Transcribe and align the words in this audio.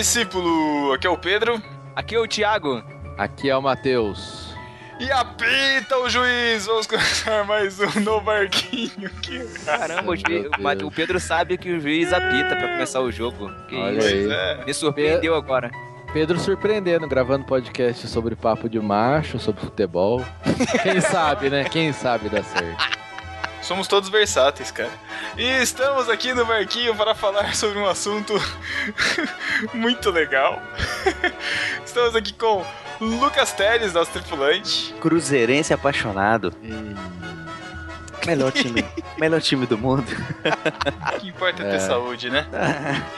Discípulo! 0.00 0.94
Aqui 0.94 1.06
é 1.06 1.10
o 1.10 1.18
Pedro. 1.18 1.62
Aqui 1.94 2.14
é 2.14 2.18
o 2.18 2.26
Thiago. 2.26 2.82
Aqui 3.18 3.50
é 3.50 3.54
o 3.54 3.60
Matheus. 3.60 4.56
E 4.98 5.12
apita 5.12 5.98
o 5.98 6.08
juiz! 6.08 6.64
Vamos 6.64 6.86
começar 6.86 7.44
mais 7.44 7.78
um 7.78 8.00
no 8.00 8.18
barquinho 8.18 9.08
aqui. 9.08 9.46
Caramba, 9.62 10.10
o, 10.10 10.16
juiz, 10.16 10.46
o, 10.84 10.90
Pedro 10.90 11.20
sabe 11.20 11.58
que 11.58 11.70
o 11.70 11.78
juiz 11.78 12.14
apita 12.14 12.56
pra 12.56 12.68
começar 12.68 13.02
o 13.02 13.12
jogo. 13.12 13.52
Que 13.68 13.76
Olha 13.76 13.98
isso? 13.98 14.08
aí. 14.08 14.32
É. 14.32 14.64
Me 14.64 14.72
surpreendeu 14.72 15.34
agora. 15.34 15.70
Pedro 16.14 16.40
surpreendendo, 16.40 17.06
gravando 17.06 17.44
podcast 17.44 18.08
sobre 18.08 18.34
papo 18.34 18.70
de 18.70 18.80
macho, 18.80 19.38
sobre 19.38 19.60
futebol. 19.60 20.24
Quem 20.82 20.98
sabe, 21.02 21.50
né? 21.50 21.64
Quem 21.64 21.92
sabe 21.92 22.30
dá 22.30 22.42
certo. 22.42 23.00
Somos 23.62 23.86
todos 23.86 24.08
versáteis, 24.08 24.70
cara. 24.70 24.90
E 25.36 25.44
estamos 25.62 26.08
aqui 26.08 26.32
no 26.32 26.44
barquinho 26.44 26.94
para 26.96 27.14
falar 27.14 27.54
sobre 27.54 27.78
um 27.78 27.86
assunto 27.86 28.32
muito 29.74 30.10
legal. 30.10 30.60
Estamos 31.84 32.14
aqui 32.16 32.32
com 32.32 32.64
Lucas 33.00 33.52
Teles, 33.52 33.92
nosso 33.92 34.10
tripulante. 34.12 34.94
Cruzeirense 35.00 35.72
apaixonado. 35.74 36.52
Melhor 38.26 38.52
time, 38.52 38.84
melhor 39.18 39.40
time 39.40 39.66
do 39.66 39.76
mundo. 39.78 40.04
O 41.16 41.20
que 41.20 41.28
importa 41.28 41.62
é 41.62 41.70
ter 41.70 41.76
É. 41.76 41.80
saúde, 41.80 42.30
né? 42.30 42.46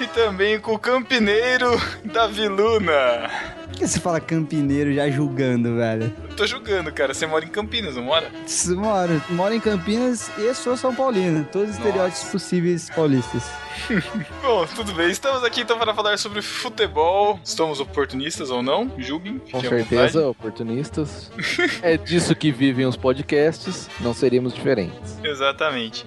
E 0.01 0.07
também 0.07 0.59
com 0.61 0.75
o 0.75 0.79
campineiro 0.79 1.69
Davi 2.05 2.49
Luna. 2.49 3.31
Por 3.73 3.79
que 3.79 3.89
você 3.89 3.99
fala 3.99 4.21
campineiro 4.21 4.93
já 4.93 5.09
julgando, 5.11 5.77
velho? 5.77 6.15
Eu 6.29 6.37
tô 6.37 6.47
julgando, 6.47 6.93
cara. 6.93 7.15
Você 7.15 7.27
mora 7.27 7.43
em 7.45 7.49
Campinas, 7.49 7.97
não 7.97 8.03
mora? 8.03 8.31
Moro, 8.77 9.23
moro 9.31 9.55
em 9.55 9.61
Campinas 9.61 10.31
e 10.39 10.55
sou 10.55 10.77
São 10.77 10.95
Paulino. 10.95 11.45
Todos 11.51 11.71
os 11.71 11.77
Nossa. 11.77 11.89
estereótipos 11.89 12.31
possíveis 12.31 12.91
paulistas. 12.91 13.43
Bom, 14.43 14.67
tudo 14.67 14.93
bem. 14.93 15.11
Estamos 15.11 15.43
aqui 15.43 15.63
então 15.63 15.79
para 15.79 15.95
falar 15.95 16.19
sobre 16.19 16.43
futebol. 16.43 17.41
Estamos 17.43 17.81
oportunistas 17.81 18.51
ou 18.51 18.63
não? 18.63 18.93
Julguem. 18.99 19.39
Com 19.51 19.61
certeza, 19.63 20.07
vontade. 20.07 20.19
oportunistas. 20.19 21.33
É 21.83 21.97
disso 21.97 22.35
que 22.35 22.53
vivem 22.53 22.87
os 22.87 22.97
podcasts, 22.97 23.89
não 24.01 24.13
seríamos 24.13 24.53
diferentes. 24.53 25.19
Exatamente. 25.25 26.05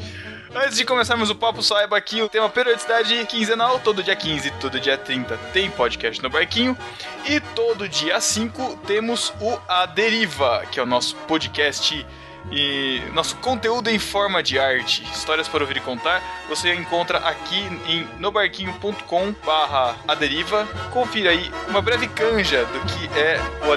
Antes 0.55 0.77
de 0.77 0.85
começarmos 0.85 1.29
o 1.29 1.35
papo, 1.35 1.61
saiba 1.61 1.99
que 1.99 2.21
o 2.21 2.29
tema 2.29 2.47
periodicidade 2.47 3.25
quinzenal, 3.25 3.77
todo 3.77 4.01
dia 4.01 4.15
15 4.15 4.47
e 4.47 4.51
todo 4.51 4.79
dia 4.79 4.97
30 4.97 5.37
tem 5.51 5.69
podcast 5.69 6.23
no 6.23 6.29
Barquinho. 6.29 6.77
E 7.25 7.41
todo 7.41 7.89
dia 7.89 8.21
5 8.21 8.79
temos 8.87 9.33
o 9.41 9.59
A 9.67 9.85
Deriva, 9.85 10.65
que 10.71 10.79
é 10.79 10.83
o 10.83 10.85
nosso 10.85 11.13
podcast 11.27 12.05
e 12.49 13.01
nosso 13.13 13.35
conteúdo 13.37 13.89
em 13.89 13.99
forma 13.99 14.41
de 14.41 14.57
arte, 14.57 15.03
histórias 15.11 15.49
para 15.49 15.61
ouvir 15.61 15.75
e 15.75 15.81
contar. 15.81 16.23
Você 16.47 16.73
encontra 16.73 17.17
aqui 17.17 17.59
em 17.85 18.07
nobarquinho.com 18.17 19.35
barra 19.45 19.97
A 20.07 20.15
Deriva. 20.15 20.65
Confira 20.89 21.31
aí 21.31 21.51
uma 21.67 21.81
breve 21.81 22.07
canja 22.07 22.63
do 22.63 22.79
que 22.85 23.19
é 23.19 23.41
o 23.67 23.73
A 23.73 23.75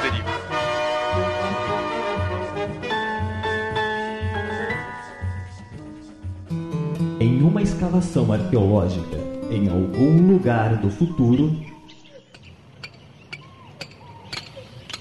Em 7.20 7.42
uma 7.42 7.62
escavação 7.62 8.32
arqueológica 8.32 9.16
em 9.50 9.68
algum 9.68 10.32
lugar 10.32 10.76
do 10.76 10.90
futuro, 10.90 11.56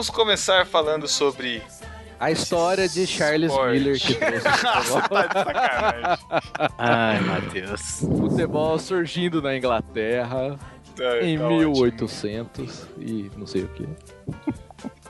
vamos 0.00 0.08
começar 0.08 0.64
falando 0.64 1.06
sobre 1.06 1.62
A 2.18 2.30
história 2.30 2.88
de 2.88 3.06
Charles 3.06 3.50
Esporte. 3.50 3.72
Miller 3.78 4.00
que 4.00 4.14
trouxe 4.16 4.48
futebol. 4.48 5.08
tá 5.10 5.26
de 5.26 5.32
sacanagem. 5.34 6.26
Ai, 6.78 7.20
Matheus. 7.20 8.00
futebol 8.00 8.78
surgindo 8.78 9.42
na 9.42 9.54
Inglaterra 9.54 10.58
Tá- 10.96 11.20
em 11.22 11.38
tá 11.38 11.46
1800 11.48 12.86
e 12.98 13.30
não 13.36 13.46
sei 13.46 13.64
o 13.64 13.68
que. 13.68 13.82
ótimo. 13.82 14.54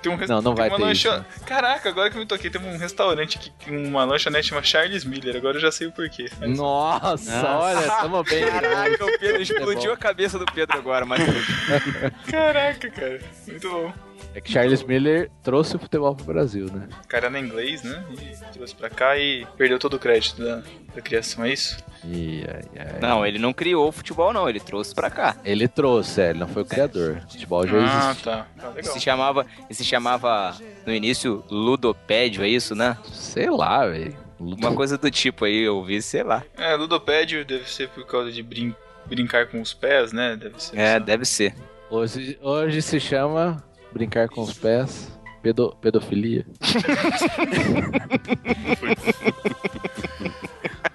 Tem 0.02 0.10
um 0.10 0.16
res- 0.16 0.28
Não, 0.28 0.42
não 0.42 0.54
tem 0.54 0.62
vai 0.62 0.68
uma 0.70 0.76
ter 0.78 0.82
lancha- 0.82 1.08
isso, 1.08 1.18
né? 1.18 1.46
Caraca, 1.46 1.88
agora 1.88 2.10
que 2.10 2.16
eu 2.16 2.20
me 2.20 2.26
toquei, 2.26 2.50
tem 2.50 2.60
um 2.60 2.76
restaurante 2.78 3.38
aqui, 3.38 3.52
uma 3.70 4.02
lanchonete 4.04 4.48
chama 4.48 4.62
Charles 4.64 5.04
Miller, 5.04 5.36
agora 5.36 5.56
eu 5.58 5.60
já 5.60 5.70
sei 5.70 5.86
o 5.86 5.92
porquê. 5.92 6.28
Mas- 6.40 6.56
Nossa, 6.58 7.06
Nossa. 7.42 7.48
olha, 7.48 7.86
tamo 8.00 8.24
bem. 8.24 8.44
Caraca, 8.44 9.04
o 9.04 9.18
Pedro 9.20 9.42
explodiu 9.42 9.92
a 9.92 9.96
cabeça 9.96 10.36
do 10.38 10.46
Pedro 10.46 10.76
agora, 10.78 11.04
mas 11.06 11.20
Caraca, 12.28 12.90
cara, 12.90 13.20
muito 13.46 13.70
bom. 13.70 13.92
É 14.34 14.40
que 14.40 14.52
Charles 14.52 14.82
Miller 14.84 15.28
trouxe 15.42 15.74
o 15.74 15.78
futebol 15.78 16.14
pro 16.14 16.24
Brasil, 16.24 16.66
né? 16.72 16.88
O 17.04 17.08
cara 17.08 17.26
era 17.26 17.38
inglês, 17.40 17.82
né? 17.82 18.04
E 18.12 18.52
trouxe 18.52 18.74
pra 18.74 18.88
cá 18.88 19.16
e 19.18 19.44
perdeu 19.56 19.78
todo 19.78 19.94
o 19.94 19.98
crédito 19.98 20.42
da, 20.44 20.62
da 20.94 21.00
criação, 21.02 21.44
é 21.44 21.52
isso? 21.52 21.76
E, 22.04 22.44
ai, 22.48 22.62
ai. 22.78 23.00
não, 23.00 23.26
ele 23.26 23.38
não 23.38 23.52
criou 23.52 23.88
o 23.88 23.92
futebol 23.92 24.32
não, 24.32 24.48
ele 24.48 24.60
trouxe 24.60 24.94
pra 24.94 25.10
cá. 25.10 25.36
Ele 25.44 25.66
trouxe, 25.66 26.20
é, 26.22 26.30
ele 26.30 26.38
não 26.38 26.46
foi 26.48 26.62
o 26.62 26.64
criador. 26.66 27.16
O 27.26 27.30
futebol 27.32 27.66
já 27.66 27.76
Ah, 27.78 28.06
existe. 28.10 28.24
tá. 28.24 28.46
Tá 28.58 28.68
legal. 28.68 28.92
Se 28.92 29.00
chamava, 29.00 29.46
se 29.70 29.84
chamava 29.84 30.56
no 30.86 30.94
início 30.94 31.44
ludopédio, 31.50 32.44
é 32.44 32.48
isso, 32.48 32.74
né? 32.74 32.96
Sei 33.12 33.50
lá, 33.50 33.86
velho. 33.86 34.16
Uma 34.38 34.72
coisa 34.74 34.96
do 34.96 35.10
tipo 35.10 35.44
aí, 35.44 35.58
eu 35.62 35.82
vi, 35.84 36.00
sei 36.00 36.22
lá. 36.22 36.42
É, 36.56 36.74
ludopédio 36.74 37.44
deve 37.44 37.70
ser 37.70 37.88
por 37.90 38.06
causa 38.06 38.30
de 38.32 38.42
brin- 38.42 38.74
brincar 39.06 39.46
com 39.48 39.60
os 39.60 39.74
pés, 39.74 40.12
né? 40.12 40.34
Deve 40.36 40.62
ser. 40.62 40.78
É, 40.78 40.98
deve 41.00 41.24
ser. 41.26 41.54
Hoje, 41.90 42.38
hoje 42.40 42.80
se 42.80 42.98
chama 43.00 43.62
brincar 43.92 44.28
com 44.28 44.42
os 44.42 44.52
pés, 44.54 45.10
pedo- 45.42 45.76
pedofilia. 45.80 46.46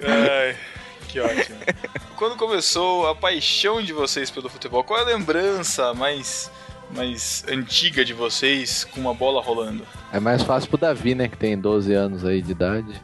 Ai, 0.01 0.55
que 1.07 1.19
ótimo. 1.19 1.57
Quando 2.15 2.35
começou 2.37 3.07
a 3.07 3.15
paixão 3.15 3.81
de 3.81 3.91
vocês 3.93 4.29
pelo 4.31 4.49
futebol, 4.49 4.83
qual 4.83 4.99
é 4.99 5.03
a 5.03 5.05
lembrança 5.05 5.93
mais, 5.93 6.51
mais 6.95 7.43
antiga 7.49 8.05
de 8.05 8.13
vocês 8.13 8.83
com 8.85 8.99
uma 9.01 9.13
bola 9.13 9.41
rolando? 9.41 9.85
É 10.13 10.19
mais 10.19 10.41
fácil 10.43 10.69
pro 10.69 10.77
Davi, 10.77 11.15
né, 11.15 11.27
que 11.27 11.37
tem 11.37 11.57
12 11.57 11.93
anos 11.93 12.23
aí 12.25 12.41
de 12.41 12.51
idade. 12.51 13.01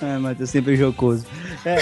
Ai, 0.00 0.18
Matheus, 0.20 0.50
sempre 0.50 0.76
jocoso. 0.76 1.26
É. 1.64 1.78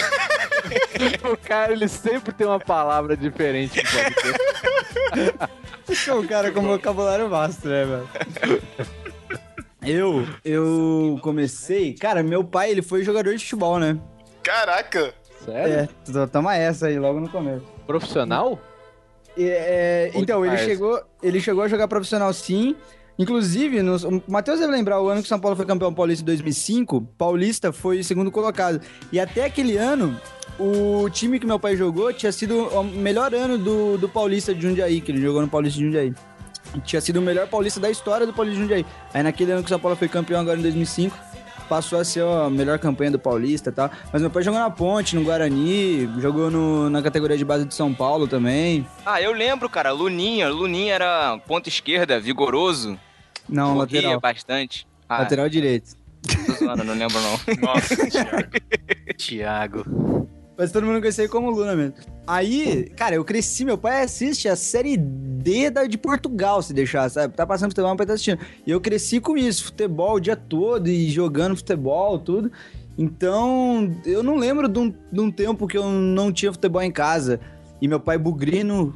O 1.33 1.37
cara, 1.37 1.73
ele 1.73 1.89
sempre 1.89 2.33
tem 2.33 2.47
uma 2.47 2.61
palavra 2.61 3.17
diferente 3.17 3.83
no 3.83 3.91
podcast. 3.91 5.57
É 6.09 6.15
um 6.15 6.27
cara 6.27 6.51
com 6.51 6.63
vocabulário 6.63 7.29
vasto, 7.29 7.69
né, 7.69 7.85
velho? 7.85 8.63
Eu, 9.83 10.27
eu 10.45 11.19
comecei... 11.23 11.95
Cara, 11.95 12.25
meu 12.25 12.43
pai, 12.43 12.73
ele 12.73 12.83
foi 12.83 13.05
jogador 13.05 13.33
de 13.33 13.39
futebol, 13.39 13.79
né? 13.79 13.97
Caraca! 14.43 15.15
Sério? 15.45 15.89
É, 16.23 16.27
toma 16.27 16.57
essa 16.57 16.89
aí, 16.89 16.99
logo 16.99 17.21
no 17.21 17.29
começo. 17.29 17.65
Profissional? 17.87 18.59
É, 19.39 20.11
então, 20.15 20.45
ele 20.45 20.59
chegou, 20.59 21.01
ele 21.23 21.41
chegou 21.41 21.63
a 21.63 21.69
jogar 21.69 21.87
profissional 21.87 22.33
sim. 22.33 22.75
Inclusive, 23.19 23.81
nos- 23.81 24.03
o 24.05 24.23
Matheus 24.27 24.59
deve 24.59 24.73
lembrar, 24.73 25.01
o 25.01 25.09
ano 25.09 25.21
que 25.21 25.27
o 25.27 25.29
São 25.29 25.39
Paulo 25.41 25.57
foi 25.57 25.65
campeão 25.65 25.95
paulista 25.95 26.23
em 26.23 26.27
2005, 26.27 27.01
Paulista 27.17 27.73
foi 27.73 28.01
o 28.01 28.05
segundo 28.05 28.31
colocado. 28.31 28.81
E 29.13 29.21
até 29.21 29.45
aquele 29.45 29.77
ano, 29.77 30.21
o 30.59 31.09
time 31.11 31.39
que 31.39 31.47
meu 31.47 31.59
pai 31.59 31.77
jogou 31.77 32.13
tinha 32.13 32.33
sido 32.33 32.69
o 32.69 32.83
melhor 32.85 33.35
ano 33.35 33.59
do, 33.59 33.99
do 33.99 34.09
Paulista 34.09 34.55
de 34.55 34.63
Jundiaí, 34.63 35.01
que 35.01 35.13
ele 35.13 35.21
jogou 35.21 35.43
no 35.43 35.49
Paulista 35.49 35.79
de 35.79 35.85
Jundiaí. 35.85 36.15
Tinha 36.85 37.01
sido 37.01 37.19
o 37.19 37.23
melhor 37.23 37.47
paulista 37.47 37.79
da 37.79 37.89
história 37.91 38.27
do 38.27 38.33
Paulista 38.33 38.57
de 38.57 38.63
Jundiaí. 38.63 38.87
Aí 39.15 39.23
naquele 39.23 39.53
ano 39.53 39.63
que 39.63 39.67
o 39.67 39.69
São 39.69 39.79
Paulo 39.79 39.97
foi 39.97 40.09
campeão 40.09 40.41
agora 40.41 40.59
em 40.59 40.63
2005, 40.63 41.17
passou 41.69 41.99
a 41.99 42.05
ser 42.05 42.23
a 42.25 42.51
melhor 42.51 42.79
campanha 42.79 43.11
do 43.13 43.19
Paulista 43.19 43.71
e 43.71 43.73
tal. 43.73 43.91
Mas 44.13 44.21
meu 44.21 44.31
pai 44.31 44.43
jogou 44.43 44.59
na 44.61 44.69
Ponte, 44.69 45.15
no 45.15 45.23
Guarani, 45.23 46.09
jogou 46.21 46.51
no- 46.51 46.91
na 46.91 47.01
categoria 47.03 47.37
de 47.39 47.45
base 47.45 47.65
de 47.65 47.75
São 47.75 47.95
Paulo 47.95 48.27
também. 48.27 48.87
Ah, 49.07 49.23
eu 49.23 49.33
lembro, 49.33 49.71
cara. 49.71 49.91
Luninha. 49.93 50.49
Luninha 50.49 50.95
era 50.95 51.39
ponta 51.47 51.69
esquerda, 51.69 52.19
vigoroso. 52.21 52.99
Não, 53.49 53.77
corria 53.77 54.01
lateral. 54.01 54.21
bastante. 54.21 54.87
Ah, 55.09 55.19
Lateral 55.21 55.49
direito. 55.49 55.95
tô 56.47 56.53
zoando, 56.53 56.83
não 56.83 56.95
lembro 56.95 57.17
não. 57.21 57.39
Nossa, 57.63 57.97
Thiago. 58.11 58.51
Thiago. 59.17 60.29
Mas 60.59 60.73
todo 60.73 60.87
mundo 60.87 61.01
conhecia 61.01 61.29
como 61.29 61.51
Luna 61.51 61.77
mesmo. 61.77 61.95
Aí, 62.27 62.91
cara, 62.97 63.15
eu 63.15 63.25
cresci, 63.25 63.65
meu 63.65 63.77
pai 63.77 64.03
assiste 64.03 64.49
a 64.49 64.57
série 64.57 64.97
D 64.97 65.69
da, 65.71 65.85
de 65.85 65.99
Portugal, 65.99 66.63
se 66.63 66.73
deixar, 66.73 67.09
sabe? 67.11 67.35
Tá 67.35 67.47
passando 67.47 67.71
futebol, 67.71 67.91
meu 67.91 67.97
pai 67.99 68.07
tá 68.07 68.15
assistindo. 68.15 68.41
E 68.67 68.71
eu 68.71 68.81
cresci 68.81 69.21
com 69.21 69.37
isso, 69.37 69.65
futebol 69.65 70.15
o 70.15 70.21
dia 70.21 70.35
todo 70.35 70.89
e 70.89 71.11
jogando 71.11 71.55
futebol, 71.57 72.19
tudo. 72.19 72.51
Então, 72.97 73.95
eu 74.07 74.23
não 74.23 74.37
lembro 74.37 74.67
de 74.69 74.79
um, 74.79 74.95
de 75.13 75.21
um 75.21 75.31
tempo 75.31 75.67
que 75.67 75.77
eu 75.77 75.85
não 75.91 76.33
tinha 76.33 76.51
futebol 76.53 76.81
em 76.83 76.91
casa. 76.91 77.39
E 77.81 77.87
meu 77.87 78.01
pai 78.01 78.17
bugrino, 78.17 78.95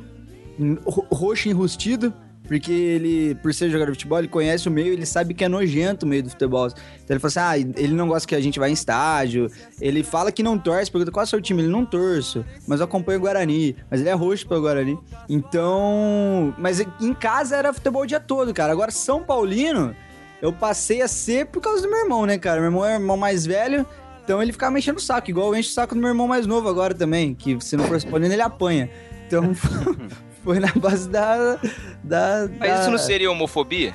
ro- 0.86 1.06
roxo 1.12 1.48
enrustido, 1.50 2.12
porque 2.50 2.72
ele, 2.72 3.36
por 3.36 3.54
ser 3.54 3.70
jogador 3.70 3.92
de 3.92 3.98
futebol, 3.98 4.18
ele 4.18 4.26
conhece 4.26 4.66
o 4.66 4.72
meio, 4.72 4.92
ele 4.92 5.06
sabe 5.06 5.34
que 5.34 5.44
é 5.44 5.48
nojento 5.48 6.04
o 6.04 6.08
meio 6.08 6.24
do 6.24 6.30
futebol. 6.30 6.66
Então 6.66 7.06
ele 7.10 7.20
fala 7.20 7.28
assim: 7.28 7.38
ah, 7.38 7.72
ele 7.76 7.94
não 7.94 8.08
gosta 8.08 8.26
que 8.26 8.34
a 8.34 8.40
gente 8.40 8.58
vá 8.58 8.68
em 8.68 8.72
estádio. 8.72 9.48
Ele 9.80 10.02
fala 10.02 10.32
que 10.32 10.42
não 10.42 10.58
torce, 10.58 10.90
pergunta 10.90 11.12
qual 11.12 11.22
é 11.22 11.26
o 11.26 11.28
seu 11.28 11.40
time? 11.40 11.62
Ele 11.62 11.70
não 11.70 11.86
torço, 11.86 12.44
mas 12.66 12.80
eu 12.80 12.86
acompanho 12.86 13.20
o 13.20 13.22
Guarani. 13.22 13.76
Mas 13.88 14.00
ele 14.00 14.08
é 14.08 14.14
roxo 14.14 14.48
pelo 14.48 14.62
Guarani. 14.62 14.98
Então. 15.28 16.52
Mas 16.58 16.80
em 16.80 17.14
casa 17.14 17.54
era 17.54 17.72
futebol 17.72 18.02
o 18.02 18.06
dia 18.06 18.18
todo, 18.18 18.52
cara. 18.52 18.72
Agora, 18.72 18.90
São 18.90 19.22
Paulino, 19.22 19.94
eu 20.42 20.52
passei 20.52 21.02
a 21.02 21.06
ser 21.06 21.46
por 21.46 21.60
causa 21.60 21.82
do 21.82 21.88
meu 21.88 22.00
irmão, 22.00 22.26
né, 22.26 22.36
cara? 22.36 22.56
Meu 22.56 22.66
irmão 22.66 22.84
é 22.84 22.96
o 22.96 23.00
irmão 23.00 23.16
mais 23.16 23.46
velho. 23.46 23.86
Então 24.24 24.42
ele 24.42 24.50
ficava 24.50 24.72
me 24.72 24.80
enchendo 24.80 24.98
o 24.98 25.00
saco, 25.00 25.30
igual 25.30 25.54
eu 25.54 25.60
encho 25.60 25.70
o 25.70 25.72
saco 25.72 25.94
do 25.94 26.00
meu 26.00 26.08
irmão 26.08 26.26
mais 26.26 26.48
novo 26.48 26.68
agora 26.68 26.94
também, 26.94 27.32
que 27.32 27.60
se 27.60 27.76
não 27.76 27.84
for 27.84 27.94
respondendo, 27.94 28.32
ele 28.32 28.42
apanha. 28.42 28.90
Então 29.28 29.44
foi 30.44 30.58
na 30.60 30.72
base 30.76 31.08
da. 31.08 31.56
da, 32.02 32.48
Mas 32.58 32.70
da- 32.70 32.80
isso 32.80 32.90
não 32.90 32.98
seria 32.98 33.30
homofobia? 33.30 33.94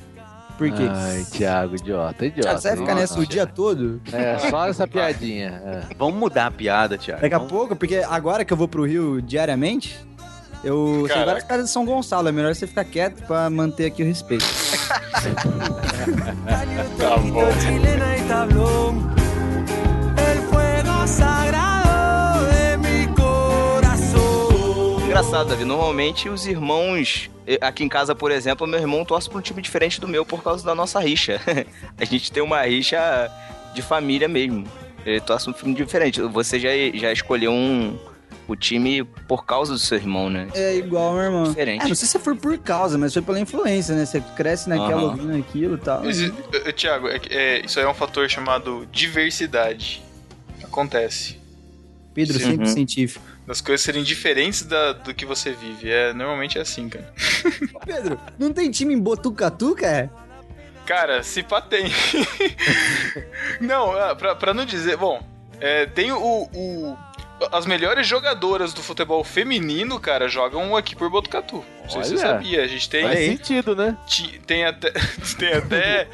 Por 0.57 0.71
quê? 0.71 0.83
Ai, 0.89 1.25
Thiago, 1.29 1.75
idiota, 1.75 2.25
idiota. 2.25 2.41
Thiago, 2.47 2.61
você 2.61 2.67
vai 2.69 2.77
ficar 2.77 2.91
Nossa. 2.95 3.01
nessa 3.01 3.19
o 3.19 3.25
dia 3.27 3.45
todo? 3.45 4.01
É, 4.13 4.37
só 4.49 4.67
essa 4.67 4.87
piadinha. 4.87 5.61
é. 5.65 5.81
Vamos 5.97 6.15
mudar 6.17 6.45
a 6.47 6.51
piada, 6.51 6.97
Thiago. 6.97 7.21
Daqui 7.21 7.35
a 7.35 7.37
Vamos- 7.39 7.51
pouco, 7.51 7.75
porque 7.75 7.97
agora 7.97 8.45
que 8.45 8.53
eu 8.53 8.57
vou 8.57 8.67
pro 8.67 8.85
Rio 8.85 9.21
diariamente, 9.21 9.99
eu 10.63 10.99
sei 10.99 11.07
Caraca. 11.09 11.25
vários 11.25 11.43
caras 11.43 11.65
de 11.65 11.71
São 11.71 11.83
Gonçalo. 11.85 12.29
É 12.29 12.31
melhor 12.31 12.55
você 12.55 12.65
ficar 12.65 12.85
quieto 12.85 13.21
pra 13.27 13.49
manter 13.49 13.87
aqui 13.87 14.01
o 14.01 14.05
respeito. 14.05 14.45
Tá 18.27 18.45
bom. 18.47 19.24
Engraçado, 25.15 25.47
Davi. 25.47 25.63
Normalmente 25.63 26.27
os 26.27 26.45
irmãos. 26.45 27.29
eh, 27.47 27.57
Aqui 27.61 27.85
em 27.85 27.87
casa, 27.87 28.13
por 28.13 28.31
exemplo, 28.31 28.67
meu 28.67 28.77
irmão 28.81 29.05
torce 29.05 29.29
pra 29.29 29.37
um 29.39 29.41
time 29.41 29.61
diferente 29.61 30.01
do 30.01 30.09
meu 30.09 30.25
por 30.25 30.43
causa 30.43 30.65
da 30.65 30.75
nossa 30.75 30.99
rixa. 30.99 31.39
A 31.97 32.03
gente 32.03 32.29
tem 32.29 32.43
uma 32.43 32.61
rixa 32.63 33.31
de 33.73 33.81
família 33.81 34.27
mesmo. 34.27 34.67
Ele 35.05 35.21
torce 35.21 35.49
um 35.49 35.53
time 35.53 35.73
diferente. 35.73 36.19
Você 36.21 36.59
já, 36.59 36.67
já 36.95 37.13
escolheu 37.13 37.49
um. 37.53 37.97
O 38.45 38.57
time 38.57 39.05
por 39.25 39.45
causa 39.45 39.71
do 39.71 39.79
seu 39.79 39.97
irmão, 39.97 40.29
né? 40.29 40.49
É 40.53 40.75
igual, 40.75 41.13
meu 41.13 41.23
irmão. 41.23 41.43
Diferente. 41.43 41.85
É, 41.85 41.87
não 41.87 41.95
sei 41.95 42.09
se 42.09 42.19
foi 42.19 42.35
por 42.35 42.57
causa, 42.57 42.97
mas 42.97 43.13
foi 43.13 43.21
pela 43.21 43.39
influência, 43.39 43.95
né? 43.95 44.05
Você 44.05 44.19
cresce 44.35 44.67
naquela 44.67 45.01
Aham. 45.01 45.11
ouvindo 45.11 45.37
aquilo 45.37 45.75
e 45.75 45.79
tal. 45.79 46.03
Mas, 46.03 46.21
eh, 46.21 46.29
eh, 46.65 46.71
Thiago, 46.73 47.07
é, 47.07 47.21
é, 47.29 47.65
isso 47.65 47.79
aí 47.79 47.85
é 47.85 47.89
um 47.89 47.93
fator 47.93 48.29
chamado 48.29 48.85
diversidade. 48.91 50.03
Acontece. 50.61 51.37
Pedro 52.13 52.37
Sim. 52.37 52.45
sempre 52.51 52.67
Uhum. 52.67 52.73
científico. 52.73 53.34
Das 53.47 53.61
coisas 53.61 53.81
serem 53.81 54.03
diferentes 54.03 54.63
da- 54.63 54.93
do 54.93 55.13
que 55.13 55.25
você 55.25 55.51
vive. 55.51 55.89
É, 55.91 56.11
normalmente 56.13 56.57
é 56.57 56.61
assim, 56.61 56.89
cara. 56.89 57.13
Pedro, 57.85 58.19
não 58.39 58.51
tem 58.51 58.71
time 58.71 58.93
em 58.93 58.99
Botucatu, 58.99 59.75
cara? 59.75 60.09
Cara, 60.85 61.21
se 61.23 61.43
pá 61.43 61.61
tem. 61.61 61.85
não, 63.61 63.91
ah, 63.97 64.15
pra, 64.15 64.35
pra 64.35 64.53
não 64.53 64.65
dizer. 64.65 64.97
Bom, 64.97 65.21
é, 65.59 65.85
tem 65.85 66.11
o, 66.11 66.49
o- 66.53 66.97
As 67.51 67.65
melhores 67.65 68.07
jogadoras 68.07 68.73
do 68.73 68.81
futebol 68.81 69.23
feminino, 69.23 69.99
cara, 69.99 70.27
jogam 70.27 70.75
aqui 70.75 70.95
por 70.95 71.09
Botucatu. 71.09 71.63
Não 71.83 71.89
sei 71.89 72.03
se 72.03 72.09
você 72.17 72.25
Olha. 72.25 72.33
sabia. 72.35 72.63
A 72.63 72.67
gente 72.67 72.89
tem. 72.89 73.03
Faz 73.03 73.19
sentido, 73.19 73.75
né? 73.75 73.97
Ti- 74.07 74.41
Tem 74.47 74.65
até. 74.65 74.91
Tem 75.37 75.53
até. 75.53 76.07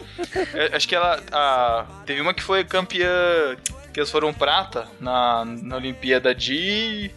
é, 0.54 0.76
acho 0.76 0.88
que 0.88 0.96
ela. 0.96 1.22
a- 1.32 1.86
teve 2.06 2.20
uma 2.22 2.34
que 2.34 2.42
foi 2.44 2.64
campeã. 2.64 3.10
Que 3.94 4.00
elas 4.00 4.10
foram 4.10 4.34
prata 4.34 4.88
na, 5.02 5.44
na 5.46 5.76
Olimpíada 5.76 6.34
de. 6.34 7.12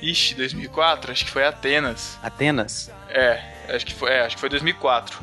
Ixi, 0.00 0.34
2004. 0.34 1.12
Acho 1.12 1.24
que 1.24 1.30
foi 1.30 1.44
Atenas. 1.44 2.18
Atenas? 2.22 2.90
É, 3.08 3.40
acho 3.68 3.84
que 3.84 3.94
foi, 3.94 4.10
é, 4.10 4.20
acho 4.20 4.36
que 4.36 4.40
foi 4.40 4.48
2004. 4.48 5.18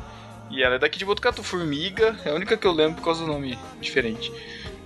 E 0.50 0.62
ela 0.62 0.76
é 0.76 0.78
daqui 0.78 0.98
de 0.98 1.04
Botucatu, 1.04 1.42
Formiga. 1.42 2.16
É 2.24 2.30
a 2.30 2.34
única 2.34 2.56
que 2.56 2.66
eu 2.66 2.72
lembro 2.72 2.96
por 2.96 3.04
causa 3.04 3.24
do 3.24 3.26
nome 3.26 3.58
diferente. 3.80 4.32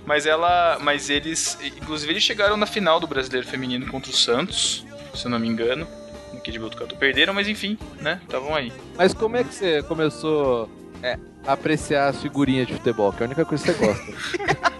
Mas 0.05 0.25
ela. 0.25 0.79
Mas 0.81 1.09
eles. 1.09 1.57
Inclusive, 1.61 2.11
eles 2.11 2.23
chegaram 2.23 2.57
na 2.57 2.65
final 2.65 2.99
do 2.99 3.07
brasileiro 3.07 3.47
feminino 3.47 3.87
contra 3.87 4.09
o 4.09 4.15
Santos, 4.15 4.85
se 5.13 5.25
eu 5.25 5.31
não 5.31 5.39
me 5.39 5.47
engano. 5.47 5.87
Aqui 6.35 6.51
de 6.51 6.59
Botucatu. 6.59 6.95
Perderam, 6.95 7.33
mas 7.33 7.47
enfim, 7.47 7.77
né? 7.99 8.19
Estavam 8.23 8.55
aí. 8.55 8.73
Mas 8.97 9.13
como 9.13 9.37
é 9.37 9.43
que 9.43 9.53
você 9.53 9.83
começou 9.83 10.69
é, 11.03 11.19
a 11.45 11.53
apreciar 11.53 12.07
as 12.07 12.19
figurinhas 12.21 12.65
de 12.65 12.73
futebol? 12.73 13.11
Que 13.13 13.21
é 13.21 13.25
a 13.25 13.27
única 13.27 13.45
coisa 13.45 13.63
que 13.63 13.73
você 13.73 13.85
gosta. 13.85 14.61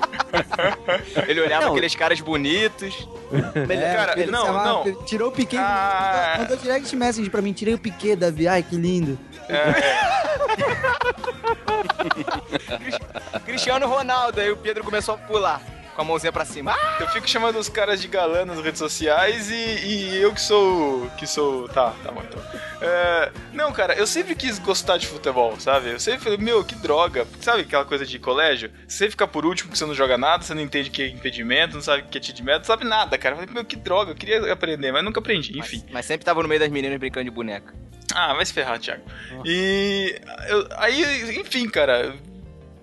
Ele 1.28 1.42
olhava 1.42 1.66
Não. 1.66 1.72
aqueles 1.72 1.96
caras 1.96 2.20
bonitos. 2.22 3.08
É, 3.34 3.96
cara, 3.96 4.14
Pedro, 4.14 4.32
não, 4.32 4.54
vai- 4.54 4.66
não. 4.66 5.04
Tirou 5.06 5.30
o 5.30 5.32
Piquet. 5.32 5.58
Ah. 5.60 6.36
Mandou 6.40 6.58
direct 6.58 6.96
message 6.96 7.30
pra 7.30 7.42
mim. 7.42 7.54
Tirei 7.54 7.74
o 7.74 7.80
Piquet, 7.80 8.16
Davi. 8.16 8.48
Ai, 8.48 8.64
que 8.64 8.76
lindo. 8.76 9.18
Cristiano 13.46 13.88
Ronaldo. 13.88 14.40
Aí 14.40 14.52
o 14.52 14.58
Pedro 14.58 14.84
começou 14.84 15.16
a 15.16 15.18
pular 15.18 15.62
com 15.96 16.02
a 16.02 16.06
mãozinha 16.06 16.32
pra 16.32 16.46
cima. 16.46 16.74
Ah! 16.74 16.98
Eu 17.00 17.08
fico 17.10 17.28
chamando 17.28 17.58
os 17.58 17.70
caras 17.70 18.02
de 18.02 18.08
galã 18.08 18.46
nas 18.46 18.60
redes 18.62 18.80
sociais 18.80 19.50
e, 19.50 19.56
e 19.56 20.22
eu 20.22 20.34
que 20.34 20.42
sou. 20.42 21.08
que 21.18 21.28
sou. 21.28 21.68
Tá, 21.70 21.94
tá 22.04 22.12
bom 22.12 22.22
então. 22.24 22.42
É, 22.82 23.32
não, 23.54 23.72
cara, 23.72 23.94
eu 23.94 24.08
sempre 24.08 24.34
quis 24.36 24.58
gostar 24.58 24.98
de 24.98 25.06
futebol, 25.08 25.60
sabe? 25.60 25.92
Eu 25.92 26.00
sempre 26.00 26.22
falei, 26.22 26.38
meu, 26.40 26.64
que 26.64 26.74
droga. 26.76 27.28
Sabe 27.40 27.62
aquela 27.62 27.86
coisa 27.86 28.06
de 28.06 28.18
colégio? 28.18 28.72
Você 28.88 29.10
fica 29.10 29.28
por 29.28 29.46
último 29.46 29.70
porque 29.70 29.78
você 29.78 29.86
não 29.86 29.94
joga 29.94 30.18
nada, 30.18 30.44
você 30.44 30.54
não 30.56 30.62
entende 30.62 30.90
o 30.90 30.92
que 30.92 31.04
é 31.04 31.08
impedimento, 31.08 31.76
não 31.76 31.82
sabe 31.82 32.04
o 32.04 32.06
que 32.08 32.18
é 32.18 32.44
meta, 32.44 32.58
não 32.60 32.66
sabe 32.66 32.84
nada, 32.84 33.18
cara. 33.18 33.36
Eu 33.36 33.40
falei, 33.40 33.54
meu, 33.54 33.64
que 33.64 33.76
droga, 33.76 34.12
eu 34.12 34.16
queria 34.16 34.52
aprender, 34.52 34.92
mas 34.92 35.04
nunca 35.04 35.20
aprendi, 35.20 35.58
enfim. 35.58 35.82
Mas, 35.86 35.94
mas 35.94 36.06
sempre 36.06 36.26
tava 36.26 36.42
no 36.42 36.50
meio 36.50 36.60
das 36.60 36.70
meninas 36.70 36.98
brincando 37.00 37.26
de 37.26 37.32
boneca. 37.32 37.74
Ah, 38.14 38.34
vai 38.34 38.46
se 38.46 38.52
ferrar, 38.54 38.80
Thiago. 38.80 39.04
E. 39.46 40.20
eu- 40.50 40.68
aí, 40.78 41.40
enfim, 41.40 41.70
cara. 41.70 42.14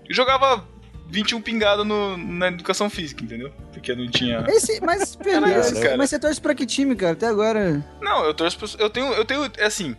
Eu 0.07 0.15
jogava 0.15 0.65
21 1.09 1.41
pingado 1.41 1.83
no, 1.83 2.15
na 2.17 2.47
educação 2.49 2.89
física, 2.89 3.23
entendeu? 3.23 3.51
Porque 3.73 3.93
não 3.95 4.07
tinha. 4.09 4.43
Esse, 4.47 4.79
mas, 4.81 5.15
cara. 5.81 5.97
mas 5.97 6.09
você 6.09 6.19
torce 6.19 6.39
pra 6.39 6.53
que 6.55 6.65
time, 6.65 6.95
cara? 6.95 7.13
Até 7.13 7.27
agora. 7.27 7.83
Não, 8.01 8.23
eu 8.25 8.33
torço 8.33 8.57
pro. 8.57 8.69
Eu 8.79 8.89
tenho. 8.89 9.11
Eu 9.13 9.25
tenho. 9.25 9.49
é 9.57 9.65
Assim. 9.65 9.95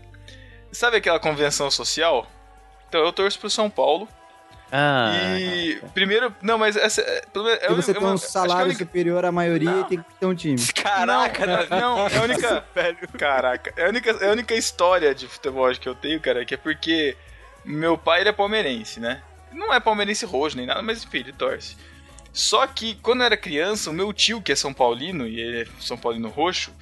Sabe 0.73 0.97
aquela 0.99 1.19
convenção 1.19 1.69
social? 1.71 2.31
Então 2.89 3.01
eu 3.05 3.13
torço 3.13 3.39
pro 3.41 3.51
São 3.51 3.69
Paulo. 3.69 4.09
Ah. 4.73 5.13
e. 5.37 5.81
Primeiro. 5.93 6.33
Não, 6.41 6.57
mas 6.57 6.77
essa. 6.77 7.01
é- 7.01 7.23
pelo 7.33 7.45
menos- 7.47 7.59
é 7.61 7.67
Se 7.67 7.73
a 7.73 7.75
você 7.75 7.91
única- 7.91 8.01
tem 8.01 8.09
um 8.09 8.19
que 8.19 8.25
a 8.25 8.29
salário 8.29 8.65
única- 8.67 8.85
superior 8.85 9.25
à 9.25 9.33
maioria, 9.33 9.85
tem 9.89 9.99
que 9.99 10.05
ter 10.21 10.27
um 10.27 10.35
time. 10.35 10.57
Caraca, 10.81 11.45
não, 11.45 11.81
não, 11.81 12.07
é 12.07 12.17
a 12.19 12.23
única. 12.23 12.65
Caraca, 13.19 13.73
é 13.77 13.85
a 13.87 13.89
única, 13.89 14.11
é 14.13 14.29
a 14.29 14.33
única 14.33 14.55
história 14.55 15.13
de 15.13 15.27
futebol 15.27 15.69
que 15.73 15.89
eu 15.89 15.95
tenho, 15.97 16.21
cara, 16.21 16.45
que 16.45 16.55
é 16.55 16.57
porque 16.57 17.17
meu 17.65 17.99
pai 17.99 18.21
ele 18.21 18.29
é 18.29 18.33
palmeirense, 18.33 19.01
né? 19.01 19.21
Não 19.53 19.73
é 19.75 19.81
palmeirense 19.81 20.25
roxo 20.25 20.57
nem 20.57 20.67
nada, 20.67 20.83
mas 20.83 21.05
enfim, 21.05 21.19
ele 21.19 21.33
torce. 21.33 21.77
Só 22.33 22.67
que 22.67 22.95
quando 22.97 23.21
eu 23.21 23.27
era 23.27 23.37
criança, 23.37 23.91
o 23.91 23.93
meu 23.93 24.13
tio, 24.13 24.41
que 24.41 24.53
é 24.53 24.57
São 24.57 24.73
Paulino, 24.73 25.27
e 25.27 25.41
ele 25.41 25.63
é 25.63 25.67
São 25.81 25.97
Paulino 25.97 26.29
roxo, 26.29 26.73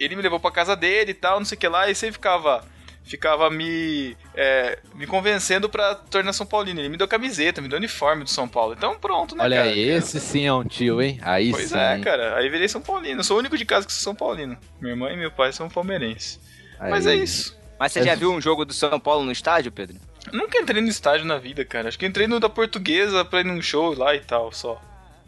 ele 0.00 0.16
me 0.16 0.22
levou 0.22 0.40
pra 0.40 0.50
casa 0.50 0.74
dele 0.74 1.10
e 1.10 1.14
tal, 1.14 1.38
não 1.38 1.44
sei 1.44 1.56
o 1.56 1.58
que 1.58 1.68
lá, 1.68 1.90
e 1.90 1.94
sempre 1.94 2.14
ficava. 2.14 2.64
Ficava 3.06 3.50
me, 3.50 4.16
é, 4.34 4.78
me 4.94 5.06
convencendo 5.06 5.68
pra 5.68 5.94
tornar 5.94 6.32
São 6.32 6.46
Paulino. 6.46 6.80
Ele 6.80 6.88
me 6.88 6.96
deu 6.96 7.06
camiseta, 7.06 7.60
me 7.60 7.68
deu 7.68 7.76
uniforme 7.76 8.24
do 8.24 8.30
São 8.30 8.48
Paulo. 8.48 8.72
Então 8.72 8.98
pronto, 8.98 9.36
né, 9.36 9.44
Olha 9.44 9.56
cara? 9.58 9.76
esse 9.76 10.18
sim 10.18 10.46
é 10.46 10.52
um 10.54 10.64
tio, 10.64 11.02
hein? 11.02 11.20
Aí 11.20 11.50
Pois 11.50 11.68
sim. 11.68 11.76
é, 11.76 11.96
hein? 11.96 12.02
cara. 12.02 12.34
Aí 12.34 12.48
virei 12.48 12.66
São 12.66 12.80
Paulino. 12.80 13.20
Eu 13.20 13.24
sou 13.24 13.36
o 13.36 13.40
único 13.40 13.58
de 13.58 13.66
casa 13.66 13.86
que 13.86 13.92
sou 13.92 14.02
São 14.02 14.14
Paulino. 14.14 14.56
Minha 14.80 14.94
irmã 14.94 15.12
e 15.12 15.18
meu 15.18 15.30
pai 15.30 15.52
são 15.52 15.68
palmeirenses. 15.68 16.40
Mas 16.80 17.06
é 17.06 17.14
isso. 17.14 17.54
Mas 17.78 17.92
você 17.92 18.02
já 18.02 18.14
viu 18.14 18.32
um 18.32 18.40
jogo 18.40 18.64
do 18.64 18.72
São 18.72 18.98
Paulo 18.98 19.22
no 19.22 19.32
estádio, 19.32 19.70
Pedro? 19.70 19.96
Nunca 20.32 20.58
entrei 20.58 20.80
no 20.82 20.88
estádio 20.88 21.26
na 21.26 21.38
vida, 21.38 21.64
cara. 21.64 21.88
Acho 21.88 21.98
que 21.98 22.06
entrei 22.06 22.26
no 22.26 22.40
da 22.40 22.48
portuguesa 22.48 23.24
pra 23.24 23.40
ir 23.40 23.44
num 23.44 23.60
show 23.62 23.94
lá 23.96 24.14
e 24.14 24.20
tal, 24.20 24.50
só. 24.52 24.80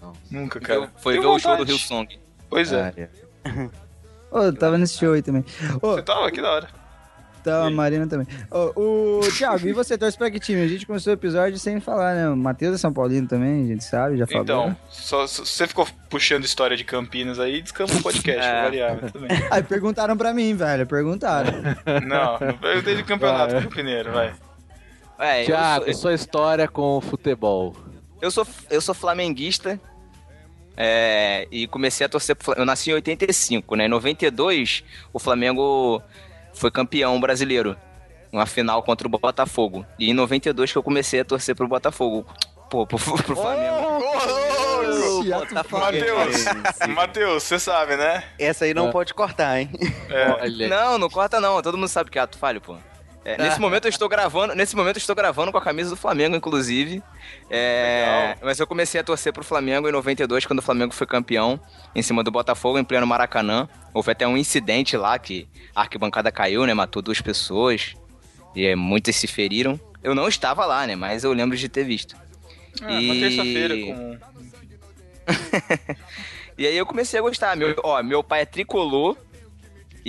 Não. 0.02 0.12
Nunca, 0.30 0.58
cara. 0.60 0.90
Foi 0.98 1.14
Tenho 1.14 1.22
ver 1.22 1.28
o 1.28 1.38
show 1.38 1.52
do 1.52 1.58
vontade. 1.58 1.70
Rio 1.72 1.78
Song. 1.80 2.18
Pois 2.48 2.72
é. 2.72 2.92
Ah, 2.96 3.00
é. 3.00 3.68
Ô, 4.30 4.42
eu 4.42 4.52
tava 4.54 4.76
nesse 4.78 4.98
show 4.98 5.12
aí 5.12 5.22
também. 5.22 5.44
Ô, 5.80 5.92
Você 5.94 6.02
tava 6.02 6.26
aqui 6.28 6.42
da 6.42 6.50
hora. 6.50 6.68
tá 7.44 7.66
a 7.66 7.70
Marina 7.70 8.06
também. 8.08 8.26
Ô, 8.50 9.20
o 9.20 9.20
Thiago, 9.32 9.66
e 9.68 9.72
você 9.72 9.96
torce 9.96 10.18
pra 10.18 10.30
que 10.30 10.40
time? 10.40 10.60
A 10.62 10.66
gente 10.68 10.84
começou 10.84 11.12
o 11.12 11.14
episódio 11.14 11.58
sem 11.58 11.78
falar, 11.80 12.14
né? 12.14 12.28
O 12.28 12.36
Matheus 12.36 12.74
é 12.74 12.78
São 12.78 12.92
Paulino 12.92 13.28
também, 13.28 13.64
a 13.64 13.66
gente 13.68 13.84
sabe, 13.84 14.16
já 14.18 14.26
falou. 14.26 14.42
Então, 14.42 14.76
só, 14.90 15.26
só- 15.28 15.44
você 15.44 15.66
ficou 15.68 15.86
puxando 16.10 16.44
história 16.44 16.76
de 16.76 16.82
Campinas 16.84 17.38
aí, 17.38 17.62
descamba 17.62 17.92
o 17.94 18.02
podcast, 18.02 18.40
É. 18.44 18.94
tudo 18.96 19.20
bem. 19.26 19.38
Aí 19.50 19.62
perguntaram 19.62 20.16
pra 20.16 20.34
mim, 20.34 20.54
velho, 20.56 20.84
perguntaram. 20.86 21.52
Não, 22.04 22.38
não 22.48 22.58
perguntei 22.58 22.96
de 22.96 23.04
campeonato 23.04 23.52
Vai. 23.54 23.62
campineiro, 23.62 24.10
vai. 24.12 24.34
É, 25.18 25.44
sou, 25.44 25.94
sua 25.94 26.14
história 26.14 26.68
com 26.68 26.98
o 26.98 27.00
futebol. 27.00 27.74
eu 28.20 28.30
sou, 28.30 28.46
eu 28.70 28.80
sou 28.80 28.94
flamenguista. 28.94 29.80
é, 30.76 31.46
e 31.50 31.66
comecei 31.66 32.04
a 32.04 32.08
torcer 32.08 32.36
pro 32.36 32.44
Flamengo. 32.44 32.62
Eu 32.62 32.66
nasci 32.66 32.90
em 32.90 32.94
85, 32.94 33.76
né? 33.76 33.86
Em 33.86 33.88
92, 33.88 34.84
o 35.12 35.18
Flamengo 35.18 36.02
foi 36.52 36.70
campeão 36.70 37.18
brasileiro. 37.20 37.76
Uma 38.32 38.44
final 38.44 38.82
contra 38.82 39.06
o 39.06 39.10
Botafogo. 39.10 39.86
E 39.98 40.10
em 40.10 40.14
92 40.14 40.70
que 40.72 40.76
eu 40.76 40.82
comecei 40.82 41.20
a 41.20 41.24
torcer 41.24 41.54
pro 41.54 41.66
Botafogo. 41.68 42.26
Pô, 42.68 42.86
pro, 42.86 42.98
pro 42.98 43.36
Flamengo. 43.36 44.02
Esse 45.20 45.32
ato 45.32 45.54
Matheus, 45.70 46.44
Matheus, 46.94 47.42
você 47.44 47.58
sabe, 47.58 47.96
né? 47.96 48.24
Essa 48.38 48.64
aí 48.64 48.74
não 48.74 48.88
É. 48.88 48.92
pode 48.92 49.14
cortar, 49.14 49.60
hein? 49.60 49.70
É. 50.10 50.28
Não, 50.28 50.36
Olha, 50.40 50.68
Tá 50.68 50.98
não 50.98 51.08
corta 51.08 51.40
não. 51.40 51.62
Todo 51.62 51.78
mundo 51.78 51.88
sabe 51.88 52.10
que 52.10 52.18
é 52.18 52.22
ato 52.22 52.36
falho, 52.36 52.60
pô. 52.60 52.76
É, 53.28 53.42
nesse 53.42 53.58
momento 53.60 53.86
eu 53.86 53.88
estou 53.88 54.08
gravando, 54.08 54.54
nesse 54.54 54.76
momento 54.76 54.96
eu 54.96 55.00
estou 55.00 55.16
gravando 55.16 55.50
com 55.50 55.58
a 55.58 55.60
camisa 55.60 55.90
do 55.90 55.96
Flamengo, 55.96 56.36
inclusive. 56.36 57.02
É, 57.50 58.36
mas 58.40 58.60
eu 58.60 58.68
comecei 58.68 59.00
a 59.00 59.04
torcer 59.04 59.32
pro 59.32 59.42
Flamengo 59.42 59.88
em 59.88 59.92
92, 59.92 60.46
quando 60.46 60.60
o 60.60 60.62
Flamengo 60.62 60.94
foi 60.94 61.08
campeão, 61.08 61.58
em 61.92 62.02
cima 62.02 62.22
do 62.22 62.30
Botafogo, 62.30 62.78
em 62.78 62.84
pleno 62.84 63.04
Maracanã. 63.04 63.68
Houve 63.92 64.12
até 64.12 64.28
um 64.28 64.36
incidente 64.36 64.96
lá 64.96 65.18
que 65.18 65.48
a 65.74 65.80
arquibancada 65.80 66.30
caiu, 66.30 66.64
né? 66.66 66.72
Matou 66.72 67.02
duas 67.02 67.20
pessoas. 67.20 67.96
E 68.54 68.72
muitas 68.76 69.16
se 69.16 69.26
feriram. 69.26 69.78
Eu 70.04 70.14
não 70.14 70.28
estava 70.28 70.64
lá, 70.64 70.86
né? 70.86 70.94
Mas 70.94 71.24
eu 71.24 71.32
lembro 71.32 71.56
de 71.56 71.68
ter 71.68 71.82
visto. 71.82 72.14
Ah, 72.80 72.90
uma 72.90 73.00
E- 73.00 73.20
terça-feira 73.20 73.74
com. 73.84 74.18
E 76.56 76.66
aí 76.66 76.76
eu 76.76 76.86
comecei 76.86 77.18
a 77.18 77.22
gostar. 77.22 77.56
Meu, 77.56 77.74
ó, 77.82 78.02
meu 78.02 78.22
pai 78.22 78.42
é 78.42 78.46
tricolor. 78.46 79.16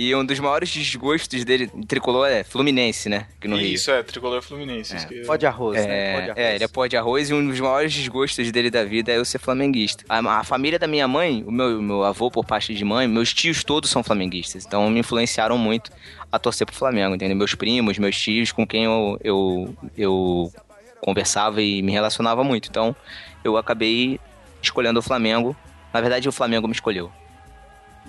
E 0.00 0.14
um 0.14 0.24
dos 0.24 0.38
maiores 0.38 0.70
desgostos 0.70 1.44
dele, 1.44 1.66
tricolor 1.88 2.28
é 2.28 2.44
Fluminense, 2.44 3.08
né? 3.08 3.26
Aqui 3.36 3.48
no 3.48 3.56
Rio. 3.56 3.74
Isso, 3.74 3.90
é, 3.90 4.00
tricolor 4.04 4.40
fluminense. 4.40 4.94
isso 4.94 5.08
que- 5.08 5.22
Pó 5.26 5.34
de 5.34 5.44
arroz, 5.44 5.84
né? 5.84 6.12
Pó 6.14 6.20
de 6.20 6.26
É, 6.28 6.30
arroz. 6.30 6.38
é, 6.38 6.54
ele 6.54 6.62
é 6.64 6.68
pó 6.68 6.86
de 6.86 6.96
arroz 6.96 7.30
e 7.30 7.34
um 7.34 7.44
dos 7.48 7.58
maiores 7.58 7.92
desgostos 7.92 8.52
dele 8.52 8.70
da 8.70 8.84
vida 8.84 9.10
é 9.10 9.16
eu 9.16 9.24
ser 9.24 9.40
flamenguista. 9.40 10.04
A, 10.08 10.20
a 10.38 10.44
família 10.44 10.78
da 10.78 10.86
minha 10.86 11.08
mãe, 11.08 11.42
o 11.44 11.50
meu, 11.50 11.82
meu 11.82 12.04
avô 12.04 12.30
por 12.30 12.44
parte 12.44 12.72
de 12.74 12.84
mãe, 12.84 13.08
meus 13.08 13.34
tios 13.34 13.64
todos 13.64 13.90
são 13.90 14.04
flamenguistas. 14.04 14.64
Então 14.64 14.88
me 14.88 15.00
influenciaram 15.00 15.58
muito 15.58 15.90
a 16.30 16.38
torcer 16.38 16.64
pro 16.64 16.76
Flamengo, 16.76 17.16
entendeu? 17.16 17.36
Meus 17.36 17.56
primos, 17.56 17.98
meus 17.98 18.16
tios, 18.16 18.52
com 18.52 18.64
quem 18.64 18.84
eu, 18.84 19.18
eu, 19.24 19.74
eu 19.96 20.52
conversava 21.00 21.60
e 21.60 21.82
me 21.82 21.90
relacionava 21.90 22.44
muito. 22.44 22.68
Então 22.68 22.94
eu 23.42 23.56
acabei 23.56 24.20
escolhendo 24.62 25.00
o 25.00 25.02
Flamengo. 25.02 25.56
Na 25.92 26.00
verdade, 26.00 26.28
o 26.28 26.32
Flamengo 26.32 26.68
me 26.68 26.72
escolheu. 26.74 27.10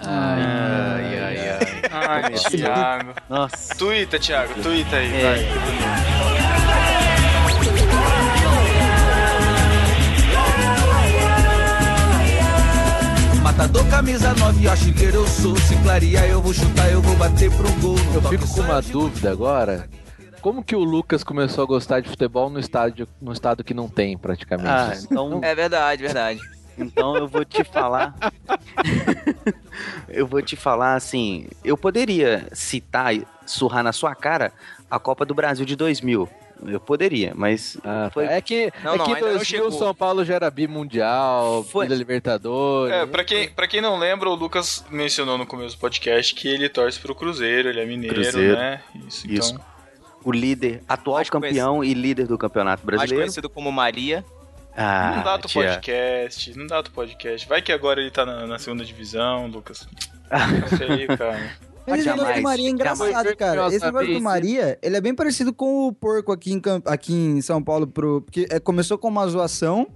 Ai, 0.02 0.42
Ai, 0.42 1.09
ai, 2.10 2.34
Thiago. 2.34 3.14
Nossa. 3.30 3.76
Tuita, 3.76 4.20
Thiago, 4.20 4.54
tuita 4.62 4.96
aí, 4.96 5.14
É. 5.16 5.24
vai. 5.24 6.60
Matador, 13.44 13.86
camisa 13.90 14.34
9, 14.34 14.68
artilheiro 14.68 15.18
eu 15.18 15.28
sou. 15.28 15.56
Se 15.58 15.76
clarear, 15.78 16.26
eu 16.26 16.42
vou 16.42 16.54
chutar, 16.54 16.92
eu 16.92 17.02
vou 17.02 17.16
bater 17.16 17.50
pro 17.52 17.72
gol. 17.74 17.96
Eu 18.14 18.22
fico 18.24 18.48
com 18.54 18.62
uma 18.62 18.82
dúvida 18.82 19.32
agora. 19.32 19.90
Como 20.42 20.64
que 20.64 20.76
o 20.76 20.84
Lucas 20.84 21.24
começou 21.24 21.64
a 21.64 21.68
gostar 21.68 22.00
de 22.00 22.10
futebol 22.10 22.50
no 22.50 22.60
estádio, 22.60 23.08
num 23.22 23.34
estado 23.34 23.64
que 23.64 23.74
não 23.74 23.90
tem 23.90 24.18
praticamente? 24.18 24.70
Ah, 24.70 24.94
então, 25.02 25.40
É 25.44 25.54
verdade, 25.54 26.02
verdade. 26.02 26.40
Então 26.80 27.16
eu 27.16 27.28
vou 27.28 27.44
te 27.46 27.64
falar. 27.64 28.16
eu 30.08 30.26
vou 30.28 30.42
te 30.42 30.56
falar 30.56 30.96
assim. 30.96 31.48
Eu 31.64 31.78
poderia 31.78 32.48
citar, 32.54 33.16
e 33.16 33.26
surrar 33.46 33.84
na 33.84 33.92
sua 33.94 34.16
cara 34.16 34.52
a 34.90 35.00
Copa 35.00 35.26
do 35.26 35.34
Brasil 35.34 35.66
de 35.66 35.76
2000. 35.76 36.28
Eu 36.66 36.80
poderia, 36.80 37.32
mas 37.36 37.78
Ah, 37.86 38.06
tá. 38.06 38.10
foi, 38.12 38.26
É 38.26 38.42
que, 38.42 38.70
Não, 38.84 38.96
é 38.96 38.98
não, 38.98 39.06
que 39.06 39.14
ainda 39.14 39.28
não 39.28 39.36
2000 39.38 39.46
chegou. 39.46 39.72
São 39.72 39.96
Paulo 39.96 40.26
já 40.26 40.36
era 40.36 40.52
bimundial, 40.52 41.64
Foi. 41.64 41.88
Libertadores. 41.88 42.94
É, 42.94 43.06
pra 43.06 43.24
quem, 43.24 43.50
pra 43.50 43.66
quem 43.66 43.80
não 43.80 43.98
lembra, 43.98 44.28
o 44.30 44.36
Lucas 44.36 44.84
mencionou 44.90 45.38
no 45.38 45.46
começo 45.46 45.78
do 45.78 45.80
podcast 45.80 46.36
que 46.36 46.50
ele 46.50 46.68
torce 46.68 47.00
pro 47.00 47.16
Cruzeiro, 47.16 47.70
ele 47.70 47.80
é 47.80 47.86
mineiro, 47.86 48.14
Cruzeiro. 48.16 48.58
né? 48.58 48.82
Isso, 49.08 49.26
então. 49.26 49.38
Isso. 49.40 49.60
o 50.22 50.32
líder, 50.34 50.84
atual 50.86 51.16
Mais 51.16 51.30
campeão 51.30 51.82
e 51.82 51.94
líder 51.94 52.28
do 52.28 52.38
Campeonato 52.38 52.82
Mais 52.86 52.98
Brasileiro. 52.98 53.24
conhecido 53.24 53.50
como 53.50 53.72
Maria. 53.72 54.26
Ah, 54.76 55.14
não 55.18 55.24
dá 55.24 55.34
outro 55.34 55.48
tia. 55.50 55.64
podcast, 55.64 56.58
não 56.58 56.68
dá 56.68 56.78
outro 56.78 56.94
podcast. 56.94 57.48
Vai 57.48 57.62
que 57.62 57.72
agora 57.72 58.00
ele 58.00 58.12
tá 58.12 58.26
na, 58.26 58.48
na 58.48 58.60
segunda 58.60 58.86
divisão, 58.86 59.48
Lucas. 59.48 59.88
Ah. 60.30 60.48
Isso 60.72 60.84
aí, 60.84 61.08
cara. 61.08 61.52
Mas 61.88 62.02
esse 62.02 62.10
negócio 62.10 62.36
do 62.36 62.42
Maria 62.44 62.68
é 62.68 62.72
engraçado, 62.72 63.08
jamais. 63.12 63.36
cara. 63.36 63.68
Esse 63.68 63.86
negócio 63.86 64.14
do. 64.14 64.22
Maria, 64.22 64.78
ele 64.82 64.96
é 64.96 65.02
bem 65.02 65.16
parecido 65.16 65.52
com 65.52 65.88
o 65.88 65.92
porco 65.94 66.32
aqui 66.32 66.54
em, 66.54 66.62
aqui 66.86 67.14
em 67.14 67.42
São 67.42 67.64
Paulo, 67.64 67.88
pro... 67.88 68.22
porque 68.22 68.48
é, 68.52 68.60
começou 68.60 68.98
com 68.98 69.08
uma 69.08 69.26
zoação, 69.28 69.88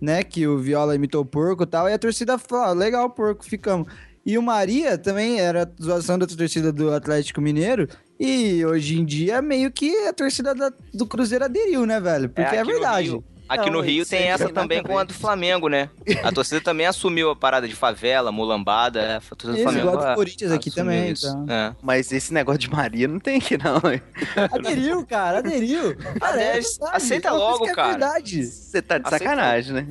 né? 0.00 0.22
Que 0.24 0.46
o 0.46 0.58
Viola 0.58 0.94
imitou 0.96 1.22
o 1.22 1.26
porco 1.26 1.62
e 1.62 1.66
tal, 1.66 1.88
e 1.88 1.92
a 1.92 1.98
torcida 1.98 2.36
falou, 2.36 2.64
ah, 2.64 2.72
legal, 2.72 3.08
porco, 3.10 3.44
ficamos. 3.44 3.86
E 4.24 4.36
o 4.36 4.42
Maria 4.42 4.98
também 4.98 5.38
era 5.40 5.70
zoação 5.80 6.18
da 6.18 6.26
torcida 6.26 6.72
do 6.72 6.92
Atlético 6.92 7.40
Mineiro, 7.40 7.86
e 8.18 8.64
hoje 8.66 8.98
em 8.98 9.04
dia 9.04 9.40
meio 9.40 9.70
que 9.70 9.94
a 10.08 10.12
torcida 10.12 10.52
da- 10.52 10.72
do 10.92 11.06
Cruzeiro 11.06 11.44
aderiu, 11.44 11.86
né, 11.86 12.00
velho? 12.00 12.28
Porque 12.28 12.56
é, 12.56 12.60
no 12.64 12.66
verdade. 12.66 13.10
Rio- 13.10 13.24
Aqui 13.48 13.66
Não, 13.66 13.74
no 13.74 13.80
Rio 13.80 14.04
tem 14.04 14.24
essa 14.24 14.48
também 14.48 14.82
com 14.82 14.98
a 14.98 15.04
do 15.04 15.14
Flamengo, 15.14 15.68
né? 15.68 15.88
A 16.22 16.32
torcida 16.32 16.60
também 16.60 16.86
assumiu 16.86 17.30
a 17.30 17.36
parada 17.36 17.68
de 17.68 17.74
favela, 17.74 18.32
mulambada. 18.32 19.00
é, 19.00 19.16
A 19.16 19.20
torcida 19.36 19.52
do 19.54 19.62
Flamengo 19.62 19.88
igual 19.88 20.08
do 20.08 20.14
Corinthians 20.14 20.52
aqui 20.52 20.70
também, 20.70 21.12
isso. 21.12 21.26
então. 21.28 21.46
É. 21.48 21.74
Mas 21.82 22.10
esse 22.12 22.32
negócio 22.34 22.58
de 22.58 22.70
Maria 22.70 23.06
não 23.06 23.18
tem 23.20 23.38
aqui, 23.38 23.56
não. 23.56 23.76
Aderiu, 24.52 25.06
cara, 25.06 25.38
aderiu. 25.38 25.96
Cara, 26.18 26.40
é 26.40 26.52
verdade, 26.60 26.66
aceita 26.92 27.32
logo, 27.32 27.64
que 27.64 27.70
é 27.70 27.74
cara. 27.74 28.14
Você 28.20 28.82
tá 28.82 28.98
de 28.98 29.06
Aceita. 29.06 29.24
sacanagem, 29.24 29.72
né? 29.74 29.86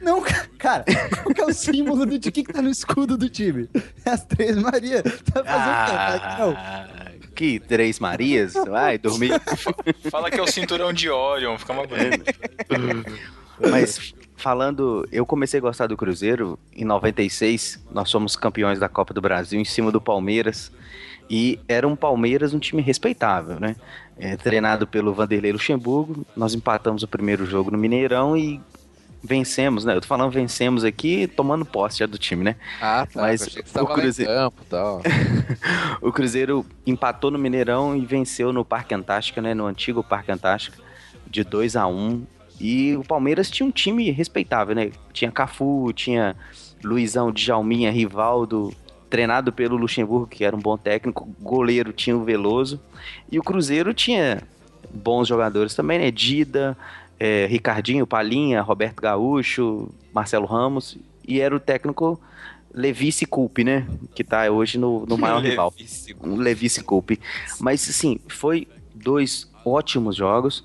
Não, 0.00 0.20
ca- 0.22 0.46
cara, 0.58 0.84
qual 1.22 1.34
que 1.34 1.40
é 1.40 1.44
o 1.44 1.52
símbolo 1.52 2.06
do 2.06 2.18
de 2.18 2.30
que, 2.32 2.42
que 2.42 2.52
tá 2.52 2.62
no 2.62 2.70
escudo 2.70 3.16
do 3.18 3.28
time? 3.28 3.68
É 4.04 4.10
as 4.10 4.24
três 4.24 4.56
Maria. 4.56 5.02
Tá 5.02 5.44
fazendo 5.44 6.20
tempo, 6.20 6.38
não. 6.38 6.52
Ah, 6.56 7.12
que 7.34 7.60
três 7.60 7.98
Marias? 7.98 8.54
Vai 8.54 8.96
dormir. 8.98 9.32
Fala 10.10 10.30
que 10.30 10.38
é 10.38 10.42
o 10.42 10.46
cinturão 10.46 10.92
de 10.92 11.08
Orion, 11.10 11.56
fica 11.58 11.72
uma 11.72 11.86
bonito. 11.86 12.24
Mas 13.70 14.14
falando, 14.36 15.06
eu 15.12 15.26
comecei 15.26 15.58
a 15.58 15.60
gostar 15.60 15.86
do 15.86 15.96
Cruzeiro 15.96 16.58
em 16.74 16.84
96. 16.84 17.78
Nós 17.92 18.08
somos 18.08 18.36
campeões 18.36 18.78
da 18.78 18.88
Copa 18.88 19.12
do 19.12 19.20
Brasil 19.20 19.60
em 19.60 19.64
cima 19.64 19.92
do 19.92 20.00
Palmeiras. 20.00 20.72
E 21.28 21.60
era 21.68 21.86
um 21.86 21.94
Palmeiras 21.94 22.52
um 22.54 22.58
time 22.58 22.82
respeitável, 22.82 23.60
né? 23.60 23.76
É, 24.18 24.36
treinado 24.36 24.86
pelo 24.86 25.14
Vanderlei 25.14 25.52
Luxemburgo. 25.52 26.26
Nós 26.34 26.54
empatamos 26.54 27.02
o 27.02 27.08
primeiro 27.08 27.46
jogo 27.46 27.70
no 27.70 27.78
Mineirão 27.78 28.36
e 28.36 28.60
vencemos, 29.22 29.84
né? 29.84 29.94
Eu 29.96 30.00
tô 30.00 30.06
falando 30.06 30.30
vencemos 30.30 30.84
aqui 30.84 31.26
tomando 31.26 31.64
posse 31.64 31.98
já 31.98 32.06
do 32.06 32.16
time, 32.18 32.42
né? 32.44 32.56
Ah, 32.80 33.06
tá. 33.12 33.20
Mas 33.20 33.42
o 33.46 33.86
Cruzeiro- 33.86 34.32
campo 34.32 34.64
tal. 34.68 35.02
O 36.00 36.10
Cruzeiro 36.10 36.64
empatou 36.86 37.30
no 37.30 37.38
Mineirão 37.38 37.94
e 37.96 38.06
venceu 38.06 38.52
no 38.52 38.64
Parque 38.64 38.94
Antártica, 38.94 39.42
né? 39.42 39.52
No 39.52 39.66
antigo 39.66 40.02
Parque 40.02 40.32
Antártica, 40.32 40.78
de 41.28 41.44
2 41.44 41.76
a 41.76 41.86
1 41.86 42.22
E 42.60 42.96
o 42.96 43.02
Palmeiras 43.04 43.50
tinha 43.50 43.66
um 43.66 43.70
time 43.70 44.10
respeitável, 44.10 44.74
né? 44.74 44.90
Tinha 45.12 45.30
Cafu, 45.30 45.92
tinha 45.94 46.34
Luizão, 46.82 47.30
Djalminha, 47.30 47.90
Rivaldo, 47.90 48.72
treinado 49.10 49.52
pelo 49.52 49.76
Luxemburgo, 49.76 50.26
que 50.26 50.44
era 50.44 50.56
um 50.56 50.60
bom 50.60 50.78
técnico. 50.78 51.28
Goleiro 51.40 51.92
tinha 51.92 52.16
o 52.16 52.24
Veloso. 52.24 52.80
E 53.30 53.38
o 53.38 53.42
Cruzeiro 53.42 53.92
tinha 53.92 54.42
bons 54.92 55.28
jogadores 55.28 55.74
também, 55.74 55.98
né? 55.98 56.10
Dida, 56.10 56.76
é, 57.20 57.44
Ricardinho, 57.44 58.06
Palinha, 58.06 58.62
Roberto 58.62 59.02
Gaúcho, 59.02 59.90
Marcelo 60.12 60.46
Ramos, 60.46 60.96
e 61.28 61.38
era 61.38 61.54
o 61.54 61.60
técnico 61.60 62.18
Levice 62.72 63.26
Coupe, 63.26 63.62
né? 63.62 63.86
Que 64.14 64.24
tá 64.24 64.50
hoje 64.50 64.78
no, 64.78 65.04
no 65.04 65.18
maior 65.18 65.38
rival. 65.44 65.72
Levício. 65.76 66.16
Um 66.22 66.36
Levice 66.36 66.82
Coupe. 66.82 67.20
Mas, 67.60 67.88
assim, 67.88 68.18
foi 68.26 68.66
dois 68.94 69.50
ótimos 69.64 70.16
jogos. 70.16 70.64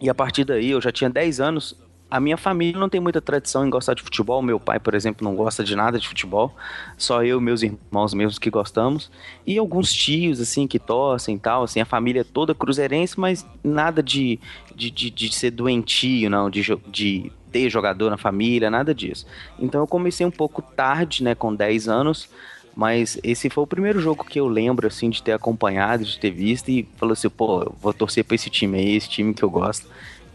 E 0.00 0.08
a 0.08 0.14
partir 0.14 0.44
daí, 0.44 0.70
eu 0.70 0.80
já 0.80 0.90
tinha 0.90 1.10
10 1.10 1.40
anos. 1.40 1.76
A 2.14 2.20
minha 2.20 2.36
família 2.36 2.78
não 2.78 2.88
tem 2.88 3.00
muita 3.00 3.20
tradição 3.20 3.66
em 3.66 3.70
gostar 3.70 3.92
de 3.94 4.00
futebol. 4.00 4.40
Meu 4.40 4.60
pai, 4.60 4.78
por 4.78 4.94
exemplo, 4.94 5.24
não 5.24 5.34
gosta 5.34 5.64
de 5.64 5.74
nada 5.74 5.98
de 5.98 6.06
futebol. 6.06 6.54
Só 6.96 7.24
eu 7.24 7.40
meus 7.40 7.60
irmãos 7.60 8.14
mesmos 8.14 8.38
que 8.38 8.48
gostamos. 8.50 9.10
E 9.44 9.58
alguns 9.58 9.92
tios, 9.92 10.40
assim, 10.40 10.68
que 10.68 10.78
torcem 10.78 11.34
e 11.34 11.38
tal. 11.40 11.64
Assim, 11.64 11.80
a 11.80 11.84
família 11.84 12.20
é 12.20 12.24
toda 12.24 12.54
cruzeirense, 12.54 13.18
mas 13.18 13.44
nada 13.64 14.00
de, 14.00 14.38
de, 14.76 14.92
de, 14.92 15.10
de 15.10 15.34
ser 15.34 15.50
doentio, 15.50 16.30
não. 16.30 16.48
De, 16.48 16.62
de 16.86 17.32
ter 17.50 17.68
jogador 17.68 18.10
na 18.10 18.16
família, 18.16 18.70
nada 18.70 18.94
disso. 18.94 19.26
Então 19.58 19.80
eu 19.80 19.86
comecei 19.88 20.24
um 20.24 20.30
pouco 20.30 20.62
tarde, 20.62 21.20
né, 21.24 21.34
com 21.34 21.52
10 21.52 21.88
anos. 21.88 22.28
Mas 22.76 23.18
esse 23.24 23.50
foi 23.50 23.64
o 23.64 23.66
primeiro 23.66 23.98
jogo 24.00 24.24
que 24.24 24.38
eu 24.38 24.46
lembro, 24.46 24.86
assim, 24.86 25.10
de 25.10 25.20
ter 25.20 25.32
acompanhado, 25.32 26.04
de 26.04 26.16
ter 26.16 26.30
visto 26.30 26.68
e 26.68 26.88
falou 26.96 27.14
assim, 27.14 27.28
pô, 27.28 27.72
vou 27.80 27.92
torcer 27.92 28.24
pra 28.24 28.36
esse 28.36 28.50
time 28.50 28.78
aí, 28.78 28.94
esse 28.94 29.08
time 29.08 29.34
que 29.34 29.42
eu 29.42 29.50
gosto. 29.50 29.88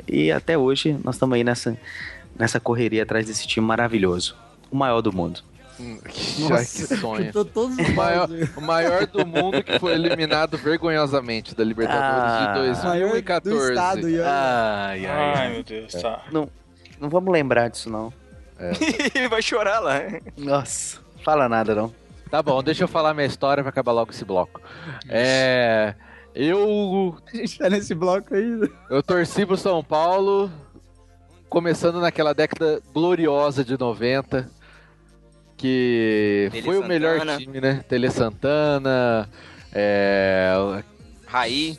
E 0.07 0.31
até 0.31 0.57
hoje 0.57 0.97
nós 1.03 1.15
estamos 1.15 1.35
aí 1.35 1.43
nessa, 1.43 1.77
nessa 2.37 2.59
correria 2.59 3.03
atrás 3.03 3.25
desse 3.27 3.47
time 3.47 3.65
maravilhoso. 3.65 4.35
O 4.71 4.75
maior 4.75 5.01
do 5.01 5.11
mundo. 5.13 5.41
Já 6.37 6.57
que 6.57 6.65
sonho. 6.97 7.31
O 7.31 7.95
maior, 7.95 8.29
o 8.57 8.61
maior 8.61 9.07
do 9.07 9.25
mundo 9.25 9.63
que 9.63 9.79
foi 9.79 9.93
eliminado 9.93 10.57
vergonhosamente 10.57 11.55
da 11.55 11.63
Libertadores 11.63 12.79
Ah. 12.79 12.81
de 12.81 12.87
Maior 12.87 13.07
do 13.07 13.11
2014. 13.11 13.69
estado. 13.71 14.05
Olha, 14.05 14.25
Ai, 14.27 15.05
Ai, 15.05 15.53
meu 15.53 15.63
Deus, 15.63 15.93
tá. 15.93 16.21
Não, 16.31 16.49
não 16.99 17.09
vamos 17.09 17.31
lembrar 17.31 17.69
disso, 17.69 17.89
não. 17.89 18.11
Ele 19.15 19.29
vai 19.29 19.41
chorar 19.41 19.79
lá. 19.79 20.01
Nossa, 20.37 20.99
fala 21.23 21.47
nada, 21.47 21.73
não. 21.73 21.93
Tá 22.29 22.43
bom, 22.43 22.61
deixa 22.61 22.83
eu 22.83 22.87
falar 22.89 23.13
minha 23.13 23.25
história 23.25 23.63
pra 23.63 23.69
acabar 23.69 23.93
logo 23.93 24.11
esse 24.11 24.25
bloco. 24.25 24.61
É. 25.07 25.95
Eu. 26.35 27.17
a 27.33 27.37
gente 27.37 27.57
tá 27.57 27.69
nesse 27.69 27.93
bloco 27.95 28.33
ainda. 28.33 28.69
Eu 28.89 29.01
torci 29.03 29.45
pro 29.45 29.57
São 29.57 29.83
Paulo, 29.83 30.51
começando 31.49 31.99
naquela 31.99 32.33
década 32.33 32.81
gloriosa 32.93 33.63
de 33.63 33.77
90, 33.77 34.49
que 35.57 36.49
Tele 36.51 36.63
foi 36.63 36.77
o 36.77 36.87
melhor 36.87 37.19
Santana. 37.19 37.37
time, 37.37 37.61
né? 37.61 37.83
Tele 37.87 38.09
Santana, 38.11 39.29
é, 39.73 40.53
Raí, 41.25 41.77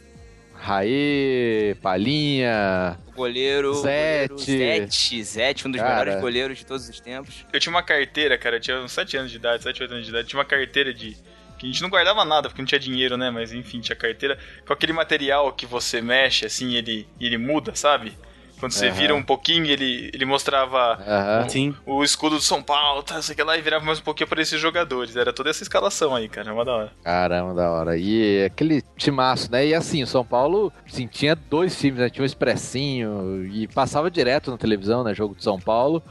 Raí, 0.54 1.74
Palinha, 1.80 2.98
o 3.08 3.12
goleiro. 3.16 3.74
Zete. 3.74 4.28
goleiro 4.34 4.38
Zete, 4.38 5.24
Zete, 5.24 5.66
um 5.68 5.70
dos 5.70 5.80
Cara. 5.80 5.98
melhores 5.98 6.20
goleiros 6.20 6.58
de 6.58 6.66
todos 6.66 6.88
os 6.88 7.00
tempos. 7.00 7.46
Eu 7.52 7.58
tinha 7.58 7.72
uma 7.72 7.82
carteira, 7.82 8.36
cara, 8.36 8.56
eu 8.56 8.60
tinha 8.60 8.78
uns 8.78 8.92
7 8.92 9.16
anos 9.16 9.30
de 9.30 9.38
idade, 9.38 9.62
7, 9.62 9.82
8 9.82 9.92
anos 9.92 10.04
de 10.04 10.10
idade, 10.10 10.28
tinha 10.28 10.38
uma 10.38 10.44
carteira 10.44 10.92
de. 10.92 11.16
Que 11.60 11.66
a 11.66 11.70
gente 11.70 11.82
não 11.82 11.90
guardava 11.90 12.24
nada, 12.24 12.48
porque 12.48 12.62
não 12.62 12.66
tinha 12.66 12.78
dinheiro, 12.80 13.18
né? 13.18 13.30
Mas 13.30 13.52
enfim, 13.52 13.80
tinha 13.80 13.94
carteira 13.94 14.38
com 14.66 14.72
aquele 14.72 14.94
material 14.94 15.52
que 15.52 15.66
você 15.66 16.00
mexe, 16.00 16.46
assim, 16.46 16.74
ele, 16.74 17.06
ele 17.20 17.36
muda, 17.36 17.74
sabe? 17.74 18.14
Quando 18.58 18.72
você 18.72 18.86
Aham. 18.88 18.94
vira 18.96 19.14
um 19.14 19.22
pouquinho, 19.22 19.66
ele, 19.66 20.10
ele 20.12 20.24
mostrava 20.24 20.98
Aham. 21.06 21.48
Sim. 21.50 21.74
o 21.84 22.02
escudo 22.02 22.36
do 22.36 22.42
São 22.42 22.62
Paulo, 22.62 23.02
tá, 23.02 23.20
sei 23.20 23.34
que 23.34 23.42
lá, 23.42 23.58
e 23.58 23.60
virava 23.60 23.84
mais 23.84 23.98
um 23.98 24.02
pouquinho 24.02 24.26
para 24.26 24.40
esses 24.40 24.58
jogadores. 24.58 25.16
Era 25.16 25.34
toda 25.34 25.50
essa 25.50 25.62
escalação 25.62 26.14
aí, 26.14 26.30
cara, 26.30 26.48
é 26.48 26.52
uma 26.52 26.64
da 26.64 26.72
hora. 26.72 26.92
Caramba, 27.04 27.54
da 27.54 27.70
hora. 27.70 27.96
E 27.98 28.42
aquele 28.44 28.82
timaço, 28.96 29.52
né? 29.52 29.66
E 29.66 29.74
assim, 29.74 30.02
o 30.02 30.06
São 30.06 30.24
Paulo, 30.24 30.72
assim, 30.86 31.06
tinha 31.06 31.34
dois 31.34 31.78
times, 31.78 32.00
né? 32.00 32.08
Tinha 32.08 32.22
o 32.22 32.26
Expressinho 32.26 33.46
e 33.46 33.68
passava 33.68 34.10
direto 34.10 34.50
na 34.50 34.56
televisão, 34.56 35.04
né? 35.04 35.14
Jogo 35.14 35.34
de 35.34 35.44
São 35.44 35.58
Paulo. 35.60 36.02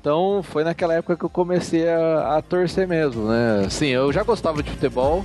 Então 0.00 0.42
foi 0.42 0.64
naquela 0.64 0.94
época 0.94 1.14
que 1.16 1.24
eu 1.24 1.28
comecei 1.28 1.86
a, 1.88 2.38
a 2.38 2.42
torcer 2.42 2.88
mesmo, 2.88 3.28
né? 3.28 3.64
Assim, 3.66 3.88
eu 3.88 4.10
já 4.10 4.22
gostava 4.22 4.62
de 4.62 4.70
futebol, 4.70 5.22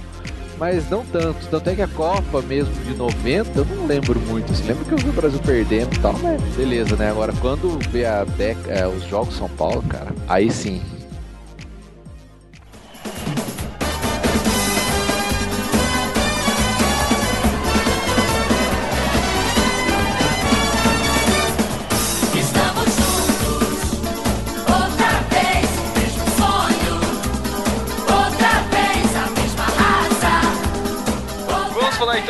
mas 0.57 0.89
não 0.89 1.05
tanto. 1.05 1.47
Tanto 1.49 1.69
é 1.69 1.75
que 1.75 1.81
a 1.81 1.87
Copa 1.87 2.41
mesmo 2.41 2.73
de 2.83 2.93
90, 2.93 3.59
eu 3.59 3.65
não 3.65 3.85
lembro 3.87 4.19
muito. 4.19 4.51
Assim, 4.51 4.65
lembro 4.67 4.83
que 4.83 4.91
eu 4.91 4.97
vi 4.97 5.09
o 5.09 5.13
Brasil 5.13 5.39
perdendo 5.39 5.95
e 5.95 5.99
tal, 5.99 6.13
mas 6.21 6.41
beleza, 6.55 6.97
né? 6.97 7.09
Agora 7.09 7.31
quando 7.39 7.79
vê 7.89 8.05
a 8.05 8.25
dec- 8.25 8.67
é, 8.67 8.85
os 8.85 9.05
jogos 9.05 9.35
São 9.37 9.47
Paulo, 9.47 9.81
cara, 9.83 10.13
aí 10.27 10.51
sim. 10.51 10.81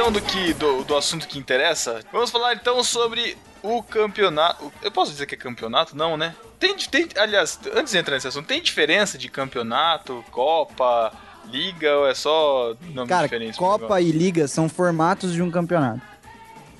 Então 0.06 0.12
do 0.12 0.22
que 0.22 0.54
do, 0.54 0.84
do 0.84 0.96
assunto 0.96 1.28
que 1.28 1.40
interessa. 1.40 2.00
Vamos 2.12 2.30
falar 2.30 2.54
então 2.54 2.84
sobre 2.84 3.36
o 3.64 3.82
campeonato. 3.82 4.72
Eu 4.84 4.92
posso 4.92 5.12
dizer 5.12 5.26
que 5.26 5.34
é 5.34 5.38
campeonato? 5.38 5.98
Não, 5.98 6.16
né? 6.16 6.36
Tem, 6.60 6.76
tem, 6.76 7.08
aliás, 7.18 7.60
antes 7.74 7.92
de 7.92 7.98
entrar 7.98 8.14
nesse 8.14 8.28
assunto, 8.28 8.46
tem 8.46 8.62
diferença 8.62 9.18
de 9.18 9.28
campeonato, 9.30 10.24
Copa, 10.30 11.12
Liga 11.48 11.98
ou 11.98 12.08
é 12.08 12.14
só 12.14 12.76
nome 12.94 13.10
Cara, 13.10 13.24
diferente? 13.24 13.58
Copa 13.58 14.00
e 14.00 14.12
Liga 14.12 14.48
são 14.48 14.70
formatos 14.70 15.34
de 15.34 15.42
um 15.42 15.50
campeonato. 15.50 16.02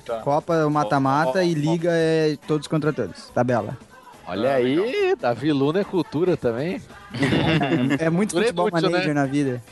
Tá. 0.04 0.20
Copa 0.20 0.54
é 0.54 0.64
o 0.64 0.70
mata-mata 0.70 1.42
e. 1.42 1.52
Liga 1.52 1.90
é 1.92 2.36
todos 2.46 2.68
contra 2.68 2.92
todos. 2.92 3.28
Tabela. 3.34 3.76
Olha 4.28 4.52
Ah, 4.52 4.54
aí, 4.56 5.16
Davi 5.18 5.52
Luna 5.52 5.80
é 5.80 5.84
cultura 5.84 6.36
também. 6.36 6.80
É 7.98 8.08
muito 8.08 8.38
é 8.38 8.42
futebol 8.42 8.68
inútil, 8.68 8.90
manager 8.90 9.14
né? 9.14 9.20
na 9.20 9.26
vida. 9.26 9.62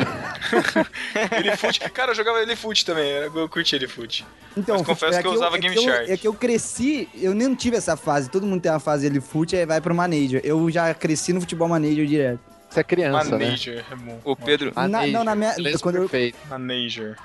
Ele 1.38 1.56
fute. 1.56 1.80
Cara, 1.90 2.10
eu 2.12 2.14
jogava 2.14 2.40
ele 2.40 2.56
fute 2.56 2.84
também. 2.84 3.08
Eu 3.10 3.48
curti 3.48 3.74
ele 3.76 3.86
fute. 3.88 4.26
Então, 4.56 4.78
Mas 4.78 4.86
confesso 4.86 5.18
é 5.18 5.22
que 5.22 5.28
eu 5.28 5.32
usava 5.32 5.56
é 5.56 5.60
Game 5.60 5.76
eu- 5.76 5.82
Shark. 5.82 6.10
É 6.10 6.16
que 6.16 6.26
eu 6.26 6.34
cresci, 6.34 7.08
eu 7.14 7.34
nem 7.34 7.54
tive 7.54 7.76
essa 7.76 7.96
fase. 7.96 8.28
Todo 8.28 8.46
mundo 8.46 8.60
tem 8.60 8.70
uma 8.72 8.80
fase 8.80 9.06
ele 9.06 9.20
fute 9.20 9.54
e 9.56 9.64
vai 9.64 9.80
pro 9.80 9.94
manager. 9.94 10.40
Eu 10.44 10.68
já 10.70 10.92
cresci 10.94 11.32
no 11.32 11.40
futebol 11.40 11.68
manager 11.68 12.04
direto. 12.06 12.40
Você 12.68 12.80
é 12.80 12.84
criança, 12.84 13.36
né? 13.36 13.44
Manager, 13.46 13.84
é 13.90 13.96
bom. 13.96 14.20
O 14.24 14.36
Pedro. 14.36 14.72
Na- 14.74 14.82
Manager, 14.88 15.12
não, 15.12 15.24
na 15.24 15.34
minha- 15.34 15.52
silêncio 15.52 15.80
quando 15.80 15.96
eu- 15.96 16.02
perfeito. 16.02 16.38
Manager. 16.48 17.16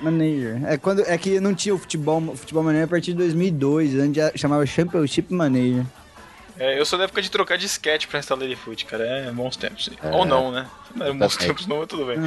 Manager. 0.00 0.60
É, 0.66 0.76
quando, 0.76 1.02
é 1.06 1.16
que 1.18 1.40
não 1.40 1.54
tinha 1.54 1.74
o 1.74 1.78
futebol, 1.78 2.36
futebol 2.36 2.62
manager 2.62 2.84
a 2.84 2.88
partir 2.88 3.12
de 3.12 3.18
2002, 3.18 3.94
antes 3.94 4.16
já 4.16 4.30
chamava 4.36 4.64
Championship 4.66 5.32
Manager. 5.32 5.84
É, 6.58 6.78
eu 6.78 6.86
sou 6.86 6.98
da 6.98 7.04
época 7.04 7.20
de 7.22 7.30
trocar 7.30 7.58
disquete 7.58 8.08
pra 8.08 8.18
instalar 8.18 8.44
ele 8.44 8.56
fute, 8.56 8.84
cara. 8.84 9.04
É 9.04 9.30
bons 9.30 9.56
tempos. 9.56 9.90
Ou 10.12 10.24
não, 10.24 10.50
né? 10.50 10.66
Não 10.94 11.06
eram 11.06 11.18
bons 11.18 11.36
Tá 11.36 11.44
tempos, 11.44 11.66
não, 11.66 11.78
mas 11.78 11.86
tudo 11.88 12.06
bem. 12.06 12.18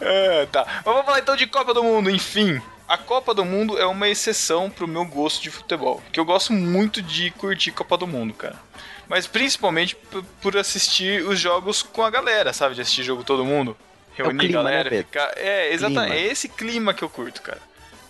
É, 0.00 0.46
tá. 0.46 0.64
Mas 0.66 0.84
vamos 0.84 1.04
falar 1.04 1.20
então 1.20 1.36
de 1.36 1.46
Copa 1.46 1.72
do 1.72 1.82
Mundo, 1.82 2.10
enfim. 2.10 2.60
A 2.88 2.96
Copa 2.96 3.34
do 3.34 3.44
Mundo 3.44 3.78
é 3.78 3.86
uma 3.86 4.08
exceção 4.08 4.70
pro 4.70 4.88
meu 4.88 5.04
gosto 5.04 5.42
de 5.42 5.50
futebol. 5.50 6.00
Porque 6.00 6.18
eu 6.18 6.24
gosto 6.24 6.52
muito 6.52 7.02
de 7.02 7.30
curtir 7.32 7.70
Copa 7.70 7.96
do 7.96 8.06
Mundo, 8.06 8.32
cara. 8.34 8.56
Mas 9.08 9.26
principalmente 9.26 9.96
por 10.40 10.56
assistir 10.56 11.22
os 11.24 11.38
jogos 11.38 11.82
com 11.82 12.02
a 12.02 12.10
galera, 12.10 12.52
sabe? 12.52 12.74
De 12.74 12.80
assistir 12.80 13.02
jogo 13.02 13.24
todo 13.24 13.44
mundo. 13.44 13.76
Reunir 14.14 14.38
clima, 14.46 14.60
a 14.60 14.62
galera, 14.64 14.90
né, 14.90 14.96
ficar. 14.98 15.32
É, 15.36 15.72
exatamente. 15.72 16.10
Clima. 16.12 16.28
É 16.28 16.32
esse 16.32 16.48
clima 16.48 16.94
que 16.94 17.02
eu 17.04 17.08
curto, 17.08 17.40
cara. 17.40 17.60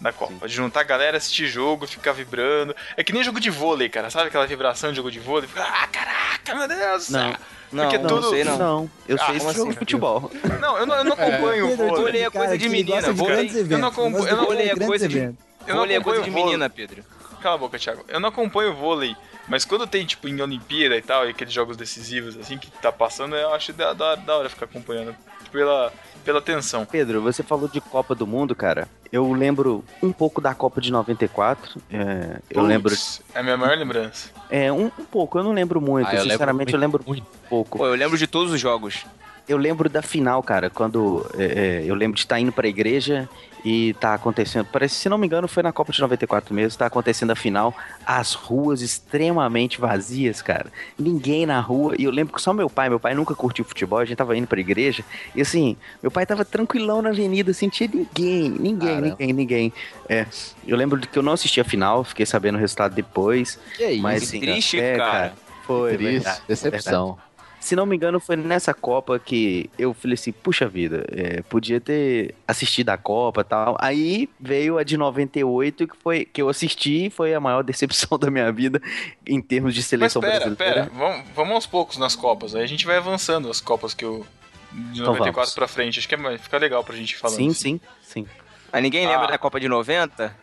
Da 0.00 0.12
Copa. 0.12 0.46
De 0.46 0.54
juntar 0.54 0.80
a 0.80 0.84
galera, 0.84 1.16
assistir 1.16 1.46
jogo, 1.48 1.86
ficar 1.86 2.12
vibrando. 2.12 2.74
É 2.96 3.02
que 3.02 3.12
nem 3.12 3.24
jogo 3.24 3.40
de 3.40 3.50
vôlei, 3.50 3.88
cara. 3.88 4.10
Sabe 4.10 4.28
aquela 4.28 4.46
vibração 4.46 4.90
de 4.90 4.96
jogo 4.96 5.10
de 5.10 5.18
vôlei? 5.18 5.48
Fica, 5.48 5.62
Ah, 5.64 5.86
caraca, 5.88 6.54
meu 6.54 6.68
Deus! 6.68 7.08
Não. 7.10 7.34
Não, 7.70 7.82
Porque 7.84 7.98
não, 7.98 8.08
tudo- 8.08 8.30
sei 8.30 8.44
não. 8.44 8.56
Não, 8.58 8.90
eu 9.06 9.16
Ah, 9.20 9.26
sei 9.26 9.36
esse 9.36 9.44
como 9.44 9.52
jogo 9.56 9.62
assim, 9.68 9.70
de 9.72 9.78
futebol. 9.78 10.30
Não, 10.60 10.78
eu 10.78 10.86
não, 10.86 10.94
eu 10.96 11.04
não 11.04 11.12
acompanho 11.12 11.66
o 11.66 11.68
Pedro, 11.70 11.86
vôlei. 11.88 12.02
Vôlei 12.02 12.22
é 12.24 12.30
coisa 12.30 12.56
de 12.58 12.68
menina, 12.68 13.12
vôlei- 13.12 13.50
eu 13.70 13.78
não 13.78 13.88
acompanho- 13.88 14.36
não- 14.36 14.40
de 14.40 14.46
Vôlei 14.46 14.70
é 14.70 14.76
coisa 14.76 15.08
de-. 15.08 15.18
Eu 15.66 15.74
não 15.74 15.84
é 15.84 16.00
coisa 16.00 16.22
de 16.22 16.30
acompanho 16.30 16.46
menina, 16.46 16.70
Pedro. 16.70 17.04
Cala 17.42 17.56
a 17.56 17.58
boca, 17.58 17.78
Thiago. 17.78 18.04
Eu 18.08 18.18
não 18.20 18.30
acompanho 18.30 18.74
vôlei, 18.74 19.14
mas 19.46 19.64
quando 19.66 19.86
tem, 19.86 20.06
tipo, 20.06 20.26
em 20.28 20.40
Olimpíada 20.40 20.96
e 20.96 21.02
tal, 21.02 21.26
e 21.26 21.30
aqueles 21.30 21.52
jogos 21.52 21.76
decisivos, 21.76 22.38
assim, 22.38 22.56
que 22.56 22.70
tá 22.70 22.90
passando, 22.90 23.36
eu 23.36 23.52
acho 23.52 23.72
da, 23.74 23.92
da, 23.92 24.14
da 24.14 24.36
hora 24.38 24.48
ficar 24.48 24.64
acompanhando 24.64 25.14
pela, 25.50 25.92
pela 26.24 26.40
tensão. 26.40 26.84
Pedro, 26.84 27.22
você 27.22 27.42
falou 27.42 27.68
de 27.68 27.80
Copa 27.80 28.14
do 28.14 28.26
Mundo, 28.26 28.54
cara. 28.54 28.88
Eu 29.12 29.32
lembro 29.32 29.84
um 30.02 30.12
pouco 30.12 30.40
da 30.40 30.54
Copa 30.54 30.80
de 30.80 30.92
94. 30.92 31.80
é, 31.90 32.40
eu 32.50 32.62
lembro. 32.62 32.90
Putz, 32.90 33.22
É 33.34 33.40
a 33.40 33.42
minha 33.42 33.56
maior 33.56 33.76
lembrança. 33.76 34.30
É, 34.50 34.70
um, 34.72 34.86
um 34.86 35.04
pouco, 35.04 35.38
eu 35.38 35.44
não 35.44 35.52
lembro 35.52 35.80
muito. 35.80 36.06
Ah, 36.06 36.10
eu 36.10 36.18
lembro 36.18 36.32
Sinceramente, 36.32 36.72
eu 36.72 36.78
muito, 36.78 36.92
lembro 36.92 37.04
muito. 37.06 37.26
pouco. 37.48 37.78
Pô, 37.78 37.86
eu 37.86 37.94
lembro 37.94 38.18
de 38.18 38.26
todos 38.26 38.52
os 38.52 38.60
jogos. 38.60 39.04
Eu 39.48 39.56
lembro 39.56 39.88
da 39.88 40.02
final, 40.02 40.42
cara, 40.42 40.68
quando 40.68 41.26
é, 41.34 41.44
é, 41.44 41.84
eu 41.86 41.94
lembro 41.94 42.16
de 42.16 42.22
estar 42.22 42.38
indo 42.38 42.52
pra 42.52 42.68
igreja 42.68 43.28
e 43.64 43.94
tá 43.94 44.14
acontecendo, 44.14 44.66
parece, 44.70 44.94
se 44.96 45.08
não 45.08 45.18
me 45.18 45.26
engano, 45.26 45.48
foi 45.48 45.62
na 45.62 45.72
Copa 45.72 45.92
de 45.92 46.00
94 46.00 46.54
mesmo, 46.54 46.78
tá 46.78 46.86
acontecendo 46.86 47.30
a 47.30 47.34
final, 47.36 47.74
as 48.06 48.34
ruas 48.34 48.82
extremamente 48.82 49.80
vazias, 49.80 50.42
cara. 50.42 50.70
Ninguém 50.98 51.46
na 51.46 51.60
rua, 51.60 51.94
e 51.98 52.04
eu 52.04 52.10
lembro 52.10 52.34
que 52.34 52.42
só 52.42 52.52
meu 52.52 52.68
pai, 52.68 52.88
meu 52.88 53.00
pai 53.00 53.14
nunca 53.14 53.34
curtiu 53.34 53.64
futebol, 53.64 53.98
a 53.98 54.04
gente 54.04 54.16
tava 54.16 54.36
indo 54.36 54.46
pra 54.46 54.60
igreja, 54.60 55.04
e 55.34 55.40
assim, 55.40 55.76
meu 56.02 56.10
pai 56.10 56.26
tava 56.26 56.44
tranquilão 56.44 57.02
na 57.02 57.08
avenida, 57.08 57.50
assim, 57.50 57.68
tinha 57.68 57.88
ninguém, 57.92 58.50
ninguém, 58.50 58.88
Caramba. 58.88 59.06
ninguém, 59.08 59.32
ninguém. 59.32 59.72
É, 60.08 60.26
eu 60.66 60.76
lembro 60.76 61.00
que 61.00 61.18
eu 61.18 61.22
não 61.22 61.32
assisti 61.32 61.60
a 61.60 61.64
final, 61.64 62.04
fiquei 62.04 62.26
sabendo 62.26 62.56
o 62.56 62.58
resultado 62.58 62.94
depois, 62.94 63.58
Que 63.76 63.86
isso? 63.86 64.02
mas 64.02 64.22
assim, 64.22 64.40
triste, 64.40 64.78
é, 64.78 64.96
cara. 64.96 65.32
Foi, 65.66 65.96
Triste, 65.96 66.12
verdade, 66.12 66.40
decepção. 66.48 67.18
Se 67.60 67.74
não 67.76 67.84
me 67.86 67.96
engano, 67.96 68.20
foi 68.20 68.36
nessa 68.36 68.72
Copa 68.72 69.18
que 69.18 69.68
eu 69.78 69.92
falei 69.92 70.14
assim, 70.14 70.32
puxa 70.32 70.66
vida, 70.68 71.04
é, 71.10 71.42
podia 71.42 71.80
ter 71.80 72.34
assistido 72.46 72.88
a 72.90 72.96
Copa 72.96 73.40
e 73.40 73.44
tal. 73.44 73.76
Aí 73.80 74.28
veio 74.40 74.78
a 74.78 74.84
de 74.84 74.96
98, 74.96 75.86
que 75.88 75.96
foi 75.96 76.24
que 76.24 76.40
eu 76.40 76.48
assisti 76.48 77.06
e 77.06 77.10
foi 77.10 77.34
a 77.34 77.40
maior 77.40 77.62
decepção 77.64 78.18
da 78.18 78.30
minha 78.30 78.50
vida 78.52 78.80
em 79.26 79.40
termos 79.40 79.74
de 79.74 79.80
Mas 79.80 79.86
seleção 79.86 80.22
pera, 80.22 80.40
brasileira. 80.46 80.74
pera, 80.86 80.90
vamos, 80.94 81.24
vamos 81.34 81.54
aos 81.54 81.66
poucos 81.66 81.96
nas 81.98 82.14
Copas. 82.16 82.54
Aí 82.54 82.62
a 82.62 82.66
gente 82.68 82.86
vai 82.86 82.96
avançando 82.96 83.50
as 83.50 83.60
Copas 83.60 83.94
que 83.94 84.04
eu. 84.04 84.26
De 84.72 85.00
Então 85.00 85.12
94 85.14 85.32
vamos. 85.34 85.54
pra 85.54 85.66
frente. 85.66 85.98
Acho 85.98 86.08
que 86.08 86.14
é, 86.14 86.38
fica 86.38 86.58
legal 86.58 86.84
pra 86.84 86.94
gente 86.94 87.16
falando. 87.16 87.36
Sim, 87.38 87.52
sim, 87.54 87.80
sim. 88.02 88.26
Mas 88.70 88.82
ninguém 88.82 89.06
lembra 89.06 89.26
Ah. 89.26 89.30
da 89.30 89.38
Copa 89.38 89.58
de 89.58 89.66
90? 89.68 90.34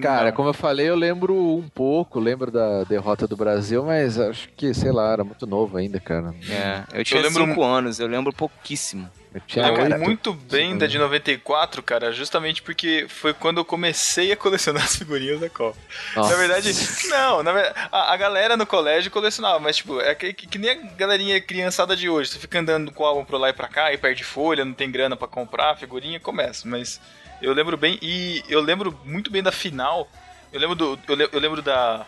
Cara, 0.00 0.32
como 0.32 0.48
eu 0.48 0.54
falei, 0.54 0.88
eu 0.88 0.96
lembro 0.96 1.34
um 1.34 1.68
pouco, 1.68 2.18
lembro 2.20 2.50
da 2.50 2.84
derrota 2.84 3.26
do 3.26 3.36
Brasil, 3.36 3.84
mas 3.84 4.18
acho 4.18 4.48
que, 4.56 4.72
sei 4.74 4.92
lá, 4.92 5.12
era 5.12 5.24
muito 5.24 5.46
novo 5.46 5.76
ainda, 5.76 5.98
cara. 6.00 6.34
É, 6.48 7.00
eu 7.00 7.04
tinha 7.04 7.20
lembro 7.22 7.44
5 7.44 7.62
anos, 7.62 8.00
eu 8.00 8.06
lembro 8.06 8.32
pouquíssimo. 8.32 9.08
Eu 9.32 9.38
Eu 9.38 9.42
tinha 9.46 9.70
lembro 9.70 9.98
muito 10.00 10.32
bem 10.32 10.78
da 10.78 10.86
de 10.86 10.98
94, 10.98 11.82
cara, 11.82 12.10
justamente 12.10 12.62
porque 12.62 13.06
foi 13.06 13.34
quando 13.34 13.58
eu 13.58 13.64
comecei 13.66 14.32
a 14.32 14.36
colecionar 14.36 14.84
as 14.84 14.96
figurinhas 14.96 15.38
da 15.40 15.50
Copa. 15.50 15.76
Nossa. 16.14 16.30
Na 16.30 16.36
verdade, 16.36 16.72
não, 17.08 17.42
na 17.42 17.52
verdade, 17.52 17.74
a, 17.92 18.14
a 18.14 18.16
galera 18.16 18.56
no 18.56 18.64
colégio 18.66 19.10
colecionava, 19.10 19.58
mas 19.58 19.76
tipo, 19.76 20.00
é 20.00 20.14
que, 20.14 20.32
que, 20.32 20.46
que 20.46 20.58
nem 20.58 20.70
a 20.70 20.74
galerinha 20.96 21.38
criançada 21.40 21.94
de 21.94 22.08
hoje. 22.08 22.30
Você 22.30 22.38
fica 22.38 22.58
andando 22.58 22.90
com 22.90 23.02
o 23.02 23.06
álbum 23.06 23.24
pra 23.26 23.36
lá 23.36 23.50
e 23.50 23.52
pra 23.52 23.68
cá 23.68 23.92
e 23.92 23.98
perde 23.98 24.24
folha, 24.24 24.64
não 24.64 24.72
tem 24.72 24.90
grana 24.90 25.16
pra 25.16 25.28
comprar, 25.28 25.72
a 25.72 25.76
figurinha 25.76 26.18
começa. 26.18 26.66
Mas 26.66 26.98
eu 27.42 27.52
lembro 27.52 27.76
bem, 27.76 27.98
e 28.02 28.42
eu 28.48 28.60
lembro 28.60 28.98
muito 29.04 29.30
bem 29.30 29.42
da 29.42 29.52
final. 29.52 30.08
Eu 30.52 30.60
lembro 30.60 30.74
do. 30.74 30.98
Eu, 31.08 31.14
le- 31.14 31.28
eu 31.32 31.40
lembro 31.40 31.60
da. 31.62 32.04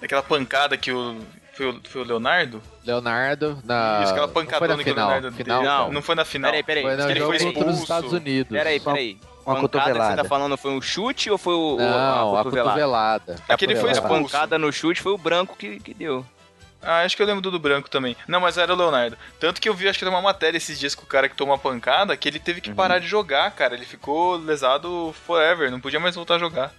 Daquela 0.00 0.22
pancada 0.22 0.76
que 0.76 0.90
o. 0.92 1.16
Foi 1.54 1.68
o, 1.68 1.80
foi 1.86 2.00
o 2.00 2.04
Leonardo? 2.04 2.62
Leonardo 2.84 3.58
na. 3.64 4.00
Isso, 4.02 4.12
aquela 4.12 4.28
pancadona 4.28 4.76
na 4.76 4.82
que 4.82 4.90
o 4.90 4.92
final, 4.94 5.08
Leonardo 5.10 5.36
final, 5.36 5.62
deu. 5.62 5.70
Não. 5.70 5.92
não 5.92 6.02
foi 6.02 6.14
na 6.14 6.24
final. 6.24 6.50
Peraí, 6.50 6.62
peraí. 6.62 6.82
Foi 6.82 6.96
no 6.96 7.10
ele 7.10 7.20
jogo 7.20 7.32
foi 7.32 7.38
contra 7.38 7.60
os 7.60 7.66
expulso. 7.66 7.82
Estados 7.82 8.12
Unidos. 8.12 8.56
Peraí, 8.56 8.80
peraí. 8.80 9.18
uma 9.44 9.54
pancada 9.56 9.60
que 9.60 9.60
você 9.60 9.68
cotovelada. 9.92 10.22
tá 10.22 10.28
falando 10.28 10.56
foi 10.56 10.70
um 10.72 10.80
chute 10.80 11.30
ou 11.30 11.36
foi 11.36 11.52
o, 11.54 11.74
o- 11.74 11.78
Não, 11.78 11.86
a 12.36 12.40
a 12.40 12.42
cotovelada? 12.42 12.70
cotovelada. 12.70 13.36
Aquele 13.48 13.76
foi 13.76 13.90
A 13.90 13.92
expulso. 13.92 14.22
pancada 14.32 14.58
no 14.58 14.72
chute 14.72 15.02
foi 15.02 15.12
o 15.12 15.18
branco 15.18 15.54
que, 15.56 15.78
que 15.78 15.92
deu. 15.92 16.24
Ah, 16.82 17.02
acho 17.02 17.16
que 17.16 17.22
eu 17.22 17.26
lembro 17.26 17.40
do 17.40 17.50
do 17.50 17.58
branco 17.60 17.88
também. 17.88 18.16
Não, 18.26 18.40
mas 18.40 18.58
era 18.58 18.72
o 18.72 18.76
Leonardo. 18.76 19.16
Tanto 19.38 19.60
que 19.60 19.68
eu 19.68 19.74
vi, 19.74 19.88
acho 19.88 19.98
que 19.98 20.04
era 20.04 20.10
uma 20.10 20.20
matéria 20.20 20.56
esses 20.56 20.78
dias 20.80 20.94
com 20.94 21.04
o 21.04 21.06
cara 21.06 21.28
que 21.28 21.36
tomou 21.36 21.54
uma 21.54 21.60
pancada, 21.60 22.16
que 22.16 22.28
ele 22.28 22.38
teve 22.40 22.60
que 22.60 22.72
parar 22.72 22.98
de 22.98 23.06
jogar, 23.06 23.50
cara. 23.52 23.74
Ele 23.74 23.84
ficou 23.84 24.36
lesado 24.36 25.14
forever, 25.26 25.70
não 25.70 25.80
podia 25.80 26.00
mais 26.00 26.14
voltar 26.16 26.34
a 26.34 26.38
jogar. 26.38 26.72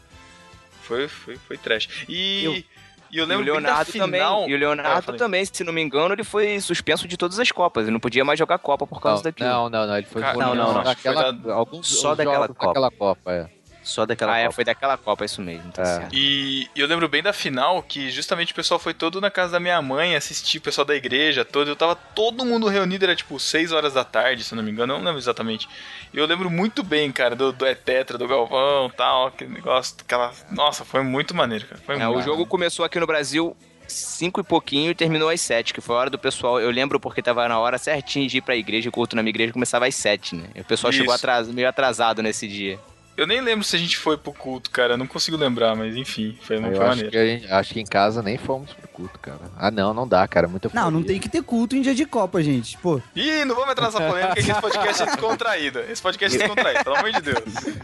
Foi, 0.82 1.08
foi, 1.08 1.38
foi 1.38 1.58
trash. 1.58 1.88
E 2.10 2.44
eu, 2.44 2.54
e 2.54 2.58
eu 2.58 2.64
E 3.12 3.22
o 3.22 3.26
lembro 3.26 3.46
bem 3.46 3.54
da 3.54 3.60
Leonardo 3.62 3.92
final... 3.92 4.08
também. 4.08 4.22
E 4.50 4.54
o 4.54 4.56
Ah, 4.56 4.60
Leonardo 4.60 5.02
falei. 5.04 5.20
também, 5.20 5.46
se 5.46 5.64
não 5.64 5.72
me 5.72 5.82
engano, 5.82 6.14
ele 6.14 6.24
foi 6.26 6.60
suspenso 6.60 7.08
de 7.08 7.16
todas 7.16 7.40
as 7.40 7.50
Copas. 7.52 7.84
Ele 7.84 7.92
não 7.94 8.00
podia 8.02 8.26
mais 8.26 8.38
jogar 8.38 8.58
Copa 8.58 8.86
por 8.86 9.00
causa 9.00 9.20
Não, 9.20 9.24
daquilo. 9.24 9.50
não, 9.50 9.70
não, 9.70 9.88
não, 9.88 9.98
ele 9.98 10.08
foi 10.08 10.22
Cara, 10.22 10.38
não, 10.38 10.54
não, 10.54 10.74
não. 10.74 10.84
daquela, 10.84 11.34
Foi 11.34 11.52
alguns 11.54 11.88
só 11.88 12.14
daquela 12.14 12.48
Copa. 12.50 12.66
daquela 12.68 12.92
Copa, 12.92 13.32
é. 13.32 13.48
Só 13.84 14.06
daquela 14.06 14.34
ah, 14.34 14.38
é, 14.40 14.44
Copa. 14.44 14.56
foi 14.56 14.64
daquela 14.64 14.98
Copa, 14.98 15.26
isso 15.26 15.42
mesmo, 15.42 15.70
tá 15.72 15.82
É. 15.82 15.86
certo. 15.86 16.16
E 16.16 16.70
eu 16.76 16.88
lembro 16.88 17.08
bem 17.10 17.22
da 17.22 17.34
final, 17.34 17.84
que 17.84 18.10
justamente 18.10 18.54
o 18.54 18.56
pessoal 18.56 18.80
foi 18.80 18.94
todo 18.94 19.20
na 19.20 19.30
casa 19.30 19.52
da 19.54 19.60
minha 19.60 19.82
mãe 19.82 20.16
assistir, 20.16 20.58
o 20.60 20.62
pessoal 20.62 20.86
da 20.86 20.96
igreja 20.96 21.44
todo. 21.44 21.68
Eu 21.70 21.76
tava 21.76 21.94
todo 21.96 22.46
mundo 22.46 22.68
reunido, 22.68 23.04
era 23.04 23.16
tipo 23.16 23.38
6 23.40 23.72
horas 23.74 23.94
da 23.94 24.04
tarde, 24.06 24.44
se 24.44 24.54
eu 24.54 24.56
não 24.56 24.64
me 24.64 24.72
engano, 24.72 24.94
eu 24.94 24.98
não 25.00 25.06
lembro 25.06 25.20
exatamente. 25.20 25.68
E 26.14 26.18
eu 26.18 26.26
lembro 26.26 26.50
muito 26.50 26.82
bem, 26.82 27.12
cara, 27.12 27.36
do, 27.36 27.52
do 27.52 27.68
Etetra, 27.68 28.18
do 28.18 28.28
Galvão 28.28 28.90
tal, 28.96 29.28
aquele 29.28 29.52
negócio, 29.52 29.96
aquela. 30.00 30.32
Nossa, 30.50 30.86
foi 30.86 31.04
muito 31.04 31.36
maneiro, 31.36 31.66
cara. 31.68 31.82
Foi 31.86 31.96
É, 31.96 32.08
muito 32.08 32.20
o 32.20 32.22
jogo 32.22 32.46
começou 32.46 32.86
aqui 32.86 33.00
no 33.00 33.06
Brasil 33.06 33.56
cinco 33.86 34.40
e 34.40 34.44
pouquinho 34.44 34.92
e 34.92 34.96
terminou 34.96 35.28
às 35.30 35.42
sete, 35.42 35.74
que 35.74 35.82
foi 35.82 35.96
a 35.96 36.00
hora 36.00 36.10
do 36.10 36.18
pessoal. 36.18 36.60
Eu 36.60 36.72
lembro 36.72 37.00
porque 37.02 37.22
tava 37.22 37.46
na 37.50 37.60
hora 37.60 37.78
certinho 37.78 38.28
de 38.30 38.38
ir 38.38 38.42
pra 38.42 38.56
igreja, 38.56 38.88
o 38.88 38.92
culto 38.94 39.14
na 39.16 39.22
minha 39.22 39.32
igreja 39.32 39.52
começava 39.52 39.86
às 39.86 39.94
sete, 39.96 40.36
né? 40.36 40.46
E 40.56 40.62
o 40.62 40.64
pessoal 40.64 40.90
Isso. 40.90 41.00
chegou 41.00 41.14
atras- 41.14 41.50
meio 41.50 41.68
atrasado 41.68 42.24
nesse 42.24 42.48
dia. 42.48 42.80
Eu 43.16 43.28
nem 43.28 43.42
lembro 43.42 43.64
se 43.64 43.76
a 43.76 43.80
gente 43.80 43.96
foi 43.98 44.18
pro 44.18 44.34
culto, 44.34 44.72
cara. 44.72 44.94
eu 44.94 44.98
Não 44.98 45.06
consigo 45.06 45.38
lembrar, 45.38 45.76
mas 45.76 45.96
enfim, 45.96 46.36
foi, 46.42 46.58
Eu 46.58 46.76
foi 46.76 46.86
acho 46.86 47.08
que, 47.10 47.18
a 47.18 47.26
gente- 47.26 47.52
acho 47.52 47.74
que 47.74 47.80
em 47.80 47.86
casa 47.86 48.24
nem 48.24 48.38
fomos 48.38 48.74
pro 48.74 48.88
culto, 48.88 49.20
cara. 49.20 49.40
Ah, 49.56 49.70
não, 49.70 49.94
não 49.94 50.08
dá, 50.08 50.28
cara. 50.28 50.48
Muita 50.48 50.70
Não, 50.74 50.90
não 50.90 51.04
tem 51.04 51.20
que 51.20 51.30
ter 51.30 51.44
culto 51.44 51.76
em 51.76 51.82
dia 51.82 51.94
de 51.94 52.06
Copa, 52.06 52.42
gente. 52.42 52.78
Pô, 52.80 53.00
Ih, 53.16 53.46
não 53.46 53.54
vamos 53.56 53.72
entrar 53.72 53.86
nessa 53.86 54.02
polêmica 54.02 54.34
que 54.34 54.40
esse 54.40 54.62
podcast 54.62 55.04
é 55.04 55.06
descontraído. 55.06 55.80
Esse 55.82 56.02
podcast 56.02 56.36
é 56.36 56.40
descontraído, 56.40 56.84
pelo 56.84 56.96
amor 56.96 57.12
de 57.12 57.22
Deus. 57.22 57.44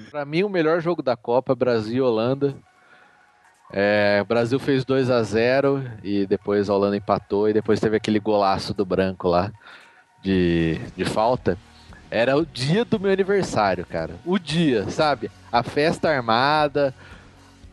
Pra 0.09 0.25
mim, 0.25 0.43
o 0.43 0.49
melhor 0.49 0.81
jogo 0.81 1.03
da 1.03 1.15
Copa 1.15 1.51
é 1.53 1.55
Brasil 1.55 1.97
e 1.97 2.01
Holanda. 2.01 2.55
É, 3.71 4.19
o 4.23 4.25
Brasil 4.25 4.57
fez 4.59 4.83
2 4.83 5.11
a 5.11 5.21
0 5.21 5.83
e 6.03 6.25
depois 6.25 6.69
a 6.69 6.73
Holanda 6.73 6.97
empatou 6.97 7.47
e 7.47 7.53
depois 7.53 7.79
teve 7.79 7.95
aquele 7.95 8.19
golaço 8.19 8.73
do 8.73 8.83
branco 8.83 9.27
lá 9.27 9.51
de, 10.23 10.79
de 10.97 11.05
falta. 11.05 11.55
Era 12.11 12.37
o 12.37 12.45
dia 12.45 12.83
do 12.83 12.99
meu 12.99 13.11
aniversário, 13.11 13.85
cara. 13.85 14.15
O 14.25 14.39
dia, 14.39 14.89
sabe? 14.89 15.29
A 15.51 15.61
festa 15.61 16.09
armada, 16.09 16.93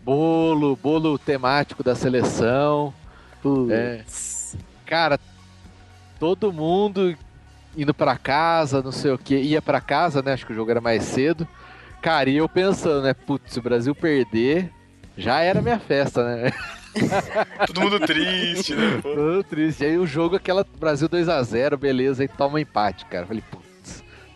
bolo, 0.04 0.76
bolo 0.76 1.18
temático 1.18 1.82
da 1.82 1.94
seleção. 1.94 2.92
É. 3.70 4.04
Cara, 4.84 5.18
todo 6.18 6.52
mundo 6.52 7.16
indo 7.76 7.94
pra 7.94 8.16
casa, 8.16 8.82
não 8.82 8.92
sei 8.92 9.10
o 9.12 9.18
que, 9.18 9.36
ia 9.36 9.62
pra 9.62 9.80
casa, 9.80 10.22
né? 10.22 10.32
Acho 10.32 10.46
que 10.46 10.52
o 10.52 10.56
jogo 10.56 10.70
era 10.70 10.80
mais 10.80 11.02
cedo. 11.04 11.46
Cara, 12.02 12.28
e 12.28 12.36
eu 12.36 12.48
pensando, 12.48 13.02
né? 13.02 13.14
Putz, 13.14 13.52
se 13.52 13.58
o 13.58 13.62
Brasil 13.62 13.94
perder, 13.94 14.70
já 15.16 15.40
era 15.40 15.62
minha 15.62 15.78
festa, 15.78 16.24
né? 16.24 16.52
Todo 17.66 17.80
mundo 17.80 18.00
triste, 18.00 18.74
né? 18.74 19.00
Todo 19.02 19.44
triste. 19.44 19.84
Aí 19.84 19.98
o 19.98 20.06
jogo, 20.06 20.36
aquela 20.36 20.64
Brasil 20.78 21.08
2 21.08 21.28
a 21.28 21.42
0 21.42 21.76
beleza, 21.76 22.22
aí 22.22 22.28
toma 22.28 22.60
empate, 22.60 23.04
cara. 23.06 23.26
Falei, 23.26 23.42
putz, 23.50 23.65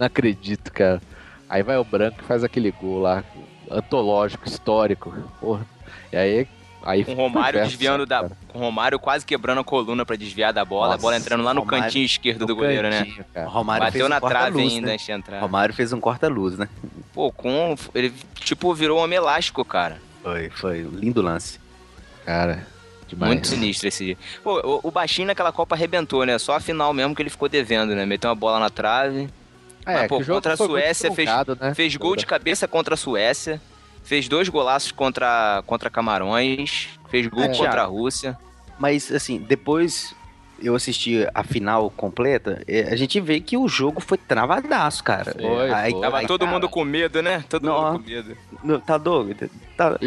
não 0.00 0.06
acredito, 0.06 0.72
cara. 0.72 1.00
Aí 1.48 1.62
vai 1.62 1.76
o 1.76 1.84
branco 1.84 2.18
e 2.22 2.24
faz 2.24 2.42
aquele 2.42 2.70
gol 2.70 3.00
lá, 3.00 3.22
antológico, 3.70 4.48
histórico. 4.48 5.12
Porra. 5.38 5.66
E 6.10 6.16
aí. 6.16 6.48
aí 6.82 7.04
Com 7.04 7.12
o 7.12 7.16
Romário 7.16 7.58
festa, 7.58 7.68
desviando 7.68 8.06
da. 8.06 8.22
cara. 8.22 8.36
Com 8.48 8.58
o 8.58 8.62
Romário 8.62 8.98
quase 8.98 9.26
quebrando 9.26 9.60
a 9.60 9.64
coluna 9.64 10.06
pra 10.06 10.16
desviar 10.16 10.52
da 10.52 10.64
bola, 10.64 10.86
a 10.86 10.88
Nossa, 10.90 11.02
bola 11.02 11.16
entrando 11.16 11.44
lá 11.44 11.52
no 11.52 11.60
Romário 11.60 11.84
cantinho 11.84 12.06
esquerdo 12.06 12.46
do 12.46 12.56
goleiro, 12.56 12.88
né? 12.88 13.00
cantinho, 13.00 13.24
cara. 13.34 13.46
Romário 13.46 13.84
Bateu 13.84 14.06
fez 14.06 14.10
na 14.10 14.16
um 14.16 14.20
trave 14.20 14.34
corta-luz, 14.52 14.72
ainda 14.72 14.86
né? 14.86 14.92
antes 14.94 15.06
de 15.06 15.12
entrar. 15.12 15.40
Romário 15.40 15.74
fez 15.74 15.92
um 15.92 16.00
corta-luz, 16.00 16.56
né? 16.56 16.68
Pô, 17.12 17.30
com. 17.30 17.76
Ele, 17.94 18.12
tipo, 18.36 18.72
virou 18.72 18.98
um 18.98 19.02
homem 19.02 19.18
elástico, 19.18 19.64
cara. 19.64 20.00
Foi, 20.22 20.48
foi. 20.50 20.82
Lindo 20.82 21.20
lance. 21.20 21.58
Cara, 22.24 22.66
demais. 23.08 23.32
Muito 23.32 23.48
sinistro 23.48 23.88
esse 23.88 24.04
dia. 24.04 24.16
Pô, 24.42 24.60
o, 24.60 24.88
o 24.88 24.90
baixinho 24.90 25.26
naquela 25.26 25.50
Copa 25.52 25.74
arrebentou, 25.74 26.24
né? 26.24 26.38
Só 26.38 26.54
a 26.54 26.60
final 26.60 26.94
mesmo 26.94 27.14
que 27.14 27.22
ele 27.22 27.30
ficou 27.30 27.48
devendo, 27.48 27.94
né? 27.94 28.06
Meteu 28.06 28.30
uma 28.30 28.36
bola 28.36 28.60
na 28.60 28.70
trave. 28.70 29.28
É, 29.90 29.94
Mas, 29.94 30.02
que 30.02 30.08
pô, 30.08 30.18
o 30.18 30.22
jogo 30.22 30.36
contra 30.38 30.54
a 30.54 30.56
Suécia 30.56 31.12
fez- 31.12 31.28
né? 31.60 31.74
Fez 31.74 31.96
gol 31.96 32.16
de 32.16 32.26
cabeça 32.26 32.66
contra 32.68 32.94
a 32.94 32.96
Suécia. 32.96 33.60
Fez 34.02 34.28
dois 34.28 34.48
golaços 34.48 34.92
contra, 34.92 35.62
contra 35.66 35.90
Camarões. 35.90 36.88
Fez 37.08 37.26
gol 37.26 37.44
É, 37.44 37.48
contra 37.48 37.82
a. 37.82 37.86
Rússia. 37.86 38.36
Mas, 38.78 39.12
assim, 39.12 39.38
depois 39.38 40.14
eu 40.62 40.74
assisti 40.74 41.26
a 41.34 41.42
final 41.42 41.90
completa, 41.90 42.62
é, 42.68 42.82
a 42.92 42.96
gente 42.96 43.18
vê 43.20 43.40
que 43.40 43.56
o 43.56 43.66
jogo 43.66 43.98
foi 44.00 44.18
travadaço, 44.18 45.02
cara. 45.02 45.32
Foi, 45.32 45.70
Aí- 45.72 45.92
foi. 45.92 46.00
Tava 46.02 46.18
aí, 46.18 46.26
todo 46.26 46.40
cara, 46.40 46.52
mundo 46.52 46.68
com 46.68 46.84
medo, 46.84 47.22
né? 47.22 47.42
Todo 47.48 47.64
Não, 47.66 47.92
mundo 47.92 48.02
com 48.04 48.10
medo. 48.10 48.36
não, 48.62 48.78
Tá 48.80 48.98
doido? 48.98 49.50
Tá... 49.76 49.98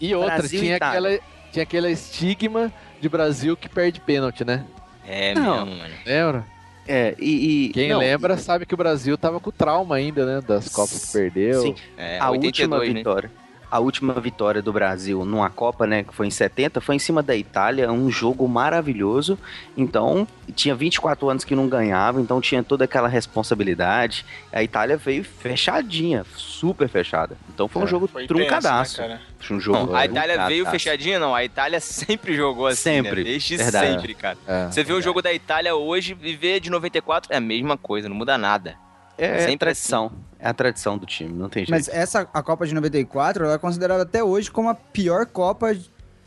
E 0.00 0.14
outra, 0.14 0.36
Brasil 0.38 0.58
e 0.58 0.62
tinha, 0.62 0.76
Itália. 0.76 0.98
aquela, 1.16 1.22
tinha 1.52 1.62
aquele 1.62 1.90
estigma 1.90 2.72
de 3.00 3.08
Brasil 3.10 3.56
que 3.56 3.68
perde 3.68 4.00
pênalti, 4.00 4.42
né? 4.44 4.64
É 5.06 5.34
Não. 5.34 5.66
mesmo, 5.66 5.80
mano. 5.82 5.94
Lembra? 6.06 6.46
É, 6.86 7.14
e... 7.18 7.66
e- 7.66 7.68
Quem 7.70 7.88
não, 7.88 7.98
lembra 7.98 8.36
sabe 8.36 8.66
que 8.66 8.74
o 8.74 8.76
Brasil 8.76 9.16
tava 9.16 9.38
com 9.38 9.50
trauma 9.50 9.96
ainda, 9.96 10.26
né? 10.26 10.40
Das 10.46 10.68
Copas 10.68 11.06
que 11.06 11.12
perdeu. 11.12 11.62
Sim. 11.62 11.74
É, 11.96 12.18
a 12.18 12.30
82, 12.30 12.88
última 12.88 13.24
né? 13.24 13.30
A 13.70 13.78
última 13.78 14.14
vitória 14.14 14.60
do 14.60 14.72
Brasil 14.72 15.24
numa 15.24 15.48
Copa, 15.48 15.86
né, 15.86 16.02
que 16.02 16.14
foi 16.14 16.26
em 16.26 16.30
70, 16.30 16.80
foi 16.80 16.96
em 16.96 16.98
cima 16.98 17.22
da 17.22 17.36
Itália, 17.36 17.90
um 17.92 18.10
jogo 18.10 18.48
maravilhoso. 18.48 19.38
Então, 19.76 20.26
tinha 20.54 20.74
24 20.74 21.28
anos 21.30 21.44
que 21.44 21.54
não 21.54 21.68
ganhava, 21.68 22.20
então 22.20 22.40
tinha 22.40 22.62
toda 22.62 22.84
aquela 22.84 23.08
responsabilidade. 23.08 24.24
A 24.52 24.62
Itália 24.62 24.96
veio 24.96 25.22
fechadinha, 25.24 26.24
super 26.36 26.88
fechada. 26.88 27.36
Então 27.54 27.68
foi 27.68 27.82
um 27.82 27.84
É, 27.84 27.88
jogo 27.88 28.06
Foi 28.06 28.26
truncadaço. 28.26 28.96
tenso, 28.96 29.08
né, 29.08 29.20
um 29.50 29.60
jogo 29.60 29.86
Não, 29.86 29.94
a 29.96 30.04
Itália 30.04 30.34
veio 30.46 30.64
truncadaço. 30.64 30.70
fechadinha, 30.70 31.18
não. 31.18 31.34
A 31.34 31.44
Itália 31.44 31.80
sempre 31.80 32.34
jogou 32.34 32.66
assim, 32.66 32.82
Sempre, 32.82 33.16
né? 33.24 33.30
Desde 33.30 33.56
verdade. 33.56 33.86
sempre, 33.92 34.14
cara. 34.14 34.38
É. 34.46 34.66
Você 34.66 34.82
vê 34.84 34.92
o 34.92 35.00
jogo 35.00 35.22
da 35.22 35.32
Itália 35.32 35.74
hoje 35.74 36.16
e 36.22 36.34
vê 36.34 36.58
de 36.60 36.70
94, 36.70 37.32
é 37.32 37.36
a 37.36 37.40
mesma 37.40 37.76
coisa, 37.76 38.08
não 38.08 38.16
muda 38.16 38.36
nada. 38.36 38.76
É, 39.16 39.38
Sempre 39.40 39.54
é 39.54 39.56
tradição. 39.58 40.10
É 40.42 40.48
a 40.48 40.54
tradição 40.54 40.96
do 40.96 41.04
time, 41.06 41.32
não 41.32 41.48
tem 41.48 41.64
jeito. 41.64 41.70
Mas 41.70 41.88
essa, 41.88 42.26
a 42.32 42.42
Copa 42.42 42.66
de 42.66 42.74
94, 42.74 43.44
ela 43.44 43.54
é 43.54 43.58
considerada 43.58 44.04
até 44.04 44.24
hoje 44.24 44.50
como 44.50 44.68
a 44.70 44.74
pior 44.74 45.26
Copa 45.26 45.76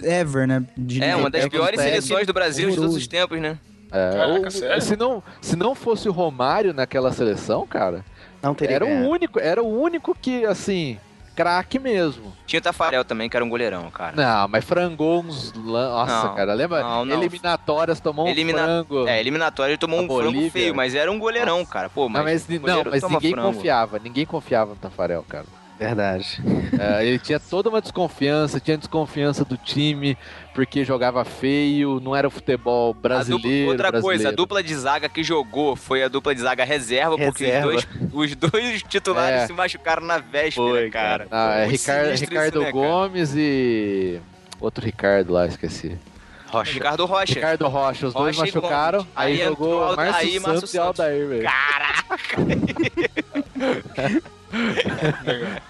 ever, 0.01 0.47
né? 0.47 0.63
De 0.77 1.03
É, 1.03 1.15
uma 1.15 1.29
das 1.29 1.47
piores 1.47 1.79
seleções 1.81 2.27
do 2.27 2.33
Brasil 2.33 2.69
de 2.69 2.75
todos 2.75 2.95
os 2.95 3.07
tempos, 3.07 3.39
né? 3.41 3.57
É, 3.91 4.11
Caraca, 4.17 4.47
o- 4.47 4.51
sério? 4.51 4.81
se, 4.81 4.95
não, 4.95 5.23
se 5.41 5.55
não 5.55 5.73
fosse 5.75 6.09
o 6.09 6.11
Romário 6.11 6.73
naquela 6.73 7.11
seleção, 7.11 7.65
cara, 7.67 8.03
não 8.41 8.53
teria 8.55 8.75
era 8.77 8.85
o 8.85 9.07
único, 9.07 9.39
era 9.39 9.61
o 9.63 9.67
único 9.81 10.15
que, 10.19 10.45
assim, 10.45 10.97
craque 11.35 11.79
mesmo. 11.79 12.33
Tinha 12.45 12.59
o 12.59 12.63
Tafarel 12.63 13.03
também, 13.03 13.29
que 13.29 13.35
era 13.35 13.43
um 13.45 13.49
goleirão, 13.49 13.89
cara. 13.89 14.15
Não, 14.15 14.47
mas 14.47 14.63
frangou 14.63 15.21
uns. 15.21 15.51
Nossa, 15.53 16.27
Não, 16.27 16.35
cara, 16.35 16.53
lembra? 16.53 16.81
não, 16.83 17.05
não. 17.05 17.15
Eliminatórias, 17.17 17.99
tomou 17.99 18.27
Elimina- 18.27 18.61
um 18.61 18.65
frango. 18.65 19.07
É, 19.07 19.19
eliminatório 19.19 19.71
ele 19.71 19.77
tomou 19.77 19.99
A 19.99 20.03
um 20.03 20.07
frango 20.07 20.49
feio, 20.51 20.75
mas 20.75 20.93
era 20.95 21.11
um 21.11 21.17
goleirão, 21.19 21.65
cara. 21.65 21.89
Pô, 21.89 22.07
mas, 22.09 22.47
Não, 22.47 22.59
mas, 22.61 22.61
não, 22.83 22.91
mas 22.91 23.03
ninguém 23.03 23.31
frango. 23.31 23.53
confiava, 23.53 23.99
ninguém 23.99 24.25
confiava 24.25 24.71
no 24.71 24.75
Tafarel, 24.77 25.25
cara. 25.27 25.45
Verdade. 25.85 26.41
É, 26.79 27.05
ele 27.05 27.19
tinha 27.19 27.39
toda 27.39 27.69
uma 27.69 27.81
desconfiança, 27.81 28.59
tinha 28.59 28.77
desconfiança 28.77 29.43
do 29.43 29.57
time, 29.57 30.17
porque 30.55 30.83
jogava 30.85 31.25
feio, 31.25 31.99
não 31.99 32.15
era 32.15 32.27
o 32.27 32.31
futebol 32.31 32.91
A 32.91 32.93
dupla- 32.93 33.09
brasileiro. 33.09 33.71
outra 33.71 33.91
coisa, 33.91 33.99
a 33.99 34.09
brasileiro. 34.09 34.35
dupla 34.37 34.63
de 34.63 34.75
zaga 34.75 35.09
que 35.09 35.23
jogou 35.23 35.75
foi 35.75 36.03
a 36.03 36.07
dupla 36.07 36.33
de 36.33 36.41
zaga 36.41 36.63
reserva, 36.63 37.17
porque 37.17 37.43
os 37.43 37.49
Reserva. 37.51 37.71
dois, 37.71 37.87
os 38.13 38.35
dois 38.35 38.83
titulares 38.87 39.41
É. 39.41 39.47
se 39.47 39.53
machucaram 39.53 40.05
na 40.05 40.19
véspera, 40.19 40.67
Foi, 40.67 40.89
cara. 40.89 41.27
Ah, 41.31 41.55
é 41.59 41.67
Ricardo, 41.67 42.11
Ricardo 42.15 42.47
isso, 42.47 42.59
né, 42.59 42.59
cara? 42.59 42.71
Gomes 42.71 43.33
e. 43.35 44.19
Outro 44.61 44.85
Ricardo 44.85 45.33
lá, 45.33 45.45
esqueci. 45.45 45.97
Rocha. 46.53 46.71
Ricardo 46.73 47.05
Rocha. 47.05 47.33
Ricardo 47.33 47.67
Rocha, 47.67 48.07
os 48.07 48.13
dois 48.13 48.37
Rocha 48.37 48.59
machucaram, 48.59 49.07
aí, 49.15 49.41
Aí 49.41 49.47
jogou 49.47 49.83
Alda- 49.83 49.95
Márcio 49.97 50.15
aí 50.21 50.31
Santos 50.33 50.43
Márcio 50.47 50.65
e 50.65 50.67
Santos. 50.69 50.99
Aldair, 50.99 51.27
velho. 51.27 51.49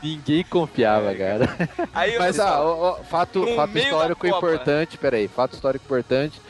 Ninguém 0.01 0.43
confiava, 0.43 1.13
cara. 1.15 1.69
Aí, 1.93 2.17
Mas, 2.19 2.39
ah, 2.39 2.61
ó, 2.61 2.91
ó, 2.99 3.03
fato, 3.03 3.39
no 3.39 3.55
fato 3.55 3.77
histórico 3.77 4.27
Copa. 4.27 4.37
importante, 4.37 4.97
peraí, 4.97 5.27
fato 5.27 5.53
histórico 5.53 5.85
importante. 5.85 6.41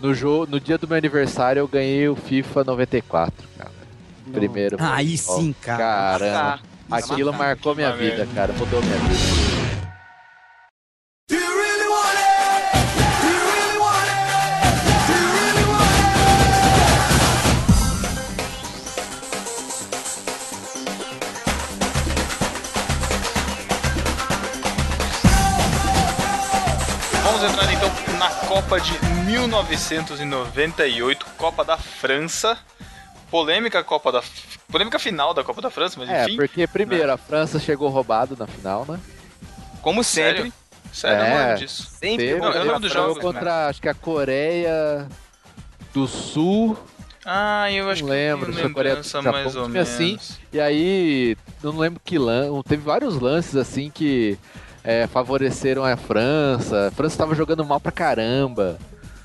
No, 0.00 0.12
jogo, 0.14 0.46
no 0.50 0.58
dia 0.60 0.76
do 0.76 0.86
meu 0.88 0.98
aniversário 0.98 1.60
eu 1.60 1.68
ganhei 1.68 2.08
o 2.08 2.16
FIFA 2.16 2.64
94, 2.64 3.48
cara. 3.56 3.70
Primeiro. 4.32 4.76
Ah, 4.80 4.96
Aí 4.96 5.16
sim, 5.16 5.54
cara. 5.62 5.78
Caramba. 6.18 6.60
Aquilo 6.90 7.32
marcou 7.32 7.74
minha 7.74 7.92
vida, 7.92 8.26
cara. 8.34 8.52
Mudou 8.52 8.82
minha 8.82 8.96
vida. 8.96 9.45
Copa 28.56 28.80
de 28.80 28.92
1998, 29.26 31.26
Copa 31.36 31.62
da 31.62 31.76
França. 31.76 32.56
Polêmica 33.30 33.84
Copa 33.84 34.10
da 34.10 34.22
polêmica 34.72 34.98
final 34.98 35.34
da 35.34 35.44
Copa 35.44 35.60
da 35.60 35.68
França, 35.68 35.96
mas 36.00 36.08
É, 36.08 36.24
enfim. 36.24 36.36
porque 36.36 36.66
primeiro 36.66 37.12
a 37.12 37.18
França 37.18 37.60
chegou 37.60 37.90
roubado 37.90 38.34
na 38.34 38.46
final, 38.46 38.86
né? 38.88 38.98
como 39.82 40.02
sempre, 40.02 40.36
Sério? 40.38 40.52
Sério, 40.90 41.18
eu 41.18 41.26
não 41.28 41.36
É. 41.36 41.42
lembro 41.44 41.58
disso. 41.58 41.86
sempre 42.00 42.16
Teve, 42.28 42.40
Não, 42.40 42.50
eu 42.50 42.62
lembro 42.62 42.80
dos 42.80 42.90
jogos, 42.94 43.18
contra, 43.18 43.68
acho 43.68 43.82
que 43.82 43.90
a 43.90 43.94
Coreia 43.94 45.06
do 45.92 46.06
Sul. 46.06 46.78
Ah, 47.26 47.70
eu 47.70 47.90
acho 47.90 48.00
Não 48.04 48.08
que 48.08 48.14
lembro, 48.14 48.48
eu 48.48 48.54
se 48.54 48.60
foi 48.62 48.72
Coreia 48.72 48.96
do 48.96 49.02
Japão, 49.02 49.32
mais 49.32 49.54
ou 49.54 49.68
menos. 49.68 49.86
assim. 49.86 50.18
E 50.50 50.58
aí, 50.58 51.36
eu 51.62 51.72
não 51.74 51.78
lembro 51.78 52.00
que 52.02 52.16
lance. 52.18 52.50
Teve 52.66 52.82
vários 52.82 53.20
lances 53.20 53.54
assim 53.54 53.90
que 53.90 54.38
é, 54.86 55.06
favoreceram 55.06 55.84
a 55.84 55.96
França. 55.96 56.88
A 56.88 56.90
França 56.92 57.14
estava 57.14 57.34
jogando 57.34 57.64
mal 57.64 57.80
pra 57.80 57.92
caramba. 57.92 58.78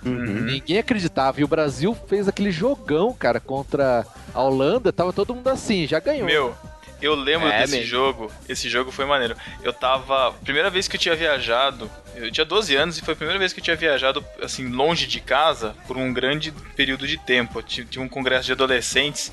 Uhum. 0.03 0.15
Ninguém 0.41 0.79
acreditava. 0.79 1.39
E 1.39 1.43
o 1.43 1.47
Brasil 1.47 1.95
fez 2.07 2.27
aquele 2.27 2.51
jogão, 2.51 3.13
cara, 3.13 3.39
contra 3.39 4.05
a 4.33 4.41
Holanda. 4.41 4.91
Tava 4.91 5.13
todo 5.13 5.35
mundo 5.35 5.47
assim, 5.47 5.85
já 5.87 5.99
ganhou. 5.99 6.25
Meu, 6.25 6.55
eu 6.99 7.13
lembro 7.13 7.47
É 7.47 7.61
desse 7.61 7.73
mesmo. 7.75 7.87
jogo. 7.87 8.31
Esse 8.49 8.67
jogo 8.67 8.91
foi 8.91 9.05
maneiro. 9.05 9.35
Eu 9.61 9.71
tava. 9.71 10.33
Primeira 10.43 10.71
vez 10.71 10.87
que 10.87 10.95
eu 10.95 10.99
tinha 10.99 11.15
viajado. 11.15 11.89
Eu 12.15 12.31
tinha 12.31 12.43
12 12.45 12.75
anos 12.75 12.97
e 12.97 13.01
foi 13.01 13.13
a 13.13 13.17
primeira 13.17 13.37
vez 13.39 13.53
que 13.53 13.59
eu 13.59 13.63
tinha 13.63 13.75
viajado, 13.75 14.25
assim, 14.41 14.67
longe 14.67 15.05
de 15.07 15.19
casa 15.21 15.75
por 15.87 15.95
um 15.97 16.11
grande 16.11 16.51
período 16.75 17.07
de 17.07 17.17
tempo. 17.17 17.59
Eu 17.59 17.63
ti- 17.63 17.85
Tinha 17.85 18.03
um 18.03 18.09
congresso 18.09 18.45
de 18.47 18.51
adolescentes 18.51 19.31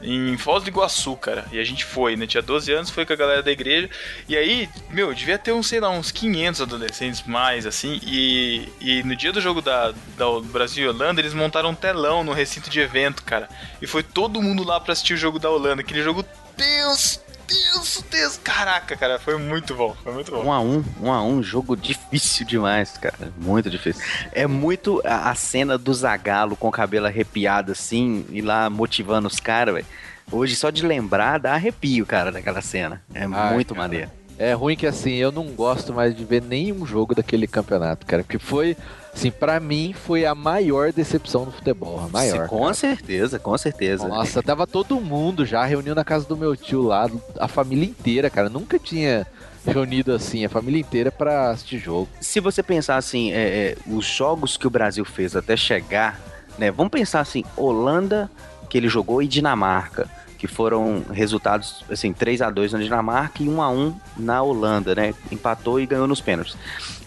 em 0.00 0.36
Foz 0.36 0.62
do 0.62 0.68
Iguaçu, 0.68 1.16
cara. 1.16 1.44
E 1.50 1.58
a 1.58 1.64
gente 1.64 1.84
foi, 1.84 2.16
né? 2.16 2.26
Tinha 2.26 2.42
12 2.42 2.72
anos, 2.72 2.90
foi 2.90 3.04
com 3.04 3.12
a 3.12 3.16
galera 3.16 3.42
da 3.42 3.50
igreja. 3.50 3.90
E 4.28 4.36
aí, 4.36 4.68
meu, 4.90 5.12
devia 5.12 5.38
ter 5.38 5.52
uns, 5.52 5.66
sei 5.66 5.80
lá, 5.80 5.90
uns 5.90 6.10
500 6.10 6.62
adolescentes 6.62 7.22
mais, 7.24 7.66
assim. 7.66 8.00
E, 8.02 8.68
e 8.80 9.02
no 9.02 9.16
dia 9.16 9.32
do 9.32 9.40
jogo 9.40 9.60
da, 9.60 9.92
da 10.16 10.26
Brasil 10.44 10.84
e 10.84 10.88
Holanda, 10.88 11.20
eles 11.20 11.34
montaram 11.34 11.70
um 11.70 11.74
telão 11.74 12.22
no 12.22 12.32
recinto 12.32 12.70
de 12.70 12.80
evento, 12.80 13.22
cara. 13.22 13.48
E 13.82 13.86
foi 13.86 14.02
todo 14.02 14.42
mundo 14.42 14.64
lá 14.64 14.78
pra 14.78 14.92
assistir 14.92 15.14
o 15.14 15.18
jogo 15.18 15.38
da 15.38 15.50
Holanda. 15.50 15.82
Aquele 15.82 16.02
jogo 16.02 16.24
Deus, 16.56 17.20
Deus, 17.48 18.04
Deus. 18.10 18.36
Caraca, 18.36 18.94
cara, 18.96 19.18
foi 19.18 19.38
muito 19.38 19.74
bom. 19.74 19.96
Foi 20.04 20.12
muito 20.12 20.30
bom. 20.30 20.44
Um 20.44 20.52
a 20.52 20.60
um, 20.60 20.84
um 21.00 21.12
a 21.12 21.22
um, 21.22 21.42
jogo 21.42 21.74
difícil 21.74 22.46
demais, 22.46 22.98
cara. 22.98 23.32
Muito 23.38 23.70
difícil. 23.70 24.04
É 24.32 24.46
muito 24.46 25.00
a, 25.04 25.30
a 25.30 25.34
cena 25.34 25.78
do 25.78 25.92
Zagalo 25.94 26.54
com 26.56 26.68
o 26.68 26.72
cabelo 26.72 27.06
arrepiado 27.06 27.72
assim, 27.72 28.26
e 28.30 28.42
lá 28.42 28.68
motivando 28.68 29.26
os 29.26 29.40
caras, 29.40 29.74
velho. 29.74 29.86
Hoje, 30.30 30.54
só 30.54 30.68
de 30.68 30.86
lembrar, 30.86 31.38
dá 31.38 31.54
arrepio, 31.54 32.04
cara, 32.04 32.30
daquela 32.30 32.60
cena. 32.60 33.02
É 33.14 33.24
Ai, 33.24 33.54
muito 33.54 33.74
cara. 33.74 33.88
maneiro. 33.88 34.10
É 34.38 34.52
ruim 34.52 34.76
que 34.76 34.86
assim, 34.86 35.14
eu 35.14 35.32
não 35.32 35.46
gosto 35.46 35.92
mais 35.92 36.16
de 36.16 36.24
ver 36.24 36.40
nenhum 36.40 36.86
jogo 36.86 37.14
daquele 37.14 37.46
campeonato, 37.46 38.06
cara. 38.06 38.22
Porque 38.22 38.38
foi, 38.38 38.76
assim, 39.12 39.32
pra 39.32 39.58
mim 39.58 39.92
foi 39.92 40.24
a 40.24 40.34
maior 40.34 40.92
decepção 40.92 41.44
do 41.44 41.50
futebol. 41.50 41.98
A 41.98 42.08
maior. 42.08 42.46
com 42.46 42.60
cara. 42.60 42.74
certeza, 42.74 43.38
com 43.40 43.58
certeza. 43.58 44.06
Nossa, 44.06 44.40
tava 44.40 44.64
todo 44.64 45.00
mundo 45.00 45.44
já 45.44 45.64
reuniu 45.64 45.94
na 45.94 46.04
casa 46.04 46.24
do 46.24 46.36
meu 46.36 46.54
tio 46.56 46.82
lá, 46.82 47.10
a 47.38 47.48
família 47.48 47.84
inteira, 47.84 48.30
cara. 48.30 48.48
Nunca 48.48 48.78
tinha 48.78 49.26
reunido 49.66 50.12
assim, 50.12 50.44
a 50.44 50.48
família 50.48 50.80
inteira 50.80 51.10
pra 51.10 51.50
assistir 51.50 51.78
jogo. 51.78 52.08
Se 52.20 52.38
você 52.38 52.62
pensar 52.62 52.96
assim, 52.96 53.32
é, 53.32 53.36
é, 53.36 53.76
os 53.86 54.06
jogos 54.06 54.56
que 54.56 54.68
o 54.68 54.70
Brasil 54.70 55.04
fez 55.04 55.34
até 55.34 55.56
chegar, 55.56 56.20
né? 56.56 56.70
Vamos 56.70 56.92
pensar 56.92 57.20
assim, 57.20 57.44
Holanda, 57.56 58.30
que 58.70 58.78
ele 58.78 58.88
jogou, 58.88 59.20
e 59.20 59.26
Dinamarca, 59.26 60.08
que 60.38 60.46
foram 60.46 61.04
resultados, 61.10 61.84
assim, 61.90 62.12
3 62.12 62.40
a 62.40 62.48
2 62.50 62.72
na 62.72 62.78
Dinamarca 62.78 63.42
e 63.42 63.48
1 63.48 63.60
a 63.60 63.68
1 63.70 63.94
na 64.16 64.40
Holanda, 64.42 64.94
né? 64.94 65.12
Empatou 65.32 65.78
e 65.80 65.84
ganhou 65.86 66.06
nos 66.06 66.20
pênaltis. 66.20 66.56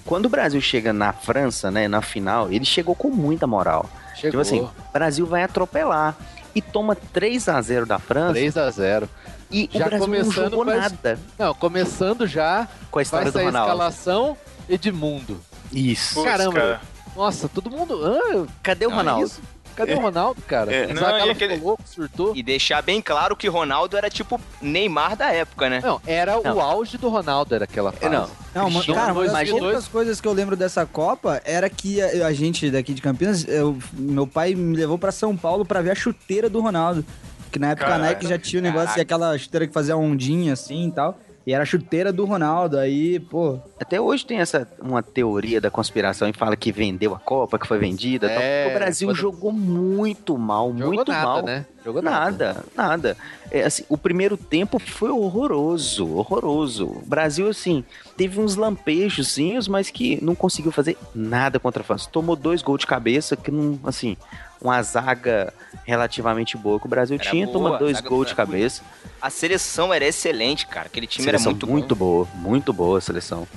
Quando 0.05 0.25
o 0.25 0.29
Brasil 0.29 0.59
chega 0.59 0.91
na 0.91 1.13
França, 1.13 1.71
né, 1.71 1.87
na 1.87 2.01
final, 2.01 2.51
ele 2.51 2.65
chegou 2.65 2.93
com 2.93 3.09
muita 3.09 3.47
moral. 3.47 3.89
Chegou. 4.15 4.29
Tipo 4.31 4.41
assim, 4.41 4.59
o 4.61 4.71
Brasil 4.93 5.25
vai 5.25 5.43
atropelar 5.43 6.15
e 6.53 6.61
toma 6.61 6.95
3 6.95 7.47
a 7.47 7.61
0 7.61 7.85
da 7.85 7.97
França 7.97 8.33
3 8.33 8.57
a 8.57 8.69
0 8.69 9.09
e 9.49 9.69
Já 9.71 9.85
o 9.85 9.89
Brasil 9.89 9.99
não 9.99 10.05
começando 10.05 10.49
jogou 10.51 10.65
vai- 10.65 10.77
nada 10.77 11.19
Não, 11.39 11.53
começando 11.53 12.27
já, 12.27 12.67
com 12.89 12.99
a 12.99 12.99
vai 12.99 13.03
história 13.03 13.31
do 13.31 13.37
Ronaldo. 13.39 13.71
escalação 13.71 14.37
Edmundo. 14.67 15.39
Isso. 15.71 16.21
Caramba. 16.23 16.53
cara. 16.53 16.81
Nossa, 17.15 17.47
todo 17.49 17.69
mundo. 17.69 17.99
Ah, 18.05 18.45
Cadê 18.63 18.85
o 18.85 18.89
que 18.89 18.95
Ronaldo? 18.95 19.25
isso? 19.25 19.41
Cadê 19.75 19.93
o 19.95 19.99
Ronaldo, 19.99 20.41
cara? 20.43 20.73
É. 20.73 20.87
Não, 20.87 20.95
Zagallo 21.01 21.27
e 21.27 21.31
aquele- 21.31 21.53
ficou 21.55 21.67
louco, 21.69 21.83
surtou. 21.85 22.35
e 22.35 22.43
deixar 22.43 22.81
bem 22.81 23.01
claro 23.01 23.35
que 23.35 23.47
Ronaldo 23.47 23.97
era 23.97 24.09
tipo 24.09 24.39
Neymar 24.61 25.15
da 25.15 25.31
época, 25.31 25.69
né? 25.69 25.81
Não, 25.83 26.01
era 26.05 26.39
Não. 26.41 26.57
o 26.57 26.59
auge 26.61 26.97
do 26.97 27.09
Ronaldo, 27.09 27.55
era 27.55 27.63
aquela 27.65 27.91
fase. 27.91 28.13
Não, 28.13 28.29
Não, 28.53 28.69
ma- 28.69 28.75
Cristiano, 28.81 28.99
cara, 28.99 29.13
uma 29.13 29.21
das 29.23 29.31
imagina- 29.31 29.59
poucas 29.59 29.87
coisas 29.87 30.21
que 30.21 30.27
eu 30.27 30.33
lembro 30.33 30.55
dessa 30.55 30.85
Copa 30.85 31.41
era 31.45 31.69
que 31.69 32.01
a, 32.01 32.27
a 32.27 32.33
gente 32.33 32.69
daqui 32.69 32.93
de 32.93 33.01
Campinas, 33.01 33.45
eu- 33.47 33.77
meu 33.93 34.27
pai 34.27 34.53
me 34.55 34.75
levou 34.75 34.97
pra 34.97 35.11
São 35.11 35.35
Paulo 35.35 35.65
pra 35.65 35.81
ver 35.81 35.91
a 35.91 35.95
chuteira 35.95 36.49
do 36.49 36.59
Ronaldo. 36.61 37.05
Que 37.51 37.59
na 37.59 37.71
época 37.71 37.85
a 37.87 37.89
Caraca. 37.89 38.09
Nike 38.13 38.27
já 38.27 38.37
tinha 38.39 38.61
o 38.61 38.63
negócio, 38.63 39.01
aquela 39.01 39.37
chuteira 39.37 39.67
que 39.67 39.73
fazia 39.73 39.97
ondinha 39.97 40.53
assim 40.53 40.87
e 40.87 40.91
tal. 40.91 41.19
E 41.45 41.53
era 41.53 41.63
a 41.63 41.65
chuteira 41.65 42.13
do 42.13 42.23
Ronaldo, 42.23 42.77
aí, 42.77 43.19
pô. 43.19 43.59
Até 43.79 43.99
hoje 43.99 44.23
tem 44.25 44.37
essa 44.39 44.67
uma 44.79 45.01
teoria 45.01 45.59
da 45.59 45.71
conspiração 45.71 46.29
e 46.29 46.33
fala 46.33 46.55
que 46.55 46.71
vendeu 46.71 47.15
a 47.15 47.19
Copa, 47.19 47.57
que 47.57 47.65
foi 47.67 47.79
vendida. 47.79 48.29
tal. 48.29 48.37
É, 48.39 48.67
o 48.69 48.73
Brasil 48.77 49.07
quando- 49.09 49.17
jogou 49.17 49.51
muito 49.51 50.37
mal, 50.37 50.71
Jogou 50.71 50.93
muito 50.93 51.11
nada, 51.11 51.25
mal. 51.25 51.43
né? 51.43 51.65
Jogou 51.83 51.99
nada. 52.01 52.53
Nada, 52.53 52.65
nada. 52.77 53.17
É, 53.49 53.63
assim, 53.63 53.83
o 53.89 53.97
primeiro 53.97 54.37
tempo 54.37 54.77
foi 54.77 55.09
horroroso, 55.09 56.07
horroroso. 56.15 56.85
O 56.85 57.03
Brasil, 57.07 57.47
assim, 57.49 57.83
teve 58.15 58.39
uns 58.39 58.55
lampejozinhos, 58.55 59.67
mas 59.67 59.89
que 59.89 60.23
não 60.23 60.35
conseguiu 60.35 60.71
fazer 60.71 60.95
nada 61.15 61.59
contra 61.59 61.81
a 61.81 61.83
França. 61.83 62.07
Tomou 62.11 62.35
dois 62.35 62.61
gols 62.61 62.81
de 62.81 62.87
cabeça, 62.87 63.35
que 63.35 63.49
não, 63.49 63.79
assim, 63.83 64.15
uma 64.61 64.81
zaga 64.83 65.53
relativamente 65.83 66.55
boa 66.57 66.79
que 66.79 66.85
o 66.85 66.89
Brasil 66.89 67.17
Era 67.19 67.29
tinha, 67.29 67.45
boa, 67.45 67.53
toma 67.57 67.75
a 67.75 67.79
dois 67.79 67.99
gols 68.01 68.27
de 68.27 68.35
cabeça. 68.35 68.83
A 69.21 69.29
seleção 69.29 69.93
era 69.93 70.05
excelente, 70.05 70.65
cara. 70.67 70.85
Aquele 70.87 71.07
time 71.07 71.27
era 71.27 71.37
Seleção 71.37 71.51
muito, 71.53 71.67
muito 71.67 71.95
bom. 71.95 72.05
boa, 72.05 72.27
muito 72.35 72.73
boa 72.73 72.97
a 72.97 73.01
seleção. 73.01 73.47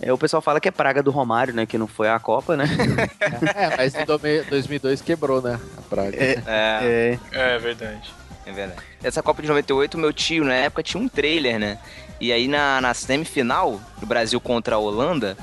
É, 0.00 0.12
o 0.12 0.18
pessoal 0.18 0.42
fala 0.42 0.60
que 0.60 0.68
é 0.68 0.70
praga 0.70 1.02
do 1.02 1.10
Romário, 1.10 1.54
né, 1.54 1.64
que 1.66 1.78
não 1.78 1.86
foi 1.86 2.08
à 2.08 2.18
Copa, 2.18 2.56
né? 2.56 2.64
É, 3.54 3.76
mas 3.76 3.94
em 3.94 4.04
dome- 4.04 4.42
2002 4.42 5.00
quebrou, 5.00 5.40
né? 5.40 5.58
A 5.78 5.80
praga. 5.82 6.16
É, 6.16 6.42
É, 6.46 7.18
é, 7.32 7.54
É 7.54 7.58
verdade. 7.58 8.12
é 8.46 8.52
verdade. 8.52 8.80
Essa 9.02 9.22
Copa 9.22 9.40
de 9.42 9.48
98, 9.48 9.96
meu 9.96 10.12
tio, 10.12 10.44
na 10.44 10.54
época, 10.54 10.82
tinha 10.82 11.02
um 11.02 11.08
trailer, 11.08 11.58
né? 11.58 11.78
E 12.20 12.32
aí, 12.32 12.46
na, 12.48 12.80
na 12.80 12.92
semifinal, 12.94 13.80
do 13.98 14.06
Brasil 14.06 14.40
contra 14.40 14.76
a 14.76 14.78
Holanda, 14.78 15.36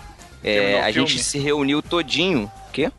é, 0.44 0.76
o 0.76 0.80
a 0.90 0.94
filme. 0.94 1.08
gente 1.10 1.24
se 1.24 1.38
reuniu 1.40 1.82
todinho. 1.82 2.52
Quê? 2.72 2.92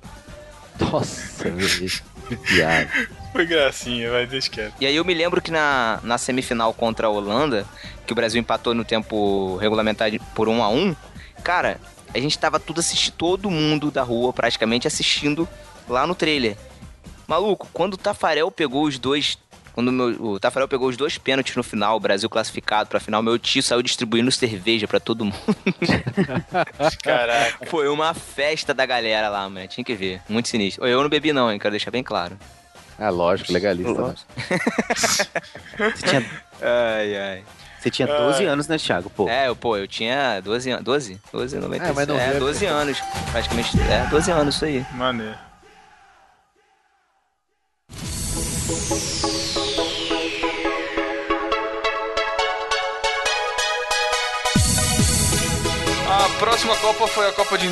Nossa, 0.80 1.44
meu 1.48 1.56
Deus. 1.56 2.02
Piada. 2.36 2.88
Foi 3.32 3.46
gracinha, 3.46 4.10
vai, 4.10 4.26
deixa 4.26 4.50
quieto. 4.50 4.74
E 4.80 4.86
aí 4.86 4.94
eu 4.94 5.04
me 5.04 5.14
lembro 5.14 5.40
que 5.40 5.50
na, 5.50 6.00
na 6.02 6.18
semifinal 6.18 6.74
contra 6.74 7.06
a 7.06 7.10
Holanda, 7.10 7.66
que 8.06 8.12
o 8.12 8.16
Brasil 8.16 8.40
empatou 8.40 8.74
no 8.74 8.84
tempo 8.84 9.56
regulamentar 9.56 10.10
por 10.34 10.48
1 10.48 10.62
a 10.62 10.68
1 10.68 10.96
cara, 11.42 11.80
a 12.14 12.18
gente 12.18 12.38
tava 12.38 12.60
tudo 12.60 12.80
assistindo, 12.80 13.14
todo 13.14 13.50
mundo 13.50 13.90
da 13.90 14.02
rua 14.02 14.32
praticamente 14.32 14.86
assistindo 14.86 15.48
lá 15.88 16.06
no 16.06 16.14
trailer. 16.14 16.56
Maluco, 17.26 17.68
quando 17.72 17.94
o 17.94 17.96
Tafarel 17.96 18.50
pegou 18.50 18.84
os 18.84 18.98
dois. 18.98 19.38
Quando 19.72 19.88
o 19.88 19.92
meu- 19.92 20.22
o 20.32 20.38
Tafarel 20.40 20.68
pegou 20.68 20.88
os 20.88 20.96
dois 20.96 21.16
pênaltis 21.18 21.56
no 21.56 21.62
final, 21.62 21.96
o 21.96 22.00
Brasil 22.00 22.28
classificado 22.28 22.88
pra 22.90 23.00
final, 23.00 23.22
meu 23.22 23.38
tio 23.38 23.62
saiu 23.62 23.82
distribuindo 23.82 24.30
cerveja 24.30 24.86
pra 24.86 25.00
todo 25.00 25.24
mundo. 25.24 25.36
Caraca. 27.02 27.66
Foi 27.66 27.88
uma 27.88 28.12
festa 28.14 28.74
da 28.74 28.84
galera 28.84 29.28
lá, 29.28 29.48
mano. 29.48 29.66
Tinha 29.68 29.84
que 29.84 29.94
ver. 29.94 30.20
Muito 30.28 30.48
sinistro. 30.48 30.86
Eu 30.86 31.02
não 31.02 31.08
bebi, 31.08 31.32
não, 31.32 31.50
hein? 31.50 31.58
Quero 31.58 31.72
deixar 31.72 31.90
bem 31.90 32.02
claro. 32.02 32.38
É 32.98 33.08
lógico, 33.08 33.52
legalista. 33.52 33.92
Né? 34.02 34.14
Você 35.96 36.06
tinha, 36.06 36.30
Ai, 36.60 37.16
ai. 37.16 37.44
você 37.80 37.90
tinha 37.90 38.06
12 38.06 38.44
anos, 38.44 38.68
né, 38.68 38.76
Thiago? 38.78 39.10
Pô, 39.10 39.28
É, 39.28 39.48
eu, 39.48 39.56
pô, 39.56 39.76
eu 39.76 39.88
tinha 39.88 40.38
12 40.40 40.70
anos. 40.70 40.84
12? 40.84 41.20
12, 41.32 41.56
96. 41.56 41.90
É, 41.90 41.92
mas 41.94 42.06
não 42.06 42.20
é, 42.20 42.28
veio- 42.28 42.40
12 42.40 42.66
anos. 42.66 42.98
Praticamente. 43.32 43.70
É, 43.90 44.06
12 44.08 44.30
anos, 44.30 44.54
isso 44.54 44.64
aí. 44.66 44.86
Maneiro. 44.92 45.34
A 56.72 56.74
próxima 56.74 56.94
Copa 56.94 57.06
foi 57.06 57.28
a 57.28 57.32
Copa 57.32 57.58
de 57.58 57.68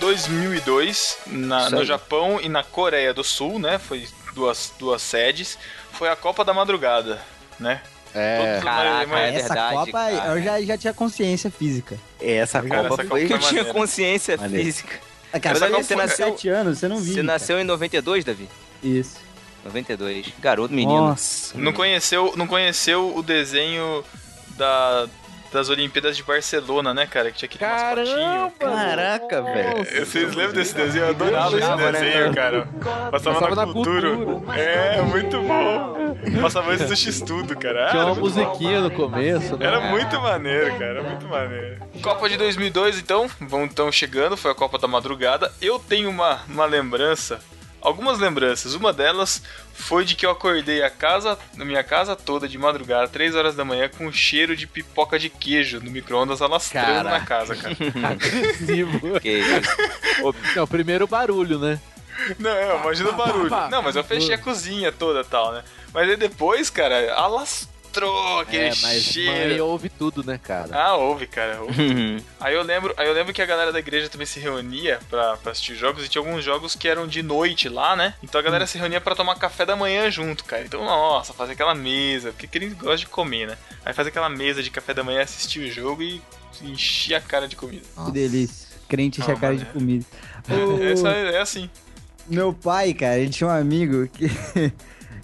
2002 0.00 1.18
na- 1.26 1.68
no. 1.70 1.84
Japão 1.84 2.40
e 2.42 2.48
na 2.48 2.64
Coreia 2.64 3.12
do 3.12 3.22
Sul, 3.22 3.58
né? 3.58 3.78
Foi 3.78 4.06
duas, 4.34 4.72
duas 4.78 5.02
sedes. 5.02 5.58
Foi 5.92 6.08
a 6.08 6.16
Copa 6.16 6.44
da 6.44 6.54
Madrugada, 6.54 7.20
né? 7.60 7.82
É. 8.14 8.58
Caraca, 8.62 9.18
é 9.20 9.34
Essa 9.34 9.48
verdade, 9.48 9.74
Copa 9.74 9.92
cara. 9.92 10.26
eu 10.38 10.42
já, 10.42 10.62
já 10.62 10.78
tinha 10.78 10.94
consciência 10.94 11.50
física. 11.50 11.98
essa 12.20 12.62
Cara, 12.62 12.88
Copa 12.88 13.02
essa 13.02 13.08
foi... 13.10 13.28
Copa 13.28 13.34
Eu 13.34 13.38
tinha 13.48 13.64
consciência 13.66 14.38
física. 14.38 14.98
Ah, 15.32 15.38
Cara, 15.38 15.56
Essa 15.58 15.68
você 15.68 15.94
Copa 15.94 16.06
nasceu 16.06 16.26
foi- 16.28 16.36
7 16.38 16.48
anos, 16.48 16.78
você 16.78 16.88
não 16.88 16.96
viu. 16.98 17.14
Você 17.14 17.22
nasceu 17.22 17.60
em 17.60 17.64
92, 17.64 18.24
Davi? 18.24 18.48
Isso. 18.82 19.16
92. 19.62 20.26
Garoto, 20.40 20.72
menino. 20.72 21.08
Nossa. 21.08 21.56
Não 21.58 21.72
conheceu, 21.74 22.32
não 22.34 22.46
conheceu 22.46 23.14
o 23.14 23.22
desenho 23.22 24.02
da, 24.56 25.06
das 25.52 25.68
Olimpíadas 25.68 26.16
de 26.16 26.22
Barcelona, 26.22 26.92
né, 26.92 27.06
cara? 27.06 27.30
Que 27.30 27.38
tinha 27.38 27.48
aquele 27.48 27.70
mascotinho. 27.70 28.52
Caraca, 28.58 29.42
velho. 29.42 29.84
Vocês 30.06 30.34
lembram 30.34 30.54
desse 30.54 30.74
desenho? 30.74 31.04
Eu 31.06 31.10
adorava 31.10 31.58
esse 31.58 31.92
desenho, 31.92 32.34
cara. 32.34 32.68
Passava, 33.10 33.10
Passava 33.10 33.54
na, 33.54 33.66
na 33.66 33.72
cultura. 33.72 34.16
cultura. 34.16 34.58
É, 34.60 35.02
muito 35.02 35.40
bom. 35.42 36.16
Passava 36.42 36.72
antes 36.72 36.86
do 36.86 36.96
X-Tudo, 36.96 37.56
cara. 37.56 37.90
Tinha 37.90 38.02
Era 38.02 38.06
uma 38.10 38.14
bom. 38.14 38.20
musiquinha 38.22 38.80
no 38.80 38.90
começo, 38.90 39.56
né? 39.56 39.66
Era 39.66 39.80
muito 39.80 40.20
maneiro, 40.20 40.72
cara, 40.72 40.84
era 40.84 41.02
muito 41.02 41.26
maneiro. 41.28 41.78
Copa 42.02 42.28
de 42.28 42.36
2002, 42.36 42.98
então, 42.98 43.28
vão 43.40 43.64
então 43.64 43.90
chegando, 43.90 44.36
foi 44.36 44.50
a 44.50 44.54
Copa 44.54 44.78
da 44.78 44.86
Madrugada. 44.88 45.52
Eu 45.60 45.78
tenho 45.78 46.08
uma, 46.10 46.40
uma 46.48 46.64
lembrança, 46.66 47.40
algumas 47.80 48.18
lembranças. 48.18 48.74
Uma 48.74 48.92
delas 48.92 49.42
foi 49.72 50.04
de 50.04 50.14
que 50.14 50.26
eu 50.26 50.30
acordei 50.30 50.82
a 50.82 50.90
casa, 50.90 51.38
na 51.56 51.64
minha 51.64 51.82
casa 51.82 52.16
toda 52.16 52.48
de 52.48 52.58
madrugada, 52.58 53.08
3 53.08 53.34
horas 53.34 53.54
da 53.54 53.64
manhã, 53.64 53.88
com 53.88 54.06
um 54.06 54.12
cheiro 54.12 54.56
de 54.56 54.66
pipoca 54.66 55.18
de 55.18 55.28
queijo 55.28 55.80
no 55.80 55.90
micro-ondas 55.90 56.42
alastrando 56.42 56.86
Caraca. 56.86 57.18
na 57.18 57.24
casa, 57.24 57.56
cara. 57.56 57.76
Agressivo. 58.10 59.20
Que 59.20 59.38
isso. 59.38 59.76
Não, 60.56 60.66
primeiro 60.66 61.04
o 61.04 61.08
barulho, 61.08 61.58
né? 61.58 61.80
Não, 62.38 62.50
eu 62.50 62.80
imagino 62.80 63.10
o 63.10 63.16
barulho. 63.16 63.50
Não, 63.70 63.80
mas 63.82 63.94
eu 63.94 64.02
fechei 64.02 64.34
a 64.34 64.38
cozinha 64.38 64.90
toda 64.90 65.20
e 65.20 65.24
tal, 65.24 65.52
né? 65.52 65.62
Mas 65.94 66.08
aí 66.10 66.16
depois, 66.16 66.68
cara, 66.68 67.14
alastrou 67.14 67.77
aquele 68.40 68.64
É, 68.68 68.72
mas 68.82 69.02
cheiro. 69.02 69.30
mãe 69.48 69.60
ouve 69.60 69.88
tudo, 69.88 70.22
né, 70.24 70.38
cara? 70.42 70.68
Ah, 70.74 70.96
ouve, 70.96 71.26
cara. 71.26 71.60
ouve. 71.62 72.22
Aí 72.40 72.54
eu 72.54 72.62
lembro, 72.62 72.94
aí 72.96 73.06
eu 73.08 73.12
lembro 73.12 73.32
que 73.32 73.42
a 73.42 73.46
galera 73.46 73.72
da 73.72 73.78
igreja 73.78 74.08
também 74.08 74.26
se 74.26 74.38
reunia 74.38 75.00
pra, 75.10 75.36
pra 75.38 75.52
assistir 75.52 75.74
jogos 75.74 76.04
e 76.04 76.08
tinha 76.08 76.22
alguns 76.22 76.44
jogos 76.44 76.74
que 76.76 76.86
eram 76.88 77.06
de 77.06 77.22
noite 77.22 77.68
lá, 77.68 77.96
né? 77.96 78.14
Então 78.22 78.40
a 78.40 78.44
galera 78.44 78.66
se 78.66 78.78
reunia 78.78 79.00
pra 79.00 79.14
tomar 79.14 79.34
café 79.36 79.66
da 79.66 79.74
manhã 79.76 80.08
junto, 80.10 80.44
cara. 80.44 80.62
Então, 80.64 80.84
nossa, 80.84 81.32
fazer 81.32 81.52
aquela 81.54 81.74
mesa, 81.74 82.32
porque 82.32 82.56
eles 82.58 82.72
gostam 82.74 82.96
de 82.96 83.06
comer, 83.06 83.48
né? 83.48 83.58
Aí 83.84 83.92
fazer 83.92 84.10
aquela 84.10 84.28
mesa 84.28 84.62
de 84.62 84.70
café 84.70 84.94
da 84.94 85.02
manhã, 85.02 85.22
assistir 85.22 85.60
o 85.60 85.70
jogo 85.70 86.02
e 86.02 86.22
encher 86.62 87.14
a 87.16 87.20
cara 87.20 87.48
de 87.48 87.56
comida. 87.56 87.82
Que 88.06 88.12
delícia. 88.12 88.68
Crente 88.88 89.20
enche 89.20 89.30
Ah, 89.30 89.34
a 89.34 89.38
cara 89.38 89.56
de 89.56 89.64
comida. 89.66 90.04
É, 90.48 91.32
é, 91.32 91.34
é 91.34 91.40
assim. 91.40 91.68
Meu 92.26 92.52
pai, 92.54 92.94
cara, 92.94 93.18
ele 93.18 93.30
tinha 93.30 93.48
um 93.48 93.52
amigo 93.52 94.08
que. 94.08 94.26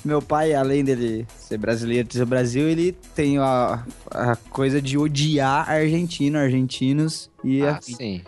Meu 0.05 0.21
pai, 0.21 0.53
além 0.55 0.85
dele 0.85 1.27
ser 1.39 1.57
brasileiro, 1.57 2.07
ser 2.13 2.27
Brasil, 2.27 2.69
ele 2.69 2.93
tem 3.15 3.39
a, 3.39 3.83
a 4.11 4.37
coisa 4.51 4.81
de 4.83 4.99
odiar 4.99 5.71
argentino, 5.71 6.39
argentinos 6.39 7.31
e, 7.43 7.63
Ah, 7.63 7.77
afim. 7.77 7.95
sim. 7.97 8.23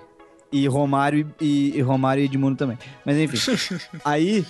e 0.51 0.67
Romário 0.67 1.31
e, 1.41 1.73
e 1.77 1.81
Romário 1.83 2.23
e 2.23 2.25
Edmundo 2.25 2.57
também. 2.57 2.79
Mas 3.05 3.19
enfim. 3.19 3.79
aí 4.03 4.47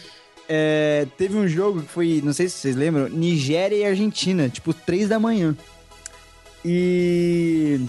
é, 0.48 1.06
teve 1.18 1.36
um 1.36 1.48
jogo 1.48 1.82
que 1.82 1.88
foi, 1.88 2.20
não 2.24 2.32
sei 2.32 2.48
se 2.48 2.58
vocês 2.58 2.76
lembram, 2.76 3.08
Nigéria 3.08 3.74
e 3.76 3.84
Argentina, 3.84 4.48
tipo, 4.48 4.72
três 4.72 5.08
da 5.08 5.18
manhã. 5.18 5.56
E 6.64 7.80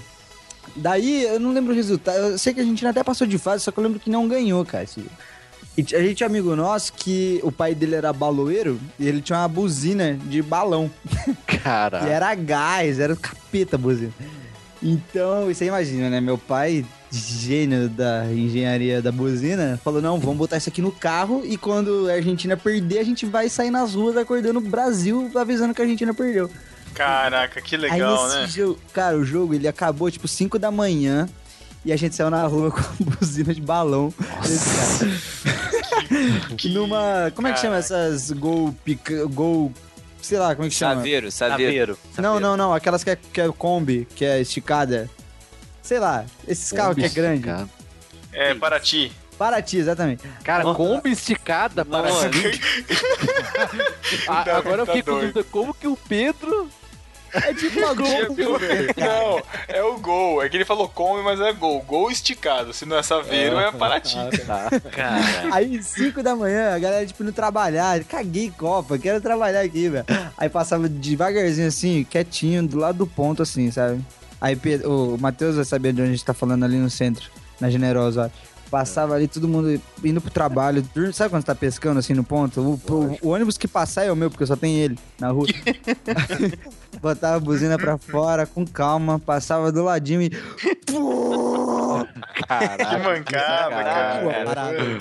daí 0.76 1.24
eu 1.24 1.40
não 1.40 1.52
lembro 1.52 1.74
o 1.74 1.76
resultado. 1.76 2.18
Eu 2.18 2.38
sei 2.38 2.54
que 2.54 2.60
a 2.60 2.64
Argentina 2.64 2.90
até 2.90 3.04
passou 3.04 3.26
de 3.28 3.38
fase, 3.38 3.64
só 3.64 3.72
que 3.72 3.78
eu 3.80 3.84
lembro 3.84 4.00
que 4.00 4.10
não 4.10 4.28
ganhou, 4.28 4.66
cara. 4.66 4.84
esse 4.84 5.00
jogo. 5.00 5.12
E 5.78 5.86
a 5.96 6.02
gente 6.02 6.16
tinha 6.16 6.28
um 6.28 6.32
amigo 6.32 6.56
nosso 6.56 6.92
que 6.92 7.40
o 7.44 7.52
pai 7.52 7.76
dele 7.76 7.94
era 7.94 8.12
baloeiro 8.12 8.80
e 8.98 9.08
ele 9.08 9.22
tinha 9.22 9.38
uma 9.38 9.48
buzina 9.48 10.16
de 10.26 10.42
balão. 10.42 10.90
Cara. 11.64 12.04
E 12.08 12.10
era 12.10 12.34
gás, 12.34 13.00
era 13.00 13.14
o 13.14 13.18
capeta 13.18 13.76
a 13.76 13.80
buzina. 13.80 14.12
Então, 14.82 15.46
você 15.46 15.66
imagina, 15.66 16.10
né? 16.10 16.20
Meu 16.20 16.38
pai, 16.38 16.84
gênio 17.12 17.90
da 17.90 18.26
engenharia 18.26 19.02
da 19.02 19.12
buzina, 19.12 19.80
falou: 19.84 20.02
não, 20.02 20.20
vamos 20.20 20.38
botar 20.38 20.58
isso 20.58 20.70
aqui 20.70 20.82
no 20.82 20.92
carro 20.92 21.44
e 21.46 21.58
quando 21.58 22.10
a 22.10 22.14
Argentina 22.14 22.58
perder, 22.58 23.00
a 23.00 23.04
gente 23.04 23.26
vai 23.26 23.48
sair 23.48 23.70
nas 23.70 23.94
ruas 23.94 24.18
acordando 24.18 24.60
o 24.60 24.62
Brasil 24.62 25.30
avisando 25.36 25.74
que 25.74 25.82
a 25.82 25.86
Argentina 25.86 26.14
perdeu. 26.14 26.50
Caraca, 26.94 27.62
que 27.62 27.76
Aí 27.76 27.82
legal, 27.82 28.24
nesse 28.26 28.40
né? 28.40 28.48
jogo, 28.48 28.80
cara, 28.92 29.16
o 29.16 29.24
jogo 29.24 29.54
ele 29.54 29.68
acabou 29.68 30.10
tipo 30.10 30.28
5 30.28 30.58
da 30.58 30.72
manhã 30.72 31.30
e 31.88 31.94
a 31.94 31.96
gente 31.96 32.16
saiu 32.16 32.30
na 32.30 32.46
rua 32.46 32.70
com 32.72 32.80
a 32.80 33.16
buzina 33.18 33.54
de 33.54 33.62
balão. 33.62 34.14
Desse 34.42 35.06
cara. 35.06 35.18
Numa. 36.70 37.32
Como 37.36 37.48
é 37.48 37.54
que 37.54 37.60
chama 37.60 37.78
essas 37.78 38.30
gol 38.32 38.76
pica, 38.84 39.26
gol. 39.26 39.72
Sei 40.22 40.38
lá, 40.38 40.54
como 40.56 40.68
é 40.68 40.70
que 40.70 40.76
chama? 40.76 40.96
Saveiro, 40.96 41.32
saveiro. 41.32 41.98
Não, 42.18 42.40
não, 42.40 42.58
não. 42.58 42.74
Aquelas 42.74 43.04
que 43.04 43.12
é, 43.12 43.16
que 43.16 43.40
é 43.40 43.48
Kombi, 43.50 44.06
que 44.16 44.26
é 44.26 44.42
esticada. 44.42 45.10
Sei 45.82 46.00
lá, 46.00 46.26
esses 46.46 46.72
carros 46.74 46.96
que 46.96 47.06
é 47.06 47.10
grande. 47.10 47.44
Cara, 47.44 47.70
É, 48.34 48.54
Paraty. 48.54 49.12
Paraty, 49.38 49.78
exatamente. 49.78 50.24
Cara, 50.44 50.74
Kombi 50.74 51.12
esticada 51.12 51.86
para 51.86 52.10
Nossa. 52.10 52.30
Ah, 54.28 54.44
Tá- 54.44 54.58
Agora 54.58 54.82
eu 54.82 54.86
tá 54.86 54.94
fiquei 54.94 55.04
com 55.14 55.20
dúvida, 55.22 55.44
como 55.46 55.74
que 55.74 55.88
o 55.88 55.96
Pedro... 55.96 56.70
É 57.34 57.54
tipo 57.54 57.80
uma 57.80 57.94
gol. 57.94 58.08
Não, 58.98 59.42
é 59.68 59.84
o 59.84 59.98
gol. 59.98 60.44
É 60.44 60.50
que 60.50 60.58
ele 60.58 60.66
falou 60.66 60.88
come, 60.88 61.22
mas 61.24 61.40
é 61.40 61.52
gol. 61.54 61.82
Gol 61.82 62.10
esticado. 62.12 62.74
Se 62.74 62.86
não 62.86 62.98
é 62.98 63.04
Saveiro, 63.04 63.58
é 63.58 63.72
Paraty. 63.72 64.16
Cara, 64.92 65.22
Aí, 65.52 65.82
5 65.82 66.24
da 66.24 66.36
manhã, 66.36 66.76
a 66.76 66.80
galera, 66.80 67.06
tipo, 67.06 67.24
indo 67.24 67.32
trabalhar. 67.32 68.04
Caguei 68.04 68.52
Copa, 68.52 68.98
quero 68.98 69.22
trabalhar 69.22 69.62
aqui, 69.62 69.90
velho. 69.90 70.06
Aí 70.38 70.50
passava 70.50 70.88
devagarzinho 70.88 71.68
assim, 71.68 72.04
quietinho, 72.04 72.68
do 72.68 72.78
lado 72.78 72.98
do 72.98 73.08
ponto, 73.08 73.44
assim, 73.44 73.72
sabe? 73.72 74.04
Aí 74.40 74.58
o 74.86 75.18
Matheus 75.18 75.56
vai 75.56 75.66
saber 75.66 75.94
de 75.94 76.02
onde 76.02 76.12
a 76.12 76.14
gente 76.14 76.26
tá 76.26 76.34
falando 76.34 76.64
ali 76.64 76.78
no 76.78 76.90
centro, 76.90 77.30
na 77.60 77.70
Generosa. 77.70 78.32
Passava 78.70 79.16
ali 79.16 79.28
todo 79.28 79.48
mundo 79.48 79.82
indo 80.04 80.20
pro 80.20 80.30
trabalho. 80.30 80.84
Sabe 81.14 81.30
quando 81.30 81.42
você 81.42 81.48
tá 81.48 81.56
pescando 81.56 82.00
assim 82.00 82.14
no 82.14 82.24
ponto? 82.24 82.60
O, 82.60 82.74
o- 82.94 83.18
o 83.22 83.30
ônibus 83.30 83.58
que 83.58 83.68
passar 83.68 84.04
é 84.06 84.12
o 84.12 84.16
meu, 84.16 84.30
porque 84.30 84.46
só 84.46 84.56
tem 84.58 84.76
ele 84.78 84.98
na 85.20 85.30
rua. 85.30 85.46
Botava 87.02 87.38
a 87.38 87.40
buzina 87.40 87.78
pra 87.78 87.98
fora, 87.98 88.46
com 88.46 88.66
calma, 88.66 89.20
passava 89.20 89.72
do 89.72 89.84
ladinho 89.84 90.22
e. 90.22 90.30
Que 90.30 90.98
mancada, 93.04 94.22
Pô, 94.24 94.30
cara. 94.54 94.98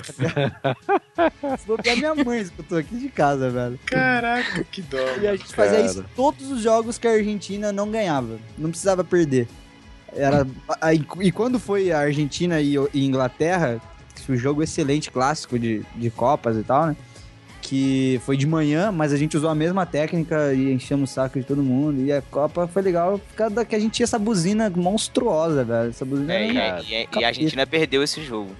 Se 1.57 1.67
bobear, 1.67 1.97
minha 1.97 2.15
mãe 2.15 2.41
escutou 2.41 2.77
aqui 2.77 2.95
de 2.97 3.09
casa, 3.09 3.49
velho. 3.49 3.79
Caraca, 3.85 4.63
que 4.65 4.81
dó. 4.81 4.97
E 5.21 5.27
a 5.27 5.35
gente 5.35 5.53
fazia 5.53 5.77
Cara. 5.77 5.85
isso 5.87 6.05
todos 6.15 6.51
os 6.51 6.61
jogos 6.61 6.97
que 6.97 7.07
a 7.07 7.11
Argentina 7.11 7.71
não 7.71 7.89
ganhava. 7.91 8.37
Não 8.57 8.69
precisava 8.69 9.03
perder. 9.03 9.47
Era, 10.15 10.47
e 11.21 11.31
quando 11.31 11.59
foi 11.59 11.91
a 11.91 11.99
Argentina 11.99 12.59
e, 12.61 12.75
e 12.93 13.05
Inglaterra, 13.05 13.79
um 14.29 14.35
jogo 14.35 14.61
excelente, 14.63 15.09
clássico 15.11 15.57
de, 15.59 15.83
de 15.95 16.09
Copas 16.09 16.57
e 16.57 16.63
tal, 16.63 16.87
né? 16.87 16.95
Que 17.61 18.19
foi 18.25 18.37
de 18.37 18.47
manhã, 18.47 18.91
mas 18.91 19.11
a 19.11 19.17
gente 19.17 19.35
usou 19.35 19.49
a 19.49 19.55
mesma 19.55 19.85
técnica 19.85 20.53
e 20.53 20.71
enchemos 20.71 21.11
o 21.11 21.13
saco 21.13 21.37
de 21.39 21.45
todo 21.45 21.61
mundo. 21.61 22.01
E 22.01 22.11
a 22.13 22.21
Copa 22.21 22.65
foi 22.67 22.81
legal 22.81 23.19
por 23.19 23.35
causa 23.35 23.55
da 23.55 23.65
que 23.65 23.75
a 23.75 23.79
gente 23.79 23.91
tinha 23.93 24.05
essa 24.05 24.17
buzina 24.19 24.69
monstruosa, 24.69 25.63
velho. 25.65 25.89
Essa 25.89 26.05
buzina 26.05 26.33
É, 26.33 26.47
e, 26.51 26.57
era- 26.57 26.81
e- 26.81 26.93
e- 26.93 27.19
e 27.19 27.23
a 27.23 27.27
Argentina 27.27 27.65
perdeu 27.67 28.01
esse 28.03 28.23
jogo 28.23 28.51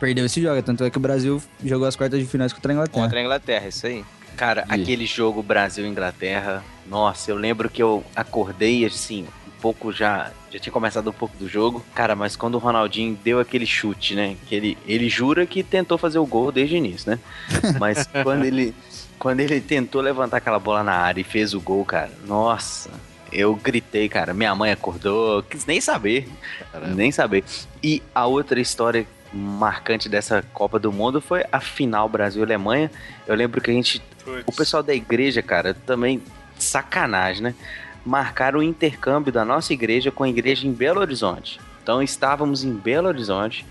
perdeu 0.00 0.26
esse 0.26 0.42
jogo. 0.42 0.60
Tanto 0.62 0.84
é 0.84 0.90
que 0.90 0.98
o 0.98 1.00
Brasil 1.00 1.40
jogou 1.64 1.86
as 1.86 1.96
quartas 1.96 2.20
de 2.20 2.26
finais 2.26 2.52
contra 2.52 2.72
a 2.72 2.74
Inglaterra. 2.74 3.02
contra 3.04 3.18
a 3.18 3.22
Inglaterra, 3.22 3.68
isso 3.68 3.86
aí. 3.86 4.04
Cara, 4.36 4.64
aquele 4.68 5.06
jogo 5.06 5.42
Brasil-Inglaterra, 5.42 6.62
nossa, 6.86 7.30
eu 7.30 7.36
lembro 7.36 7.70
que 7.70 7.82
eu 7.82 8.04
acordei 8.14 8.84
assim, 8.84 9.24
pouco 9.60 9.92
já. 9.92 10.30
Já 10.50 10.58
tinha 10.58 10.72
começado 10.72 11.08
um 11.10 11.12
pouco 11.12 11.36
do 11.36 11.48
jogo. 11.48 11.84
Cara, 11.94 12.14
mas 12.14 12.36
quando 12.36 12.54
o 12.54 12.58
Ronaldinho 12.58 13.18
deu 13.24 13.40
aquele 13.40 13.66
chute, 13.66 14.14
né? 14.14 14.36
Que 14.46 14.54
ele, 14.54 14.78
ele 14.86 15.08
jura 15.08 15.46
que 15.46 15.62
tentou 15.62 15.98
fazer 15.98 16.18
o 16.18 16.26
gol 16.26 16.52
desde 16.52 16.76
o 16.76 16.78
início, 16.78 17.10
né? 17.10 17.18
Mas 17.78 18.08
quando 18.22 18.44
ele. 18.44 18.74
Quando 19.18 19.40
ele 19.40 19.60
tentou 19.60 20.00
levantar 20.00 20.38
aquela 20.38 20.58
bola 20.58 20.82
na 20.82 20.92
área 20.92 21.20
e 21.20 21.24
fez 21.24 21.54
o 21.54 21.60
gol, 21.60 21.84
cara, 21.84 22.10
nossa, 22.26 22.90
eu 23.32 23.54
gritei, 23.54 24.08
cara. 24.08 24.34
Minha 24.34 24.54
mãe 24.54 24.70
acordou, 24.70 25.42
quis 25.42 25.64
nem 25.66 25.80
saber. 25.80 26.28
Nem 26.94 27.10
saber. 27.10 27.44
E 27.82 28.02
a 28.14 28.26
outra 28.26 28.60
história 28.60 29.06
marcante 29.32 30.08
dessa 30.08 30.42
Copa 30.52 30.78
do 30.78 30.92
Mundo 30.92 31.20
foi 31.20 31.44
a 31.50 31.60
final 31.60 32.08
Brasil-Alemanha. 32.08 32.90
Eu 33.26 33.34
lembro 33.34 33.60
que 33.60 33.70
a 33.70 33.74
gente. 33.74 34.02
O 34.46 34.52
pessoal 34.52 34.82
da 34.82 34.94
igreja, 34.94 35.42
cara, 35.42 35.74
também 35.74 36.22
sacanagem, 36.58 37.42
né? 37.42 37.54
Marcaram 38.04 38.60
o 38.60 38.62
intercâmbio 38.62 39.32
da 39.32 39.44
nossa 39.44 39.72
igreja 39.72 40.10
com 40.10 40.24
a 40.24 40.28
igreja 40.28 40.66
em 40.66 40.72
Belo 40.72 41.00
Horizonte. 41.00 41.60
Então 41.82 42.02
estávamos 42.02 42.64
em 42.64 42.72
Belo 42.72 43.08
Horizonte. 43.08 43.64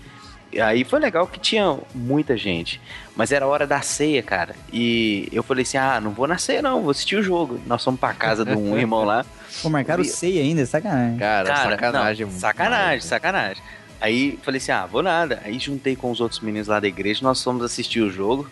E 0.52 0.60
aí 0.60 0.84
foi 0.84 1.00
legal 1.00 1.26
que 1.26 1.40
tinha 1.40 1.76
muita 1.92 2.36
gente. 2.36 2.80
Mas 3.16 3.32
era 3.32 3.46
hora 3.46 3.66
da 3.66 3.80
ceia, 3.80 4.22
cara. 4.22 4.54
E 4.72 5.28
eu 5.32 5.42
falei 5.42 5.62
assim: 5.62 5.76
ah, 5.76 6.00
não 6.00 6.12
vou 6.12 6.28
na 6.28 6.38
ceia, 6.38 6.62
não, 6.62 6.82
vou 6.82 6.90
assistir 6.90 7.16
o 7.16 7.22
jogo. 7.22 7.60
Nós 7.66 7.82
fomos 7.82 7.98
pra 7.98 8.12
casa 8.14 8.44
de 8.44 8.54
um 8.54 8.76
irmão 8.78 9.04
lá. 9.04 9.24
Pô, 9.62 9.68
marcaram 9.68 10.04
ceia 10.04 10.42
ainda, 10.42 10.64
sacanagem. 10.64 11.18
Cara, 11.18 11.48
Cara, 11.48 11.70
sacanagem. 11.70 12.26
não, 12.26 12.32
sacanagem, 12.32 12.86
mais, 12.86 13.04
né? 13.04 13.08
sacanagem. 13.08 13.62
Aí 14.00 14.38
falei 14.42 14.58
assim, 14.58 14.70
ah, 14.72 14.86
vou 14.86 15.02
nada. 15.02 15.40
Aí 15.44 15.58
juntei 15.58 15.96
com 15.96 16.10
os 16.10 16.20
outros 16.20 16.40
meninos 16.40 16.68
lá 16.68 16.78
da 16.78 16.86
igreja, 16.86 17.20
nós 17.22 17.42
fomos 17.42 17.62
assistir 17.64 18.00
o 18.00 18.10
jogo. 18.10 18.48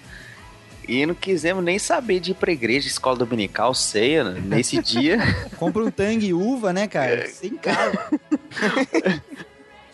E 0.89 1.07
não 1.07 1.15
quisemos 1.15 1.63
nem 1.63 1.79
saber 1.79 2.21
de 2.21 2.33
ir 2.33 2.35
pra 2.35 2.53
igreja, 2.53 2.89
escola 2.89 3.17
dominical, 3.17 3.75
ceia, 3.75 4.25
né, 4.25 4.41
nesse 4.45 4.81
dia. 4.83 5.19
Compra 5.57 5.85
um 5.85 5.91
tangue 5.91 6.27
e 6.29 6.35
uva, 6.35 6.73
né, 6.73 6.89
cara? 6.89 7.27
Sem. 7.29 7.59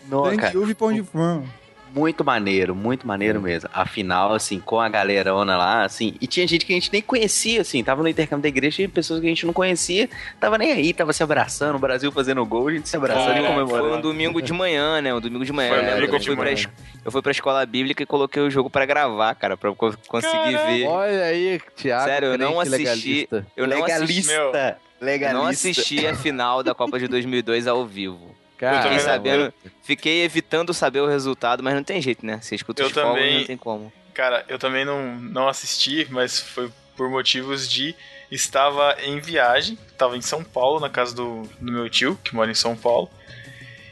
Não, 0.09 0.23
tangue, 0.23 0.37
cara, 0.37 0.57
uva 0.59 0.71
e 0.71 0.75
pão 0.75 0.91
de 0.91 1.03
forma. 1.03 1.45
Muito 1.93 2.23
maneiro, 2.23 2.75
muito 2.75 3.07
maneiro 3.07 3.41
mesmo. 3.41 3.69
Afinal, 3.73 4.33
assim, 4.33 4.59
com 4.59 4.79
a 4.79 4.87
galerona 4.89 5.57
lá, 5.57 5.83
assim, 5.83 6.15
e 6.21 6.27
tinha 6.27 6.47
gente 6.47 6.65
que 6.65 6.71
a 6.73 6.75
gente 6.75 6.91
nem 6.91 7.01
conhecia, 7.01 7.61
assim, 7.61 7.83
tava 7.83 8.01
no 8.03 8.07
intercâmbio 8.09 8.43
da 8.43 8.47
igreja 8.49 8.83
e 8.83 8.87
pessoas 8.87 9.19
que 9.19 9.25
a 9.25 9.29
gente 9.29 9.45
não 9.45 9.53
conhecia, 9.53 10.09
tava 10.39 10.57
nem 10.57 10.71
aí, 10.71 10.93
tava 10.93 11.11
se 11.13 11.23
abraçando, 11.23 11.75
o 11.75 11.79
Brasil 11.79 12.11
fazendo 12.11 12.45
gol, 12.45 12.67
a 12.67 12.71
gente 12.73 12.87
se 12.89 12.95
abraçando 12.95 13.31
e 13.37 13.39
Foi 13.41 13.41
um 13.41 13.47
comemorando. 13.47 14.01
domingo 14.01 14.41
de 14.41 14.53
manhã, 14.53 15.01
né? 15.01 15.13
Um 15.13 15.19
domingo 15.19 15.43
de 15.45 15.51
manhã. 15.53 15.69
Foi 15.69 15.77
Eu 15.79 15.81
lembro 15.83 15.95
domingo 15.95 16.09
que 16.11 16.15
eu 16.15 16.19
de 16.19 16.25
fui, 16.27 16.35
pra, 16.35 16.45
manhã. 16.45 16.53
es- 16.55 16.69
eu 17.05 17.11
fui 17.11 17.21
pra 17.21 17.31
escola 17.31 17.65
bíblica 17.65 18.03
e 18.03 18.05
coloquei 18.05 18.41
o 18.41 18.49
jogo 18.49 18.69
pra 18.69 18.85
gravar, 18.85 19.33
cara, 19.35 19.57
pra 19.57 19.69
eu 19.69 19.75
co- 19.75 19.93
conseguir 20.07 20.53
Caraca. 20.53 20.65
ver. 20.71 20.85
Olha 20.87 21.23
aí, 21.23 21.59
Thiago. 21.75 22.05
Sério, 22.05 22.27
eu 22.29 22.37
não 22.37 22.59
assisti. 22.59 22.77
legalista. 22.77 23.47
Eu 23.57 23.67
não 23.67 23.83
assisti. 23.83 24.27
Legalista, 24.29 24.77
Eu 25.01 25.05
legalista. 25.05 25.33
não 25.41 25.47
assisti 25.49 26.05
a 26.07 26.15
final 26.15 26.61
da 26.63 26.75
Copa 26.75 26.99
de 26.99 27.07
2002 27.07 27.67
ao 27.67 27.85
vivo. 27.85 28.35
Cara, 28.59 28.81
também 28.83 28.99
Fiquei 28.99 29.07
não. 29.07 29.13
sabendo, 29.15 29.53
fiquei 29.81 30.23
evitando 30.23 30.73
saber 30.73 30.99
o 30.99 31.07
resultado, 31.07 31.63
mas 31.63 31.73
não 31.73 31.83
tem 31.83 32.01
jeito, 32.01 32.25
né? 32.25 32.39
Você 32.41 32.55
escuta 32.55 32.81
Eu 32.83 32.87
os 32.87 32.93
fogos, 32.93 33.09
também- 33.13 33.39
não 33.39 33.45
tem 33.45 33.57
como. 33.57 33.91
Cara, 34.13 34.43
eu 34.49 34.59
também 34.59 34.83
não, 34.83 35.15
não 35.15 35.47
assisti, 35.47 36.05
mas 36.11 36.39
foi 36.39 36.69
por 36.97 37.09
motivos 37.09 37.67
de. 37.69 37.95
Estava 38.29 38.95
em 39.01 39.19
viagem, 39.19 39.77
estava 39.91 40.15
em 40.17 40.21
São 40.21 40.43
Paulo, 40.43 40.79
na 40.79 40.89
casa 40.89 41.15
do, 41.15 41.43
do 41.59 41.71
meu 41.71 41.89
tio, 41.89 42.19
que 42.23 42.35
mora 42.35 42.51
em 42.51 42.55
São 42.55 42.75
Paulo. 42.75 43.09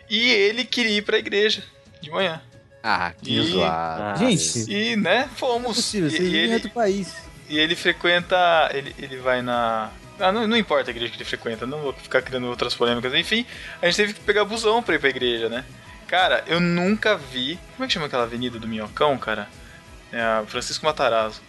E 0.09 0.29
ele 0.29 0.63
queria 0.65 0.97
ir 0.97 1.01
pra 1.01 1.17
igreja 1.17 1.63
de 2.01 2.11
manhã. 2.11 2.41
Ah, 2.83 3.13
que 3.21 3.37
E- 3.39 3.41
zoado. 3.43 4.19
Gente, 4.19 4.71
E, 4.71 4.95
né, 4.95 5.29
fomos. 5.37 5.77
possível, 5.77 6.09
E, 6.09 6.21
e 6.21 6.35
ele, 6.37 6.53
outro 6.55 6.69
país. 6.69 7.15
e 7.49 7.57
ele 7.57 7.75
frequenta. 7.75 8.69
Ele, 8.73 8.93
ele 8.99 9.17
vai 9.17 9.41
na. 9.41 9.91
Ah, 10.19 10.31
não, 10.31 10.47
não 10.47 10.57
importa 10.57 10.89
a 10.89 10.93
igreja 10.93 11.11
que 11.11 11.17
ele 11.17 11.25
frequenta, 11.25 11.65
não 11.65 11.79
vou 11.79 11.93
ficar 11.93 12.21
criando 12.21 12.47
outras 12.47 12.73
polêmicas. 12.73 13.13
Enfim, 13.13 13.45
a 13.81 13.85
gente 13.85 13.95
teve 13.95 14.13
que 14.13 14.19
pegar 14.21 14.45
busão 14.45 14.81
pra 14.81 14.95
ir 14.95 14.99
pra 14.99 15.09
igreja, 15.09 15.47
né? 15.47 15.63
Cara, 16.07 16.43
eu 16.47 16.59
nunca 16.59 17.15
vi. 17.15 17.59
Como 17.75 17.83
é 17.83 17.87
que 17.87 17.93
chama 17.93 18.05
aquela 18.07 18.23
avenida 18.23 18.57
do 18.57 18.67
Minhocão, 18.67 19.17
cara? 19.17 19.47
É 20.11 20.43
Francisco 20.47 20.85
Matarazzo. 20.85 21.41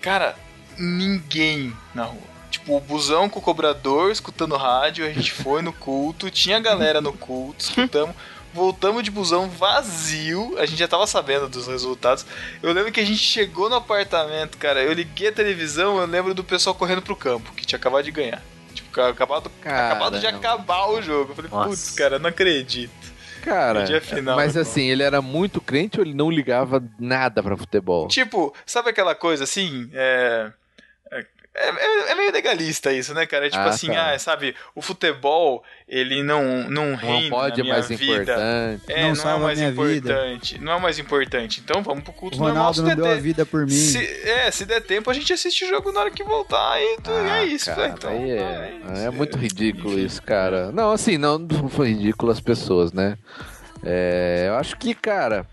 Cara, 0.00 0.36
ninguém 0.78 1.76
na 1.94 2.04
rua. 2.04 2.30
Tipo, 2.50 2.76
o 2.76 2.80
busão 2.80 3.28
com 3.28 3.38
o 3.38 3.42
cobrador 3.42 4.10
escutando 4.10 4.56
rádio, 4.56 5.06
a 5.06 5.10
gente 5.10 5.32
foi 5.32 5.62
no 5.62 5.72
culto, 5.72 6.30
tinha 6.30 6.58
galera 6.58 7.00
no 7.00 7.12
culto, 7.12 7.64
escutamos. 7.64 8.14
Voltamos 8.52 9.02
de 9.04 9.10
busão 9.10 9.48
vazio, 9.48 10.56
a 10.58 10.66
gente 10.66 10.78
já 10.78 10.88
tava 10.88 11.06
sabendo 11.06 11.48
dos 11.48 11.66
resultados. 11.68 12.26
Eu 12.62 12.72
lembro 12.72 12.90
que 12.90 13.00
a 13.00 13.04
gente 13.04 13.18
chegou 13.18 13.68
no 13.68 13.76
apartamento, 13.76 14.58
cara. 14.58 14.82
Eu 14.82 14.92
liguei 14.92 15.28
a 15.28 15.32
televisão, 15.32 15.98
eu 15.98 16.06
lembro 16.06 16.34
do 16.34 16.42
pessoal 16.42 16.74
correndo 16.74 17.02
pro 17.02 17.14
campo, 17.14 17.52
que 17.52 17.64
tinha 17.64 17.78
acabado 17.78 18.04
de 18.04 18.10
ganhar. 18.10 18.42
Tipo, 18.74 19.00
acabado, 19.00 19.50
acabado 19.64 20.18
de 20.18 20.26
acabar 20.26 20.86
o 20.88 21.00
jogo. 21.00 21.32
Eu 21.32 21.36
falei, 21.36 21.50
putz, 21.50 21.90
cara, 21.92 22.18
não 22.18 22.28
acredito. 22.28 23.10
Cara, 23.42 24.00
final, 24.00 24.36
mas 24.36 24.54
né? 24.54 24.60
assim, 24.60 24.82
ele 24.82 25.02
era 25.02 25.22
muito 25.22 25.60
crente 25.60 25.98
ou 25.98 26.04
ele 26.04 26.14
não 26.14 26.30
ligava 26.30 26.82
nada 26.98 27.42
pra 27.42 27.56
futebol? 27.56 28.06
Tipo, 28.06 28.54
sabe 28.66 28.90
aquela 28.90 29.14
coisa 29.14 29.44
assim? 29.44 29.90
É. 29.94 30.52
É, 31.52 31.68
é- 31.68 32.12
é 32.12 32.14
meio 32.14 32.32
legalista 32.32 32.92
isso, 32.92 33.12
né, 33.12 33.26
cara? 33.26 33.50
Tipo 33.50 33.60
Ah, 33.62 33.66
assim, 33.70 33.88
tá. 33.88 34.12
ah, 34.12 34.18
sabe, 34.20 34.54
o 34.74 34.80
futebol, 34.80 35.64
ele 35.88 36.22
não, 36.22 36.70
não 36.70 36.94
reina 36.94 37.22
Não 37.22 37.30
pode 37.30 37.56
na 37.58 37.62
minha 37.64 37.74
mais 37.74 37.88
vida. 37.88 38.04
importante. 38.14 38.82
É, 38.88 39.02
Não 39.12 39.14
não, 39.24 39.30
é 39.30 39.38
mais 39.40 39.58
minha 39.58 39.70
vida. 39.72 40.12
importante. 40.12 40.58
Não 40.60 40.72
é 40.72 40.76
o 40.76 40.80
mais 40.80 40.98
importante. 41.00 41.60
Então 41.60 41.82
vamos 41.82 42.04
pro 42.04 42.12
O 42.12 42.14
culto 42.14 42.36
normal. 42.38 42.54
Ronaldo 42.56 42.76
Se 42.76 42.82
não 42.82 42.88
der, 42.90 42.96
deu 42.96 43.06
a 43.12 43.14
te- 43.16 43.20
vida 43.20 43.44
por 43.44 43.66
mim. 43.66 43.72
se, 43.72 43.98
é, 43.98 44.48
se 44.52 44.64
der 44.64 44.80
tempo, 44.80 45.10
a 45.10 45.12
gente 45.12 45.32
assiste 45.32 45.64
o 45.64 45.68
jogo 45.68 45.90
na 45.90 46.00
hora 46.00 46.10
que 46.12 46.22
voltar 46.22 46.80
e, 46.80 46.96
tu- 47.02 47.10
e 47.10 47.28
é 47.28 47.30
Ah, 47.32 47.44
isso, 47.44 47.66
cara. 47.66 47.88
Então, 47.88 48.10
aí 48.10 48.30
é, 48.30 48.72
isso, 48.92 49.02
é 49.06 49.10
muito 49.10 49.36
ridículo 49.36 49.94
Enfim. 49.94 50.04
isso, 50.06 50.22
cara. 50.22 50.70
Não, 50.70 50.92
assim, 50.92 51.18
não 51.18 51.36
não 51.36 51.68
foi 51.68 51.88
ridículo 51.88 52.30
as 52.30 52.40
pessoas, 52.40 52.92
né? 52.92 53.18
É, 53.82 54.44
eu 54.48 54.54
acho 54.54 54.76
que, 54.76 54.94
cara, 54.94 55.44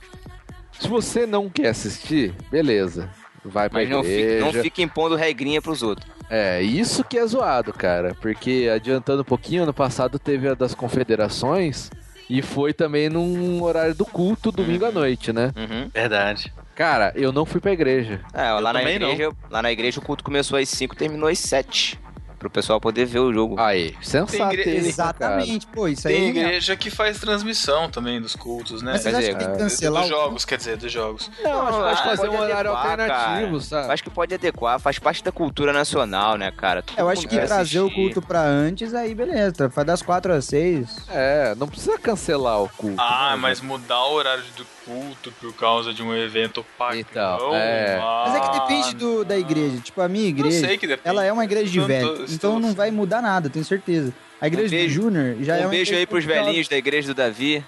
se 0.80 0.88
você 0.88 1.26
não 1.26 1.50
quer 1.50 1.70
assistir, 1.70 2.36
beleza. 2.52 3.10
Vai 3.50 3.70
pra 3.70 3.80
Mas 3.80 3.90
não 3.90 4.04
fique, 4.04 4.16
igreja. 4.16 4.46
não 4.46 4.54
fique 4.54 4.82
impondo 4.82 5.16
regrinha 5.16 5.62
pros 5.62 5.82
outros. 5.82 6.08
É, 6.30 6.62
isso 6.62 7.04
que 7.04 7.18
é 7.18 7.26
zoado, 7.26 7.72
cara. 7.74 8.16
Porque 8.22 8.70
adiantando 8.74 9.22
um 9.22 9.26
pouquinho, 9.26 9.64
ano 9.64 9.74
passado 9.74 10.20
teve 10.20 10.50
a 10.50 10.54
das 10.54 10.76
confederações 10.76 11.90
e 12.30 12.42
foi 12.42 12.74
também 12.74 13.10
num 13.10 13.62
horário 13.64 13.96
do 13.96 14.06
culto, 14.06 14.52
domingo 14.52 14.86
à 14.86 14.92
noite, 14.92 15.32
né? 15.32 15.52
Uhum. 15.56 15.90
Verdade. 15.94 16.54
Cara, 16.76 17.12
eu 17.16 17.32
não 17.32 17.46
fui 17.46 17.60
pra 17.60 17.72
igreja. 17.72 18.22
É, 18.34 18.52
lá 18.52 18.72
na, 18.74 18.80
também 18.80 19.00
não. 19.00 19.12
igreja, 19.12 19.32
lá 19.50 19.62
na 19.62 19.72
igreja 19.72 20.00
o 20.00 20.04
culto 20.04 20.24
começou 20.24 20.60
às 20.60 20.70
5 20.70 20.96
terminou 20.96 21.28
às 21.28 21.40
7. 21.40 22.00
Pro 22.40 22.50
pessoal 22.50 22.80
poder 22.80 23.06
ver 23.06 23.20
o 23.20 23.34
jogo. 23.34 23.60
Aí, 23.60 23.96
sensato 24.02 24.54
igre- 24.54 24.76
Exatamente, 24.78 25.66
pô, 25.68 25.88
isso 25.88 26.08
aí 26.08 26.14
Tem 26.14 26.26
é 26.26 26.30
igreja 26.30 26.76
que 26.76 26.90
faz 26.92 27.20
transmissão 27.20 27.90
também 27.90 28.22
dos 28.22 28.36
cultos, 28.36 28.82
né? 28.82 28.92
Mas 28.94 29.04
Quer 29.04 29.12
vocês 29.12 29.26
acham 29.26 29.34
que 29.34 29.40
tem 29.46 29.48
que 29.54 29.64
Dos 29.64 29.74
cancelar 29.74 30.04
o 30.06 30.08
jogos, 30.08 30.46
quer 30.46 30.58
dizer, 30.58 30.78
dos 30.78 30.92
jogos. 30.92 31.32
Não, 31.44 31.62
acho 31.62 31.68
que 31.72 31.78
pode 31.78 31.92
acho 31.94 32.04
que 32.04 32.10
fazer 32.10 32.30
um 32.30 32.40
horário 32.40 32.72
alternativo, 32.72 33.62
sabe? 33.62 33.92
Acho 33.94 34.04
que 34.04 34.10
pode 34.10 34.34
adequar, 34.34 34.80
faz 34.80 35.00
parte 35.00 35.24
da 35.24 35.32
cultura 35.32 35.74
nacional, 35.74 36.38
né, 36.38 36.52
cara? 36.52 36.82
Todo 36.84 36.98
Eu 37.00 37.10
acho 37.10 37.28
que 37.28 37.40
trazer 37.40 37.80
o 37.80 37.92
culto 37.92 38.22
pra 38.22 38.42
antes, 38.42 38.94
aí 38.94 39.16
beleza. 39.16 39.70
Faz 39.70 39.88
das 39.88 40.02
4 40.02 40.34
às 40.34 40.46
6. 40.46 40.88
É, 41.10 41.56
não 41.56 41.68
precisa 41.68 41.98
cancelar 41.98 42.62
o 42.62 42.70
culto. 42.70 43.02
Ah, 43.02 43.32
né, 43.32 43.38
mas 43.42 43.62
mudar 43.62 44.04
o 44.06 44.14
horário 44.14 44.44
do 44.56 44.66
culto 44.88 45.32
por 45.42 45.54
causa 45.54 45.94
de 45.94 46.02
um 46.02 46.16
evento 46.16 46.66
pagão. 46.78 47.00
Então, 47.00 47.54
é. 47.56 48.00
Mas 48.00 48.36
é 48.36 48.40
que 48.40 48.60
depende 48.60 48.96
do, 48.96 49.26
da 49.26 49.38
igreja. 49.38 49.78
Tipo, 49.84 50.02
a 50.02 50.08
minha 50.08 50.26
Eu 50.26 50.30
igreja, 50.30 50.66
sei 50.68 50.78
que 50.78 50.88
depende. 50.88 51.08
ela 51.08 51.24
é 51.24 51.32
uma 51.32 51.44
igreja 51.44 51.70
de 51.70 51.80
velho. 51.82 52.18
tô- 52.26 52.34
então 52.34 52.60
não 52.60 52.74
vai 52.74 52.90
mudar 52.90 53.22
nada, 53.22 53.50
tenho 53.50 53.66
certeza. 53.66 54.14
A 54.40 54.48
igreja 54.48 54.68
Um 54.68 54.80
beijo. 54.80 55.00
do 55.00 55.04
Júnior 55.04 55.36
já 55.42 55.56
é 55.58 55.60
um 55.60 55.64
uma 55.64 55.70
beijo 55.70 55.92
aí 55.92 56.02
igreja 56.04 56.08
pros 56.08 56.26
velhinhos 56.26 56.68
da 56.68 56.78
igreja 56.78 57.08
do 57.10 57.14
Davi. 57.14 57.64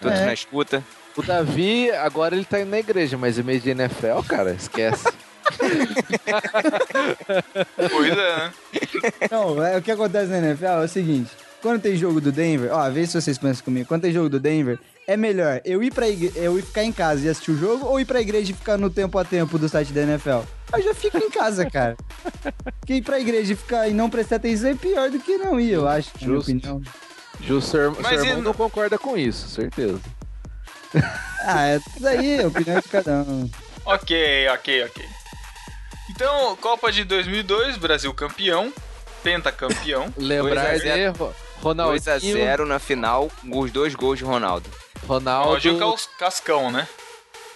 Todos 0.00 0.18
É. 0.18 0.24
na 0.26 0.32
escuta. 0.32 0.82
O 1.16 1.22
Davi, 1.22 1.90
agora 1.90 2.34
ele 2.34 2.44
tá 2.44 2.58
indo 2.60 2.70
na 2.70 2.78
igreja, 2.78 3.18
mas 3.18 3.38
em 3.38 3.42
mês 3.42 3.62
de 3.62 3.70
NFL, 3.70 4.22
cara, 4.26 4.52
esquece. 4.52 5.04
Pois 7.90 8.10
é, 8.12 8.36
né? 8.36 8.52
Não, 9.30 9.62
é, 9.64 9.76
o 9.76 9.82
que 9.82 9.90
acontece 9.90 10.30
na 10.30 10.38
NFL 10.38 10.64
é 10.66 10.84
o 10.84 10.88
seguinte: 10.88 11.30
quando 11.62 11.80
tem 11.80 11.96
jogo 11.96 12.20
do 12.20 12.30
Denver, 12.32 12.70
ó, 12.72 12.90
vê 12.90 13.06
se 13.06 13.20
vocês 13.20 13.38
pensam 13.38 13.64
comigo. 13.64 13.86
Quando 13.88 14.02
tem 14.02 14.12
jogo 14.12 14.28
do 14.28 14.38
Denver, 14.40 14.78
é 15.06 15.16
melhor 15.16 15.60
eu 15.64 15.82
ir 15.82 15.92
pra 15.92 16.08
igre... 16.08 16.32
eu 16.36 16.58
ir 16.58 16.62
ficar 16.62 16.82
em 16.84 16.92
casa 16.92 17.24
e 17.24 17.28
assistir 17.28 17.52
o 17.52 17.56
jogo 17.58 17.86
ou 17.86 17.98
ir 18.00 18.04
pra 18.04 18.20
igreja 18.20 18.50
e 18.50 18.54
ficar 18.54 18.76
no 18.76 18.90
tempo 18.90 19.18
a 19.18 19.24
tempo 19.24 19.58
do 19.58 19.68
site 19.68 19.92
da 19.92 20.02
NFL? 20.02 20.40
Eu 20.72 20.82
já 20.82 20.94
fico 20.94 21.18
em 21.18 21.30
casa, 21.30 21.68
cara. 21.70 21.96
Porque 22.80 22.94
ir 22.94 23.02
pra 23.02 23.20
igreja 23.20 23.52
e 23.52 23.56
ficar 23.56 23.88
e 23.88 23.94
não 23.94 24.10
prestar 24.10 24.36
atenção 24.36 24.70
é 24.70 24.74
pior 24.74 25.10
do 25.10 25.18
que 25.20 25.36
não 25.38 25.58
ir, 25.60 25.70
eu 25.72 25.88
acho, 25.88 26.10
na 26.20 26.26
minha 26.26 26.36
Justo. 26.38 26.50
opinião. 26.50 26.82
Justo, 27.40 27.70
seu, 27.70 27.80
irmão- 27.80 28.02
seu 28.04 28.42
não 28.42 28.52
concorda 28.54 28.98
com 28.98 29.16
isso, 29.16 29.48
certeza. 29.48 30.00
Ah, 31.44 31.66
é 31.66 31.80
tudo 31.80 32.06
aí, 32.06 32.40
a 32.40 32.46
opinião 32.46 32.80
de 32.80 32.88
cada 32.88 33.14
um. 33.22 33.50
Ok, 33.84 34.48
ok, 34.50 34.84
ok. 34.84 35.04
Então, 36.10 36.54
Copa 36.56 36.92
de 36.92 37.02
2002, 37.02 37.78
Brasil 37.78 38.14
campeão, 38.14 38.72
pentacampeão. 39.24 40.12
Lembrar 40.16 40.68
2 40.70 40.82
a 40.82 40.84
0. 40.84 41.12
de 41.12 41.18
Ronaldinho, 41.62 42.36
2x0 42.36 42.64
na 42.66 42.78
final, 42.78 43.30
os 43.52 43.70
dois 43.70 43.94
gols 43.94 44.18
de 44.18 44.24
Ronaldo. 44.24 44.68
Ronaldo, 45.06 45.46
Ronaldinho 45.48 45.78
Cas- 45.78 46.08
Cascão, 46.18 46.70
né? 46.70 46.86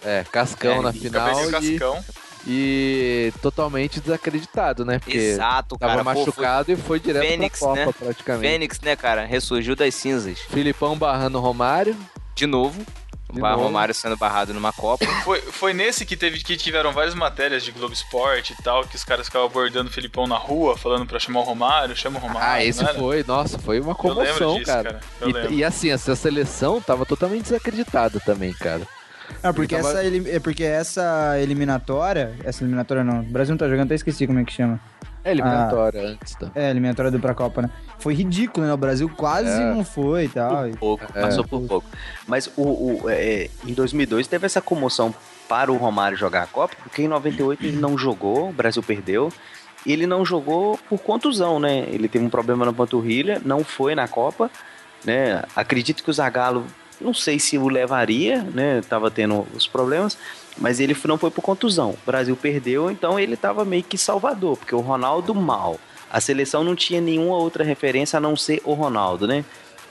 é, 0.05 0.25
Cascão 0.31 0.75
É, 0.75 0.81
na 0.83 0.93
final 0.93 1.27
Cabelinho 1.27 1.49
e, 1.49 1.53
Cascão. 1.79 2.05
e 2.47 3.33
totalmente 3.43 4.01
desacreditado, 4.01 4.85
né? 4.85 4.99
Porque 4.99 5.17
Exato, 5.17 5.77
tava 5.77 5.93
cara. 5.95 6.05
Pô, 6.05 6.11
foi 6.13 6.21
machucado 6.25 6.73
e 6.73 6.77
foi 6.77 7.01
direto 7.01 7.27
Fênix, 7.27 7.59
pra 7.59 7.69
Copa, 7.69 7.81
né? 7.87 7.93
praticamente. 7.99 8.49
Fênix, 8.53 8.81
né, 8.81 8.97
cara? 8.97 9.25
Ressurgiu 9.25 9.75
das 9.75 9.95
cinzas. 9.95 10.39
Filipão 10.41 10.97
barrando 10.97 11.39
o 11.39 11.41
Romário. 11.41 11.97
De 12.35 12.47
novo. 12.47 12.85
Novo. 13.41 13.63
Romário 13.65 13.95
sendo 13.95 14.17
barrado 14.17 14.53
numa 14.55 14.73
Copa. 14.73 15.05
Foi, 15.25 15.41
foi 15.41 15.73
nesse 15.75 16.05
que 16.07 16.17
teve 16.17 16.39
que 16.43 16.57
tiveram 16.57 16.93
várias 16.93 17.15
matérias 17.15 17.65
de 17.65 17.73
Globo 17.73 17.93
Esporte 17.93 18.55
e 18.59 18.63
tal, 18.63 18.85
que 18.87 18.95
os 18.97 19.03
caras 19.05 19.27
ficavam 19.27 19.47
abordando 19.49 19.89
o 19.91 19.93
Filipão 19.93 20.27
na 20.27 20.37
rua, 20.37 20.77
falando 20.77 21.05
pra 21.07 21.19
chamar 21.19 21.41
o 21.41 21.43
Romário, 21.43 21.97
chama 21.97 22.19
o 22.19 22.23
Romário. 22.23 22.41
Ah, 22.49 22.65
esse 22.65 22.85
foi, 22.95 23.25
nossa, 23.27 23.59
foi 23.59 23.81
uma 23.81 23.95
comoção, 23.95 24.55
disso, 24.55 24.67
cara. 24.67 24.95
cara. 24.95 25.01
Eu 25.21 25.51
E, 25.51 25.57
e 25.57 25.65
assim, 25.65 25.91
essa 25.91 26.15
seleção 26.15 26.81
tava 26.81 27.05
totalmente 27.05 27.43
desacreditada 27.45 28.21
também, 28.21 28.53
cara. 28.53 28.83
Ah, 29.43 29.53
porque 29.53 29.75
tava- 29.77 29.91
essa, 30.01 30.29
é 30.31 30.39
porque 30.39 30.63
essa 30.63 31.35
eliminatória. 31.41 32.35
Essa 32.45 32.63
eliminatória 32.63 33.03
não. 33.03 33.21
O 33.21 33.25
Brasil 33.25 33.53
não 33.53 33.59
tá 33.59 33.69
jogando, 33.69 33.87
até 33.87 33.95
esqueci 33.97 34.27
como 34.27 34.39
é 34.39 34.45
que 34.45 34.53
chama. 34.53 34.81
É 35.27 35.31
eliminatória 35.33 36.01
antes 36.03 36.35
da. 36.37 36.51
É, 36.55 36.71
eliminatória 36.71 37.11
do 37.11 37.19
pra 37.19 37.35
Copa, 37.35 37.63
né? 37.63 37.71
Foi 37.99 38.15
ridículo, 38.15 38.67
né? 38.67 38.73
O 38.73 38.77
Brasil 38.77 39.09
quase 39.17 39.49
É. 39.51 39.75
não 39.75 39.85
foi 39.85 40.25
e 40.25 40.29
tal. 40.29 40.69
Por 40.71 40.79
pouco, 40.79 41.05
É. 41.15 41.21
passou 41.23 41.45
por 41.45 41.61
pouco. 41.63 41.87
Mas 42.27 42.47
o, 42.57 42.63
o- 42.63 43.11
é, 43.11 43.49
em 43.67 43.73
2002 43.75 44.27
teve 44.29 44.47
essa 44.47 44.61
comoção 44.61 45.15
para 45.49 45.71
o 45.73 45.77
Romário 45.77 46.17
jogar 46.17 46.43
a 46.43 46.47
Copa, 46.47 46.75
porque 46.83 47.03
em 47.03 47.09
98 47.09 47.65
ele 47.67 47.77
não 47.77 47.97
jogou, 47.99 48.51
o 48.51 48.53
Brasil 48.53 48.83
perdeu. 48.83 49.33
E 49.85 49.93
ele 49.93 50.07
não 50.07 50.25
jogou 50.25 50.79
por 50.89 50.99
contusão, 51.01 51.61
né? 51.61 51.87
Ele 51.89 52.09
teve 52.09 52.25
um 52.25 52.31
problema 52.31 52.65
na 52.65 52.73
panturrilha, 52.73 53.41
não 53.45 53.63
foi 53.63 53.95
na 53.95 54.09
Copa, 54.09 54.51
né? 55.05 55.43
Acredito 55.55 56.03
que 56.03 56.11
o 56.11 56.13
Zagallo, 56.13 56.67
não 57.01 57.15
sei 57.15 57.39
se 57.39 57.57
o 57.57 57.69
levaria, 57.69 58.43
né? 58.43 58.81
Tava 58.89 59.11
tendo 59.11 59.47
os 59.55 59.67
problemas, 59.67 60.19
mas 60.59 60.81
ele 60.81 60.97
não 61.05 61.19
foi 61.19 61.31
por 61.31 61.43
contusão. 61.43 61.91
O 61.91 61.99
Brasil 62.07 62.37
perdeu, 62.37 62.91
então 62.91 63.19
ele 63.19 63.37
tava 63.37 63.65
meio 63.65 63.83
que 63.83 63.99
salvador, 63.99 64.57
porque 64.57 64.75
o 64.75 64.81
Ronaldo 64.81 65.35
mal. 65.35 65.79
A 66.11 66.21
seleção 66.21 66.63
não 66.65 66.75
tinha 66.77 67.01
nenhuma 67.01 67.37
outra 67.37 67.65
referência 67.65 68.17
a 68.17 68.21
não 68.21 68.37
ser 68.37 68.61
o 68.65 68.73
Ronaldo, 68.75 69.27
né? 69.27 69.45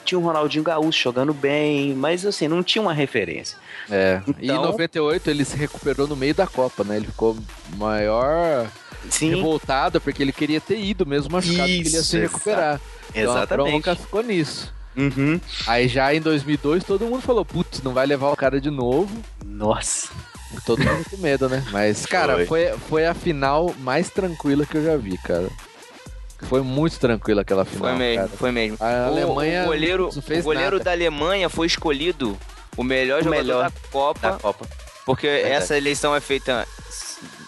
Tinha 0.04 0.18
o 0.20 0.22
Ronaldinho 0.24 0.64
Gaúcho 0.64 1.02
jogando 1.04 1.34
bem, 1.34 1.94
mas 1.96 2.26
assim, 2.26 2.48
não 2.48 2.62
tinha 2.64 2.82
uma 2.82 2.94
referência. 2.94 3.58
É. 3.90 4.22
E 4.40 4.46
em 4.48 4.52
Então- 4.52 4.62
98 4.64 5.30
ele 5.30 5.44
se 5.44 5.58
recuperou 5.58 6.08
no 6.08 6.16
meio 6.16 6.34
da 6.34 6.48
Copa, 6.48 6.84
né? 6.84 6.98
Ele 6.98 7.08
ficou 7.08 7.36
maior 7.76 8.68
Sim, 9.10 9.30
revoltado 9.36 10.00
porque 10.02 10.22
ele 10.24 10.32
queria 10.32 10.62
ter 10.62 10.80
ido 10.80 11.06
mesmo 11.06 11.32
machucado, 11.32 11.68
ele 11.70 11.84
ia 11.84 11.90
se 11.90 12.00
Isso, 12.00 12.18
recuperar. 12.18 12.80
Então 13.14 13.34
a 13.34 13.38
exatamente. 13.38 13.70
bronca 13.72 13.96
ficou 13.96 14.24
nisso. 14.24 14.74
Uhum. 14.96 15.40
Aí 15.68 15.88
já 15.88 16.14
em 16.14 16.22
2002 16.22 16.84
todo 16.84 17.06
mundo 17.06 17.22
falou, 17.22 17.44
putz, 17.44 17.82
não 17.84 17.94
vai 17.94 18.06
levar 18.06 18.32
o 18.32 18.36
cara 18.36 18.62
de 18.62 18.70
novo. 18.72 19.12
Nossa. 19.46 20.10
Todo 20.66 20.84
mundo 20.84 21.06
com 21.10 21.18
medo, 21.18 21.50
né? 21.50 21.64
Mas, 21.72 22.06
cara, 22.06 22.34
Foi. 22.36 22.46
foi, 22.46 22.78
foi 22.90 23.06
a 23.08 23.14
final 23.14 23.74
mais 23.80 24.10
tranquila 24.10 24.66
que 24.66 24.76
eu 24.78 24.84
já 24.84 24.96
vi, 24.98 25.18
cara. 25.18 25.48
Foi 26.50 26.62
muito 26.62 27.00
tranquila 27.00 27.42
aquela 27.42 27.66
final, 27.66 27.90
Foi 27.90 27.98
mesmo, 27.98 28.24
cara. 28.26 28.38
foi 28.38 28.52
mesmo. 28.52 28.78
A 28.80 28.86
O- 28.86 29.08
Alemanha 29.08 29.64
o 29.64 29.66
goleiro, 29.68 30.10
não 30.14 30.22
fez 30.22 30.42
o 30.42 30.44
goleiro 30.44 30.74
nada. 30.78 30.84
da 30.86 30.92
Alemanha 30.92 31.50
foi 31.50 31.66
escolhido 31.68 32.38
o 32.78 32.84
melhor 32.84 33.22
O 33.22 33.24
jogador 33.24 33.42
melhor 33.44 33.64
da 33.64 33.72
Copa, 33.92 34.20
Da 34.32 34.38
Copa. 34.38 34.66
porque 35.06 35.28
essa 35.28 35.78
eleição 35.78 36.14
é 36.16 36.20
feita 36.20 36.68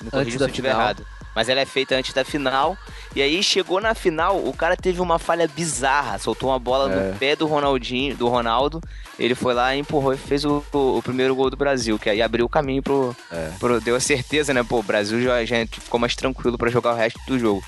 me 0.01 0.09
corrija 0.09 0.21
Antes 0.21 0.33
se 0.33 0.39
da 0.39 0.45
eu 0.45 0.49
estiver 0.49 0.69
final. 0.69 0.81
errado. 0.83 1.05
Mas 1.37 1.49
ela 1.49 1.61
é 1.61 1.65
feita 1.67 1.93
antes 1.95 2.13
da 2.13 2.25
final. 2.25 2.75
E 3.15 3.21
aí 3.21 3.43
chegou 3.43 3.79
na 3.79 3.93
final, 3.93 4.37
o 4.43 4.51
cara 4.51 4.75
teve 4.75 4.99
uma 4.99 5.19
falha 5.19 5.47
bizarra. 5.47 6.17
Soltou 6.17 6.49
uma 6.49 6.57
bola 6.57 6.91
É. 6.91 7.11
no 7.11 7.15
pé 7.19 7.35
do 7.35 7.45
Ronaldinho, 7.45 8.17
do 8.17 8.27
Ronaldo. 8.27 8.81
Ele 9.19 9.35
foi 9.35 9.53
lá, 9.53 9.75
empurrou 9.75 10.15
e 10.15 10.17
fez 10.17 10.43
o, 10.43 10.63
o- 10.73 10.97
o 10.97 11.01
primeiro 11.03 11.35
gol 11.35 11.51
do 11.51 11.55
Brasil, 11.55 11.99
que 11.99 12.09
aí 12.09 12.23
abriu 12.23 12.47
o 12.47 12.49
caminho 12.49 12.81
pro. 12.81 13.15
É. 13.31 13.51
pro- 13.59 13.79
deu 13.79 13.95
a 13.95 13.99
certeza, 13.99 14.51
né? 14.51 14.63
Pô, 14.63 14.79
o 14.79 14.83
Brasil 14.83 15.21
já, 15.21 15.45
já 15.45 15.57
ficou 15.67 15.99
mais 15.99 16.15
tranquilo 16.15 16.57
pra 16.57 16.71
jogar 16.71 16.93
o 16.93 16.95
resto 16.97 17.19
do 17.27 17.37
jogo. 17.37 17.63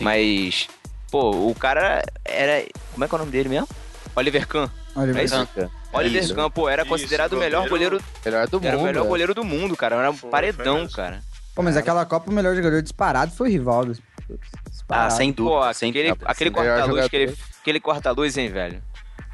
Mas, 0.00 0.68
pô, 1.10 1.30
o 1.30 1.54
cara 1.54 2.04
era. 2.22 2.66
Como 2.92 3.02
é 3.02 3.08
que 3.08 3.14
é 3.14 3.16
o 3.16 3.18
nome 3.18 3.32
dele 3.32 3.48
mesmo? 3.48 3.68
Oliver 4.14 4.46
Kahn. 4.46 4.68
Olha, 4.94 5.18
É 5.18 5.24
isso? 5.24 5.48
Oliver 5.92 6.22
Isso. 6.22 6.34
Kahn, 6.34 6.50
pô, 6.50 6.68
era 6.68 6.82
Isso, 6.82 6.90
considerado 6.90 7.32
o 7.32 7.38
melhor 7.38 7.66
goleiro- 7.68 7.96
goleiro. 7.98 8.20
Melhor 8.24 8.46
do 8.48 8.58
Era 8.66 8.76
o 8.76 8.78
mundo. 8.80 8.86
melhor 8.88 9.04
é. 9.04 9.08
goleiro 9.08 9.34
do 9.34 9.44
mundo, 9.44 9.74
cara. 9.76 9.96
Era 9.96 10.10
um 10.10 10.16
paredão, 10.16 10.86
cara. 10.88 11.22
Pô, 11.56 11.62
mas 11.62 11.76
aquela 11.76 12.04
Copa 12.04 12.30
o 12.30 12.34
melhor 12.34 12.54
jogador 12.54 12.80
disparado 12.82 13.32
foi 13.32 13.48
o 13.48 13.50
Rivaldo. 13.52 13.96
Ah, 14.30 14.68
Disparado. 14.70 15.12
sem 15.14 15.32
Pô, 15.32 15.44
dúvida. 15.50 15.72
sem 15.74 15.90
aquele, 15.90 16.08
dúvida, 16.10 16.26
aquele 16.30 16.50
sem 16.50 16.54
corta-luz, 16.64 17.04
aquele, 17.06 17.34
aquele 17.62 17.80
corta-luz, 17.80 18.36
hein, 18.36 18.48
velho? 18.50 18.82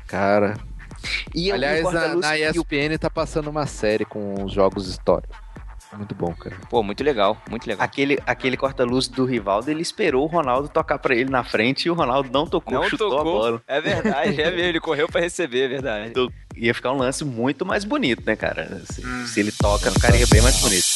Cara. 0.07 0.57
E 1.35 1.51
Aliás, 1.51 1.85
o 1.85 1.91
na, 1.91 2.15
na 2.15 2.39
e 2.39 2.45
o- 2.47 2.51
ESPN 2.63 2.97
tá 2.99 3.11
passando 3.11 3.49
uma 3.51 3.67
série 3.67 4.05
com 4.05 4.45
os 4.45 4.53
jogos 4.53 4.89
históricos. 4.89 5.37
Muito 5.95 6.15
bom, 6.15 6.33
cara. 6.35 6.57
Pô, 6.71 6.83
muito 6.83 7.03
legal, 7.05 7.37
muito 7.51 7.67
legal. 7.67 7.85
Aquele, 7.85 8.19
aquele 8.27 8.57
corta-luz 8.57 9.09
do 9.09 9.25
Rivaldo, 9.27 9.71
ele 9.71 9.83
esperou 9.83 10.23
o 10.25 10.27
Ronaldo 10.27 10.69
tocar 10.69 10.99
pra 10.99 11.15
ele 11.15 11.29
na 11.29 11.45
frente 11.45 11.85
e 11.87 11.91
o 11.91 11.95
Ronaldo 11.95 12.31
não 12.33 12.47
tocou, 12.47 12.73
Não 12.73 12.89
chutou 12.89 13.11
tocou. 13.11 13.21
a 13.21 13.25
bola. 13.25 13.63
É 13.67 13.79
verdade, 13.81 14.41
é 14.41 14.51
mesmo. 14.51 14.61
Ele 14.69 14.81
correu 14.81 15.07
pra 15.09 15.21
receber, 15.21 15.65
é 15.65 15.69
verdade. 15.69 16.13
Ia 16.57 16.73
ficar 16.73 16.93
um 16.93 16.97
lance 16.99 17.25
muito 17.27 17.67
mais 17.67 17.85
bonito, 17.85 18.23
né, 18.25 18.37
cara? 18.37 18.81
Se, 18.91 19.05
Hum. 19.05 19.27
se 19.27 19.41
ele 19.41 19.53
toca, 19.53 19.91
ficaria 19.91 20.27
bem 20.31 20.41
mais 20.41 20.59
bonito. 20.61 20.87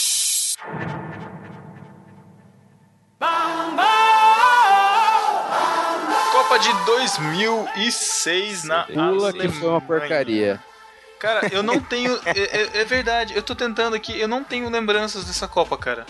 Copa 6.33 6.59
de 6.59 6.73
2006 6.85 8.65
na 8.65 8.85
Pula 8.85 9.33
que 9.33 9.49
foi 9.49 9.69
uma 9.69 9.81
porcaria. 9.81 10.63
Cara, 11.19 11.49
eu 11.51 11.63
não 11.63 11.81
tenho. 11.81 12.15
é, 12.27 12.31
é- 12.39 12.81
é 12.83 12.85
verdade, 12.85 13.35
eu 13.35 13.43
tô 13.43 13.55
tentando 13.55 13.97
aqui, 13.97 14.19
eu 14.19 14.29
não 14.29 14.45
tenho 14.45 14.69
lembranças 14.69 15.25
dessa 15.25 15.49
Copa, 15.49 15.77
cara. 15.79 16.05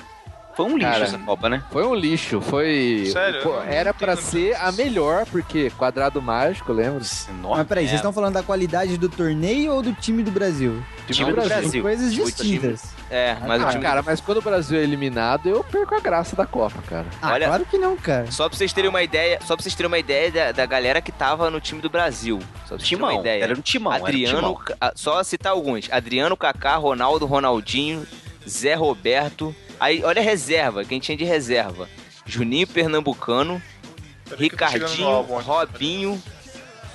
Foi 0.56 0.64
um 0.64 0.76
lixo 0.78 0.90
Cara, 0.90 1.04
essa 1.04 1.18
Copa, 1.18 1.48
né? 1.50 1.62
Foi 1.70 1.84
um 1.86 1.94
lixo, 1.94 2.40
foi. 2.40 3.10
Sério? 3.12 3.42
Pô, 3.42 3.60
era 3.60 3.90
lembrança. 3.90 4.22
ser 4.22 4.56
a 4.56 4.72
melhor, 4.72 5.26
porque 5.26 5.70
quadrado 5.76 6.22
mágico, 6.22 6.72
lembra? 6.72 7.00
Nossa, 7.42 7.56
Mas 7.58 7.66
peraí, 7.66 7.84
é, 7.84 7.88
vocês 7.88 7.98
estão 8.00 8.12
falando 8.12 8.34
da 8.34 8.42
qualidade 8.42 8.96
do 8.96 9.08
torneio 9.08 9.72
ou 9.74 9.82
do 9.82 9.92
time 9.92 10.22
do 10.22 10.30
Brasil? 10.30 10.82
time 11.10 11.30
do 11.32 11.42
Brasil. 11.42 11.70
São 11.70 11.82
coisas 11.82 12.10
Time- 12.12 12.24
distintas. 12.24 12.84
É, 13.10 13.36
mas 13.46 13.62
o 13.62 13.66
Ah, 13.66 13.70
time. 13.70 13.82
cara, 13.82 14.02
mas 14.02 14.20
quando 14.20 14.38
o 14.38 14.42
Brasil 14.42 14.78
é 14.78 14.82
eliminado, 14.82 15.48
eu 15.48 15.62
perco 15.62 15.94
a 15.94 16.00
graça 16.00 16.34
da 16.34 16.46
Copa, 16.46 16.82
cara. 16.88 17.06
Ah, 17.22 17.32
Olha- 17.34 17.46
claro 17.48 17.66
que 17.66 17.76
não, 17.78 17.96
cara. 17.96 18.30
Só 18.32 18.48
pra 18.48 18.56
vocês 18.56 18.72
terem 18.72 18.88
uma 18.90 19.02
ideia, 19.02 19.38
só 19.42 19.54
pra 19.54 19.62
vocês 19.62 19.74
terem 19.74 19.88
uma 19.88 19.98
ideia 19.98 20.32
da, 20.32 20.52
da 20.52 20.66
galera 20.66 21.00
que 21.02 21.12
tava 21.12 21.50
no 21.50 21.60
time 21.60 21.80
do 21.82 21.90
Brasil. 21.90 22.38
Só 22.64 22.76
pra 22.76 22.78
vocês 22.78 22.88
terem 22.88 22.98
uma 23.04 23.08
Timão, 23.10 23.20
ideia. 23.20 23.44
era 23.44 23.52
um 23.54 23.60
timão, 23.60 23.92
era 23.92 24.02
um 24.02 24.06
Adriano, 24.06 24.36
timão. 24.38 24.54
Ca- 24.54 24.92
só 24.96 25.22
citar 25.22 25.52
alguns. 25.52 25.88
Adriano, 25.92 26.36
Kaká, 26.36 26.76
Ronaldo, 26.76 27.26
Ronaldinho, 27.26 28.04
Zé 28.48 28.74
Roberto. 28.74 29.54
Aí, 29.78 30.02
olha 30.04 30.20
a 30.20 30.24
reserva, 30.24 30.84
quem 30.84 30.98
tinha 30.98 31.16
de 31.16 31.24
reserva. 31.24 31.88
Juninho 32.24 32.66
Pernambucano, 32.66 33.62
Ricardinho, 34.36 35.06
álbum. 35.06 35.38
Robinho. 35.38 36.22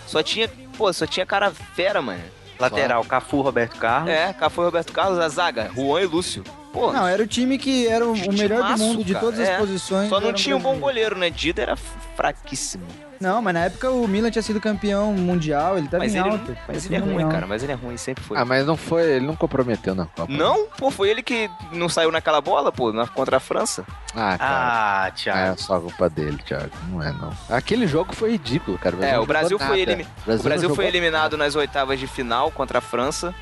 Só 0.05 0.21
tinha, 0.21 0.49
pô, 0.77 0.91
só 0.91 1.07
tinha 1.07 1.25
cara 1.25 1.51
fera, 1.51 2.01
mano. 2.01 2.23
Lateral, 2.59 3.03
Cafu, 3.05 3.41
Roberto 3.41 3.77
Carlos. 3.77 4.11
É, 4.11 4.33
Cafu 4.33 4.61
e 4.61 4.65
Roberto 4.65 4.91
Carlos, 4.91 5.19
a 5.19 5.29
zaga, 5.29 5.71
Juan 5.73 6.01
e 6.01 6.05
Lúcio. 6.05 6.43
Pô, 6.71 6.91
Não, 6.93 7.05
era 7.07 7.21
o 7.21 7.27
time 7.27 7.57
que 7.57 7.85
era 7.87 8.05
o, 8.05 8.13
o 8.13 8.33
melhor 8.33 8.63
do 8.73 8.77
mundo 8.77 9.03
de 9.03 9.13
cara. 9.13 9.25
todas 9.25 9.39
as 9.41 9.49
É. 9.49 9.57
posições. 9.57 10.07
Só 10.09 10.19
não 10.21 10.31
tinha 10.31 10.55
um 10.55 10.59
bom 10.61 10.77
goleiro, 10.79 11.17
né? 11.17 11.29
Dida 11.29 11.61
era 11.61 11.75
fraquíssimo. 12.15 12.85
Não, 13.19 13.39
mas 13.39 13.53
na 13.53 13.65
época 13.65 13.91
o 13.91 14.07
Milan 14.07 14.31
tinha 14.31 14.41
sido 14.41 14.59
campeão 14.59 15.13
mundial, 15.13 15.77
ele 15.77 15.87
tava 15.87 16.03
Mas 16.03 16.15
em 16.15 16.19
ele, 16.19 16.29
alta. 16.29 16.57
mas 16.67 16.85
ele 16.87 16.95
é 16.95 16.97
ruim, 16.97 17.29
cara. 17.29 17.45
Mas 17.45 17.61
ele 17.61 17.71
é 17.71 17.75
ruim, 17.75 17.95
sempre 17.95 18.23
foi. 18.23 18.35
Ah, 18.35 18.43
mas 18.43 18.65
não 18.65 18.75
foi, 18.75 19.03
ele 19.17 19.27
não 19.27 19.35
comprometeu 19.35 19.93
na 19.93 20.07
Copa. 20.07 20.25
Não? 20.31 20.65
Pô, 20.75 20.89
foi 20.89 21.09
ele 21.09 21.21
que 21.21 21.47
não 21.71 21.87
saiu 21.87 22.11
naquela 22.11 22.41
bola, 22.41 22.71
pô, 22.71 22.91
na, 22.91 23.05
contra 23.05 23.37
a 23.37 23.39
França. 23.39 23.85
Ah, 24.15 24.37
cara. 24.39 24.39
Ah, 24.39 25.07
É 25.07 25.11
Thiago. 25.11 25.61
só 25.61 25.79
culpa 25.79 26.09
dele, 26.09 26.39
Thiago. 26.43 26.71
Não 26.89 27.03
é, 27.03 27.11
não. 27.11 27.31
Aquele 27.49 27.85
jogo 27.85 28.11
foi 28.15 28.31
ridículo, 28.31 28.75
cara. 28.79 28.97
É, 29.05 29.19
o 29.19 29.25
Brasil 29.25 29.51
jogou 29.59 29.67
foi, 29.67 29.79
nada. 29.81 29.91
elimi- 29.91 30.07
O 30.25 30.31
o 30.31 30.43
Brasil 30.43 30.73
foi 30.75 30.87
eliminado 30.87 31.37
nas 31.37 31.53
oitavas 31.55 31.99
de 31.99 32.07
final 32.07 32.49
contra 32.49 32.79
a 32.79 32.81
França. 32.81 33.35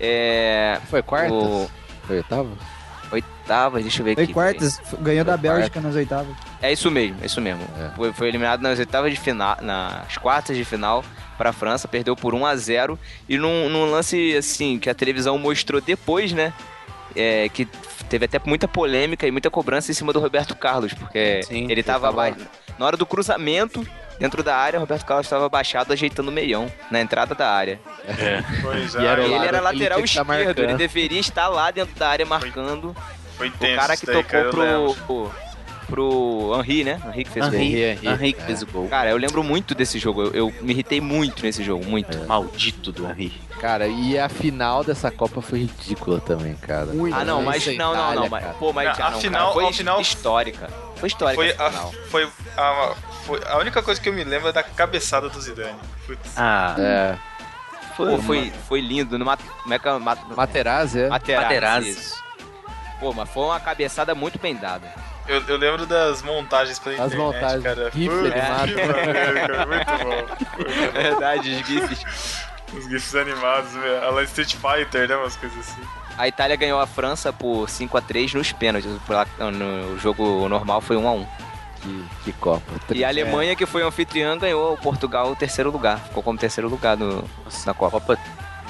É. 0.00 0.74
nada. 0.76 0.86
Foi 0.88 1.02
quartas? 1.02 1.32
O- 1.32 1.70
Foi 2.06 2.16
oitava? 2.18 2.48
Oitavas, 3.12 3.82
deixa 3.82 4.00
eu 4.00 4.04
ver 4.04 4.14
Foi 4.14 4.24
aqui. 4.24 4.32
quartas, 4.32 4.80
ganhou 5.00 5.24
da 5.24 5.32
Foi 5.38 5.42
Bélgica 5.42 5.80
nas 5.80 5.94
oitavas. 5.94 6.34
É 6.60 6.72
isso 6.72 6.90
mesmo, 6.90 7.16
é 7.22 7.26
isso 7.26 7.40
mesmo. 7.40 7.62
É. 7.78 7.90
Foi, 7.94 8.12
foi 8.12 8.28
eliminado 8.28 8.60
nas 8.60 8.78
oitavas 8.78 9.12
de 9.12 9.20
final, 9.20 9.56
nas 9.62 10.16
quartas 10.18 10.56
de 10.56 10.64
final 10.64 11.04
para 11.38 11.50
a 11.50 11.52
França, 11.52 11.86
perdeu 11.86 12.16
por 12.16 12.34
1 12.34 12.46
a 12.46 12.56
0 12.56 12.98
e 13.28 13.38
num, 13.38 13.68
num 13.68 13.90
lance 13.90 14.34
assim 14.36 14.78
que 14.78 14.88
a 14.90 14.94
televisão 14.94 15.38
mostrou 15.38 15.80
depois, 15.80 16.32
né? 16.32 16.52
é, 17.14 17.48
que 17.48 17.64
teve 18.10 18.26
até 18.26 18.38
muita 18.44 18.68
polêmica 18.68 19.26
e 19.26 19.30
muita 19.30 19.50
cobrança 19.50 19.90
em 19.90 19.94
cima 19.94 20.12
do 20.12 20.20
Roberto 20.20 20.54
Carlos, 20.54 20.92
porque 20.92 21.42
Sim, 21.44 21.64
ele 21.64 21.72
ele 21.72 21.82
tava 21.82 22.08
tava 22.08 22.26
aba- 22.28 22.36
na 22.78 22.84
hora 22.84 22.96
do 22.96 23.06
cruzamento 23.06 23.86
dentro 24.18 24.42
da 24.42 24.56
área, 24.56 24.78
o 24.78 24.80
Roberto 24.80 25.04
Carlos 25.04 25.26
estava 25.26 25.46
abaixado 25.46 25.92
ajeitando 25.92 26.30
o 26.30 26.32
meião 26.32 26.70
na 26.90 27.00
entrada 27.00 27.34
da 27.34 27.50
área. 27.50 27.80
Pois 28.62 28.94
E 28.94 28.98
era 28.98 29.20
é, 29.22 29.24
o 29.24 29.26
ele 29.26 29.34
lado 29.34 29.44
era 29.46 29.56
ele 29.58 29.64
lateral 29.64 29.98
tá 29.98 30.04
esquerdo, 30.04 30.32
ele 30.32 30.44
marcando. 30.46 30.76
deveria 30.78 31.20
estar 31.20 31.48
lá 31.48 31.70
dentro 31.70 31.94
da 31.96 32.08
área 32.08 32.26
marcando. 32.26 32.96
foi 33.36 33.48
O 33.48 33.52
tenso. 33.52 33.76
cara 33.80 33.96
que 33.96 34.06
tocou 34.06 34.22
cara, 34.24 34.50
pro, 34.50 35.30
pro 35.86 36.52
Henri, 36.60 36.84
né? 36.84 37.00
Henri 37.06 37.24
que 37.24 37.30
fez 37.30 37.46
o 37.46 37.50
gol. 37.50 37.60
Henri, 37.60 37.82
é. 37.82 37.96
que 38.32 38.42
fez 38.42 38.62
o 38.62 38.66
gol. 38.66 38.88
Cara, 38.88 39.10
eu 39.10 39.16
lembro 39.16 39.42
muito 39.44 39.74
desse 39.74 39.98
jogo. 39.98 40.22
Eu, 40.22 40.32
eu 40.34 40.54
me 40.62 40.72
irritei 40.72 41.00
muito 41.00 41.42
nesse 41.42 41.62
jogo, 41.62 41.84
muito. 41.84 42.18
Maldito 42.26 42.90
do 42.92 43.06
Henri. 43.08 43.32
Cara, 43.60 43.86
e 43.86 44.18
a 44.18 44.28
final 44.28 44.84
dessa 44.84 45.10
Copa 45.10 45.40
foi 45.40 45.60
ridícula 45.60 46.20
também, 46.20 46.54
cara. 46.56 46.88
Ah, 47.12 47.24
não, 47.24 47.42
mas 47.42 47.62
Isso 47.62 47.70
é 47.70 47.74
não, 47.74 47.94
não, 47.94 48.14
não, 48.14 48.28
mas 48.28 48.44
pô, 48.56 48.72
mas 48.72 48.88
A 48.88 48.92
já 48.92 49.10
não, 49.10 49.20
final- 49.20 49.40
cara, 49.42 49.54
foi 49.54 49.66
a 49.68 49.72
final- 49.72 50.00
histórica. 50.00 50.68
Foi 50.96 51.06
histórica 51.08 51.42
Foi 51.42 51.50
a, 51.66 51.70
final. 51.70 51.92
foi, 52.10 52.28
a, 52.56 52.94
foi 53.26 53.40
a 53.46 53.56
única 53.58 53.82
coisa 53.82 54.00
que 54.00 54.08
eu 54.08 54.12
me 54.12 54.24
lembro 54.24 54.48
é 54.48 54.52
da 54.52 54.62
cabeçada 54.62 55.28
do 55.28 55.40
Zidane. 55.40 55.78
Putz. 56.06 56.32
Ah, 56.36 56.74
É. 56.78 57.16
Pô, 57.96 58.18
foi, 58.18 58.52
foi 58.68 58.80
lindo. 58.82 59.18
Numa, 59.18 59.36
como 59.38 59.72
é 59.72 59.78
que 59.78 59.88
é? 59.88 59.98
Ma- 59.98 60.16
Materazzi, 60.36 61.00
é? 61.00 61.08
Materazzi, 61.08 61.44
Materazzi. 61.54 61.90
isso. 61.90 62.22
Pô, 63.00 63.12
mas 63.14 63.28
foi 63.30 63.44
uma 63.44 63.58
cabeçada 63.58 64.14
muito 64.14 64.38
bem 64.38 64.54
dada. 64.54 64.92
Eu, 65.26 65.42
eu 65.48 65.56
lembro 65.56 65.86
das 65.86 66.22
montagens 66.22 66.78
pela 66.78 66.94
As 67.04 67.12
internet, 67.12 67.34
montagens, 67.34 67.62
cara. 67.64 67.90
gif 67.94 68.08
Putz, 68.10 68.32
animado. 68.32 68.68
que 68.74 68.84
maneiro, 68.86 69.34
cara. 69.48 69.66
Muito 69.66 70.04
bom. 70.04 70.94
É 70.94 71.02
verdade, 71.02 71.50
os 71.54 71.66
gifs. 71.66 72.46
Os 72.76 72.84
GIFs 72.84 73.14
animados, 73.14 73.72
meu. 73.72 74.04
A 74.04 74.10
la 74.10 74.22
Street 74.24 74.54
Fighter, 74.56 75.08
né? 75.08 75.16
Umas 75.16 75.36
coisas 75.36 75.58
assim. 75.58 75.80
A 76.18 76.28
Itália 76.28 76.56
ganhou 76.56 76.78
a 76.80 76.86
França 76.86 77.32
por 77.32 77.66
5x3 77.66 78.34
nos 78.34 78.52
pênaltis. 78.52 78.90
No 79.38 79.98
jogo 79.98 80.48
normal 80.48 80.80
foi 80.82 80.96
1x1. 80.96 81.26
Que, 81.86 82.04
que 82.24 82.32
Copa. 82.32 82.72
E 82.94 83.04
a 83.04 83.08
Alemanha, 83.08 83.54
que 83.54 83.66
foi 83.66 83.82
anfitriã, 83.82 84.36
ganhou 84.36 84.74
o 84.74 84.76
Portugal 84.76 85.30
o 85.30 85.36
terceiro 85.36 85.70
lugar. 85.70 86.00
Ficou 86.00 86.22
como 86.22 86.38
terceiro 86.38 86.68
lugar 86.68 86.96
no, 86.96 87.24
na 87.64 87.74
Copa. 87.74 88.00
Copa 88.00 88.18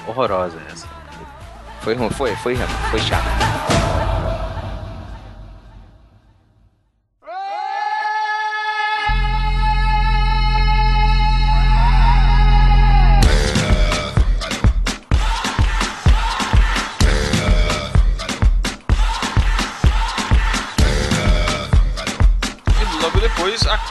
horrorosa 0.07 0.59
essa. 0.71 0.87
Foi 1.81 1.95
ruim, 1.95 2.11
foi, 2.11 2.35
foi, 2.37 2.57
foi 2.91 3.01
chato. 3.01 4.06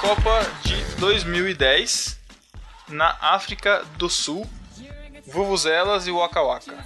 Copa 0.06 0.40
de 0.64 0.76
2010 1.00 2.20
na 2.90 3.18
África 3.20 3.84
do 3.98 4.08
Sul. 4.08 4.48
Vuvuzelas 5.26 6.06
e 6.06 6.12
Waka 6.12 6.44
Waka. 6.44 6.86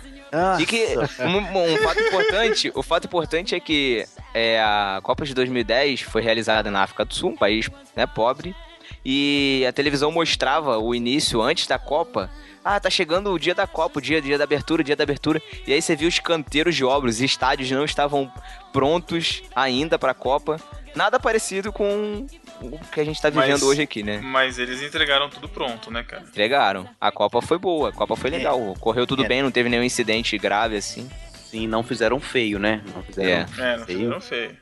E 0.58 0.66
que 0.66 0.96
um, 1.20 1.74
um 1.74 1.78
fato 1.80 2.00
importante, 2.00 2.72
o 2.74 2.82
fato 2.82 3.08
importante 3.08 3.54
é 3.54 3.60
que 3.60 4.06
é, 4.34 4.62
a 4.62 5.02
Copa 5.04 5.26
de 5.26 5.34
2010 5.34 6.00
foi 6.04 6.22
realizada 6.22 6.72
na 6.72 6.82
África 6.82 7.04
do 7.04 7.14
Sul, 7.14 7.32
um 7.32 7.36
país 7.36 7.70
né, 7.94 8.08
pobre, 8.08 8.56
e 9.04 9.66
a 9.68 9.74
televisão 9.74 10.14
mostrava 10.14 10.78
o 10.78 10.96
início 10.96 11.42
antes 11.42 11.68
da 11.68 11.78
Copa. 11.78 12.30
Ah, 12.64 12.80
tá 12.80 12.90
chegando 12.90 13.34
o 13.34 13.38
dia 13.40 13.54
da 13.54 13.68
Copa, 13.68 14.00
o 14.00 14.02
dia, 14.02 14.22
dia 14.22 14.38
da 14.38 14.46
abertura, 14.46 14.82
o 14.82 14.86
dia 14.86 14.96
da 14.96 15.04
abertura. 15.04 15.42
E 15.68 15.74
aí 15.74 15.82
você 15.82 15.94
viu 15.94 16.08
os 16.08 16.20
canteiros 16.20 16.74
de 16.74 16.86
obras, 16.86 17.16
os 17.16 17.22
estádios 17.22 17.70
não 17.70 17.84
estavam 17.84 18.32
prontos 18.72 19.44
ainda 19.54 20.00
pra 20.00 20.14
Copa. 20.14 20.58
Nada 20.96 21.20
parecido 21.20 21.72
com 21.72 22.26
o 22.62 22.78
que 22.92 23.00
a 23.00 23.04
gente 23.04 23.22
tá 23.22 23.30
vivendo 23.30 23.52
Mas- 23.52 23.64
hoje 23.64 23.82
aqui, 23.82 24.04
né? 24.04 24.20
Mas 24.22 24.60
eles 24.60 24.82
entregaram 24.82 25.30
tudo 25.30 25.48
pronto, 25.48 25.90
né, 25.92 26.04
cara? 26.04 26.24
Entregaram. 26.24 26.88
A 27.00 27.12
Copa 27.12 27.42
foi 27.42 27.58
boa, 27.58 27.90
a 27.90 27.92
Copa 27.92 28.16
foi 28.16 28.30
legal. 28.30 28.76
Correu 28.80 29.06
tudo 29.08 29.24
É. 29.24 29.28
bem, 29.28 29.42
não 29.42 29.52
teve 29.52 29.70
nenhum 29.70 29.84
incidente 29.84 30.38
grave 30.38 30.76
assim. 30.78 31.10
Sim, 31.50 31.68
não 31.68 31.82
fizeram 31.84 32.20
feio, 32.20 32.60
né? 32.60 32.82
Não 32.94 33.02
fizeram 33.04 33.30
É. 33.30 33.46
É, 33.74 33.78
não 33.78 33.86
feio. 33.86 34.00
fizeram 34.00 34.22
feio. 34.22 34.58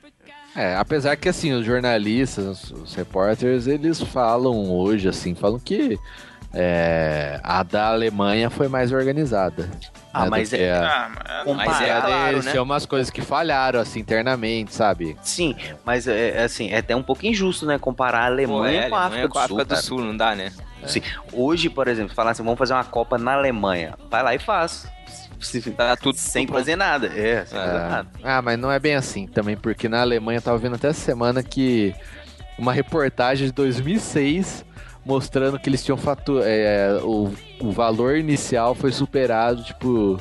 É, 0.56 0.76
apesar 0.76 1.16
que 1.18 1.30
assim, 1.30 1.52
os 1.54 1.66
jornalistas, 1.66 2.46
os, 2.46 2.72
os 2.72 2.96
repórteres, 2.96 3.68
eles 3.68 4.02
falam 4.02 4.72
hoje, 4.72 5.08
assim, 5.08 5.36
falam 5.36 5.60
que 5.60 6.00
é, 6.54 7.40
a 7.44 7.62
da 7.62 7.90
Alemanha 7.90 8.50
foi 8.50 8.68
mais 8.68 8.92
organizada. 8.92 9.70
Ah, 10.18 10.24
né, 10.24 10.30
mas 10.30 10.54
é- 10.54 10.72
a- 10.72 11.06
Ah, 11.06 11.44
mas... 11.54 11.82
É 11.82 12.02
claro, 12.02 12.32
Eles 12.34 12.46
né? 12.46 12.52
Tinha 12.52 12.64
umas 12.64 12.86
coisas 12.86 13.10
que 13.10 13.22
falharam, 13.22 13.80
assim, 13.80 14.00
internamente, 14.00 14.74
sabe? 14.74 15.18
Sim, 15.22 15.56
mas 15.86 16.08
é, 16.08 16.32
é 16.40 16.44
assim, 16.44 16.70
é 16.70 16.78
até 16.78 16.96
um 16.96 17.04
pouco 17.04 17.26
injusto, 17.26 17.66
né? 17.66 17.78
Comparar 17.80 18.20
a 18.20 18.28
Pô, 18.28 18.32
Alemanha 18.34 18.82
é, 18.84 18.90
com 18.90 18.96
a 18.96 19.00
Alemanha 19.06 19.26
África 19.26 19.30
com 19.30 19.40
a 19.40 19.42
do 19.44 19.48
Sul. 19.48 19.58
África 19.62 19.76
do. 19.76 19.82
Sul, 19.82 20.02
não 20.02 20.18
dá, 20.18 20.36
né? 20.36 20.52
Sim. 20.86 21.02
Hoje, 21.34 21.70
por 21.70 21.88
exemplo, 21.88 22.14
falar 22.14 22.32
assim, 22.32 22.44
vamos 22.44 22.58
fazer 22.58 22.74
uma 22.74 22.84
Copa 22.84 23.18
na 23.18 23.34
Alemanha. 23.34 23.96
Vai 24.10 24.24
lá 24.24 24.36
e 24.36 24.40
faz. 24.40 24.88
Se- 25.40 25.62
Tá 25.72 25.96
tudo 25.96 26.16
sem 26.20 26.46
pronto. 26.46 26.60
fazer 26.60 26.76
nada. 26.76 27.08
É, 27.08 27.46
sem 27.46 27.58
fazer 27.58 27.78
É. 27.78 27.90
nada. 27.90 28.08
Ah, 28.24 28.42
mas 28.42 28.58
não 28.60 28.72
é 28.72 28.80
bem 28.80 28.96
assim 28.96 29.28
também, 29.28 29.56
porque 29.58 29.88
na 29.90 30.02
Alemanha 30.02 30.38
eu 30.38 30.42
tava 30.42 30.58
vendo 30.58 30.76
até 30.76 30.88
essa 30.90 31.00
semana 31.00 31.42
que 31.44 31.94
uma 32.58 32.74
reportagem 32.74 33.48
de 33.48 33.54
2006 33.54 34.66
mostrando 35.08 35.58
que 35.60 35.70
eles 35.70 35.84
tinham 35.84 35.98
fatu 35.98 36.40
é, 36.44 37.00
o, 37.04 37.32
o 37.62 37.72
valor 37.72 38.18
inicial 38.18 38.76
foi 38.76 38.92
superado, 38.92 39.64
tipo, 39.64 40.20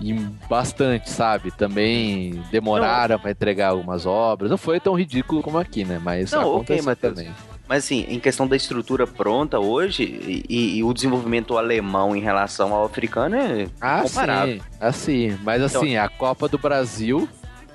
em 0.00 0.14
bastante, 0.48 1.10
sabe? 1.10 1.50
Também 1.50 2.42
demoraram 2.50 3.18
pra 3.18 3.30
entregar 3.30 3.68
algumas 3.68 4.04
obras. 4.06 4.50
Não 4.50 4.58
foi 4.58 4.78
tão 4.78 4.94
ridículo 4.94 5.42
como 5.42 5.58
aqui, 5.58 5.84
né? 5.84 6.00
Mas 6.02 6.30
Não, 6.32 6.40
ok, 6.40 6.52
aconteceu 6.56 6.84
Matheus. 6.84 7.14
também. 7.14 7.34
Mas 7.68 7.84
assim, 7.84 8.04
em 8.08 8.18
questão 8.20 8.46
da 8.46 8.54
estrutura 8.56 9.06
pronta 9.06 9.58
hoje 9.58 10.02
e, 10.48 10.76
e- 10.78 10.84
o 10.84 10.92
desenvolvimento 10.92 11.56
alemão 11.56 12.14
em 12.14 12.20
relação 12.20 12.74
ao 12.74 12.84
africano 12.84 13.36
é 13.36 13.66
Ah, 13.80 14.02
comparável. 14.02 14.54
sim, 14.56 14.60
assim. 14.78 15.38
Mas 15.42 15.62
Então- 15.62 15.80
assim, 15.80 15.96
a 15.96 16.08
Copa 16.08 16.48
do 16.48 16.58
Brasil 16.58 17.26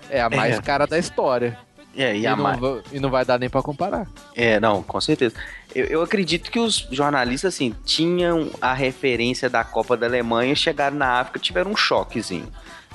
é 0.09 0.21
a 0.21 0.29
mais 0.29 0.57
É. 0.57 0.61
cara 0.61 0.85
da 0.85 0.99
história. 0.99 1.57
É, 1.95 2.15
e 2.15 2.21
E, 2.21 2.27
a 2.27 2.35
não, 2.35 2.43
mais. 2.43 2.59
e 2.91 2.99
não 2.99 3.09
vai 3.09 3.25
dar 3.25 3.39
nem 3.39 3.49
pra 3.49 3.63
comparar. 3.63 4.05
É, 4.35 4.59
não, 4.59 4.83
com 4.83 5.01
certeza. 5.01 5.33
Eu, 5.77 5.85
eu 5.85 6.01
acredito 6.01 6.49
que 6.49 6.59
os 6.59 6.87
jornalistas, 6.91 7.53
assim, 7.53 7.75
tinham 7.85 8.49
a 8.59 8.73
referência 8.73 9.47
da 9.47 9.63
Copa 9.63 9.95
da 9.95 10.07
Alemanha, 10.07 10.55
chegaram 10.55 10.97
na 10.97 11.19
África 11.19 11.37
tiveram 11.37 11.69
um 11.69 11.75
choquezinho. 11.75 12.51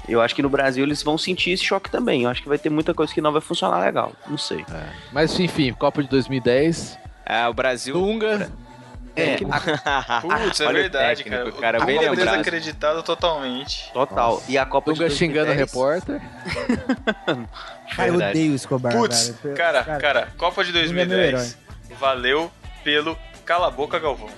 Eu 0.09 0.21
acho 0.21 0.35
que 0.35 0.43
no 0.43 0.49
Brasil 0.49 0.83
eles 0.85 1.01
vão 1.01 1.17
sentir 1.17 1.53
esse 1.53 1.65
choque 1.65 1.89
também. 1.89 2.25
Eu 2.25 2.31
acho 2.31 2.43
que 2.43 2.49
vai 2.49 2.59
ter 2.59 2.71
muita 2.71 2.93
coisa 2.93 3.15
que 3.15 3.21
não 3.21 3.31
vai 3.31 3.41
funcionar 3.41 3.79
legal. 3.79 4.13
Não 4.29 4.37
sei. 4.37 4.67
Mas 5.13 5.39
enfim, 5.39 5.73
Copa 5.73 6.03
de 6.03 6.09
2010. 6.09 6.99
É, 7.25 7.47
o 7.47 7.55
Brasil. 7.55 7.95
Dunga. 7.95 8.51
É, 9.15 9.37
Putz, 10.21 10.61
é 10.61 10.67
Olha 10.67 10.79
o 10.79 10.83
verdade, 10.83 11.23
técnico, 11.23 11.53
cara. 11.61 11.79
cara, 11.79 11.85
bem 11.85 12.01
lembrado. 12.01 12.31
desacreditado 12.31 13.03
totalmente. 13.05 13.93
total. 13.93 14.43
E 14.49 14.59
a 14.59 14.67
Copa 14.67 14.93
Dunga 14.93 15.09
de 15.09 15.15
xingando 15.15 15.53
o 15.53 15.55
2010, 15.55 15.71
repórter. 15.71 16.21
Cara, 17.95 18.09
eu 18.09 18.13
Verdade. 18.15 18.31
odeio 18.31 18.53
o 18.53 18.57
Escobar, 18.57 18.93
Putz, 18.93 19.35
cara, 19.55 19.85
cara, 19.99 20.29
Copa 20.37 20.65
de 20.65 20.73
Dunga 20.73 21.03
é 21.03 21.05
meu 21.05 21.07
2010 21.07 21.63
valeu 22.01 22.51
pelo 22.83 23.19
Cala 23.45 23.69
a 23.69 23.71
Boca 23.71 23.99
Galvão. 23.99 24.31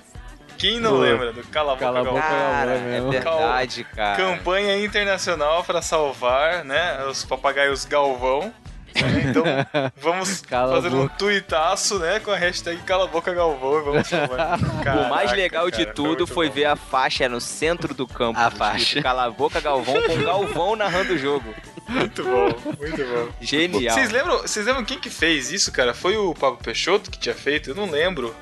Quem 0.57 0.78
não 0.80 0.92
Pô. 0.92 0.99
lembra 0.99 1.32
do 1.32 1.42
Cala 1.49 1.72
a 1.72 1.74
Boca 1.74 1.84
Cala 1.84 2.05
Galvão? 2.05 2.14
boca, 2.14 2.28
Cara, 2.28 2.70
é 2.72 3.01
verdade, 3.01 3.84
cara. 3.84 4.16
Campanha 4.16 4.82
internacional 4.84 5.64
para 5.64 5.82
salvar, 5.82 6.64
né, 6.64 7.05
os 7.07 7.24
papagaios 7.24 7.84
Galvão. 7.84 8.53
né? 8.95 9.24
Então, 9.28 9.42
vamos 9.97 10.40
Cala 10.42 10.80
fazer 10.80 10.95
um 10.95 11.09
tuitaço, 11.09 11.99
né, 11.99 12.20
com 12.20 12.30
a 12.30 12.36
hashtag 12.36 12.80
Cala 12.82 13.05
a 13.05 13.09
Boca 13.09 13.34
Galvão 13.34 13.80
e 13.80 13.82
vamos 13.82 14.07
salvar. 14.07 14.57
o 14.62 15.09
mais 15.11 15.30
Caraca, 15.30 15.34
legal 15.34 15.70
de 15.70 15.82
cara, 15.84 15.95
tudo 15.95 16.26
foi 16.26 16.49
bom. 16.49 16.55
ver 16.55 16.64
a 16.66 16.76
faixa 16.76 17.28
no 17.28 17.40
centro 17.40 17.92
do 17.92 18.07
campo. 18.07 18.38
A 18.38 18.51
faixa. 18.51 19.03
Cala 19.03 19.24
a 19.24 19.30
boca, 19.30 19.61
Galvão, 19.61 20.01
com 20.03 20.22
Galvão 20.22 20.76
narrando 20.76 21.14
o 21.14 21.18
jogo. 21.18 21.53
Muito 21.89 22.24
bom, 22.24 22.49
muito 22.78 22.97
bom. 23.05 23.28
Genial. 23.41 23.95
Vocês 23.95 24.11
lembram, 24.11 24.39
vocês 24.39 24.66
lembram 24.66 24.85
quem 24.85 24.99
que 24.99 25.11
fez 25.11 25.53
isso, 25.53 25.70
cara? 25.72 25.93
Foi 25.95 26.16
o 26.16 26.35
Pablo 26.35 26.59
Peixoto 26.62 27.11
que 27.11 27.18
tinha 27.18 27.35
feito? 27.35 27.70
Eu 27.70 27.74
não 27.74 27.91
lembro. 27.91 28.35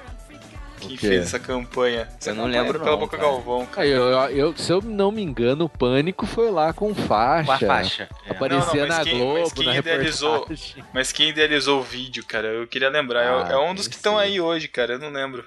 Quê? 0.80 0.97
fez 0.97 1.26
essa 1.26 1.38
campanha? 1.38 2.09
Essa 2.20 2.30
Eu 2.30 2.34
não 2.34 2.45
campanha 2.47 2.62
lembro 2.62 2.78
Pela 2.80 2.90
não, 2.90 2.99
Boca 2.99 3.16
cara. 3.16 3.28
Galvão. 3.30 3.68
Aí, 3.76 3.88
eu, 3.88 4.03
eu- 4.03 4.28
eu- 4.30 4.57
se 4.57 4.72
eu 4.72 4.82
não 4.82 5.12
me 5.12 5.22
engano, 5.22 5.66
o 5.66 5.68
Pânico 5.68 6.26
foi 6.26 6.51
lá 6.51 6.72
com 6.72 6.93
faixa. 6.93 7.47
Com 7.47 7.53
a 7.53 7.59
faixa. 7.59 8.09
É. 8.26 8.32
Aparecia 8.32 8.82
Não, 8.82 8.88
não, 8.88 8.97
na 8.99 9.05
quem- 9.05 9.16
Globo, 9.18 9.40
mas 9.40 9.53
quem 9.53 9.66
na 9.66 9.76
idealizou- 9.76 10.32
reportagem. 10.40 10.84
Mas 10.93 11.12
quem 11.12 11.28
idealizou 11.28 11.78
o 11.78 11.82
vídeo, 11.84 12.24
cara? 12.26 12.49
Eu 12.49 12.66
queria 12.66 12.88
lembrar. 12.88 13.22
É- 13.22 13.28
Ah, 13.28 13.49
é, 13.53 13.57
um 13.59 13.72
dos 13.76 13.86
que 13.86 13.95
estão 13.95 14.18
aí 14.18 14.40
hoje, 14.40 14.66
cara. 14.66 14.95
Eu 14.95 14.99
não 14.99 15.11
lembro. 15.11 15.45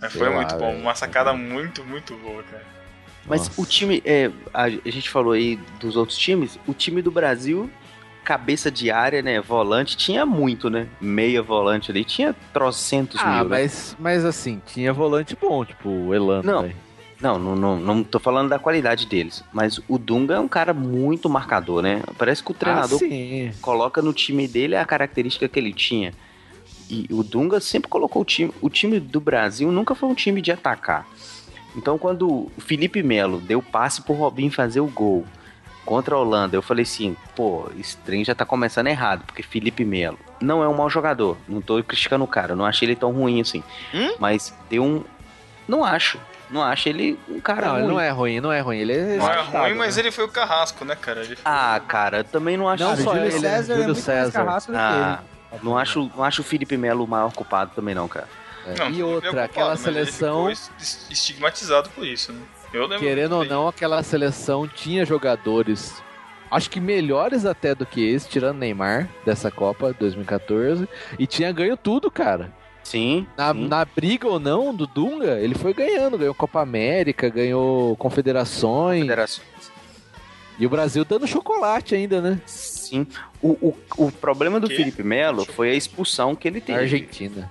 Mas 0.00 0.10
Sei 0.10 0.18
foi 0.20 0.28
lá, 0.28 0.34
muito 0.34 0.56
bom. 0.56 0.66
velho. 0.72 0.80
Uma 0.80 0.94
sacada 0.96 1.32
muito, 1.32 1.84
muito 1.84 2.16
boa, 2.16 2.42
cara. 2.42 2.73
Mas 3.26 3.48
Nossa. 3.48 3.60
o 3.60 3.66
time, 3.66 4.02
é, 4.04 4.30
a, 4.52 4.68
gente 4.68 5.08
falou 5.08 5.32
aí 5.32 5.58
dos 5.80 5.96
outros 5.96 6.18
times, 6.18 6.58
o 6.66 6.74
time 6.74 7.00
do 7.00 7.10
Brasil, 7.10 7.70
cabeça 8.22 8.70
de 8.70 8.90
área, 8.90 9.22
né, 9.22 9.40
volante, 9.40 9.96
tinha 9.96 10.26
muito, 10.26 10.68
né? 10.68 10.88
Meia 11.00 11.42
volante 11.42 11.90
ali, 11.90 12.04
tinha 12.04 12.34
trocentos 12.52 13.20
Ah, 13.22 13.36
mil, 13.36 13.44
né? 13.44 13.50
mas, 13.50 13.96
mas 13.98 14.24
assim, 14.24 14.60
tinha 14.66 14.92
volante 14.92 15.36
bom, 15.40 15.64
tipo 15.64 15.88
o 15.88 16.14
Elano. 16.14 16.42
Não. 16.42 16.84
Não, 17.20 17.38
não, 17.38 17.56
não, 17.56 17.76
não 17.80 18.04
tô 18.04 18.18
falando 18.18 18.50
da 18.50 18.58
qualidade 18.58 19.06
deles, 19.06 19.42
mas 19.50 19.80
o 19.88 19.96
Dunga 19.96 20.34
é 20.34 20.40
um 20.40 20.48
cara 20.48 20.74
muito 20.74 21.30
marcador, 21.30 21.80
né? 21.80 22.02
Parece 22.18 22.42
que 22.42 22.50
o 22.50 22.54
treinador 22.54 23.00
Ah, 23.02 23.54
coloca 23.62 24.02
no 24.02 24.12
time 24.12 24.46
dele 24.46 24.76
a 24.76 24.84
característica 24.84 25.48
que 25.48 25.58
ele 25.58 25.72
tinha. 25.72 26.12
E 26.90 27.06
o 27.10 27.22
Dunga 27.22 27.60
sempre 27.60 27.88
colocou 27.88 28.20
o 28.20 28.24
time. 28.24 28.52
O 28.60 28.68
time 28.68 29.00
do 29.00 29.20
Brasil 29.20 29.72
nunca 29.72 29.94
foi 29.94 30.08
um 30.08 30.14
time 30.14 30.42
de 30.42 30.52
atacar. 30.52 31.06
Então, 31.76 31.98
quando 31.98 32.28
o 32.28 32.52
Felipe 32.58 33.02
Melo 33.02 33.40
deu 33.40 33.60
passe 33.62 34.02
pro 34.02 34.14
Robinho 34.14 34.50
fazer 34.52 34.80
o 34.80 34.86
gol 34.86 35.24
contra 35.84 36.14
a 36.14 36.18
Holanda, 36.18 36.56
eu 36.56 36.62
falei 36.62 36.82
assim: 36.84 37.16
pô, 37.34 37.68
esse 37.78 37.96
trem 37.98 38.24
já 38.24 38.34
tá 38.34 38.44
começando 38.44 38.86
errado, 38.86 39.24
porque 39.26 39.42
Felipe 39.42 39.84
Melo 39.84 40.18
não 40.40 40.62
é 40.62 40.68
um 40.68 40.74
mau 40.74 40.88
jogador. 40.88 41.36
Não 41.48 41.60
tô 41.60 41.82
criticando 41.82 42.24
o 42.24 42.28
cara, 42.28 42.52
eu 42.52 42.56
não 42.56 42.64
achei 42.64 42.86
ele 42.86 42.96
tão 42.96 43.10
ruim 43.12 43.40
assim. 43.40 43.62
Hum? 43.92 44.14
Mas 44.18 44.54
deu 44.70 44.82
um. 44.84 45.04
Não 45.66 45.84
acho. 45.84 46.18
Não 46.50 46.62
acho 46.62 46.88
ele 46.90 47.18
um 47.28 47.40
cara 47.40 47.66
Não, 47.66 47.72
ruim. 47.72 47.82
ele 47.82 47.88
não 47.92 48.00
é 48.00 48.10
ruim, 48.10 48.40
não 48.40 48.52
é 48.52 48.60
ruim. 48.60 48.78
Ele 48.78 48.92
é 48.92 49.16
Não 49.16 49.28
é 49.32 49.40
ruim, 49.40 49.74
mas 49.74 49.96
né? 49.96 50.02
ele 50.02 50.10
foi 50.12 50.24
o 50.24 50.28
carrasco, 50.28 50.84
né, 50.84 50.94
cara? 50.94 51.20
Ele 51.24 51.34
foi... 51.34 51.42
Ah, 51.44 51.80
cara, 51.88 52.18
eu 52.18 52.24
também 52.24 52.56
não 52.56 52.68
acho 52.68 52.84
Não 52.84 52.96
só 52.98 53.16
ele, 53.16 53.30
César 53.32 53.48
é 53.56 53.62
Júlio 53.62 53.76
muito 53.84 53.92
mais 53.94 54.04
César. 54.04 54.32
carrasco 54.44 54.70
do 54.70 54.76
que 54.78 54.84
Ah, 54.84 55.20
ele. 55.50 55.60
não 55.64 55.76
acho, 55.76 56.10
não 56.14 56.22
acho 56.22 56.42
o 56.42 56.44
Felipe 56.44 56.76
Melo 56.76 57.02
o 57.04 57.08
maior 57.08 57.32
culpado 57.32 57.72
também, 57.74 57.94
não, 57.94 58.06
cara. 58.06 58.28
É. 58.66 58.78
Não, 58.78 58.90
e 58.90 59.02
outra, 59.02 59.44
aquela 59.44 59.76
seleção, 59.76 60.50
estigmatizado 61.10 61.90
por 61.90 62.06
isso, 62.06 62.32
né? 62.32 62.40
Eu 62.72 62.82
lembro. 62.86 62.98
querendo 62.98 63.36
ou 63.36 63.44
não, 63.44 63.68
aquela 63.68 64.02
seleção 64.02 64.66
tinha 64.66 65.04
jogadores, 65.04 66.02
acho 66.50 66.68
que 66.70 66.80
melhores 66.80 67.44
até 67.44 67.74
do 67.74 67.86
que 67.86 68.04
esse, 68.04 68.28
tirando 68.28 68.58
Neymar, 68.58 69.08
dessa 69.24 69.50
Copa 69.50 69.94
2014, 69.98 70.88
e 71.18 71.26
tinha 71.26 71.52
ganho 71.52 71.76
tudo, 71.76 72.10
cara. 72.10 72.52
Sim. 72.82 73.26
Na, 73.36 73.52
sim. 73.52 73.68
na 73.68 73.84
briga 73.84 74.28
ou 74.28 74.38
não 74.38 74.74
do 74.74 74.86
Dunga, 74.86 75.38
ele 75.40 75.54
foi 75.54 75.72
ganhando, 75.72 76.18
ganhou 76.18 76.34
Copa 76.34 76.60
América, 76.60 77.28
ganhou 77.28 77.96
Confederações, 77.96 79.02
Federações. 79.02 79.72
e 80.58 80.66
o 80.66 80.68
Brasil 80.70 81.04
dando 81.04 81.26
chocolate 81.26 81.94
ainda, 81.94 82.20
né? 82.20 82.40
Sim. 82.44 83.06
O, 83.40 83.50
o, 83.50 83.76
o 83.96 84.12
problema 84.12 84.60
do? 84.60 84.68
Felipe 84.68 85.02
Melo 85.02 85.44
foi 85.44 85.70
a 85.70 85.74
expulsão 85.74 86.34
que 86.34 86.46
ele 86.46 86.60
Na 86.60 86.66
teve. 86.66 86.78
Argentina. 86.80 87.50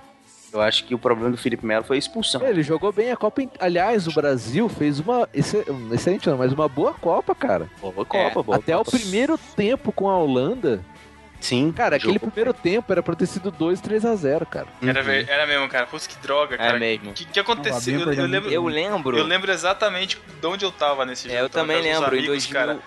Eu 0.54 0.60
acho 0.62 0.84
que 0.84 0.94
o 0.94 0.98
problema 0.98 1.30
do 1.32 1.36
Felipe 1.36 1.66
Melo 1.66 1.84
foi 1.84 1.96
a 1.96 1.98
expulsão. 1.98 2.46
Ele 2.46 2.62
jogou 2.62 2.92
bem 2.92 3.10
a 3.10 3.16
Copa. 3.16 3.42
Aliás, 3.58 4.06
o 4.06 4.12
Brasil 4.12 4.68
fez 4.68 5.00
uma. 5.00 5.28
exce- 5.34 5.64
Excelente, 5.92 6.28
não, 6.28 6.38
mas 6.38 6.52
uma 6.52 6.68
boa 6.68 6.94
Copa, 6.94 7.34
cara. 7.34 7.68
Boa 7.80 8.04
Copa, 8.06 8.42
boa 8.42 8.58
Até 8.58 8.72
Copa. 8.76 8.88
o 8.88 8.92
primeiro 9.00 9.36
tempo 9.56 9.90
com 9.90 10.08
a 10.08 10.16
Holanda. 10.16 10.80
Sim. 11.40 11.72
Cara, 11.72 11.96
aquele 11.96 12.18
primeiro 12.20 12.54
tempo 12.54 12.90
era 12.90 13.02
pra 13.02 13.14
ter 13.14 13.26
sido 13.26 13.50
2, 13.50 13.80
3 13.80 14.04
a 14.06 14.14
0 14.14 14.46
cara. 14.46 14.66
Era, 14.80 15.02
Uhum. 15.02 15.10
era 15.10 15.46
mesmo, 15.46 15.68
cara. 15.68 15.86
Putz, 15.86 16.06
que 16.06 16.16
droga, 16.22 16.56
cara. 16.56 16.76
É 16.76 16.78
mesmo. 16.78 17.10
O 17.10 17.12
que, 17.12 17.24
que 17.26 17.38
aconteceu? 17.40 17.98
Fabinho 18.00 18.12
Eu, 18.12 18.12
eu 18.14 18.26
lembro, 18.28 18.50
Eu 18.50 18.64
lembro. 18.64 19.18
eu 19.18 19.24
lembro 19.24 19.50
exatamente 19.52 20.18
de 20.40 20.46
onde 20.46 20.64
eu 20.64 20.70
tava 20.72 21.04
nesse 21.04 21.24
jogo. 21.24 21.34
É, 21.36 21.42
eu 21.42 21.50
tava 21.50 21.66
também 21.66 21.82
lembro. 21.82 22.14
Em 22.14 22.18
amigos, 22.20 22.26
2000, 22.46 22.54
cara. 22.54 22.78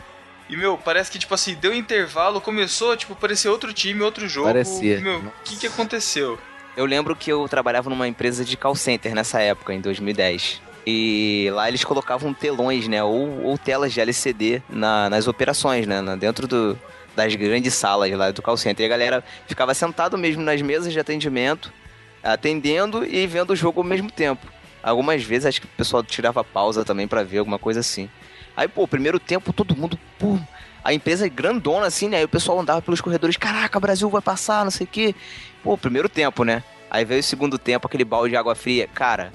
E, 0.50 0.56
meu, 0.56 0.78
parece 0.78 1.12
que, 1.12 1.20
tipo 1.20 1.34
assim, 1.34 1.54
deu 1.56 1.74
intervalo, 1.74 2.40
começou, 2.40 2.96
tipo, 2.96 3.14
parecer 3.16 3.50
outro 3.50 3.74
time, 3.74 4.02
outro 4.02 4.28
jogo. 4.30 4.48
Parecia. 4.48 5.02
Meu, 5.02 5.18
o 5.20 5.32
que 5.44 5.58
que 5.58 5.68
aconteceu? 5.68 6.40
Eu 6.78 6.86
lembro 6.86 7.16
que 7.16 7.32
eu 7.32 7.50
trabalhava 7.50 7.90
numa 7.90 8.08
empresa 8.08 8.46
de 8.46 8.56
call 8.56 8.76
center 8.76 9.14
nessa 9.16 9.42
época, 9.42 9.74
em 9.74 9.82
2010. 9.82 10.62
E 10.86 11.50
lá 11.52 11.68
eles 11.68 11.84
colocavam 11.84 12.34
telões, 12.34 12.88
né? 12.88 13.04
Ou, 13.04 13.42
ou 13.44 13.58
telas 13.58 13.92
de 13.92 14.00
LCD 14.00 14.62
na- 14.70 15.10
nas 15.10 15.28
operações, 15.28 15.86
né? 15.88 16.02
Dentro 16.18 16.48
do- 16.48 16.80
das 17.16 17.36
grandes 17.36 17.74
salas 17.74 18.12
lá 18.12 18.30
do 18.32 18.42
call 18.44 18.56
center. 18.56 18.84
E 18.84 18.86
a 18.86 18.90
galera 18.90 19.24
ficava 19.48 19.74
sentado 19.74 20.18
mesmo 20.20 20.44
nas 20.44 20.62
mesas 20.62 20.94
de 20.94 21.00
atendimento, 21.00 21.74
atendendo 22.24 23.04
e 23.04 23.26
vendo 23.26 23.52
o 23.52 23.56
jogo 23.56 23.82
ao 23.82 23.84
mesmo 23.84 24.12
tempo. 24.12 24.46
Algumas 24.84 25.24
vezes 25.24 25.48
acho 25.48 25.62
que 25.62 25.68
o 25.68 25.72
pessoal 25.76 26.04
tirava 26.04 26.44
pausa 26.44 26.86
também 26.86 27.08
pra 27.08 27.24
ver 27.24 27.40
alguma 27.40 27.58
coisa 27.58 27.80
assim. 27.80 28.08
Aí, 28.56 28.68
pô, 28.68 28.88
primeiro 28.88 29.20
tempo, 29.20 29.52
todo 29.52 29.76
mundo, 29.76 30.00
pum, 30.20 30.40
a 30.84 30.94
empresa 30.94 31.26
é 31.26 31.30
grandona 31.30 31.88
assim, 31.88 32.08
né? 32.08 32.18
Aí 32.18 32.24
o 32.24 32.30
pessoal 32.30 32.60
andava 32.60 32.82
pelos 32.82 33.02
corredores, 33.02 33.38
caraca, 33.38 33.78
o 33.78 33.82
Brasil 33.82 34.10
vai 34.10 34.22
passar, 34.22 34.64
não 34.64 34.72
sei 34.72 34.86
o 34.86 34.90
quê. 34.90 35.16
Pô, 35.64 35.78
primeiro 35.78 36.08
tempo, 36.08 36.44
né? 36.44 36.64
Aí 36.90 37.04
veio 37.04 37.20
o 37.20 37.24
segundo 37.24 37.58
tempo, 37.58 37.88
aquele 37.88 38.06
balde 38.06 38.32
de 38.32 38.38
água 38.38 38.56
fria. 38.56 38.88
Cara, 38.94 39.34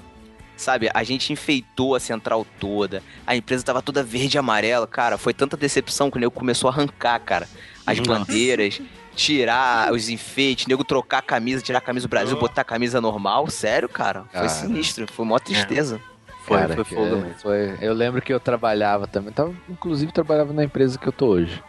sabe, 0.57 0.89
a 0.93 1.03
gente 1.03 1.31
enfeitou 1.31 1.95
a 1.95 1.99
central 1.99 2.45
toda. 2.59 3.03
A 3.27 3.35
empresa 3.35 3.63
tava 3.63 3.81
toda 3.81 4.03
verde 4.03 4.37
e 4.37 4.39
amarela. 4.39 4.87
Cara, 4.87 5.17
foi 5.17 5.33
tanta 5.33 5.55
decepção 5.55 6.09
que 6.09 6.17
o 6.17 6.19
nego 6.19 6.31
começou 6.31 6.69
a 6.69 6.73
arrancar, 6.73 7.19
cara. 7.19 7.47
As 7.85 7.99
bandeiras, 7.99 8.81
tirar 9.15 9.91
os 9.91 10.09
enfeites, 10.09 10.65
nego 10.65 10.83
trocar 10.83 11.19
a 11.19 11.21
camisa, 11.21 11.61
tirar 11.61 11.79
a 11.79 11.81
camisa 11.81 12.07
do 12.07 12.09
Brasil, 12.09 12.39
botar 12.39 12.61
a 12.61 12.65
camisa 12.65 12.99
normal. 12.99 13.47
Sério, 13.49 13.87
cara. 13.87 14.25
Foi 14.31 14.49
sinistro. 14.49 15.05
Foi 15.11 15.25
mó 15.25 15.37
tristeza. 15.37 16.01
Foi, 16.45 16.57
Cara, 16.59 16.75
foi 16.75 16.83
fogo 16.83 17.05
é- 17.05 17.15
mesmo. 17.21 17.39
foi- 17.39 17.77
eu 17.81 17.93
lembro 17.93 18.21
que 18.21 18.33
eu 18.33 18.39
trabalhava 18.39 19.07
também. 19.07 19.31
Tava, 19.33 19.53
inclusive 19.69 20.11
trabalhava 20.11 20.51
na 20.53 20.63
empresa 20.63 20.97
que 20.97 21.07
eu 21.07 21.11
tô 21.13 21.27
hoje. 21.27 21.63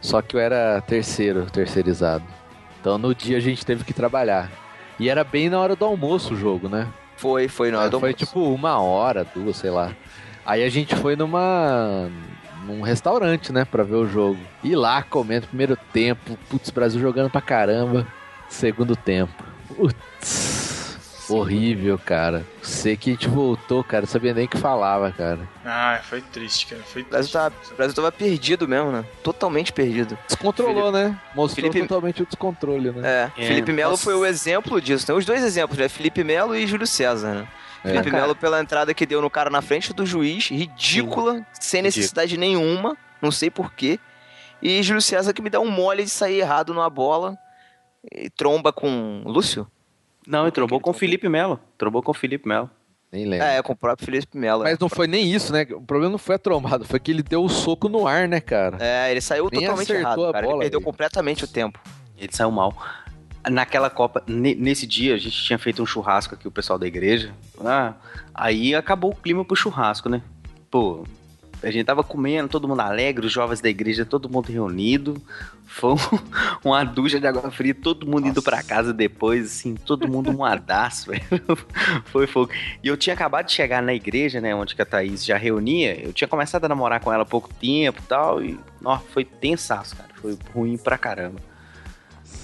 Só 0.00 0.22
que 0.22 0.36
eu 0.36 0.40
era 0.40 0.80
terceiro, 0.80 1.46
terceirizado. 1.50 2.24
Então 2.80 2.96
no 2.96 3.14
dia 3.14 3.36
a 3.36 3.40
gente 3.40 3.66
teve 3.66 3.84
que 3.84 3.92
trabalhar. 3.92 4.48
E 4.98 5.08
era 5.08 5.24
bem 5.24 5.48
na 5.50 5.58
hora 5.58 5.74
do 5.74 5.84
almoço 5.84 6.34
o 6.34 6.36
jogo, 6.36 6.68
né? 6.68 6.86
Foi, 7.16 7.48
foi 7.48 7.70
na 7.70 7.80
hora 7.80 7.90
do 7.90 7.98
foi 8.00 8.10
almoço. 8.10 8.24
tipo 8.26 8.40
uma 8.54 8.80
hora, 8.80 9.26
duas, 9.34 9.56
sei 9.56 9.70
lá. 9.70 9.90
Aí 10.46 10.62
a 10.64 10.68
gente 10.70 10.94
foi 10.96 11.16
numa. 11.16 12.08
num 12.66 12.80
restaurante, 12.82 13.52
né, 13.52 13.64
pra 13.64 13.82
ver 13.82 13.96
o 13.96 14.06
jogo. 14.06 14.38
E 14.62 14.74
lá 14.76 15.02
comendo 15.02 15.46
primeiro 15.48 15.76
tempo. 15.92 16.38
Putz, 16.48 16.70
Brasil 16.70 17.00
jogando 17.00 17.30
pra 17.30 17.40
caramba. 17.40 18.06
Segundo 18.48 18.94
tempo. 18.96 19.42
Putz. 19.76 20.69
Horrível, 21.34 21.98
cara. 21.98 22.46
Sei 22.62 22.96
que 22.96 23.10
a 23.10 23.12
gente 23.14 23.28
voltou, 23.28 23.82
cara. 23.84 24.06
Sabia 24.06 24.32
nem 24.34 24.44
o 24.46 24.48
que 24.48 24.58
falava, 24.58 25.10
cara. 25.12 25.40
Ah, 25.64 26.00
foi 26.02 26.20
triste, 26.20 26.66
cara. 26.66 26.82
Foi 26.82 27.02
O 27.02 27.06
Brasil, 27.06 27.32
triste. 27.32 27.32
tava, 27.32 27.54
o 27.72 27.76
Brasil 27.76 27.94
tava 27.94 28.12
perdido 28.12 28.66
mesmo, 28.68 28.90
né? 28.92 29.04
Totalmente 29.22 29.72
perdido. 29.72 30.18
Descontrolou, 30.26 30.90
né? 30.92 31.18
Mostrou 31.34 31.70
Felipe- 31.70 31.86
totalmente 31.88 32.22
o 32.22 32.26
descontrole, 32.26 32.90
né? 32.92 33.30
É, 33.36 33.42
É, 33.42 33.46
Felipe 33.46 33.72
Melo 33.72 33.92
nossa. 33.92 34.04
foi 34.04 34.14
o 34.14 34.24
exemplo 34.26 34.80
disso. 34.80 35.06
Tem 35.06 35.14
os 35.16 35.24
dois 35.24 35.42
exemplos, 35.44 35.78
né? 35.78 35.88
Felipe 35.88 36.22
Melo 36.24 36.54
e 36.56 36.66
Júlio 36.66 36.86
César, 36.86 37.34
né? 37.34 37.48
É. 37.84 37.88
Felipe. 37.92 38.10
Melo 38.10 38.34
pela 38.36 38.60
entrada 38.60 38.92
que 38.92 39.06
deu 39.06 39.22
no 39.22 39.30
cara 39.30 39.48
na 39.48 39.62
frente 39.62 39.92
do 39.94 40.04
juiz, 40.04 40.48
ridícula, 40.50 41.44
sem 41.58 41.80
necessidade 41.82 42.36
nenhuma, 42.36 42.96
não 43.22 43.30
sei 43.30 43.50
porquê. 43.50 43.98
E 44.62 44.82
Júlio 44.82 45.00
César 45.00 45.32
que 45.32 45.40
me 45.40 45.48
dá 45.48 45.58
um 45.60 45.70
mole 45.70 46.04
de 46.04 46.10
sair 46.10 46.40
errado 46.40 46.74
numa 46.74 46.90
bola 46.90 47.38
e 48.12 48.28
tromba 48.28 48.70
com 48.72 49.22
Lúcio? 49.24 49.66
Não, 50.26 50.42
ele 50.44 50.50
trombou 50.52 50.80
com 50.80 50.90
o 50.90 50.94
Felipe 50.94 51.28
Melo. 51.28 51.58
Trombou 51.78 52.02
com 52.02 52.10
o 52.10 52.14
Felipe 52.14 52.46
Melo. 52.48 52.70
Nem 53.12 53.24
lembro. 53.24 53.44
É, 53.46 53.60
com 53.62 53.72
o 53.72 53.76
próprio 53.76 54.04
Felipe 54.06 54.38
Melo. 54.38 54.62
Mas 54.62 54.78
não 54.78 54.88
foi 54.88 55.06
nem 55.08 55.32
isso, 55.32 55.52
né? 55.52 55.66
O 55.72 55.80
problema 55.82 56.12
não 56.12 56.18
foi 56.18 56.36
a 56.36 56.38
trombada, 56.38 56.84
foi 56.84 57.00
que 57.00 57.10
ele 57.10 57.22
deu 57.24 57.42
o 57.42 57.48
soco 57.48 57.88
no 57.88 58.06
ar, 58.06 58.28
né, 58.28 58.40
cara? 58.40 58.76
É, 58.80 59.10
ele 59.10 59.20
saiu 59.20 59.48
Nem 59.50 59.60
totalmente 59.62 59.92
errado, 59.92 60.26
a 60.26 60.32
cara. 60.32 60.46
bola, 60.46 60.56
ele 60.58 60.62
perdeu 60.64 60.80
velho. 60.80 60.84
completamente 60.92 61.44
o 61.44 61.48
tempo. 61.48 61.80
Ele 62.16 62.32
saiu 62.32 62.50
mal. 62.52 62.76
Naquela 63.50 63.88
Copa, 63.90 64.22
ne- 64.28 64.54
nesse 64.54 64.86
dia, 64.86 65.14
a 65.14 65.18
gente 65.18 65.42
tinha 65.42 65.58
feito 65.58 65.82
um 65.82 65.86
churrasco 65.86 66.34
aqui, 66.34 66.46
o 66.46 66.50
pessoal 66.52 66.78
da 66.78 66.86
igreja. 66.86 67.32
Ah, 67.64 67.94
aí 68.34 68.74
acabou 68.74 69.10
o 69.10 69.16
clima 69.16 69.44
pro 69.44 69.56
churrasco, 69.56 70.08
né? 70.08 70.22
Pô, 70.70 71.04
a 71.62 71.70
gente 71.70 71.84
tava 71.84 72.02
comendo, 72.02 72.48
todo 72.48 72.66
mundo 72.68 72.80
alegre, 72.80 73.26
os 73.26 73.32
jovens 73.32 73.60
da 73.60 73.68
igreja, 73.68 74.04
todo 74.04 74.28
mundo 74.30 74.50
reunido. 74.50 75.20
Foi 75.66 75.92
um- 75.92 75.96
uma 76.64 76.82
ducha 76.84 77.20
de 77.20 77.26
água 77.26 77.50
fria, 77.50 77.74
todo 77.74 78.06
mundo 78.06 78.26
indo 78.28 78.42
pra 78.42 78.62
casa 78.62 78.92
depois, 78.92 79.46
assim, 79.46 79.74
todo 79.74 80.08
mundo 80.08 80.32
moadaço, 80.32 81.10
velho. 81.12 81.22
Foi 82.06 82.26
fogo. 82.26 82.50
E 82.82 82.88
eu 82.88 82.96
tinha 82.96 83.14
acabado 83.14 83.46
de 83.46 83.52
chegar 83.52 83.82
na 83.82 83.94
igreja, 83.94 84.40
né, 84.40 84.54
onde 84.54 84.74
que 84.74 84.82
a 84.82 84.86
Thaís 84.86 85.24
já 85.24 85.36
reunia. 85.36 85.94
Eu 86.04 86.12
tinha 86.12 86.26
começado 86.28 86.64
a 86.64 86.68
namorar 86.68 87.00
com 87.00 87.12
ela 87.12 87.22
há 87.22 87.26
pouco 87.26 87.48
tempo 87.54 88.00
e 88.02 88.06
tal, 88.06 88.42
e, 88.42 88.58
ó, 88.84 88.98
foi 88.98 89.24
tensaço, 89.24 89.94
cara. 89.96 90.10
Foi 90.16 90.36
ruim 90.54 90.76
pra 90.76 90.98
caramba. 90.98 91.40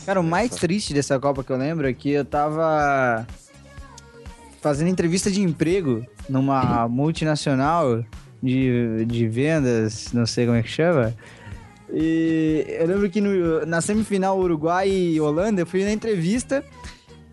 Cara, 0.05 0.21
o 0.21 0.25
mais 0.25 0.53
triste 0.53 0.95
dessa 0.95 1.19
Copa 1.19 1.43
que 1.43 1.51
eu 1.51 1.57
lembro 1.57 1.89
é 1.89 1.93
que 1.93 2.11
eu 2.11 2.25
tava 2.25 3.27
fazendo 4.63 4.89
entrevista 4.89 5.31
de 5.31 5.41
emprego 5.43 6.05
numa 6.29 6.87
multinacional 6.89 8.05
de, 8.43 9.05
de 9.07 9.27
vendas, 9.29 10.13
não 10.13 10.27
sei 10.27 10.47
como 10.47 10.59
é 10.59 10.63
que 10.63 10.69
chama. 10.69 11.15
E 11.93 12.67
eu 12.81 12.87
lembro 12.87 13.09
que 13.09 13.21
no- 13.21 13.65
na 13.65 13.81
semifinal 13.81 14.39
Uruguai 14.39 14.89
e 14.89 15.21
Holanda, 15.21 15.63
eu 15.63 15.67
fui 15.67 15.85
na 15.85 15.93
entrevista 15.93 16.65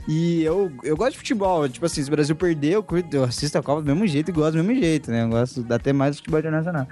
e 0.07 0.43
eu, 0.43 0.71
eu 0.83 0.95
gosto 0.95 1.13
de 1.13 1.17
futebol. 1.17 1.67
Tipo 1.67 1.85
assim, 1.85 2.03
se 2.03 2.07
o 2.07 2.11
Brasil 2.11 2.35
perder, 2.35 2.73
eu, 2.73 2.83
curto- 2.83 3.15
eu 3.15 3.23
assisto 3.23 3.57
a 3.57 3.63
Copa 3.63 3.81
do 3.81 3.87
mesmo 3.87 4.05
jeito 4.07 4.29
e 4.29 4.31
gosto 4.31 4.55
do 4.57 4.63
mesmo 4.63 4.79
jeito, 4.81 5.09
né? 5.11 5.23
Eu 5.23 5.29
gosto 5.29 5.65
até 5.69 5.91
mais 5.91 6.15
do 6.15 6.17
futebol 6.19 6.39
internacional. 6.39 6.87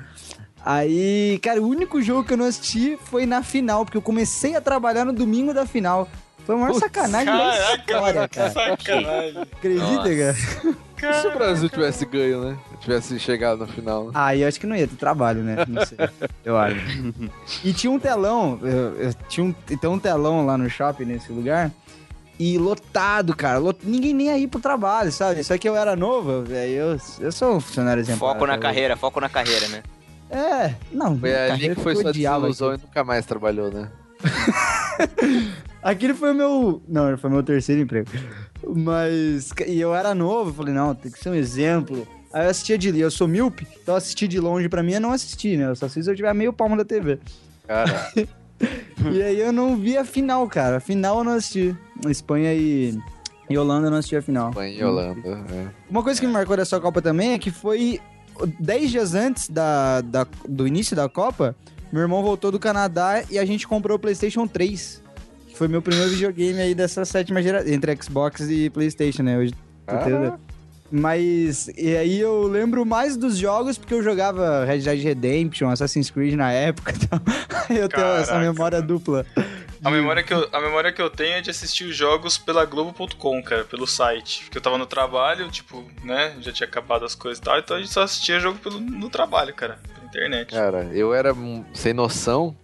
Aí, 0.63 1.39
cara, 1.41 1.61
o 1.61 1.67
único 1.67 2.01
jogo 2.01 2.23
que 2.23 2.33
eu 2.33 2.37
não 2.37 2.45
assisti 2.45 2.97
foi 3.05 3.25
na 3.25 3.41
final, 3.43 3.83
porque 3.85 3.97
eu 3.97 4.01
comecei 4.01 4.55
a 4.55 4.61
trabalhar 4.61 5.05
no 5.05 5.13
domingo 5.13 5.53
da 5.53 5.65
final. 5.65 6.07
Foi 6.45 6.55
a 6.55 6.57
maior 6.57 6.73
sacanagem 6.75 7.25
da 7.33 7.75
história, 7.75 8.27
cara. 8.27 8.49
Sacanagem. 8.51 9.41
Acredita, 9.41 10.03
cara? 10.03 10.77
E 11.09 11.13
se 11.21 11.27
o 11.27 11.31
Brasil 11.33 11.69
tivesse 11.69 12.05
ganho, 12.05 12.41
né? 12.43 12.57
Tivesse 12.79 13.19
chegado 13.19 13.59
na 13.59 13.67
final. 13.67 14.05
né? 14.05 14.11
Ah, 14.13 14.35
eu 14.35 14.47
acho 14.47 14.59
que 14.59 14.67
não 14.67 14.75
ia 14.75 14.87
ter 14.87 14.95
trabalho, 14.95 15.41
né? 15.43 15.57
Não 15.67 15.85
sei. 15.85 15.97
Eu 16.45 16.57
acho. 16.57 16.75
E 17.63 17.73
tinha 17.73 17.91
um 17.91 17.99
telão, 17.99 18.59
eu, 18.61 18.95
eu 19.01 19.13
tinha 19.29 19.45
um, 19.45 19.53
então 19.69 19.93
um 19.93 19.99
telão 19.99 20.45
lá 20.45 20.57
no 20.57 20.69
shopping, 20.69 21.05
nesse 21.05 21.31
lugar, 21.31 21.71
e 22.39 22.57
lotado, 22.57 23.35
cara. 23.35 23.59
lot- 23.59 23.79
ninguém 23.83 24.13
nem 24.13 24.27
ia 24.27 24.37
ir 24.37 24.47
pro 24.47 24.59
trabalho, 24.59 25.11
sabe? 25.11 25.43
Só 25.43 25.57
que 25.57 25.67
eu 25.69 25.75
era 25.75 25.95
novo, 25.95 26.41
velho. 26.43 26.71
Eu, 26.73 26.97
eu 27.19 27.31
sou 27.31 27.55
um 27.55 27.59
funcionário 27.59 28.01
exemplar. 28.01 28.33
Foco 28.33 28.45
na 28.45 28.53
cara. 28.57 28.61
carreira, 28.61 28.95
foco 28.97 29.19
na 29.21 29.29
carreira, 29.29 29.67
né? 29.67 29.83
É, 30.29 30.73
não. 30.91 31.19
Foi 31.19 31.35
ali 31.49 31.75
que 31.75 31.81
foi 31.81 31.93
sua 31.95 32.11
desilusão 32.13 32.73
e 32.73 32.77
nunca 32.77 33.03
mais 33.03 33.25
trabalhou, 33.25 33.69
né? 33.71 33.89
Aquele 35.83 36.13
foi 36.13 36.31
o 36.31 36.35
meu. 36.35 36.81
Não, 36.87 37.17
foi 37.17 37.29
meu 37.29 37.43
terceiro 37.43 37.81
emprego. 37.81 38.09
Mas. 38.67 39.51
E 39.67 39.79
eu 39.79 39.93
era 39.95 40.13
novo, 40.15 40.53
falei, 40.53 40.73
não, 40.73 40.93
tem 40.95 41.11
que 41.11 41.19
ser 41.19 41.29
um 41.29 41.35
exemplo. 41.35 42.07
Aí 42.33 42.45
eu 42.45 42.49
assistia 42.49 42.77
de. 42.77 42.97
Eu 42.99 43.11
sou 43.11 43.27
míope, 43.27 43.67
então 43.81 43.95
assistir 43.95 44.27
de 44.27 44.39
longe 44.39 44.69
pra 44.69 44.81
mim 44.83 44.93
é 44.93 44.99
não 44.99 45.11
assistir, 45.11 45.57
né? 45.57 45.65
Eu 45.69 45.75
só 45.75 45.85
assisto 45.85 46.03
se 46.05 46.11
eu 46.11 46.15
tiver 46.15 46.33
meio 46.33 46.53
palmo 46.53 46.77
da 46.77 46.85
TV. 46.85 47.19
Cara, 47.67 48.11
E 49.11 49.21
aí 49.23 49.39
eu 49.39 49.51
não 49.51 49.75
vi 49.75 49.97
a 49.97 50.05
final, 50.05 50.47
cara. 50.47 50.77
A 50.77 50.79
final 50.79 51.17
eu 51.19 51.23
não 51.23 51.33
assisti. 51.33 51.75
Espanha 52.07 52.53
e. 52.53 52.97
E 53.49 53.57
Holanda 53.57 53.87
eu 53.87 53.91
não 53.91 53.97
assisti 53.97 54.15
a 54.15 54.21
final. 54.21 54.49
Espanha 54.49 54.71
e 54.79 54.83
Holanda. 54.83 55.29
é. 55.51 55.67
Uma 55.89 56.03
coisa 56.03 56.19
que 56.21 56.25
me 56.27 56.31
marcou 56.31 56.55
dessa 56.55 56.79
Copa 56.79 57.01
também 57.01 57.33
é 57.33 57.39
que 57.39 57.51
foi 57.51 57.99
10 58.59 58.91
dias 58.91 59.13
antes 59.13 59.49
da, 59.49 59.99
da- 60.01 60.27
do 60.47 60.65
início 60.65 60.95
da 60.95 61.09
Copa, 61.09 61.53
meu 61.91 62.01
irmão 62.01 62.23
voltou 62.23 62.49
do 62.51 62.57
Canadá 62.59 63.23
e 63.29 63.37
a 63.37 63.43
gente 63.43 63.67
comprou 63.67 63.97
o 63.97 63.99
PlayStation 63.99 64.47
3. 64.47 65.01
Que 65.51 65.57
foi 65.57 65.67
meu 65.67 65.81
primeiro 65.81 66.09
videogame 66.11 66.59
aí 66.61 66.73
dessa 66.75 67.05
sétima 67.05 67.41
geração. 67.41 67.71
Entre 67.71 67.95
Xbox 68.01 68.41
e 68.49 68.69
PlayStation, 68.69 69.23
né? 69.23 69.37
Hoje. 69.37 69.53
Caraca. 69.85 70.05
tendo- 70.05 70.39
Mas, 70.93 71.69
e 71.77 71.95
aí 71.95 72.19
eu 72.19 72.43
lembro 72.43 72.85
mais 72.85 73.15
dos 73.15 73.37
jogos 73.37 73.77
porque 73.77 73.93
eu 73.93 74.03
jogava 74.03 74.65
Red 74.65 74.79
Dead 74.79 75.01
Redemption, 75.01 75.69
Assassin's 75.69 76.09
Creed 76.09 76.33
na 76.35 76.51
época. 76.51 76.93
Então 77.71 77.77
eu 77.77 77.87
tenho 77.87 78.05
essa 78.07 78.31
Caraca, 78.33 78.51
memória 78.51 78.81
dupla. 78.81 79.25
A 79.83 79.89
memória, 79.89 80.21
que 80.23 80.33
eu, 80.33 80.47
a 80.51 80.59
memória 80.59 80.91
que 80.91 81.01
eu 81.01 81.09
tenho 81.09 81.35
é 81.35 81.41
de 81.41 81.49
assistir 81.49 81.85
os 81.85 81.95
jogos 81.95 82.37
pela 82.37 82.65
Globo.com, 82.65 83.41
cara, 83.41 83.63
pelo 83.63 83.87
site. 83.87 84.43
Porque 84.43 84.57
eu 84.57 84.61
tava 84.61 84.77
no 84.77 84.85
trabalho, 84.85 85.49
tipo, 85.49 85.83
né? 86.03 86.35
Já 86.41 86.51
tinha 86.51 86.67
acabado 86.67 87.05
as 87.05 87.15
coisas 87.15 87.39
e 87.39 87.41
tal, 87.41 87.57
então 87.57 87.77
a 87.77 87.79
gente 87.79 87.91
só 87.93 88.03
assistia 88.03 88.39
jogo 88.41 88.59
pelo, 88.59 88.79
no 88.79 89.09
trabalho, 89.09 89.53
cara, 89.53 89.79
pela 89.95 90.05
internet. 90.05 90.51
Cara, 90.53 90.89
eu 90.93 91.13
era 91.13 91.33
sem 91.73 91.93
noção. 91.93 92.55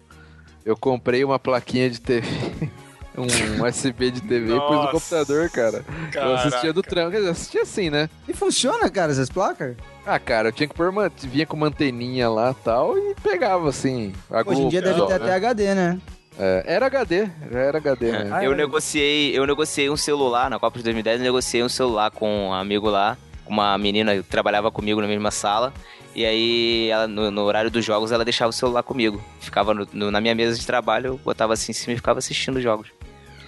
Eu 0.67 0.75
comprei 0.75 1.23
uma 1.23 1.39
plaquinha 1.39 1.89
de 1.89 2.01
TV. 2.01 2.27
Um 3.17 3.65
USB 3.65 4.11
de 4.11 4.21
TV 4.21 4.55
e 4.55 4.59
pus 4.59 4.79
no 4.79 4.91
computador, 4.91 5.49
cara. 5.49 5.83
Eu 6.13 6.35
assistia 6.35 6.71
do 6.71 6.83
Caraca. 6.83 6.89
trampo. 6.89 7.09
Quer 7.09 7.17
dizer, 7.17 7.31
assistia 7.31 7.61
assim, 7.63 7.89
né? 7.89 8.07
E 8.27 8.33
funciona, 8.33 8.87
cara, 8.91 9.11
essas 9.11 9.27
placas? 9.27 9.75
Ah, 10.05 10.19
cara, 10.19 10.49
eu 10.49 10.51
tinha 10.51 10.67
que 10.67 10.75
pôr 10.75 10.89
uma. 10.89 11.09
Vinha 11.09 11.47
com 11.47 11.57
uma 11.57 11.65
anteninha 11.65 12.29
lá 12.29 12.51
e 12.51 12.63
tal 12.63 12.95
e 12.95 13.15
pegava 13.15 13.67
assim. 13.67 14.13
A 14.29 14.47
Hoje 14.47 14.61
em 14.61 14.69
dia 14.69 14.83
deve 14.83 15.01
ter 15.01 15.09
né? 15.09 15.15
até 15.15 15.33
HD, 15.33 15.73
né? 15.73 15.99
É, 16.37 16.63
era 16.67 16.85
HD, 16.85 17.27
já 17.51 17.59
era 17.59 17.79
HD, 17.79 18.11
né? 18.11 18.29
Ah, 18.31 18.43
eu 18.43 18.53
é. 18.53 18.55
negociei, 18.55 19.35
eu 19.35 19.47
negociei 19.47 19.89
um 19.89 19.97
celular 19.97 20.47
na 20.47 20.59
Copa 20.59 20.77
de 20.77 20.83
2010, 20.83 21.19
eu 21.19 21.23
negociei 21.23 21.63
um 21.63 21.69
celular 21.69 22.11
com 22.11 22.49
um 22.49 22.53
amigo 22.53 22.87
lá, 22.87 23.17
uma 23.47 23.75
menina 23.79 24.15
que 24.15 24.21
trabalhava 24.21 24.69
comigo 24.69 25.01
na 25.01 25.07
mesma 25.07 25.31
sala. 25.31 25.73
E 26.17 26.25
aí, 26.25 26.89
ela, 26.89 27.07
no, 27.07 27.29
no 27.29 27.43
horário 27.43 27.69
dos 27.69 27.85
jogos, 27.85 28.11
ela 28.11 28.25
deixava 28.25 28.49
o 28.49 28.53
celular 28.53 28.81
comigo. 28.81 29.23
Ficava 29.39 29.71
no- 29.71 29.87
no- 29.93 30.09
na 30.09 30.19
minha 30.19 30.33
mesa 30.33 30.57
de 30.59 30.65
trabalho, 30.65 31.07
eu 31.09 31.17
botava 31.23 31.53
assim 31.53 31.71
em 31.71 31.75
cima 31.75 31.93
e 31.93 31.95
ficava 31.95 32.17
assistindo 32.17 32.57
os 32.57 32.63
jogos. 32.63 32.87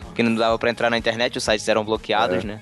Porque 0.06 0.22
não 0.22 0.36
dava 0.36 0.58
pra 0.60 0.70
entrar 0.70 0.88
na 0.92 0.98
internet, 0.98 1.36
os 1.36 1.44
sites 1.44 1.68
eram 1.68 1.84
bloqueados, 1.84 2.44
É. 2.44 2.48
né? 2.48 2.62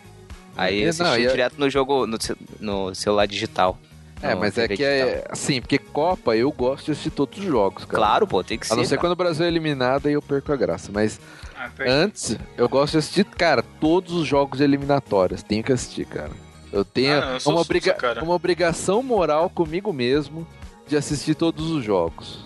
Aí 0.56 0.78
eu 0.80 0.84
não, 0.86 0.90
assistia 0.92 1.20
e 1.20 1.28
a- 1.28 1.32
direto 1.32 1.56
no 1.60 1.70
jogo, 1.70 2.08
no, 2.08 2.18
ce- 2.22 2.38
no 2.60 2.96
celular 2.96 3.28
digital. 3.28 3.78
É, 4.24 4.34
mas 4.34 4.58
é 4.58 4.68
que 4.68 4.82
é 4.84 5.26
assim, 5.30 5.60
porque 5.62 5.78
Copa 5.78 6.36
eu 6.38 6.52
gosto 6.52 6.86
de 6.86 6.92
assistir 6.94 7.12
todos 7.12 7.38
os 7.38 7.46
jogos, 7.46 7.84
cara. 7.86 7.98
Claro, 7.98 8.26
pô, 8.26 8.42
tem 8.44 8.58
que 8.58 8.66
ser. 8.66 8.74
A 8.74 8.76
não 8.78 8.84
ser 8.86 8.92
cara. 8.92 9.02
quando 9.02 9.12
o 9.12 9.16
Brasil 9.16 9.46
é 9.46 9.48
eliminado 9.50 10.08
aí 10.08 10.14
eu 10.14 10.22
perco 10.22 10.52
a 10.54 10.56
graça. 10.56 10.90
Mas 10.92 11.20
Ah, 11.56 11.70
antes, 11.86 12.36
eu 12.58 12.68
gosto 12.70 12.94
de 12.94 12.98
assistir, 13.00 13.26
cara, 13.26 13.62
todos 13.62 14.14
os 14.14 14.26
jogos 14.28 14.62
eliminatórios. 14.62 15.44
Tenho 15.44 15.64
que 15.64 15.72
assistir, 15.74 16.06
cara. 16.06 16.32
Eu 16.72 16.84
tenho 16.84 17.14
Ah, 17.18 17.22
não, 17.22 17.34
eu 17.38 17.40
uma, 17.52 17.62
obriga- 17.62 17.98
uma 18.22 18.34
obrigação 18.34 19.02
moral 19.02 19.50
comigo 19.50 19.94
mesmo 19.94 20.46
de 20.88 20.98
assistir 20.98 21.36
todos 21.36 21.72
os 21.72 21.84
jogos. 21.84 22.46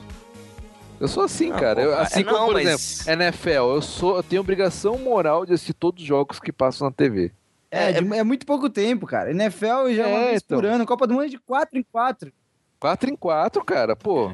Eu 1.00 1.08
sou 1.08 1.24
assim, 1.24 1.52
Ah, 1.52 1.56
cara. 1.60 1.82
Eu- 1.82 1.98
assim 1.98 2.20
é, 2.20 2.24
como, 2.24 2.38
não, 2.38 2.46
por 2.46 2.54
mas- 2.56 2.68
exemplo, 3.08 3.24
NFL, 3.24 3.50
eu, 3.50 3.82
sou, 3.82 4.18
eu 4.18 4.24
tenho 4.24 4.42
obrigação 4.42 4.98
moral 5.00 5.46
de 5.46 5.54
assistir 5.54 5.74
todos 5.74 6.02
os 6.04 6.08
jogos 6.08 6.40
que 6.40 6.52
passam 6.52 6.88
na 6.88 6.92
TV. 6.94 7.32
É, 7.72 7.92
de- 7.94 8.14
é 8.16 8.24
muito 8.24 8.46
pouco 8.46 8.70
tempo, 8.70 9.08
cara. 9.08 9.32
NFL 9.32 9.90
já 9.96 10.04
é 10.04 10.08
uma 10.08 10.20
É, 10.20 10.30
vez 10.30 10.44
por 10.44 10.60
então. 10.60 10.76
ano. 10.76 10.86
Copa 10.86 11.08
do 11.08 11.14
Mundo 11.16 11.26
é 11.26 11.30
de 11.30 11.40
4 11.40 11.80
em 11.80 11.84
4. 11.92 12.32
4 12.80 13.10
em 13.10 13.16
4, 13.16 13.64
cara, 13.66 13.96
pô. 13.96 14.32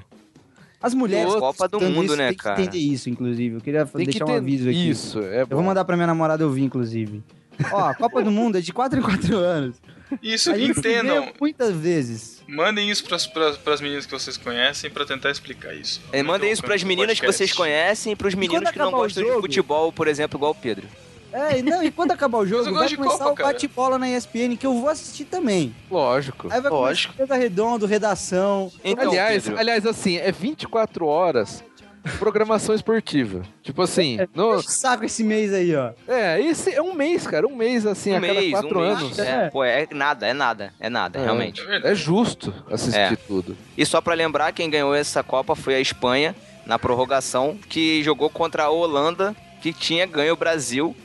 As 0.82 0.94
mulheres. 0.94 1.34
Pô, 1.34 1.40
Copa 1.40 1.68
do 1.68 1.80
Mundo, 1.80 2.06
isso, 2.06 2.16
né, 2.18 2.28
tem 2.30 2.38
que 2.38 2.44
cara? 2.44 2.62
entender 2.62 2.78
isso, 2.80 3.10
inclusive. 3.10 3.56
Eu 3.56 3.62
queria 3.62 3.86
Tem 3.86 4.06
que 4.06 4.12
deixar 4.12 4.26
ter 4.26 4.32
um 4.32 4.36
aviso 4.36 4.70
aqui. 4.70 4.90
Isso, 4.90 5.20
é 5.22 5.42
Eu 5.44 5.48
bom. 5.48 5.56
vou 5.58 5.66
mandar 5.66 5.86
pra 5.86 5.96
minha 5.96 6.08
namorada 6.08 6.46
ouvir, 6.46 6.64
inclusive. 6.64 7.24
Ó, 7.72 7.90
a 7.90 7.94
Copa 7.96 8.22
do 8.24 8.32
Mundo 8.32 8.58
é 8.58 8.62
de 8.62 8.72
4 8.74 9.00
em 9.00 9.02
4 9.02 9.38
anos. 9.38 9.76
Isso, 10.22 10.52
A 10.52 10.58
entendam. 10.60 11.26
vê 11.26 11.34
muitas 11.40 11.76
vezes. 11.76 12.42
Mandem 12.48 12.90
isso 12.90 13.04
pras, 13.04 13.28
pras, 13.28 13.58
pras 13.58 13.82
meninas 13.82 14.06
que 14.06 14.12
vocês 14.12 14.38
conhecem 14.38 14.90
pra 14.90 15.06
tentar 15.06 15.30
explicar 15.32 15.74
isso. 15.76 16.02
É, 16.14 16.24
mandem 16.24 16.50
isso 16.52 16.62
pras 16.64 16.82
meninas 16.84 17.20
que 17.20 17.26
vocês 17.26 17.52
conhecem 17.52 18.14
e 18.14 18.16
pros 18.16 18.34
meninos 18.34 18.72
que 18.72 18.80
não 18.80 18.92
gostam 18.92 19.22
de 19.24 19.30
jogo- 19.30 19.42
futebol, 19.42 19.92
por 19.92 20.08
exemplo, 20.08 20.38
igual 20.38 20.52
o 20.52 20.56
Pedro. 20.56 20.88
É, 21.34 21.60
e 21.60 21.62
não, 21.62 21.84
e 21.84 21.92
quando 21.92 22.12
acabar 22.12 22.38
o 22.38 22.46
jogo, 22.48 22.72
vai 22.74 22.88
de 22.88 22.96
começar 22.96 23.18
Copa, 23.26 23.44
o 23.44 23.46
bate-bola 23.46 24.00
na 24.00 24.10
ESPN, 24.10 24.56
que 24.58 24.66
eu 24.66 24.74
vou 24.80 24.88
assistir 24.88 25.26
também. 25.26 25.76
Lógico. 25.92 26.48
Aí 26.50 26.62
vai 26.62 26.72
Lógico. 26.72 27.14
começar 27.14 27.36
Redondo, 27.36 27.86
Redação. 27.86 28.72
Então, 28.84 29.10
aliás, 29.10 29.44
Pedro. 29.44 29.60
aliás, 29.60 29.86
assim, 29.86 30.16
é 30.16 30.32
24 30.32 31.06
horas 31.06 31.62
programação 32.08 32.74
esportiva. 32.76 33.42
Tipo 33.64 33.82
assim, 33.82 34.18
no, 34.36 34.54
Deixa 34.54 34.68
o 34.68 34.72
saco 34.72 35.06
esse 35.06 35.24
mês 35.24 35.54
aí, 35.54 35.76
ó. 35.76 35.92
é, 36.08 36.40
esse 36.42 36.74
é 36.74 36.82
um 36.82 36.94
mês, 36.94 37.26
cara, 37.28 37.46
um 37.48 37.56
mês 37.56 37.86
assim, 37.86 38.14
um 38.14 38.18
a 38.18 38.22
cada 38.22 38.34
mês, 38.34 38.52
quatro 38.52 38.80
um 38.80 38.82
mês. 38.82 39.00
anos. 39.02 39.20
É, 39.20 39.50
pô, 39.50 39.64
é 39.64 39.88
nada, 39.92 40.28
é 40.28 40.34
nada, 40.34 40.74
é 40.80 40.90
nada, 40.90 41.20
É. 41.20 41.24
realmente. 41.24 41.62
É 41.84 41.94
justo 41.96 42.54
assistir 42.72 42.98
É. 43.00 43.16
tudo. 43.16 43.58
E 43.78 43.86
só 43.86 44.00
pra 44.02 44.14
lembrar, 44.14 44.52
quem 44.52 44.70
ganhou 44.70 44.94
essa 44.96 45.22
Copa 45.24 45.56
foi 45.56 45.76
a 45.76 45.80
Espanha, 45.80 46.36
na 46.66 46.78
prorrogação, 46.78 47.58
que 47.70 48.04
jogou 48.04 48.30
contra 48.30 48.64
a 48.64 48.70
Holanda, 48.70 49.36
que 49.62 49.72
tinha 49.72 50.06
ganho 50.06 50.34
o 50.34 50.38
Brasil 50.38 50.96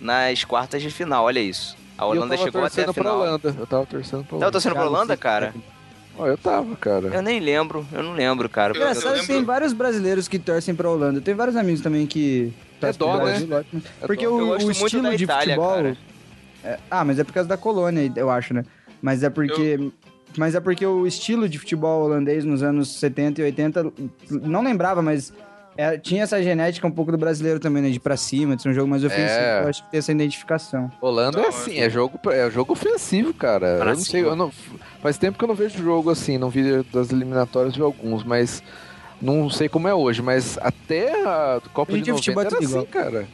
nas 0.00 0.42
quartas 0.44 0.80
de 0.82 0.90
final, 0.90 1.24
olha 1.26 1.40
isso. 1.40 1.76
A 1.98 2.06
Holanda 2.06 2.34
tava 2.34 2.44
chegou 2.44 2.64
até 2.64 2.80
a 2.80 2.84
pra 2.86 2.94
final. 2.94 3.20
Holanda. 3.20 3.54
Eu 3.58 3.66
tava 3.66 3.86
torcendo 3.86 4.20
pra 4.20 4.28
Tava 4.30 4.36
Holanda. 4.36 4.50
torcendo 4.52 4.72
pra 4.74 4.86
Holanda, 4.86 5.16
cara? 5.16 5.54
Ó, 6.18 6.26
eu 6.26 6.36
tava, 6.36 6.76
cara. 6.76 7.08
Eu 7.08 7.22
nem 7.22 7.40
lembro, 7.40 7.86
eu 7.92 8.02
não 8.02 8.12
lembro, 8.12 8.48
cara. 8.48 8.72
Eu- 8.72 8.76
Engraçado, 8.80 9.12
lembro- 9.12 9.26
tem 9.26 9.44
vários 9.44 9.72
brasileiros 9.72 10.28
que 10.28 10.38
torcem 10.38 10.74
pra 10.74 10.90
Holanda. 10.90 11.20
Tem 11.20 11.34
vários 11.34 11.56
amigos 11.56 11.80
também 11.80 12.06
que 12.06 12.52
torcem 12.80 12.98
dó, 12.98 13.16
pro 13.16 13.26
né? 13.26 13.40
Brasil. 13.40 13.56
É 14.02 14.06
Porque 14.06 14.24
dó. 14.26 14.32
o, 14.34 14.40
Eu 14.40 14.46
gosto 14.48 14.62
o 14.62 14.64
muito 14.66 14.84
estilo 14.86 15.16
de 15.16 15.24
Itália, 15.24 15.54
futebol... 15.56 15.96
É- 16.64 16.78
ah, 16.90 17.04
mas 17.04 17.18
é 17.18 17.24
por 17.24 17.32
causa 17.32 17.48
da 17.48 17.56
colônia, 17.56 18.12
eu 18.14 18.30
acho, 18.30 18.52
né? 18.54 18.64
Mas 19.00 19.22
é 19.22 19.30
porque... 19.30 19.90
Mas 20.36 20.54
é 20.54 20.60
porque 20.60 20.86
o 20.86 21.06
estilo 21.06 21.46
de 21.48 21.58
futebol 21.58 22.04
holandês 22.04 22.42
nos 22.44 22.62
anos 22.62 22.98
70 22.98 23.40
e 23.42 23.44
80, 23.44 23.92
não 24.30 24.62
lembrava, 24.62 25.02
mas 25.02 25.30
é, 25.82 25.98
tinha 25.98 26.22
essa 26.22 26.42
genética 26.42 26.86
um 26.86 26.90
pouco 26.90 27.10
do 27.12 27.18
brasileiro 27.18 27.58
também, 27.60 27.82
né? 27.82 27.90
De 27.90 27.96
ir 27.96 28.00
pra 28.00 28.16
cima, 28.16 28.56
de 28.56 28.62
ser 28.62 28.68
um 28.68 28.72
jogo 28.72 28.88
mais 28.88 29.02
ofensivo. 29.04 29.28
É. 29.28 29.62
Eu 29.64 29.68
acho 29.68 29.82
que 29.84 29.90
tem 29.90 29.98
essa 29.98 30.12
identificação. 30.12 30.90
Holanda 31.00 31.38
é 31.38 31.42
Não, 31.42 31.48
assim, 31.48 31.78
é- 31.78 31.84
é 31.86 31.90
jogo, 31.90 32.18
é 32.30 32.50
jogo 32.50 32.72
ofensivo, 32.72 33.34
cara. 33.34 33.76
Pra 33.78 33.90
eu 33.90 33.94
não 33.94 34.02
sei, 34.02 34.20
cima. 34.20 34.32
eu 34.32 34.36
não, 34.36 34.50
faz 35.02 35.18
tempo 35.18 35.38
que 35.38 35.44
eu 35.44 35.48
não 35.48 35.54
vejo 35.54 35.78
jogo 35.82 36.10
assim, 36.10 36.38
não 36.38 36.48
vi 36.50 36.82
das 36.92 37.10
eliminatórias 37.10 37.72
de 37.74 37.80
alguns, 37.82 38.24
mas 38.24 38.62
não 39.20 39.48
sei 39.50 39.68
como 39.68 39.86
é 39.88 39.94
hoje, 39.94 40.22
mas 40.22 40.58
até 40.60 41.12
a 41.24 41.60
Copa 41.72 41.92
Hoje 41.92 42.02
de 42.02 42.10
em 42.10 42.14
dia 42.14 42.14
90 42.14 42.16
futebol 42.16 42.42
é 42.42 42.46
era 42.46 42.56
assim, 42.58 42.66
igual. 42.66 42.86
cara. 42.86 43.26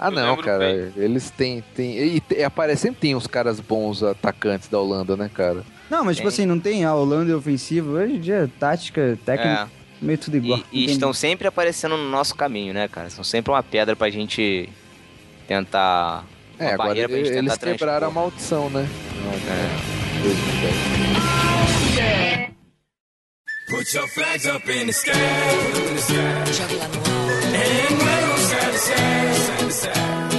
Ah, 0.00 0.08
Eu 0.08 0.12
não, 0.12 0.36
cara, 0.36 0.58
bem. 0.60 0.92
eles 0.96 1.28
têm, 1.30 1.62
têm 1.74 1.98
e, 1.98 2.20
te- 2.20 2.40
aparecem 2.44 2.92
tem 2.92 3.16
os 3.16 3.26
caras 3.26 3.58
bons 3.58 4.00
atacantes 4.02 4.68
da 4.68 4.78
Holanda, 4.78 5.16
né, 5.16 5.28
cara? 5.32 5.64
Não, 5.90 6.04
mas 6.04 6.16
tipo 6.16 6.28
Tem. 6.28 6.34
assim, 6.34 6.46
não 6.46 6.60
tem 6.60 6.84
a 6.84 6.94
Holanda 6.94 7.36
ofensiva. 7.36 7.90
Hoje 7.90 8.14
em 8.14 8.20
dia, 8.20 8.48
tática, 8.60 9.18
técnica, 9.24 9.68
É. 9.74 9.77
meio 10.00 10.18
tudo 10.18 10.36
igual. 10.36 10.60
E, 10.72 10.86
e 10.86 10.90
estão 10.90 11.12
sempre 11.12 11.46
aparecendo 11.48 11.96
no 11.96 12.08
nosso 12.10 12.34
caminho, 12.34 12.72
né, 12.74 12.88
cara? 12.88 13.08
São 13.10 13.22
sempre 13.24 13.50
uma 13.52 13.62
pedra 13.62 13.94
pra 13.96 14.10
gente 14.10 14.68
tentar. 15.46 16.24
É, 16.58 16.72
agora 16.72 16.88
barreira 16.88 17.08
pra 17.08 17.18
gente 17.18 17.28
eles 17.28 17.52
tentar 17.52 17.58
quebraram 17.72 18.08
a 18.08 18.10
transpor. 18.10 18.22
maldição, 18.22 18.68
né? 18.70 18.88
É. 19.48 19.68
2010. 20.22 22.48
Put 23.70 23.94
your 23.94 24.08
flags 24.08 24.46
up 24.46 24.66
in 24.70 24.86
the 24.86 24.92
sky, 24.92 25.12
in 25.12 25.94
the 25.94 26.00
sky. 26.00 26.52
Jogue 26.52 26.74
lá 26.76 26.88
no 26.88 26.96
alto. 26.96 27.10
And 27.48 27.98
wave 27.98 28.32
'em 28.32 28.36
side 28.46 28.72
to 28.72 28.78
side, 28.78 29.36
side 29.36 29.58
to 29.58 29.70
side. 29.72 30.37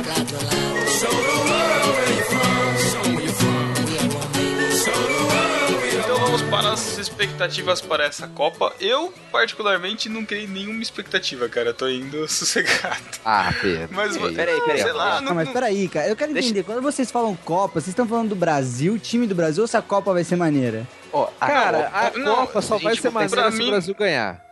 Expectativas 6.99 7.81
para 7.81 8.03
essa 8.05 8.27
Copa. 8.27 8.73
Eu, 8.79 9.13
particularmente, 9.31 10.07
não 10.09 10.23
criei 10.25 10.45
nenhuma 10.47 10.81
expectativa, 10.81 11.47
cara. 11.49 11.73
Tô 11.73 11.87
indo 11.87 12.27
sossegado. 12.29 13.01
Ah, 13.25 13.53
Pedro. 13.61 13.89
Mas, 13.91 14.15
isso. 14.15 14.33
Peraí, 14.33 14.61
peraí. 14.61 14.81
sei 14.81 14.91
lá, 14.91 15.21
Não, 15.21 15.33
mas 15.33 15.49
peraí, 15.49 15.87
cara. 15.87 16.07
Eu 16.07 16.15
quero 16.15 16.31
entender. 16.31 16.63
Quando 16.63 16.81
vocês 16.81 17.09
falam 17.11 17.35
Copa, 17.35 17.75
vocês 17.81 17.87
estão 17.89 18.07
falando 18.07 18.29
do 18.29 18.35
Brasil, 18.35 18.99
time 18.99 19.25
do 19.25 19.33
Brasil, 19.35 19.63
ou 19.63 19.67
se 19.67 19.77
a 19.77 19.81
Copa 19.81 20.13
vai 20.13 20.23
ser 20.23 20.35
maneira? 20.35 20.85
Ó, 21.11 21.27
a 21.41 21.47
Cara, 21.47 21.89
a 21.93 22.11
Não, 22.17 22.35
Copa 22.45 22.61
só 22.61 22.75
gente, 22.75 22.83
vai 22.83 22.95
ser 22.95 23.09
maneira 23.09 23.51
se 23.51 23.57
mim- 23.57 23.67
o 23.67 23.71
Brasil 23.71 23.95
ganhar. 23.95 24.45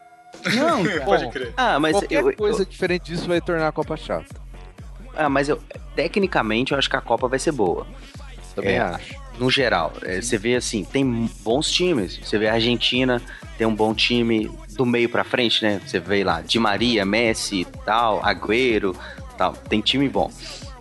Não, 0.56 0.84
cara. 0.86 1.02
Pode 1.06 1.30
crer. 1.30 1.54
Ah, 1.58 1.80
mas 1.80 1.92
Qualquer 1.94 2.24
eu, 2.24 2.34
coisa 2.36 2.62
eu- 2.62 2.66
diferente 2.66 3.04
disso 3.12 3.28
vai 3.28 3.40
tornar 3.42 3.68
a 3.68 3.72
Copa 3.72 3.96
chata. 3.98 4.36
ah, 5.16 5.30
mas 5.30 5.50
eu 5.50 5.62
tecnicamente 5.96 6.72
eu 6.74 6.78
acho 6.78 6.90
que 6.90 6.96
a 6.96 7.02
Copa 7.02 7.28
vai 7.28 7.40
ser 7.40 7.52
boa. 7.52 7.86
Também 8.56 8.76
É. 8.76 8.80
acho. 8.80 9.16
No 9.38 9.50
geral, 9.52 9.94
É, 10.04 10.22
você 10.22 10.38
vê 10.38 10.56
assim, 10.56 10.84
tem 10.84 11.30
bons 11.42 11.72
times. 11.72 12.20
Você 12.24 12.38
vê 12.38 12.48
a 12.48 12.54
Argentina 12.54 13.22
tem 13.58 13.66
um 13.66 13.76
bom 13.76 13.94
time 13.94 14.52
do 14.76 14.86
meio 14.86 15.10
pra 15.10 15.24
frente, 15.24 15.64
né? 15.64 15.82
Você 15.86 16.00
vê 16.00 16.24
lá 16.24 16.42
Di 16.42 16.60
Maria, 16.60 17.04
Messi, 17.04 17.66
tal, 17.84 18.24
Agüero, 18.24 18.96
tal. 19.38 19.54
Tem 19.54 19.82
time 19.82 20.08
bom. 20.08 20.32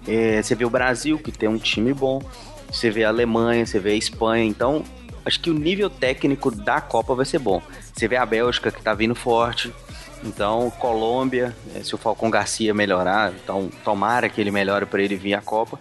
É, 0.07 0.43
você 0.43 0.55
vê 0.55 0.65
o 0.65 0.71
Brasil 0.71 1.19
que 1.19 1.33
tem 1.33 1.49
um 1.49 1.59
time 1.59 1.93
bom. 1.93 2.23
Você 2.71 2.91
vê 2.91 3.05
a 3.05 3.09
Alemanha, 3.09 3.65
você 3.65 3.79
vê 3.79 3.93
a 3.93 3.95
Espanha. 3.97 4.45
Então, 4.45 4.85
acho 5.25 5.41
que 5.41 5.51
o 5.51 5.55
nível 5.55 5.89
técnico 5.89 6.51
da 6.51 6.81
Copa 6.81 7.15
vai 7.15 7.25
ser 7.25 7.39
bom. 7.39 7.63
Você 7.95 8.07
vê 8.07 8.17
a 8.17 8.27
Bélgica 8.27 8.71
que 8.71 8.83
tá 8.83 8.93
vindo 8.93 9.15
forte. 9.15 9.73
Então, 10.23 10.71
Colômbia, 10.79 11.55
eh, 11.75 11.83
se 11.83 11.95
o 11.95 11.99
Falcão 11.99 12.31
Garcia 12.31 12.75
melhorar, 12.75 13.33
então 13.33 13.71
tomara 13.85 14.29
que 14.29 14.41
ele 14.41 14.51
melhore 14.51 14.87
para 14.87 15.03
ele 15.03 15.17
vir 15.17 15.35
à 15.35 15.41
Copa. 15.41 15.79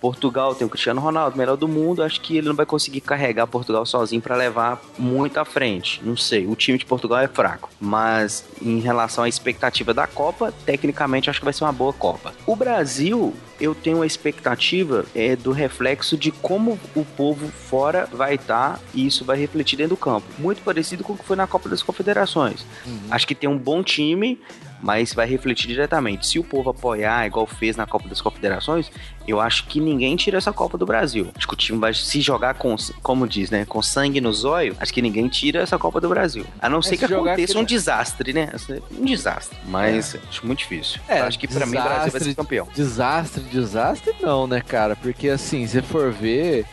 Portugal 0.00 0.54
tem 0.54 0.66
o 0.66 0.70
Cristiano 0.70 1.00
Ronaldo, 1.00 1.36
melhor 1.36 1.56
do 1.56 1.68
mundo. 1.68 2.02
Acho 2.02 2.20
que 2.20 2.36
ele 2.36 2.48
não 2.48 2.54
vai 2.54 2.66
conseguir 2.66 3.00
carregar 3.00 3.46
Portugal 3.46 3.84
sozinho 3.84 4.22
para 4.22 4.34
levar 4.34 4.80
muito 4.98 5.38
à 5.38 5.44
frente. 5.44 6.00
Não 6.04 6.16
sei. 6.16 6.46
O 6.46 6.56
time 6.56 6.78
de 6.78 6.86
Portugal 6.86 7.18
é 7.20 7.28
fraco. 7.28 7.68
Mas 7.80 8.44
em 8.60 8.80
relação 8.80 9.24
à 9.24 9.28
expectativa 9.28 9.92
da 9.92 10.06
Copa, 10.06 10.52
tecnicamente 10.64 11.28
acho 11.28 11.38
que 11.38 11.44
vai 11.44 11.52
ser 11.52 11.64
uma 11.64 11.72
boa 11.72 11.92
Copa. 11.92 12.32
O 12.46 12.56
Brasil, 12.56 13.34
eu 13.60 13.74
tenho 13.74 13.98
uma 13.98 14.06
expectativa 14.06 15.04
é, 15.14 15.36
do 15.36 15.52
reflexo 15.52 16.16
de 16.16 16.30
como 16.30 16.78
o 16.96 17.04
povo 17.04 17.48
fora 17.48 18.08
vai 18.10 18.34
estar 18.34 18.80
e 18.94 19.06
isso 19.06 19.24
vai 19.24 19.36
refletir 19.36 19.76
dentro 19.76 19.90
do 19.90 19.96
campo. 19.96 20.26
Muito 20.38 20.62
parecido 20.62 21.04
com 21.04 21.12
o 21.12 21.16
que 21.18 21.24
foi 21.24 21.36
na 21.36 21.46
Copa 21.46 21.68
das 21.68 21.82
Confederações. 21.82 22.64
Acho 23.10 23.26
que 23.26 23.34
tem 23.34 23.48
um 23.48 23.58
bom 23.58 23.82
time, 23.82 24.40
mas 24.82 25.12
vai 25.14 25.26
refletir 25.26 25.68
diretamente. 25.68 26.26
Se 26.26 26.38
o 26.38 26.44
povo 26.44 26.70
apoiar, 26.70 27.26
igual 27.26 27.46
fez 27.46 27.76
na 27.76 27.86
Copa 27.86 28.08
das 28.08 28.20
Confederações, 28.20 28.90
eu 29.26 29.40
acho 29.40 29.66
que 29.66 29.80
ninguém 29.80 30.16
tira 30.16 30.38
essa 30.38 30.52
Copa 30.52 30.76
do 30.76 30.86
Brasil. 30.86 31.30
Acho 31.36 31.46
que 31.46 31.54
o 31.54 31.56
time 31.56 31.78
vai 31.78 31.94
se 31.94 32.20
jogar 32.20 32.54
com, 32.54 32.74
como 33.02 33.26
diz, 33.26 33.50
né, 33.50 33.64
com 33.64 33.82
sangue 33.82 34.20
no 34.20 34.32
zóio, 34.32 34.76
acho 34.80 34.92
que 34.92 35.02
ninguém 35.02 35.28
tira 35.28 35.60
essa 35.60 35.78
Copa 35.78 36.00
do 36.00 36.08
Brasil. 36.08 36.44
A 36.60 36.68
não 36.68 36.82
ser 36.82 36.90
se 36.90 36.98
que 36.98 37.04
aconteça 37.12 37.58
um 37.58 37.64
desastre, 37.64 38.32
né? 38.32 38.50
Um 38.98 39.04
desastre. 39.04 39.58
Mas 39.66 40.16
acho 40.28 40.46
muito 40.46 40.60
difícil. 40.60 41.00
É, 41.08 41.20
acho 41.20 41.38
que 41.38 41.46
pra 41.46 41.66
mim 41.66 41.76
o 41.76 41.82
Brasil 41.82 42.12
vai 42.12 42.20
ser 42.20 42.34
campeão. 42.34 42.68
Desastre, 42.74 43.42
desastre 43.44 44.14
não, 44.20 44.46
né, 44.46 44.60
cara? 44.60 44.96
Porque 44.96 45.28
assim, 45.28 45.66
se 45.66 45.80
for 45.82 46.12
ver, 46.12 46.64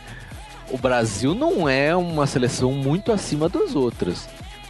o 0.70 0.78
Brasil 0.78 1.34
não 1.34 1.68
é 1.68 1.94
uma 1.94 2.26
seleção 2.26 2.72
muito 2.72 3.12
acima 3.12 3.48
das 3.48 3.74
outras. 3.74 4.28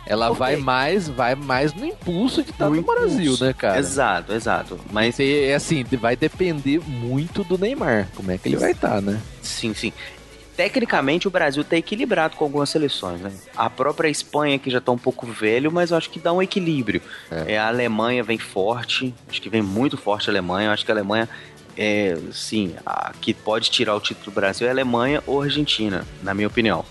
Ela 0.09 0.31
Ok. 0.31 0.39
vai 0.39 0.57
mais, 0.57 1.07
vai 1.07 1.35
mais 1.35 1.75
no 1.75 1.85
impulso 1.85 2.43
de 2.43 2.51
estar 2.51 2.71
No 2.71 2.77
no, 2.77 2.83
Brasil, 2.83 3.37
né, 3.39 3.53
cara? 3.53 3.79
Exato, 3.79 4.33
exato. 4.33 4.81
Mas 4.91 5.21
é 5.21 5.55
assim, 5.55 5.85
vai 6.01 6.17
depender 6.17 6.81
muito 6.87 7.45
do 7.45 7.59
Neymar, 7.59 8.09
como 8.17 8.31
é 8.31 8.39
que 8.39 8.49
ele 8.49 8.57
vai 8.57 8.71
estar, 8.71 9.03
né? 9.03 9.21
Sim, 9.43 9.75
sim. 9.75 9.93
Tecnicamente 10.57 11.29
o 11.29 11.31
Brasil 11.31 11.63
tá 11.63 11.77
equilibrado 11.77 12.37
com 12.37 12.45
algumas 12.45 12.71
seleções, 12.71 13.21
né? 13.21 13.31
A 13.55 13.69
própria 13.69 14.09
Espanha 14.09 14.59
que 14.59 14.71
já 14.71 14.81
tá 14.81 14.91
um 14.91 14.99
pouco 14.99 15.27
velho, 15.27 15.71
mas 15.71 15.91
eu 15.91 15.97
acho 15.99 16.09
que 16.09 16.19
dá 16.19 16.33
um 16.33 16.43
equilíbrio. 16.43 17.03
É. 17.31 17.53
É, 17.53 17.59
a 17.59 17.69
Alemanha 17.69 18.25
vem 18.25 18.39
forte, 18.39 19.15
acho 19.29 19.43
que 19.43 19.51
vem 19.51 19.61
muito 19.63 19.99
forte 19.99 20.31
a 20.31 20.33
Alemanha. 20.33 20.69
Eu 20.69 20.73
acho 20.73 20.87
que 20.87 20.91
a 20.91 20.95
Alemanha 20.95 21.29
é, 21.77 22.17
sim, 22.33 22.75
a 22.85 23.13
que 23.21 23.33
pode 23.35 23.71
tirar 23.71 23.95
o 23.95 24.01
título 24.01 24.25
do 24.25 24.31
Brasil 24.33 24.67
é 24.67 24.71
a 24.71 24.73
Alemanha 24.73 25.23
ou 25.27 25.43
a 25.43 25.45
Argentina, 25.45 26.05
na 26.23 26.35
minha 26.35 26.49
opinião. 26.49 26.85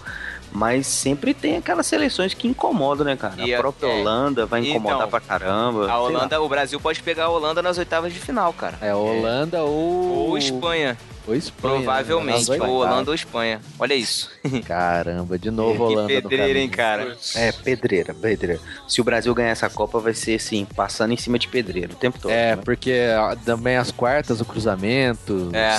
Mas 0.52 0.88
sempre 0.88 1.34
tem 1.34 1.58
aquelas 1.58 1.86
seleções 1.86 2.34
que 2.34 2.48
incomodam, 2.48 3.06
né, 3.06 3.16
cara? 3.16 3.36
E 3.38 3.54
a 3.54 3.58
a- 3.58 3.62
própria 3.62 3.88
é. 3.88 4.00
Holanda 4.02 4.45
vai 4.45 4.62
incomodar 4.62 4.98
Então, 4.98 5.10
pra 5.10 5.20
caramba. 5.20 5.91
A. 5.91 6.00
Holanda, 6.00 6.41
o 6.41 6.50
Brasil 6.50 6.80
pode 6.80 7.02
pegar 7.04 7.26
a 7.26 7.30
Holanda 7.30 7.62
nas 7.62 7.78
oitavas 7.78 8.14
de 8.14 8.20
final, 8.20 8.52
cara. 8.54 8.78
É 8.82 8.93
Holanda 8.95 9.62
ou. 9.64 10.30
Ou 10.30 10.38
Espanha. 10.38 10.98
Ou 11.28 11.36
Espanha. 11.36 11.74
né? 11.76 11.84
Provavelmente, 11.84 12.50
Nas 12.50 12.60
ou. 12.62 12.70
Holanda 12.78 13.12
ou 13.12 13.14
Espanha. 13.16 13.60
Olha 13.78 13.93
isso. 13.93 14.32
Caramba, 14.66 15.38
de 15.38 15.52
novo 15.52 15.74
que 15.88 15.93
Holanda 15.93 16.14
no 16.16 16.22
pedreira, 16.30 16.60
hein, 16.60 16.70
cara. 16.70 17.18
É, 17.36 17.52
pedreira, 17.52 18.14
pedreira. 18.14 18.62
Se 18.88 19.02
o 19.02 19.04
Brasil 19.04 19.36
ganhar 19.36 19.50
essa 19.50 19.70
Copa, 19.70 20.00
vai 20.00 20.14
ser 20.14 20.36
assim, 20.36 20.66
passando 20.76 21.12
em 21.14 21.18
cima 21.18 21.38
de 21.38 21.48
pedreira 21.50 21.91
o 21.91 21.95
tempo 21.95 22.18
todo. 22.20 22.32
É, 22.32 22.56
né? 22.56 22.62
porque 22.64 23.10
ó, 23.20 23.36
também 23.36 23.76
as 23.76 23.91
quartas, 23.91 24.39
o 24.39 24.45
cruzamento. 24.45 25.50
É. 25.54 25.78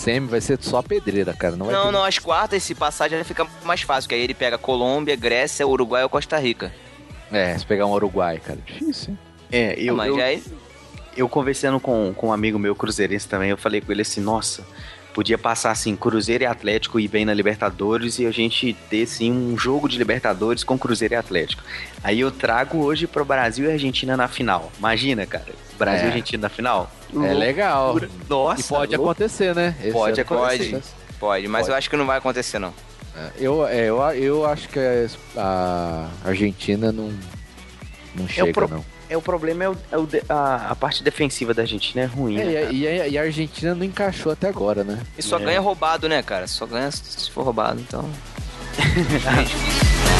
Semi 0.00 0.26
vai 0.26 0.40
ser 0.40 0.58
só 0.62 0.80
pedreira, 0.80 1.34
cara. 1.34 1.56
Não 1.56 1.66
vai 1.66 1.74
Não, 1.74 1.92
não, 1.92 2.02
as 2.02 2.18
quartas, 2.18 2.62
se 2.62 2.74
passar, 2.74 3.10
já 3.10 3.22
fica 3.22 3.46
mais 3.64 3.82
fácil, 3.82 4.08
que 4.08 4.14
aí 4.14 4.22
ele 4.22 4.32
pega 4.32 4.56
Colômbia, 4.56 5.14
Grécia, 5.14 5.66
Uruguai 5.66 6.02
ou 6.02 6.08
Costa 6.08 6.38
Rica. 6.38 6.72
É, 7.30 7.56
se 7.56 7.66
pegar 7.66 7.84
um 7.84 7.92
Uruguai, 7.92 8.38
cara, 8.38 8.58
difícil, 8.64 9.10
hein? 9.10 9.18
É, 9.52 9.74
eu, 9.78 9.96
Mas 9.96 10.08
eu, 10.08 10.16
já 10.16 10.32
é... 10.32 10.40
eu 11.16 11.28
conversando 11.28 11.78
com, 11.78 12.14
com 12.16 12.28
um 12.28 12.32
amigo 12.32 12.58
meu 12.58 12.74
cruzeirense 12.74 13.28
também, 13.28 13.50
eu 13.50 13.58
falei 13.58 13.82
com 13.82 13.92
ele 13.92 14.00
assim, 14.00 14.22
nossa, 14.22 14.64
podia 15.12 15.36
passar 15.36 15.70
assim, 15.70 15.94
Cruzeiro 15.94 16.44
e 16.44 16.46
Atlético 16.46 16.98
ir 16.98 17.08
bem 17.08 17.26
na 17.26 17.34
Libertadores 17.34 18.18
e 18.18 18.26
a 18.26 18.30
gente 18.30 18.72
ter 18.88 19.02
assim 19.02 19.30
um 19.30 19.58
jogo 19.58 19.86
de 19.86 19.98
Libertadores 19.98 20.64
com 20.64 20.78
Cruzeiro 20.78 21.12
e 21.12 21.16
Atlético. 21.16 21.62
Aí 22.02 22.20
eu 22.20 22.30
trago 22.30 22.78
hoje 22.78 23.06
pro 23.06 23.24
Brasil 23.24 23.68
e 23.68 23.72
Argentina 23.72 24.16
na 24.16 24.28
final. 24.28 24.72
Imagina, 24.78 25.26
cara, 25.26 25.52
Brasil 25.80 26.02
É. 26.02 26.04
e 26.04 26.08
Argentina 26.10 26.42
na 26.42 26.48
final. 26.48 26.90
É 27.12 27.32
legal. 27.34 27.96
Nossa, 28.28 28.60
e 28.60 28.64
pode 28.64 28.96
louco. 28.96 29.10
acontecer, 29.10 29.54
né? 29.54 29.74
Esse 29.80 29.90
Pode 29.92 30.20
é- 30.20 30.22
acontecer. 30.22 30.82
Pode, 31.18 31.48
mas 31.48 31.62
Pode. 31.62 31.70
eu 31.72 31.76
acho 31.76 31.90
que 31.90 31.96
não 31.96 32.06
vai 32.06 32.18
acontecer, 32.18 32.58
não. 32.60 32.72
Eu, 33.36 33.66
é, 33.66 33.80
eu, 33.86 33.98
eu 34.14 34.46
acho 34.46 34.68
que 34.68 34.78
a 35.36 36.08
Argentina 36.24 36.92
não, 36.92 37.12
não 38.14 38.28
chega, 38.28 38.52
pro- 38.52 38.68
não. 38.68 38.84
É, 39.10 39.16
o 39.16 39.20
problema 39.20 39.64
é, 39.64 39.68
o- 39.68 39.76
é 39.90 39.98
o 39.98 40.08
a, 40.28 40.68
a 40.70 40.76
parte 40.76 41.02
defensiva 41.02 41.52
da 41.52 41.62
Argentina 41.62 42.02
é 42.02 42.06
ruim, 42.06 42.36
né, 42.36 42.54
É, 42.54 42.60
cara? 42.62 42.72
e, 42.72 42.86
a, 42.86 43.08
e 43.08 43.18
a 43.18 43.22
Argentina 43.22 43.74
não 43.74 43.84
encaixou 43.84 44.30
até 44.32 44.48
agora, 44.48 44.84
né? 44.84 45.00
E 45.18 45.22
só 45.22 45.36
É. 45.38 45.44
ganha 45.44 45.60
roubado, 45.60 46.08
né, 46.08 46.22
cara? 46.22 46.46
Só 46.46 46.64
ganha 46.64 46.90
se 46.92 47.28
for 47.30 47.42
roubado, 47.42 47.80
então. 47.80 48.08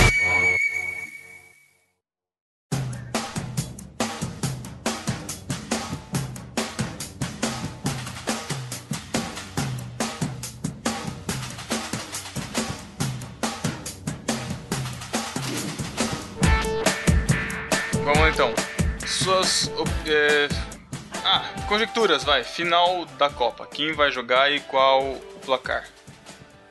Vamos 18.11 18.23
lá, 18.23 18.31
então. 18.31 18.53
Suas. 19.07 19.71
é, 20.05 20.49
Ah, 21.25 21.45
conjecturas, 21.69 22.25
vai. 22.25 22.43
Final 22.43 23.07
da 23.17 23.31
Copa. 23.31 23.69
Quem 23.71 23.93
vai 23.93 24.11
jogar 24.11 24.51
e 24.51 24.59
qual 24.59 25.05
o 25.05 25.21
placar? 25.47 25.85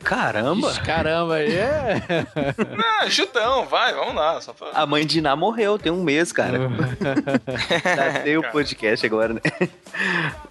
Caramba! 0.03 0.69
Ixi, 0.69 0.81
caramba, 0.81 1.35
aí 1.35 1.55
é. 1.55 1.95
Ah, 3.01 3.09
chutão, 3.09 3.65
vai, 3.67 3.93
vamos 3.93 4.15
lá. 4.15 4.41
Só 4.41 4.51
pra... 4.51 4.71
A 4.73 4.85
mãe 4.85 5.05
de 5.05 5.19
Iná 5.19 5.33
morreu, 5.37 5.79
tem 5.79 5.93
um 5.93 6.03
mês, 6.03 6.33
cara. 6.33 6.57
Já 7.83 8.19
tem 8.21 8.37
o 8.37 8.51
podcast 8.51 9.05
agora, 9.05 9.33
né? 9.33 9.41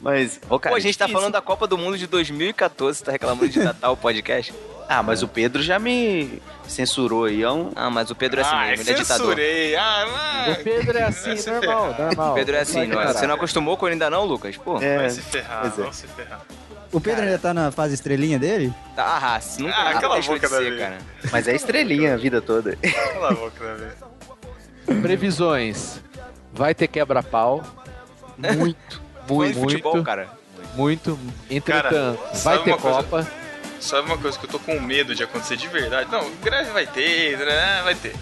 Mas, 0.01 0.41
ô, 0.49 0.59
cara, 0.59 0.73
Pô, 0.73 0.79
a 0.79 0.81
gente 0.81 0.97
tá 0.97 1.07
falando 1.07 1.35
da 1.35 1.43
Copa 1.43 1.67
do 1.67 1.77
Mundo 1.77 1.99
de 1.99 2.07
2014, 2.07 3.05
tá 3.05 3.13
reclamando 3.13 3.47
de 3.49 3.63
datar 3.63 3.93
o 3.93 3.97
podcast? 3.97 4.55
Ah, 4.89 5.03
mas 5.03 5.23
o 5.23 5.29
Pedro 5.29 5.63
já 5.63 5.79
me 5.79 6.41
censurou 6.67 7.25
aí, 7.27 7.43
é 7.43 7.51
um... 7.51 7.71
Ah, 7.77 7.91
mas 7.91 8.11
o 8.11 8.15
Pedro 8.15 8.41
é 8.41 8.43
assim 8.43 8.55
ah, 8.55 8.67
mesmo, 8.69 8.83
ele 8.85 8.91
é 8.91 8.95
ditador. 8.95 9.27
censurei. 9.27 9.77
Ah, 9.77 10.07
O 10.07 10.51
mas... 10.51 10.59
Pedro 10.63 10.99
é 10.99 11.03
assim, 11.03 11.35
Vai 11.37 11.53
normal, 11.61 11.95
normal. 11.99 12.33
O 12.33 12.35
Pedro 12.35 12.57
é 12.57 12.61
assim, 12.61 12.87
não, 12.87 12.97
parar. 12.97 13.13
você 13.13 13.27
não 13.27 13.35
acostumou 13.35 13.77
com 13.77 13.87
ele 13.87 13.95
ainda 13.95 14.09
não, 14.09 14.25
Lucas? 14.25 14.57
Pô, 14.57 14.81
É, 14.81 14.97
Vai 14.99 15.11
se 15.11 15.21
ferrar, 15.21 15.67
é. 15.67 15.69
vamos 15.69 15.97
se 15.97 16.07
ferrar. 16.07 16.41
O 16.91 17.01
Pedro 17.03 17.23
ainda 17.23 17.39
tá 17.39 17.53
na 17.53 17.71
fase 17.71 17.93
estrelinha 17.93 18.39
dele? 18.39 18.73
tá 18.97 19.39
nunca 19.59 19.75
Ah, 19.77 19.85
nunca 19.89 20.01
cala 20.01 20.15
a 20.15 20.17
deixou 20.17 20.35
boca, 20.37 20.49
de 20.49 20.55
ser, 20.57 20.79
cara. 20.79 20.99
mas 21.31 21.47
é 21.47 21.55
estrelinha 21.55 22.15
a 22.15 22.17
vida 22.17 22.41
toda. 22.41 22.75
Cala 23.13 23.29
a 23.31 23.35
boca, 23.35 23.77
Davi. 24.87 25.03
Previsões. 25.03 26.01
Vai 26.53 26.75
ter 26.75 26.89
quebra-pau. 26.89 27.63
Muito, 28.39 29.03
de 29.27 29.33
muito, 29.35 29.59
futebol, 29.61 29.93
muito, 29.95 30.07
cara. 30.07 30.29
muito. 30.75 31.19
Entretanto, 31.51 32.19
Cara, 32.19 32.39
vai 32.43 32.59
ter 32.63 32.75
uma 32.75 33.03
coisa? 33.05 33.31
Sabe 33.81 34.07
uma 34.09 34.19
coisa 34.19 34.39
que 34.39 34.45
eu 34.47 34.51
tô 34.51 34.59
com 34.59 34.79
medo 34.81 35.15
de 35.15 35.23
acontecer 35.23 35.57
de 35.57 35.69
verdade? 35.69 36.11
Não, 36.11 36.31
greve 36.43 36.71
vai 36.71 36.87
ter, 36.87 37.39
né? 37.39 37.81
vai 37.85 37.95
ter. 37.95 38.15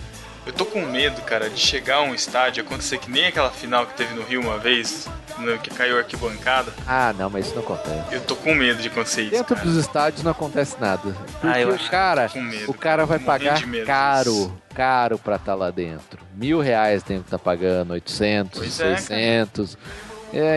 Eu 0.47 0.53
tô 0.53 0.65
com 0.65 0.81
medo, 0.87 1.21
cara, 1.23 1.51
de 1.51 1.59
chegar 1.59 1.97
a 1.97 2.03
um 2.03 2.15
estádio 2.15 2.63
e 2.63 2.65
acontecer 2.65 2.99
que 2.99 3.11
nem 3.11 3.27
aquela 3.27 3.51
final 3.51 3.85
que 3.85 3.95
teve 3.95 4.15
no 4.15 4.23
Rio 4.23 4.41
uma 4.43 4.57
vez, 4.59 5.09
no- 5.39 5.59
que 5.59 5.71
caiu 5.71 5.97
a 5.97 6.01
arquibancada. 6.01 6.73
Ah, 6.87 7.13
não, 7.19 7.29
mas 7.29 7.47
isso 7.47 7.55
não 7.57 7.63
acontece. 7.65 8.15
Eu 8.15 8.21
tô 8.21 8.37
com 8.37 8.55
medo 8.55 8.81
de 8.81 8.87
acontecer 8.87 9.23
isso, 9.23 9.33
Dentro 9.33 9.57
dos 9.57 9.75
estádios 9.77 10.23
não 10.23 10.31
acontece 10.31 10.77
nada. 10.81 11.03
Porque 11.41 11.47
Ah, 11.49 11.61
eu 11.61 11.71
o 11.71 11.75
acho- 11.75 11.91
cara, 11.91 12.29
tô 12.29 12.35
com 12.35 12.43
medo, 12.43 12.71
o 12.71 12.75
cara 12.75 13.05
vai 13.05 13.19
pagar 13.19 13.61
caro, 13.85 14.57
caro 14.73 15.19
pra 15.19 15.35
estar 15.35 15.57
lá 15.57 15.73
dentro. 15.73 16.21
Mil 16.37 16.61
reais 16.61 17.03
tem 17.03 17.21
que 17.21 17.29
tá 17.29 17.41
pagando, 17.41 17.91
800, 17.95 18.61
Pois 18.61 18.79
é, 18.81 18.97
600. 18.99 19.75
É, 19.75 20.06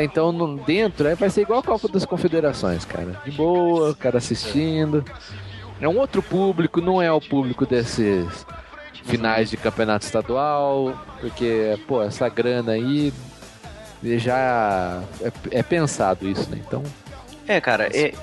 então 0.04 0.32
no- 0.32 0.58
dentro 0.58 1.08
aí 1.08 1.16
vai 1.16 1.30
ser 1.30 1.42
igual 1.42 1.60
a 1.60 1.64
Copa 1.64 1.88
das 1.88 2.06
Confederações, 2.06 2.84
cara. 2.86 3.22
De 3.24 3.32
boa, 3.32 3.92
o 3.92 3.96
cara 3.96 4.18
assistindo. 4.18 5.04
É 5.80 5.88
um 5.88 5.98
outro 5.98 6.22
público, 6.22 6.82
não 6.82 7.02
é 7.02 7.12
o 7.12 7.22
público 7.22 7.66
desses 7.66 8.46
finais 9.06 9.50
de 9.50 9.56
campeonato 9.58 10.06
estadual, 10.06 10.94
porque, 11.22 11.80
pô, 11.88 12.02
essa 12.04 12.28
grana 12.28 12.74
aí 12.74 13.14
já 14.04 15.02
é, 15.22 15.32
é 15.60 15.64
pensado 15.64 16.28
isso, 16.28 16.50
né? 16.50 16.60
Então, 16.66 16.84
É, 17.48 17.60
cara, 17.62 17.90
é, 17.94 18.14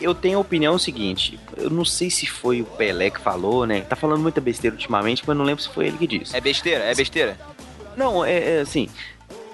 eu 0.00 0.14
tenho 0.14 0.38
a 0.38 0.40
opinião 0.40 0.78
seguinte. 0.78 1.38
Eu 1.56 1.68
não 1.68 1.84
sei 1.84 2.10
se 2.10 2.26
foi 2.26 2.62
o 2.62 2.64
Pelé 2.64 3.10
que 3.10 3.20
falou, 3.20 3.66
né? 3.66 3.80
Tá 3.82 3.96
falando 3.96 4.20
muita 4.22 4.40
besteira 4.40 4.74
ultimamente, 4.74 5.22
mas 5.26 5.36
não 5.36 5.44
lembro 5.44 5.62
se 5.62 5.68
foi 5.68 5.88
ele 5.88 5.98
que 5.98 6.06
disse. 6.06 6.36
É 6.36 6.40
besteira? 6.40 6.84
É 6.84 6.94
besteira? 6.94 7.36
Não, 7.96 8.24
é, 8.24 8.58
é 8.58 8.60
assim. 8.60 8.88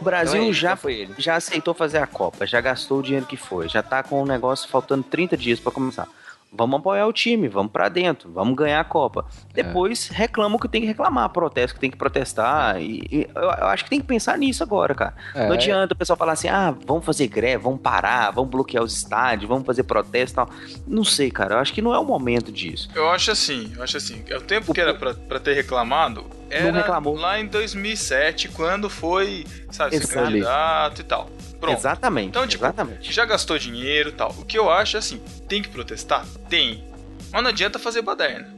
O 0.00 0.04
Brasil 0.04 0.36
Então 0.40 0.50
é 0.50 0.52
já, 0.52 0.68
então 0.70 0.76
foi 0.82 0.94
ele. 0.94 1.14
já 1.18 1.36
aceitou 1.36 1.72
fazer 1.74 1.98
a 1.98 2.06
Copa, 2.06 2.46
já 2.46 2.60
gastou 2.60 2.98
o 2.98 3.02
dinheiro 3.02 3.26
que 3.26 3.36
foi, 3.36 3.68
já 3.68 3.82
tá 3.82 4.02
com 4.02 4.22
o 4.22 4.26
negócio 4.26 4.68
faltando 4.68 5.02
30 5.04 5.36
dias 5.36 5.58
pra 5.58 5.72
começar. 5.72 6.06
Vamos 6.52 6.80
apoiar 6.80 7.06
o 7.06 7.12
time, 7.12 7.48
vamos 7.48 7.70
pra 7.70 7.88
dentro, 7.88 8.30
vamos 8.32 8.56
ganhar 8.56 8.80
a 8.80 8.84
Copa. 8.84 9.26
Depois 9.52 10.08
reclama 10.08 10.56
o 10.56 10.58
que 10.58 10.68
tem 10.68 10.80
que 10.80 10.86
reclamar, 10.86 11.28
protesta 11.28 11.72
o 11.72 11.74
que 11.74 11.80
tem 11.80 11.90
que 11.90 11.96
protestar. 11.96 12.80
E, 12.80 13.06
e 13.10 13.28
eu, 13.34 13.42
eu 13.42 13.66
acho 13.66 13.84
que 13.84 13.90
tem 13.90 14.00
que 14.00 14.06
pensar 14.06 14.38
nisso 14.38 14.62
agora, 14.62 14.94
cara. 14.94 15.14
É. 15.34 15.46
Não 15.46 15.54
adianta 15.54 15.92
o 15.92 15.96
pessoal 15.96 16.16
falar 16.16 16.32
assim: 16.32 16.48
ah, 16.48 16.74
vamos 16.86 17.04
fazer 17.04 17.26
greve, 17.26 17.62
vamos 17.62 17.80
parar, 17.80 18.30
vamos 18.30 18.50
bloquear 18.50 18.82
os 18.82 18.96
estádios, 18.96 19.48
vamos 19.48 19.66
fazer 19.66 19.82
protesto 19.82 20.34
e 20.34 20.36
tal. 20.36 20.50
Não 20.86 21.04
sei, 21.04 21.30
cara. 21.30 21.56
Eu 21.56 21.58
acho 21.58 21.72
que 21.72 21.82
não 21.82 21.94
é 21.94 21.98
o 21.98 22.04
momento 22.04 22.50
disso. 22.50 22.88
Eu 22.94 23.10
acho 23.10 23.30
assim, 23.30 23.72
eu 23.76 23.82
acho 23.82 23.96
assim. 23.96 24.24
O 24.34 24.40
tempo 24.40 24.72
que 24.72 24.80
era 24.80 24.94
pra, 24.94 25.14
pra 25.14 25.38
ter 25.38 25.54
reclamado 25.54 26.24
era 26.48 26.70
reclamou. 26.72 27.16
lá 27.16 27.40
em 27.40 27.46
2007, 27.46 28.48
quando 28.48 28.88
foi, 28.88 29.44
sabe, 29.70 29.98
candidato 30.06 31.00
e 31.00 31.04
tal. 31.04 31.28
Pronto. 31.60 31.78
Exatamente. 31.78 32.28
Então, 32.28 32.46
tipo, 32.46 32.64
exatamente. 32.64 33.12
já 33.12 33.24
gastou 33.24 33.58
dinheiro 33.58 34.10
e 34.10 34.12
tal. 34.12 34.30
O 34.38 34.44
que 34.44 34.58
eu 34.58 34.70
acho 34.70 34.96
é 34.96 34.98
assim, 34.98 35.20
tem 35.48 35.62
que 35.62 35.68
protestar? 35.68 36.24
Tem. 36.48 36.84
Mas 37.32 37.42
não 37.42 37.50
adianta 37.50 37.78
fazer 37.78 38.02
baderna. 38.02 38.48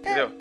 Entendeu? 0.00 0.32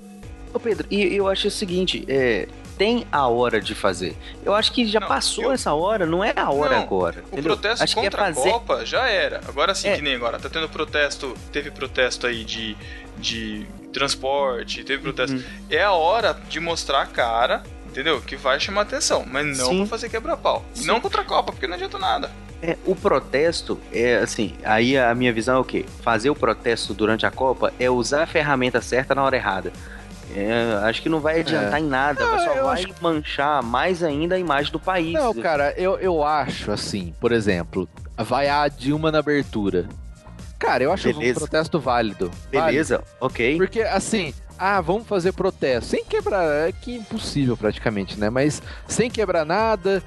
Ô 0.54 0.60
Pedro, 0.60 0.88
e 0.90 1.16
eu 1.16 1.28
acho 1.28 1.48
o 1.48 1.52
seguinte, 1.52 2.06
é, 2.08 2.48
tem 2.78 3.06
a 3.12 3.28
hora 3.28 3.60
de 3.60 3.74
fazer. 3.76 4.16
Eu 4.46 4.54
acho 4.54 4.72
que 4.72 4.86
já 4.86 5.02
passou 5.02 5.52
essa 5.52 5.74
hora, 5.74 6.06
não 6.06 6.24
é 6.24 6.32
a 6.36 6.50
hora 6.50 6.76
Não, 6.76 6.84
agora. 6.84 7.18
O 7.26 7.34
entendeu? 7.34 7.44
protesto 7.56 7.84
acho 7.84 7.94
que 7.96 8.00
é 8.00 8.04
contra 8.04 8.26
fazer... 8.26 8.50
a 8.50 8.52
Copa 8.54 8.86
já 8.86 9.08
era. 9.08 9.42
Agora 9.48 9.74
sim, 9.76 9.90
É. 9.90 9.96
que 9.96 10.02
nem 10.02 10.16
agora. 10.16 10.40
Tá 10.40 10.50
tendo 10.50 10.70
protesto. 10.70 11.36
Teve 11.52 11.72
protesto 11.72 12.28
aí 12.28 12.44
de, 12.44 12.78
de 13.18 13.66
transporte, 13.92 14.84
teve 14.84 15.02
protesto. 15.02 15.36
Uhum. 15.36 15.44
É 15.70 15.84
a 15.84 15.92
hora 15.92 16.34
de 16.50 16.60
mostrar 16.60 17.02
a 17.02 17.06
cara, 17.08 17.64
entendeu? 17.98 18.22
Que 18.22 18.36
vai 18.36 18.60
chamar 18.60 18.82
atenção. 18.82 19.26
Mas 19.30 19.58
não 19.58 19.70
Sim. 19.70 19.78
pra 19.80 19.88
fazer 19.88 20.10
quebra-pau. 20.10 20.64
E 20.76 20.86
não 20.86 21.02
contra 21.02 21.22
a 21.22 21.26
Copa, 21.26 21.52
porque 21.52 21.66
não 21.66 21.74
adianta 21.74 21.98
nada. 21.98 22.30
É, 22.62 22.78
o 22.86 22.96
protesto 22.96 23.80
é 23.92 24.18
assim, 24.18 24.56
aí 24.64 24.98
a 24.98 25.14
minha 25.14 25.32
visão 25.34 25.58
é 25.58 25.60
o 25.60 25.64
quê? 25.64 25.86
Fazer 26.02 26.30
o 26.30 26.36
protesto 26.36 26.94
durante 26.94 27.26
a 27.26 27.32
Copa 27.32 27.74
é 27.80 27.90
usar 27.90 28.24
a 28.24 28.28
ferramenta 28.28 28.82
certa 28.82 29.14
na 29.16 29.24
hora 29.24 29.36
errada. 29.36 29.72
É, 30.36 30.80
acho 30.84 31.02
que 31.02 31.10
não 31.10 31.20
vai 31.20 31.40
adiantar 31.40 31.80
É. 31.80 31.80
em 31.80 31.88
nada, 31.88 32.24
Não, 32.24 32.40
só 32.40 32.64
vai 32.64 32.86
manchar 33.02 33.64
mais 33.64 34.04
ainda 34.04 34.36
a 34.36 34.40
imagem 34.40 34.72
do 34.72 34.80
país. 34.80 35.14
Não, 35.14 35.34
cara, 35.34 35.74
eu, 35.78 35.98
eu 36.00 36.24
acho 36.24 36.72
assim, 36.72 37.14
por 37.20 37.32
exemplo, 37.32 37.88
vai 38.18 38.50
a 38.50 38.68
Dilma 38.68 39.12
na 39.12 39.20
abertura. 39.20 39.88
Cara, 40.60 40.84
eu 40.84 40.92
acho 40.92 41.10
um 41.10 41.14
Beleza. 41.14 41.40
protesto 41.40 41.80
válido. 41.80 42.32
Beleza, 42.50 42.98
válido. 42.98 43.12
ok. 43.20 43.58
Porque 43.58 43.82
assim, 43.82 44.34
ah, 44.58 44.82
vamos 44.82 45.08
fazer 45.08 45.34
protesto. 45.34 45.90
Sem 45.90 46.04
quebrar, 46.04 46.68
é 46.68 46.72
que 46.72 46.96
impossível 46.96 47.56
praticamente, 47.56 48.20
né? 48.20 48.30
Mas 48.30 48.62
sem 48.88 49.10
quebrar 49.10 49.46
nada, 49.46 50.02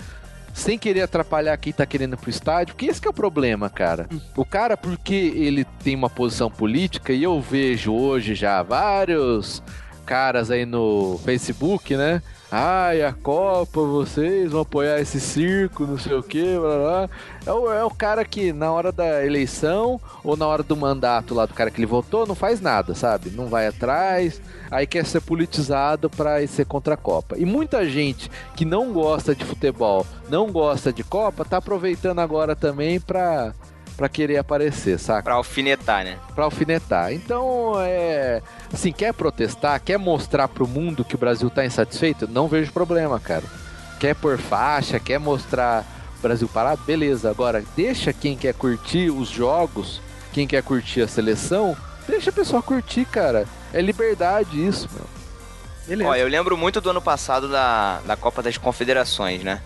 sem 0.52 0.78
querer 0.78 1.02
atrapalhar 1.02 1.56
quem 1.56 1.72
tá 1.72 1.86
querendo 1.86 2.14
ir 2.14 2.16
pro 2.16 2.30
estádio. 2.30 2.74
Porque 2.74 2.86
esse 2.86 3.00
que 3.00 3.06
é 3.06 3.10
o 3.10 3.14
problema, 3.14 3.70
cara. 3.70 4.08
O 4.36 4.44
cara, 4.44 4.76
porque 4.76 5.14
ele 5.14 5.64
tem 5.84 5.94
uma 5.94 6.10
posição 6.10 6.50
política, 6.50 7.12
e 7.12 7.22
eu 7.22 7.40
vejo 7.40 7.92
hoje 7.92 8.34
já 8.34 8.62
vários 8.62 9.62
caras 10.04 10.50
aí 10.50 10.66
no 10.66 11.20
Facebook, 11.24 11.96
né? 11.96 12.20
Ai, 12.52 13.00
a 13.02 13.12
Copa, 13.12 13.80
vocês 13.80 14.50
vão 14.50 14.62
apoiar 14.62 15.00
esse 15.00 15.20
circo, 15.20 15.86
não 15.86 15.96
sei 15.96 16.14
o 16.14 16.22
que, 16.22 16.58
blá, 16.58 16.76
blá. 16.78 17.10
É 17.46 17.52
o, 17.52 17.72
é 17.72 17.84
o 17.84 17.90
cara 17.90 18.24
que 18.24 18.52
na 18.52 18.72
hora 18.72 18.90
da 18.90 19.24
eleição 19.24 20.00
ou 20.24 20.36
na 20.36 20.48
hora 20.48 20.64
do 20.64 20.76
mandato 20.76 21.32
lá 21.32 21.46
do 21.46 21.54
cara 21.54 21.70
que 21.70 21.78
ele 21.78 21.86
votou, 21.86 22.26
não 22.26 22.34
faz 22.34 22.60
nada, 22.60 22.92
sabe? 22.92 23.30
Não 23.30 23.46
vai 23.46 23.68
atrás, 23.68 24.42
aí 24.68 24.84
quer 24.84 25.06
ser 25.06 25.20
politizado 25.20 26.10
pra 26.10 26.44
ser 26.48 26.66
contra 26.66 26.94
a 26.94 26.96
Copa. 26.96 27.38
E 27.38 27.44
muita 27.44 27.88
gente 27.88 28.28
que 28.56 28.64
não 28.64 28.92
gosta 28.92 29.32
de 29.32 29.44
futebol, 29.44 30.04
não 30.28 30.50
gosta 30.50 30.92
de 30.92 31.04
Copa, 31.04 31.44
tá 31.44 31.58
aproveitando 31.58 32.18
agora 32.18 32.56
também 32.56 32.98
pra, 32.98 33.54
pra 34.00 34.08
querer 34.08 34.38
aparecer, 34.38 34.98
saca? 34.98 35.24
Pra 35.24 35.34
alfinetar, 35.34 36.02
né? 36.04 36.16
Pra 36.34 36.44
alfinetar. 36.44 37.12
Então, 37.12 37.74
é. 37.82 38.40
Assim, 38.72 38.92
quer 38.92 39.12
protestar, 39.12 39.78
quer 39.78 39.98
mostrar 39.98 40.48
pro 40.48 40.66
mundo 40.66 41.04
que 41.04 41.14
o 41.14 41.18
Brasil 41.18 41.50
tá 41.50 41.66
insatisfeito? 41.66 42.26
Não 42.26 42.48
vejo 42.48 42.72
problema, 42.72 43.20
cara. 43.20 43.44
Quer 43.98 44.14
pôr 44.14 44.38
faixa, 44.38 44.98
quer 44.98 45.20
mostrar 45.20 45.84
o 46.18 46.22
Brasil 46.22 46.48
parado? 46.48 46.80
Beleza. 46.86 47.28
Agora, 47.28 47.62
deixa 47.76 48.10
quem 48.10 48.38
quer 48.38 48.54
curtir 48.54 49.10
os 49.10 49.28
jogos, 49.28 50.00
quem 50.32 50.46
quer 50.46 50.62
curtir 50.62 51.02
a 51.02 51.08
seleção, 51.08 51.76
deixa 52.08 52.30
a 52.30 52.32
pessoa 52.32 52.62
curtir, 52.62 53.04
cara. 53.04 53.46
É 53.70 53.82
liberdade 53.82 54.66
isso, 54.66 54.88
meu. 54.94 55.04
Beleza. 55.86 56.08
Ó, 56.08 56.16
eu 56.16 56.26
lembro 56.26 56.56
muito 56.56 56.80
do 56.80 56.88
ano 56.88 57.02
passado 57.02 57.50
da, 57.50 58.00
da 58.06 58.16
Copa 58.16 58.42
das 58.42 58.56
Confederações, 58.56 59.44
né? 59.44 59.60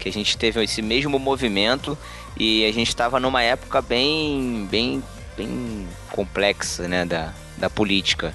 Que 0.00 0.08
a 0.08 0.12
gente 0.12 0.36
teve 0.36 0.60
esse 0.64 0.82
mesmo 0.82 1.20
movimento 1.20 1.96
e 2.36 2.64
a 2.66 2.72
gente 2.72 2.88
estava 2.88 3.18
numa 3.18 3.42
época 3.42 3.80
bem, 3.80 4.66
bem, 4.70 5.02
bem 5.36 5.86
complexa, 6.10 6.86
né? 6.86 7.04
Da, 7.04 7.32
da 7.56 7.70
política. 7.70 8.34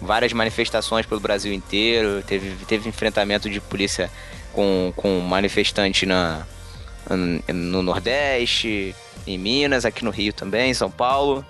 Várias 0.00 0.32
manifestações 0.32 1.04
pelo 1.04 1.20
Brasil 1.20 1.52
inteiro, 1.52 2.22
teve, 2.22 2.64
teve 2.64 2.88
enfrentamento 2.88 3.50
de 3.50 3.60
polícia 3.60 4.10
com, 4.52 4.92
com 4.96 5.20
manifestante 5.20 6.06
na, 6.06 6.46
no 7.52 7.82
Nordeste, 7.82 8.94
em 9.26 9.36
Minas, 9.36 9.84
aqui 9.84 10.04
no 10.04 10.10
Rio 10.10 10.32
também, 10.32 10.70
em 10.70 10.74
São 10.74 10.90
Paulo. 10.90 11.44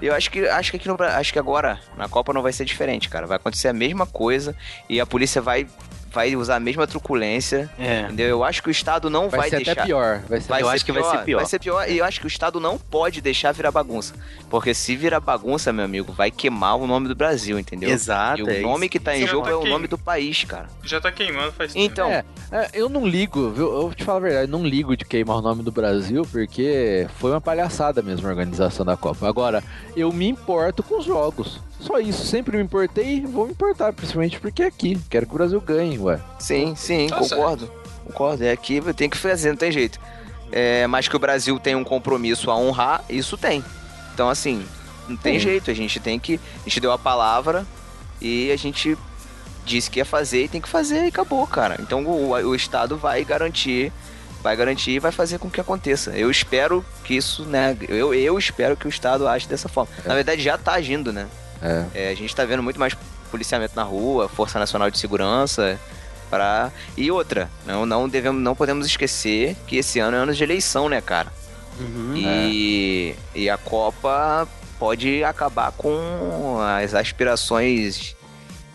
Eu 0.00 0.14
acho 0.14 0.30
que 0.32 0.46
acho 0.48 0.72
que 0.72 0.76
aqui 0.76 0.88
no, 0.88 0.96
acho 1.00 1.32
que 1.32 1.38
agora 1.38 1.78
na 1.96 2.08
Copa 2.08 2.32
não 2.32 2.42
vai 2.42 2.52
ser 2.52 2.64
diferente, 2.64 3.08
cara. 3.08 3.26
Vai 3.26 3.36
acontecer 3.36 3.68
a 3.68 3.72
mesma 3.72 4.04
coisa 4.04 4.54
e 4.88 5.00
a 5.00 5.06
polícia 5.06 5.40
vai 5.40 5.66
vai 6.12 6.36
usar 6.36 6.56
a 6.56 6.60
mesma 6.60 6.86
truculência. 6.86 7.70
É. 7.78 8.02
Entendeu? 8.02 8.28
Eu 8.28 8.44
acho 8.44 8.62
que 8.62 8.68
o 8.68 8.70
Estado 8.70 9.08
não 9.10 9.28
vai, 9.28 9.40
Vai 9.40 9.50
ser 9.50 9.56
deixar. 9.56 9.72
até 9.72 9.84
pior. 9.84 10.20
Vai 10.28 10.40
ser 10.40 10.52
Eu 10.60 10.68
acho 10.68 10.84
que 10.84 10.92
vai 10.92 11.02
ser 11.04 11.18
pior. 11.24 11.38
Vai 11.38 11.46
ser 11.46 11.58
pior 11.58 11.88
e 11.90 11.98
eu 11.98 12.04
acho 12.04 12.20
que 12.20 12.26
o 12.26 12.28
Estado 12.28 12.60
não 12.60 12.78
pode 12.78 13.20
deixar 13.20 13.52
virar 13.52 13.70
bagunça. 13.70 14.14
Porque 14.50 14.74
se 14.74 14.94
virar 14.96 15.20
bagunça, 15.20 15.72
meu 15.72 15.84
amigo, 15.84 16.12
vai 16.12 16.30
queimar 16.30 16.76
o 16.76 16.86
nome 16.86 17.08
do 17.08 17.14
Brasil, 17.14 17.58
entendeu? 17.58 17.90
Exato, 17.90 18.40
E 18.40 18.42
o 18.44 18.50
é 18.50 18.60
nome 18.60 18.86
isso. 18.86 18.90
que 18.92 19.00
tá 19.00 19.16
em 19.16 19.20
Você 19.22 19.26
jogo 19.28 19.46
tá 19.46 19.52
é 19.52 19.54
o 19.54 19.64
nome 19.64 19.86
do 19.88 19.96
país, 19.98 20.44
cara. 20.44 20.66
Já 20.82 21.00
tá 21.00 21.10
queimando 21.10 21.52
faz 21.52 21.72
tempo. 21.72 21.84
Então, 21.84 22.10
É, 22.10 22.24
é, 22.50 22.68
eu 22.74 22.88
não 22.88 23.06
ligo, 23.06 23.50
viu? 23.50 23.66
Eu 23.72 23.80
vou 23.82 23.94
te 23.94 24.04
falar 24.04 24.18
a 24.18 24.20
verdade, 24.20 24.44
eu 24.52 24.58
não 24.58 24.66
ligo 24.66 24.96
de 24.96 25.04
queimar 25.04 25.38
o 25.38 25.40
nome 25.42 25.62
do 25.62 25.72
Brasil, 25.72 26.26
porque 26.30 27.06
foi 27.18 27.30
uma 27.30 27.40
palhaçada 27.40 28.02
mesmo 28.02 28.26
a 28.26 28.30
organização 28.30 28.84
da 28.84 28.96
Copa. 28.96 29.26
Agora, 29.28 29.62
eu 29.96 30.12
me 30.12 30.28
importo 30.28 30.82
com 30.82 30.98
os 30.98 31.04
jogos. 31.04 31.60
Só 31.82 31.98
isso, 31.98 32.24
sempre 32.24 32.56
me 32.56 32.62
importei 32.62 33.16
e 33.16 33.20
vou 33.20 33.46
me 33.46 33.52
importar, 33.52 33.92
principalmente 33.92 34.38
porque 34.40 34.62
é 34.62 34.66
aqui. 34.66 34.98
Quero 35.10 35.26
que 35.26 35.32
o 35.32 35.36
Brasil 35.38 35.60
ganhe, 35.60 35.98
ué. 35.98 36.20
sim, 36.38 36.74
sim, 36.76 37.08
Tá 37.08 37.16
concordo. 37.16 37.70
Concordo. 38.04 38.44
É 38.44 38.52
aqui, 38.52 38.80
tem 38.94 39.10
que 39.10 39.16
fazer, 39.16 39.50
não 39.50 39.56
tem 39.56 39.72
jeito. 39.72 39.98
É, 40.50 40.86
mas 40.86 41.08
que 41.08 41.16
o 41.16 41.18
Brasil 41.18 41.58
tem 41.58 41.74
um 41.74 41.82
compromisso 41.84 42.50
a 42.50 42.56
honrar, 42.56 43.04
isso 43.08 43.36
tem. 43.36 43.64
Então, 44.14 44.28
assim, 44.28 44.64
não 45.08 45.16
tem 45.16 45.34
Sim. 45.34 45.40
jeito. 45.40 45.70
A 45.70 45.74
gente 45.74 45.98
tem 46.00 46.18
que. 46.18 46.38
A 46.60 46.68
gente 46.68 46.80
deu 46.80 46.92
a 46.92 46.98
palavra 46.98 47.66
e 48.20 48.50
a 48.52 48.56
gente 48.56 48.96
disse 49.64 49.90
que 49.90 49.98
ia 49.98 50.04
fazer 50.04 50.44
e 50.44 50.48
tem 50.48 50.60
que 50.60 50.68
fazer 50.68 51.04
e 51.04 51.08
acabou, 51.08 51.46
cara. 51.46 51.76
Então 51.80 52.04
o, 52.04 52.30
o 52.30 52.54
Estado 52.54 52.96
vai 52.96 53.24
garantir. 53.24 53.92
Vai 54.42 54.56
garantir 54.56 54.90
e 54.92 54.98
vai 54.98 55.12
fazer 55.12 55.38
com 55.38 55.48
que 55.48 55.60
aconteça. 55.60 56.10
Eu 56.10 56.28
espero 56.28 56.84
que 57.04 57.14
isso, 57.14 57.44
né? 57.44 57.76
Eu, 57.88 58.12
eu 58.12 58.36
espero 58.36 58.76
que 58.76 58.86
o 58.86 58.88
Estado 58.88 59.26
age 59.28 59.46
dessa 59.46 59.68
forma. 59.68 59.92
Na 60.04 60.14
verdade, 60.14 60.42
já 60.42 60.58
tá 60.58 60.72
agindo, 60.72 61.12
né? 61.12 61.28
É. 61.62 61.86
É, 61.94 62.08
a 62.10 62.14
gente 62.14 62.34
tá 62.34 62.44
vendo 62.44 62.62
muito 62.62 62.78
mais 62.78 62.96
policiamento 63.30 63.74
na 63.74 63.82
rua, 63.82 64.28
Força 64.28 64.58
Nacional 64.58 64.90
de 64.90 64.98
Segurança, 64.98 65.78
para 66.28 66.72
e 66.96 67.10
outra, 67.10 67.50
não 67.66 67.84
não 67.84 68.08
devemos 68.08 68.42
não 68.42 68.54
podemos 68.54 68.86
esquecer 68.86 69.56
que 69.66 69.76
esse 69.76 69.98
ano 69.98 70.16
é 70.16 70.20
ano 70.20 70.34
de 70.34 70.42
eleição, 70.42 70.88
né, 70.88 71.00
cara? 71.00 71.32
Uhum. 71.78 72.14
E, 72.16 73.14
e 73.34 73.48
a 73.48 73.56
Copa 73.56 74.46
pode 74.78 75.22
acabar 75.24 75.72
com 75.72 76.58
as 76.60 76.94
aspirações 76.94 78.16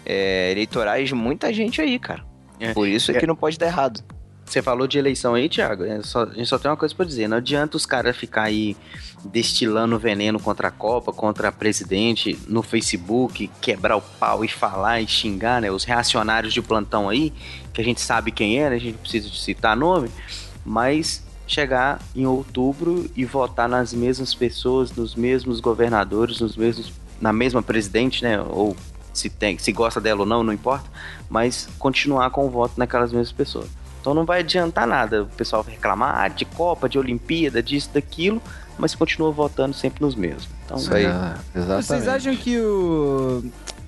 é, 0.05 0.51
eleitorais 0.51 1.09
de 1.09 1.15
muita 1.15 1.53
gente 1.53 1.81
aí, 1.81 1.99
cara. 1.99 2.23
É. 2.59 2.73
Por 2.73 2.87
isso 2.87 3.11
é 3.11 3.15
que 3.15 3.27
não 3.27 3.35
pode 3.35 3.57
dar 3.57 3.67
errado. 3.67 4.03
Você 4.47 4.61
falou 4.61 4.87
de 4.87 4.97
eleição 4.97 5.33
aí, 5.33 5.49
Thiago. 5.49 5.83
é 5.83 5.97
a 5.97 6.25
gente 6.33 6.45
só 6.45 6.57
tem 6.57 6.71
uma 6.71 6.77
coisa 6.77 6.95
pra 6.95 7.05
dizer. 7.05 7.27
Não 7.27 7.35
adianta 7.35 7.75
os 7.75 7.85
caras 7.85 8.15
ficar 8.15 8.43
aí 8.43 8.77
destilando 9.25 9.99
veneno 9.99 10.39
contra 10.39 10.69
a 10.69 10.71
Copa, 10.71 11.11
contra 11.11 11.49
a 11.49 11.51
presidente, 11.51 12.39
no 12.47 12.63
Facebook, 12.63 13.51
quebrar 13.59 13.97
o 13.97 14.01
pau 14.01 14.45
e 14.45 14.47
falar 14.47 15.01
e 15.01 15.07
xingar, 15.07 15.61
né? 15.61 15.69
Os 15.69 15.83
reacionários 15.83 16.53
de 16.53 16.61
plantão 16.61 17.09
aí, 17.09 17.33
que 17.73 17.81
a 17.81 17.83
gente 17.83 17.99
sabe 17.99 18.31
quem 18.31 18.57
é, 18.57 18.69
né? 18.69 18.77
A 18.77 18.79
gente 18.79 18.97
precisa 18.97 19.29
citar 19.29 19.75
nome, 19.75 20.09
mas 20.65 21.21
chegar 21.45 21.99
em 22.15 22.25
outubro 22.25 23.09
e 23.17 23.25
votar 23.25 23.67
nas 23.67 23.93
mesmas 23.93 24.33
pessoas, 24.33 24.95
nos 24.95 25.13
mesmos 25.13 25.59
governadores, 25.59 26.39
nos 26.39 26.55
mesmos, 26.55 26.93
na 27.19 27.33
mesma 27.33 27.61
presidente, 27.61 28.23
né? 28.23 28.39
Ou 28.41 28.77
se 29.11 29.29
tem, 29.29 29.57
se 29.57 29.73
gosta 29.73 29.99
dela 29.99 30.21
ou 30.21 30.25
não, 30.25 30.41
não 30.41 30.53
importa, 30.53 30.89
mas 31.29 31.67
continuar 31.77 32.29
com 32.29 32.45
o 32.45 32.49
voto 32.49 32.75
naquelas 32.77 33.11
mesmas 33.11 33.33
pessoas. 33.33 33.67
Então 34.07 34.15
não 34.15 34.23
vai 34.23 34.39
adiantar 34.39 34.87
nada 34.87 35.23
o 35.23 35.25
pessoal 35.25 35.61
reclamar 35.67 36.15
ah, 36.21 36.27
de 36.29 36.45
Copa, 36.45 36.87
de 36.87 36.97
Olimpíada, 36.97 37.61
disso, 37.61 37.89
daquilo, 37.93 38.41
mas 38.79 38.95
continua 38.95 39.33
votando 39.33 39.73
sempre 39.75 40.01
nos 40.01 40.15
mesmos. 40.15 40.47
Então, 40.63 40.77
Isso 40.77 40.93
aí. 40.95 41.05
Ah, 41.05 41.35
exatamente. 41.53 41.85
Vocês 41.87 42.07
acham 42.07 42.33
que 42.33 42.57
o. 42.57 43.43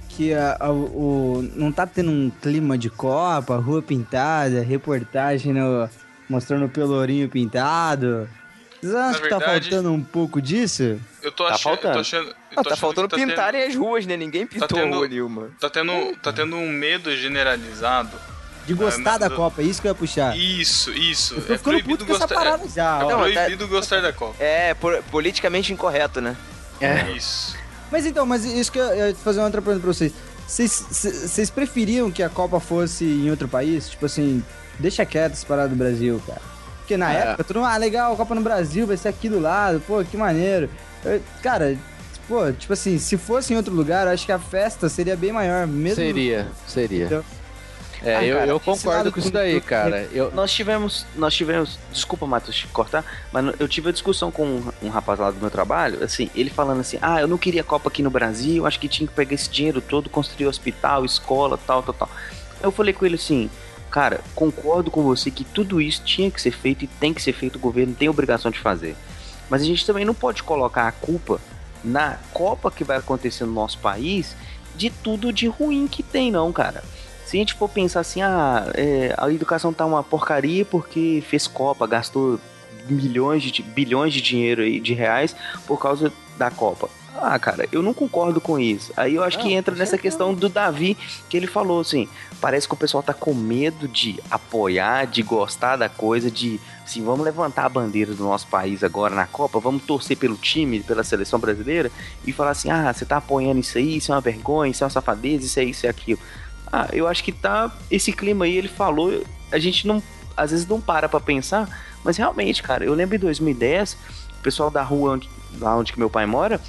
que 0.09 0.33
a, 0.33 0.57
a- 0.59 0.71
o. 0.73 1.49
não 1.55 1.71
tá 1.71 1.87
tendo 1.87 2.11
um 2.11 2.29
clima 2.41 2.77
de 2.77 2.89
Copa, 2.89 3.55
rua 3.55 3.81
pintada, 3.81 4.59
reportagem 4.61 5.53
no, 5.53 5.89
mostrando 6.29 6.65
o 6.65 6.69
pelourinho 6.69 7.29
pintado? 7.29 8.27
Vocês 8.81 8.93
acham 8.93 9.21
que 9.21 9.29
tá 9.29 9.37
verdade- 9.37 9.69
faltando 9.69 9.93
um 9.93 10.03
pouco 10.03 10.41
disso? 10.41 10.99
Eu 11.23 11.31
tô 11.31 11.45
Tá 11.47 11.53
achando. 11.53 11.71
Eu 11.75 11.77
faltando. 11.77 11.93
tô 11.93 11.99
achando 12.01 12.27
eu 12.27 12.33
Ah, 12.33 12.55
tô 12.55 12.55
tá 12.55 12.59
achando 12.61 12.77
faltando 12.81 13.07
que 13.07 13.15
tá 13.15 13.25
pintarem 13.25 13.63
as 13.63 13.73
ruas, 13.73 14.05
né? 14.05 14.17
Ninguém 14.17 14.45
pintou 14.45 14.67
tendo- 14.67 14.93
a 14.93 14.97
rua 14.97 15.07
Nilma. 15.07 15.43
Tendo, 15.43 15.59
tá, 15.61 15.69
tendo, 15.69 16.15
tá 16.17 16.33
tendo 16.33 16.57
um 16.57 16.69
medo 16.69 17.15
generalizado. 17.15 18.09
De 18.69 18.75
gostar 18.75 19.13
Ah, 19.15 19.17
da 19.17 19.27
do- 19.27 19.35
Copa, 19.35 19.61
é 19.61 19.65
isso 19.65 19.81
que 19.81 19.87
eu 19.87 19.91
ia 19.91 19.95
puxar. 19.95 20.37
Isso, 20.37 20.91
isso. 20.91 21.33
Eu 21.35 21.41
tô 21.41 21.53
é 21.53 21.57
ficando 21.57 21.83
puto 21.83 22.05
com 22.05 22.11
essa 22.11 22.27
gostar. 22.27 22.35
parada 22.35 22.67
já, 22.69 22.99
É, 22.99 23.03
ó. 23.03 23.09
é 23.09 23.11
Não, 23.13 23.19
proibido 23.33 23.67
gostar 23.67 24.01
da 24.01 24.13
Copa. 24.13 24.35
É, 24.39 24.73
por- 24.75 25.01
politicamente 25.11 25.73
incorreto, 25.73 26.21
né? 26.21 26.35
Isso. 27.15 27.55
Mas 27.91 28.05
então, 28.05 28.25
mas 28.25 28.45
isso 28.45 28.71
que 28.71 28.77
eu 28.77 28.85
eu 28.85 29.09
ia 29.09 29.15
fazer 29.15 29.39
uma 29.39 29.45
outra 29.45 29.61
pergunta 29.61 29.81
pra 29.83 29.91
vocês. 29.93 30.13
Vocês- 30.47 30.71
preferiam 31.49 32.11
que 32.11 32.21
a 32.23 32.29
Copa 32.29 32.59
fosse 32.59 33.05
em 33.05 33.29
outro 33.31 33.47
país? 33.47 33.89
Tipo 33.89 34.05
assim, 34.05 34.43
deixa 34.77 35.03
quieto 35.05 35.33
essa 35.33 35.45
parada 35.45 35.69
do 35.69 35.75
Brasil, 35.75 36.21
cara. 36.27 36.41
Porque 36.79 36.95
na 36.97 37.11
É. 37.13 37.17
época, 37.21 37.43
mundo, 37.43 37.65
ah, 37.65 37.77
legal, 37.77 38.13
a 38.13 38.15
Copa 38.15 38.33
no 38.35 38.41
Brasil, 38.41 38.85
vai 38.87 38.97
ser 38.97 39.09
aqui 39.09 39.27
do 39.29 39.39
lado, 39.39 39.81
pô, 39.87 40.03
que 40.03 40.15
maneiro. 40.15 40.69
Eu- 41.03 41.21
cara, 41.43 41.75
pô, 42.27 42.51
tipo 42.51 42.71
assim, 42.73 42.97
se 42.99 43.17
fosse 43.17 43.53
em 43.53 43.57
outro 43.57 43.73
lugar, 43.73 44.05
eu 44.07 44.13
acho 44.13 44.25
que 44.25 44.31
a 44.31 44.39
festa 44.39 44.87
seria 44.89 45.15
bem 45.15 45.31
maior, 45.31 45.65
mesmo. 45.67 45.95
Seria, 45.95 46.47
seria. 46.67 47.05
Entendeu? 47.05 47.25
É, 48.03 48.15
Ah, 48.15 48.23
eu, 48.23 48.37
cara, 48.37 48.51
eu 48.51 48.59
concordo 48.59 49.11
com 49.11 49.19
isso 49.19 49.31
daí, 49.31 49.59
cara. 49.59 50.07
Eu, 50.11 50.31
Nós 50.31 50.51
tivemos, 50.51 51.05
nós 51.15 51.33
tivemos, 51.33 51.77
desculpa, 51.91 52.25
Matheus, 52.25 52.55
te 52.55 52.67
cortar, 52.67 53.03
mas 53.31 53.53
eu 53.59 53.67
tive 53.67 53.87
uma 53.87 53.93
discussão 53.93 54.31
com 54.31 54.45
um, 54.45 54.71
um 54.83 54.89
rapaz 54.89 55.19
lá 55.19 55.31
do 55.31 55.39
meu 55.39 55.49
trabalho, 55.49 56.03
assim, 56.03 56.29
ele 56.33 56.49
falando 56.49 56.79
assim, 56.79 56.97
ah, 57.01 57.19
eu 57.19 57.27
não 57.27 57.37
queria 57.37 57.63
Copa 57.63 57.89
aqui 57.89 58.01
no 58.01 58.09
Brasil, 58.09 58.65
acho 58.65 58.79
que 58.79 58.87
tinha 58.87 59.07
que 59.07 59.13
pegar 59.13 59.33
esse 59.33 59.49
dinheiro 59.49 59.81
todo, 59.81 60.09
construir 60.09 60.47
hospital, 60.47 61.03
escola, 61.03 61.57
tal, 61.57 61.83
tal, 61.83 61.93
tal. 61.93 62.09
Eu 62.61 62.71
falei 62.71 62.93
com 62.93 63.05
ele 63.05 63.15
assim, 63.15 63.49
cara, 63.91 64.21
concordo 64.33 64.89
com 64.89 65.03
você 65.03 65.29
que 65.29 65.43
tudo 65.43 65.81
isso 65.81 66.01
tinha 66.03 66.31
que 66.31 66.41
ser 66.41 66.51
feito 66.51 66.85
e 66.85 66.87
tem 66.87 67.13
que 67.13 67.21
ser 67.21 67.33
feito, 67.33 67.57
o 67.57 67.59
governo 67.59 67.93
tem 67.93 68.07
obrigação 68.07 68.49
de 68.49 68.59
fazer. 68.59 68.95
Mas 69.49 69.61
a 69.61 69.65
gente 69.65 69.85
também 69.85 70.05
não 70.05 70.13
pode 70.13 70.43
colocar 70.43 70.87
a 70.87 70.91
culpa 70.91 71.39
na 71.83 72.17
Copa 72.33 72.69
que 72.71 72.83
vai 72.83 72.97
acontecer 72.97 73.45
no 73.45 73.53
nosso 73.53 73.77
país 73.79 74.35
de 74.75 74.89
tudo 74.89 75.33
de 75.33 75.47
ruim 75.47 75.87
que 75.87 76.03
tem, 76.03 76.31
não, 76.31 76.51
cara. 76.53 76.83
Se 77.29 77.37
a 77.37 77.41
gente 77.41 77.53
for 77.53 77.69
pensar 77.69 77.99
assim, 77.99 78.23
ah, 78.23 78.65
é, 78.73 79.13
a 79.15 79.31
educação 79.31 79.71
tá 79.71 79.85
uma 79.85 80.01
porcaria 80.01 80.65
porque 80.65 81.23
fez 81.29 81.45
Copa, 81.45 81.85
gastou 81.85 82.39
milhões 82.89 83.43
de 83.43 83.61
bilhões 83.61 84.15
de 84.15 84.19
dinheiro 84.19 84.63
aí, 84.63 84.79
de 84.79 84.95
reais 84.95 85.35
por 85.67 85.79
causa 85.79 86.11
da 86.39 86.49
Copa. 86.49 86.89
Ah, 87.15 87.37
cara, 87.37 87.67
eu 87.71 87.83
não 87.83 87.93
concordo 87.93 88.41
com 88.41 88.57
isso. 88.57 88.91
Aí 88.97 89.13
eu 89.13 89.23
acho 89.23 89.37
que 89.37 89.43
Não, 89.43 89.51
entra 89.51 89.75
com 89.75 89.79
nessa 89.79 89.95
questão 89.95 90.33
do 90.33 90.49
Davi, 90.49 90.97
que 91.29 91.37
ele 91.37 91.45
falou 91.45 91.81
assim, 91.81 92.09
parece 92.41 92.67
que 92.67 92.73
o 92.73 92.77
pessoal 92.77 93.03
tá 93.03 93.13
com 93.13 93.35
medo 93.35 93.87
de 93.87 94.19
apoiar, 94.31 95.05
de 95.05 95.21
gostar 95.21 95.75
da 95.75 95.87
coisa, 95.87 96.31
de 96.31 96.59
assim, 96.83 97.03
vamos 97.03 97.23
levantar 97.23 97.65
a 97.65 97.69
bandeira 97.69 98.15
do 98.15 98.23
nosso 98.23 98.47
país 98.47 98.83
agora 98.83 99.13
na 99.13 99.27
Copa, 99.27 99.59
vamos 99.59 99.83
torcer 99.83 100.17
pelo 100.17 100.35
time, 100.35 100.79
pela 100.79 101.03
seleção 101.03 101.37
brasileira 101.37 101.91
e 102.25 102.31
falar 102.31 102.51
assim, 102.51 102.71
ah, 102.71 102.91
você 102.91 103.05
tá 103.05 103.17
apoiando 103.17 103.59
isso 103.59 103.77
aí, 103.77 103.97
isso 103.97 104.11
é 104.11 104.15
uma 104.15 104.21
vergonha, 104.21 104.71
isso 104.71 104.83
é 104.83 104.85
uma 104.85 104.89
safadeza, 104.89 105.45
isso 105.45 105.59
é 105.59 105.63
isso 105.63 105.85
e 105.85 105.89
aquilo. 105.89 106.19
Ah, 106.71 106.87
eu 106.93 107.07
acho 107.07 107.23
que 107.23 107.31
tá 107.31 107.71
esse 107.89 108.11
clima 108.11 108.45
aí, 108.45 108.55
ele 108.55 108.67
falou, 108.67 109.23
a 109.51 109.59
gente 109.59 109.87
não 109.87 110.01
às 110.37 110.51
vezes 110.51 110.65
não 110.65 110.79
para 110.79 111.09
pra 111.09 111.19
pensar, 111.19 111.67
mas 112.03 112.15
realmente, 112.15 112.63
cara, 112.63 112.85
eu 112.85 112.93
lembro 112.93 113.15
em 113.15 113.19
2010, 113.19 113.97
o 114.39 114.41
pessoal 114.41 114.71
da 114.71 114.81
rua 114.81 115.13
onde, 115.13 115.29
lá 115.59 115.75
onde 115.75 115.91
que 115.91 115.99
meu 115.99 116.09
pai 116.09 116.25
mora, 116.25 116.61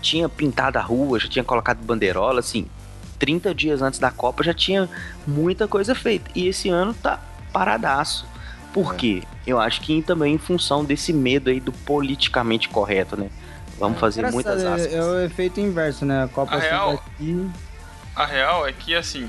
tinha 0.00 0.28
pintado 0.28 0.78
a 0.78 0.82
rua, 0.82 1.20
já 1.20 1.28
tinha 1.28 1.44
colocado 1.44 1.84
bandeirola, 1.84 2.40
assim, 2.40 2.66
30 3.18 3.54
dias 3.54 3.82
antes 3.82 3.98
da 3.98 4.10
Copa 4.10 4.42
já 4.42 4.54
tinha 4.54 4.88
muita 5.26 5.68
coisa 5.68 5.94
feita. 5.94 6.30
E 6.34 6.48
esse 6.48 6.68
ano 6.68 6.94
tá 6.94 7.20
paradaço. 7.52 8.26
Por 8.72 8.94
quê? 8.94 9.22
Eu 9.46 9.60
acho 9.60 9.80
que 9.82 10.02
também 10.02 10.34
em 10.34 10.38
função 10.38 10.84
desse 10.84 11.12
medo 11.12 11.48
aí 11.48 11.60
do 11.60 11.72
politicamente 11.72 12.68
correto, 12.68 13.16
né? 13.16 13.30
Vamos 13.78 13.98
fazer 14.00 14.20
Engraçado, 14.20 14.34
muitas 14.34 14.62
é- 14.62 14.66
aspas. 14.66 14.94
É 14.94 15.02
o 15.02 15.20
efeito 15.20 15.60
inverso, 15.60 16.04
né? 16.04 16.24
A 16.24 16.28
Copa 16.28 16.54
A 16.56 16.58
real- 16.58 16.90
aqui. 16.94 17.48
A 18.16 18.24
real 18.24 18.66
é 18.66 18.72
que, 18.72 18.94
assim, 18.94 19.28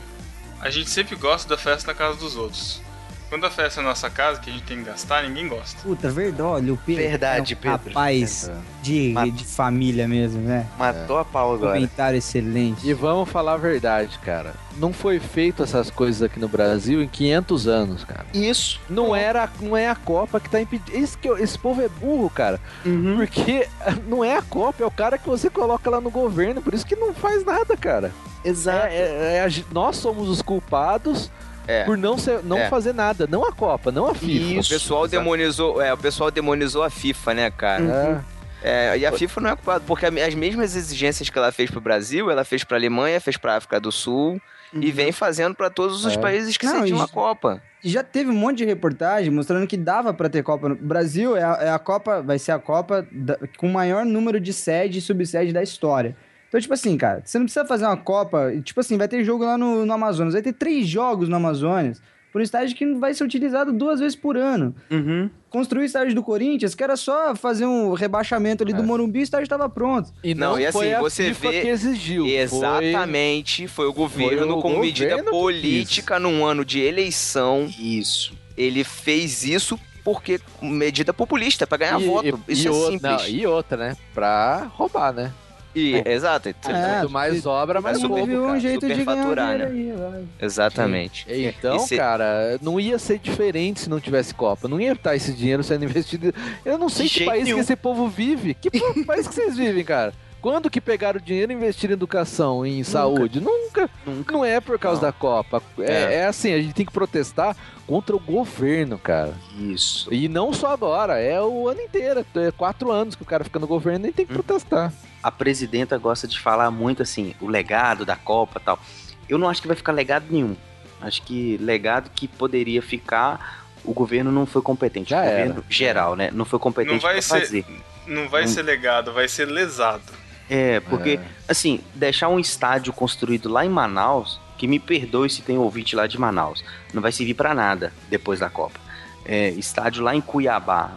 a 0.61 0.69
gente 0.69 0.89
sempre 0.89 1.15
gosta 1.15 1.49
da 1.49 1.57
festa 1.57 1.91
na 1.91 1.97
casa 1.97 2.17
dos 2.17 2.35
outros. 2.35 2.81
Quando 3.29 3.45
a 3.45 3.49
festa 3.49 3.79
é 3.79 3.83
na 3.83 3.89
nossa 3.89 4.07
casa, 4.09 4.39
que 4.39 4.51
a 4.51 4.53
gente 4.53 4.63
tem 4.65 4.77
que 4.77 4.83
gastar, 4.83 5.23
ninguém 5.23 5.47
gosta. 5.47 5.81
Puta, 5.81 6.11
verdade, 6.11 6.41
olha, 6.43 6.73
o 6.73 6.77
Pedro. 6.77 7.03
Verdade, 7.03 7.53
é 7.53 7.57
um 7.57 7.59
Pedro. 7.59 7.87
Rapaz 7.89 8.51
de, 8.83 9.13
de 9.31 9.43
família 9.43 10.07
mesmo, 10.07 10.41
né? 10.41 10.67
Matou 10.77 11.17
a 11.17 11.25
pau 11.25 11.55
agora. 11.55 11.73
Comentário 11.73 12.17
excelente. 12.17 12.87
E 12.87 12.93
vamos 12.93 13.27
falar 13.27 13.53
a 13.53 13.57
verdade, 13.57 14.19
cara. 14.19 14.53
Não 14.77 14.93
foi 14.93 15.19
feito 15.19 15.63
essas 15.63 15.89
coisas 15.89 16.21
aqui 16.21 16.39
no 16.39 16.47
Brasil 16.47 17.01
em 17.01 17.07
500 17.07 17.67
anos, 17.67 18.03
cara. 18.03 18.25
Isso. 18.31 18.79
Não 18.87 19.15
era, 19.15 19.49
não 19.59 19.75
é 19.75 19.89
a 19.89 19.95
Copa 19.95 20.39
que 20.39 20.49
tá 20.49 20.61
impedindo. 20.61 20.95
Esse, 20.95 21.17
que 21.17 21.27
esse 21.27 21.57
povo 21.57 21.81
é 21.81 21.89
burro, 21.89 22.29
cara. 22.29 22.61
Uhum. 22.85 23.15
Porque 23.17 23.67
não 24.07 24.23
é 24.23 24.37
a 24.37 24.41
Copa, 24.43 24.83
é 24.83 24.85
o 24.85 24.91
cara 24.91 25.17
que 25.17 25.27
você 25.27 25.49
coloca 25.49 25.89
lá 25.89 25.99
no 25.99 26.11
governo. 26.11 26.61
Por 26.61 26.75
isso 26.75 26.85
que 26.85 26.95
não 26.95 27.11
faz 27.11 27.43
nada, 27.43 27.75
cara. 27.75 28.13
Exato. 28.45 28.87
É- 28.87 28.95
é- 28.95 29.33
é 29.37 29.45
a 29.45 29.49
nós 29.73 29.97
somos 29.97 30.29
os 30.29 30.41
culpados 30.41 31.29
É. 31.67 31.83
por 31.83 31.97
não, 31.97 32.17
ser, 32.17 32.41
não 32.43 32.57
É. 32.57 32.69
fazer 32.69 32.93
nada. 32.93 33.27
Não 33.29 33.43
a 33.43 33.51
Copa, 33.51 33.91
não 33.91 34.05
a 34.07 34.13
FIFA. 34.15 34.61
o 34.61 34.67
pessoal 34.69 35.07
demonizou, 35.07 35.81
é, 35.81 35.91
o 35.93 35.97
pessoal 35.97 36.29
demonizou 36.31 36.83
a 36.83 36.89
FIFA, 36.89 37.33
né, 37.33 37.51
cara? 37.51 38.23
É, 38.63 38.97
e 38.97 39.05
a 39.05 39.11
FIFA 39.11 39.41
não 39.41 39.49
é 39.51 39.55
culpada, 39.55 39.83
porque 39.85 40.05
as 40.05 40.33
mesmas 40.33 40.75
exigências 40.75 41.29
que 41.29 41.37
ela 41.37 41.51
fez 41.51 41.69
pro 41.69 41.79
Brasil, 41.81 42.31
ela 42.31 42.43
fez 42.43 42.63
pra 42.63 42.77
Alemanha, 42.77 43.21
fez 43.21 43.37
pra 43.37 43.57
África 43.57 43.79
do 43.79 43.91
Sul 43.91 44.41
e 44.73 44.91
vem 44.91 45.11
fazendo 45.11 45.53
pra 45.53 45.69
todos 45.69 46.03
os 46.03 46.13
É. 46.15 46.19
países 46.19 46.57
que 46.57 46.65
Não, 46.65 46.85
e- 46.85 46.91
a 46.99 47.07
Copa. 47.07 47.61
E 47.83 47.89
já 47.89 48.01
teve 48.03 48.31
um 48.31 48.35
monte 48.35 48.57
de 48.57 48.65
reportagem 48.65 49.29
mostrando 49.31 49.67
que 49.67 49.77
dava 49.77 50.11
pra 50.15 50.27
ter 50.27 50.41
Copa 50.41 50.69
no 50.69 50.75
Brasil. 50.75 51.37
É 51.37 51.43
a, 51.43 51.57
é 51.61 51.69
a 51.69 51.77
Copa, 51.77 52.23
vai 52.23 52.39
ser 52.39 52.51
a 52.53 52.57
Copa 52.59 53.05
da- 53.11 53.37
com 53.57 53.67
o 53.67 53.71
maior 53.73 54.03
número 54.03 54.39
de 54.39 54.51
sede 54.51 54.97
e 54.97 55.01
subsede 55.01 55.53
da 55.53 55.61
história. 55.61 56.15
Então, 56.47 56.59
tipo 56.61 56.73
assim, 56.73 56.95
cara, 56.97 57.21
você 57.25 57.37
não 57.37 57.45
precisa 57.45 57.65
fazer 57.65 57.85
uma 57.85 57.97
Copa. 57.97 58.51
Tipo 58.63 58.79
assim, 58.79 58.97
vai 58.97 59.07
ter 59.07 59.23
jogo 59.23 59.43
lá 59.43 59.57
no, 59.57 59.85
no 59.85 59.93
Amazonas. 59.93 60.33
Vai 60.33 60.41
ter 60.41 60.53
três 60.53 60.87
jogos 60.87 61.27
no 61.27 61.35
Amazonas. 61.35 62.01
Por 62.31 62.41
um 62.41 62.43
estádio 62.43 62.75
que 62.75 62.85
vai 62.95 63.13
ser 63.13 63.23
utilizado 63.23 63.71
duas 63.71 64.01
vezes 64.01 64.13
por 64.15 64.35
ano. 64.35 64.75
Uhum. 64.91 65.29
Construir 65.49 65.83
o 65.83 65.85
estádio 65.85 66.13
do 66.13 66.21
Corinthians, 66.21 66.75
que 66.75 66.83
era 66.83 66.97
só 66.97 67.33
fazer 67.33 67.65
um 67.65 67.93
rebaixamento 67.93 68.61
ali 68.61 68.73
do 68.73 68.83
Morumbi, 68.83 69.19
o 69.19 69.23
estádio 69.23 69.45
estava 69.45 69.69
pronto. 69.69 70.11
E 70.21 70.35
Não, 70.35 70.51
não, 70.51 70.59
e 70.59 70.65
assim, 70.65 70.77
foi 70.77 70.93
a 70.93 70.99
você 70.99 71.29
FIFA 71.33 71.51
vê- 71.51 71.61
que 71.61 71.67
exigiu. 71.69 72.25
Exatamente, 72.27 73.67
foi, 73.67 73.85
o 73.87 73.93
governo 73.93 74.61
foi 74.61 74.71
o 74.71 74.79
medida 74.81 75.09
governo 75.11 75.23
que 75.31 75.37
política 75.37 76.19
num 76.19 76.45
ano 76.45 76.65
de 76.65 76.79
eleição. 76.81 77.69
Isso. 77.79 78.33
Ele 78.57 78.83
fez 78.83 79.45
isso 79.45 79.79
porque 80.03 80.39
medida 80.61 81.13
populista 81.13 81.65
pra 81.65 81.77
ganhar 81.77 82.01
E- 82.01 82.05
voto. 82.05 82.39
e- 82.47 82.51
isso 82.53 82.63
e 82.63 82.67
é 82.67 82.71
outra- 82.71 82.91
simples. 82.91 83.21
não, 83.33 83.39
e 83.39 83.47
outra, 83.47 83.77
né? 83.77 83.97
Pra 84.13 84.69
roubar, 84.73 85.13
né? 85.13 85.31
E- 85.75 86.01
exato. 86.05 86.49
É, 86.49 86.53
Quanto 86.53 87.09
mais 87.11 87.45
obra, 87.45 87.81
mais 87.81 87.97
super- 87.99 88.07
roubo, 88.13 88.27
Teve 88.27 88.37
um 88.39 88.47
cara. 88.47 88.59
jeito 88.59 88.87
de 88.87 89.03
ganhar 89.03 89.35
dinheiro 89.35 89.65
aí, 89.67 89.91
vai. 89.91 90.23
Exatamente. 90.41 91.25
Então, 91.29 91.75
E 91.75 91.79
se- 91.81 91.97
cara, 91.97 92.57
não 92.61 92.79
ia 92.79 92.97
ser 92.97 93.19
diferente 93.19 93.81
se 93.81 93.89
não 93.89 93.99
tivesse 93.99 94.33
Copa. 94.33 94.67
Não 94.67 94.79
ia 94.79 94.93
estar 94.93 95.15
esse 95.15 95.33
dinheiro 95.33 95.63
sendo 95.63 95.83
investido. 95.85 96.33
Eu 96.63 96.77
não 96.77 96.87
sei 96.89 97.07
De 97.07 97.13
que 97.19 97.25
país 97.25 97.43
nenhum. 97.43 97.57
que 97.57 97.61
esse 97.61 97.75
povo 97.75 98.07
vive. 98.07 98.53
Que 98.53 98.69
país 99.05 99.27
que 99.27 99.33
vocês 99.35 99.57
vivem, 99.57 99.83
cara? 99.83 100.13
Quando 100.41 100.69
que 100.69 100.79
pegaram 100.79 101.19
dinheiro 101.19 101.51
e 101.51 101.55
investiram 101.55 101.93
em 101.93 101.97
educação, 101.97 102.63
em 102.63 102.83
saúde? 102.83 103.41
Nunca. 103.41 103.89
Nunca. 104.05 104.31
Não 104.31 104.45
é 104.45 104.59
por 104.61 104.77
causa 104.77 105.01
Não. 105.01 105.07
da 105.07 105.11
Copa. 105.11 105.61
É, 105.79 106.17
é 106.17 106.25
assim, 106.27 106.53
a 106.53 106.61
gente 106.61 106.73
tem 106.75 106.85
que 106.85 106.91
protestar 106.93 107.57
contra 107.87 108.15
o 108.15 108.19
governo, 108.19 108.99
cara. 108.99 109.33
Isso. 109.59 110.07
E 110.13 110.29
não 110.29 110.53
só 110.53 110.67
agora, 110.71 111.19
é 111.19 111.41
o 111.41 111.67
ano 111.67 111.81
inteiro. 111.81 112.23
É 112.35 112.51
quatro 112.51 112.91
anos 112.91 113.15
que 113.15 113.23
o 113.23 113.25
cara 113.25 113.43
fica 113.43 113.57
no 113.57 113.65
governo 113.65 114.05
e 114.07 114.11
tem 114.11 114.23
que 114.25 114.31
Hum. 114.33 114.35
protestar. 114.35 114.93
A 115.25 115.31
presidenta 115.31 115.97
gosta 115.97 116.27
de 116.27 116.39
falar 116.39 116.69
muito 116.69 117.01
assim, 117.01 117.33
o 117.41 117.47
legado 117.47 118.05
da 118.05 118.15
Copa 118.15 118.59
e 118.61 118.63
tal. 118.63 118.79
eu 119.27 119.39
não 119.39 119.49
acho 119.49 119.59
que 119.61 119.67
vai 119.67 119.75
ficar 119.75 119.91
legado 119.91 120.25
nenhum. 120.29 120.55
Acho 121.01 121.21
que 121.23 121.57
legado 121.57 122.11
que 122.13 122.27
poderia 122.27 122.79
ficar, 122.81 123.65
o 123.83 123.91
governo 123.91 124.31
não 124.31 124.45
foi 124.45 124.61
competente. 124.61 125.09
Já 125.09 125.21
o 125.21 125.23
era. 125.23 125.31
governo 125.47 125.65
geral, 125.69 126.15
né? 126.15 126.29
Não 126.31 126.45
foi 126.45 126.59
competente 126.59 126.93
Não 126.95 127.01
vai 127.01 127.13
pra 127.13 127.21
ser- 127.23 127.39
fazer. 127.41 127.65
Não 128.05 128.29
vai 128.29 128.43
Não- 128.43 128.47
ser 128.49 128.61
legado, 128.61 129.11
vai 129.13 129.27
ser 129.27 129.45
lesado. 129.45 130.03
É, 130.47 130.79
porque, 130.81 131.19
assim, 131.49 131.79
deixar 131.95 132.27
um 132.29 132.39
estádio 132.39 132.93
construído 132.93 133.49
lá 133.49 133.65
em 133.65 133.69
Manaus, 133.69 134.39
que 134.59 134.67
me 134.67 134.77
perdoe 134.79 135.27
se 135.27 135.41
tem 135.41 135.57
ouvinte 135.57 135.95
lá 135.95 136.05
de 136.05 136.19
Manaus, 136.19 136.63
não 136.93 137.01
vai 137.01 137.11
servir 137.11 137.33
pra 137.33 137.55
nada 137.55 137.91
depois 138.09 138.39
da 138.39 138.49
Copa. 138.49 138.79
É, 139.25 139.49
estádio 139.49 140.03
lá 140.03 140.15
em 140.15 140.21
Cuiabá, 140.21 140.91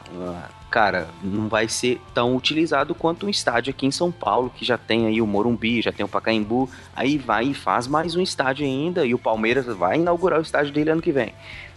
cara, 0.70 1.08
não 1.22 1.48
vai 1.48 1.68
ser 1.68 2.00
tão 2.14 2.36
utilizado 2.36 2.94
quanto 2.94 3.26
um 3.26 3.28
estádio 3.28 3.70
aqui 3.70 3.86
em 3.86 3.90
São 3.90 4.12
Paulo, 4.12 4.52
que 4.54 4.64
já 4.64 4.76
tem 4.76 5.06
aí 5.06 5.20
o 5.20 5.26
Morumbi, 5.26 5.82
já 5.82 5.92
tem 5.92 6.04
o 6.04 6.08
Pacaembu, 6.08 6.68
aí 6.94 7.16
vai 7.18 7.46
e 7.46 7.54
faz 7.54 7.86
mais 7.86 8.14
um 8.14 8.20
estádio 8.20 8.66
ainda, 8.66 9.04
e 9.06 9.14
o 9.14 9.18
Palmeiras 9.18 9.66
vai 9.66 9.96
inaugurar 9.96 10.38
o 10.38 10.42
estádio 10.42 10.72
dele 10.72 10.90
ano 10.90 11.02
que 11.02 11.12
vem. 11.12 11.32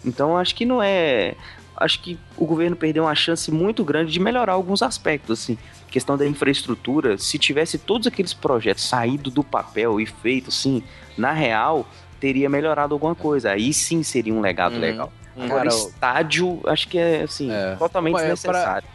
Então, 0.05 0.38
acho 0.38 0.55
que 0.55 0.65
não 0.65 0.81
é... 0.81 1.35
Acho 1.77 2.01
que 2.01 2.19
o 2.38 2.45
governo 2.45 2.76
perdeu 2.76 3.05
uma 3.05 3.15
chance 3.15 3.49
muito 3.49 3.84
grande 3.84 4.11
de 4.11 4.19
melhorar 4.19 4.53
alguns 4.53 4.84
aspectos, 4.84 5.39
assim 5.39 5.57
questão 5.91 6.18
da 6.18 6.26
infraestrutura, 6.26 7.18
se 7.18 7.38
tivesse 7.38 7.77
todos 7.77 8.07
aqueles 8.07 8.34
projetos 8.34 8.88
saído 8.88 9.30
do 9.30 9.43
papel 9.43 9.99
e 9.99 10.05
feito 10.05 10.47
assim, 10.47 10.81
na 11.18 11.34
real, 11.34 11.85
teria 12.19 12.49
melhorado 12.49 12.95
alguma 12.95 13.13
coisa. 13.13 13.51
Aí 13.51 13.73
sim 13.73 14.01
seria 14.01 14.34
um 14.34 14.39
legado 14.39 14.76
Uhum. 14.76 14.80
legal. 14.80 15.13
Agora, 15.36 15.70
Cara, 15.70 15.76
o- 15.76 15.88
estádio, 15.90 16.62
acho 16.66 16.88
que 16.88 16.98
é 16.98 17.22
assim, 17.24 17.49
totalmente 17.80 18.14
Mas, 18.14 18.24
é, 18.24 18.28
desnecessário. 18.34 18.88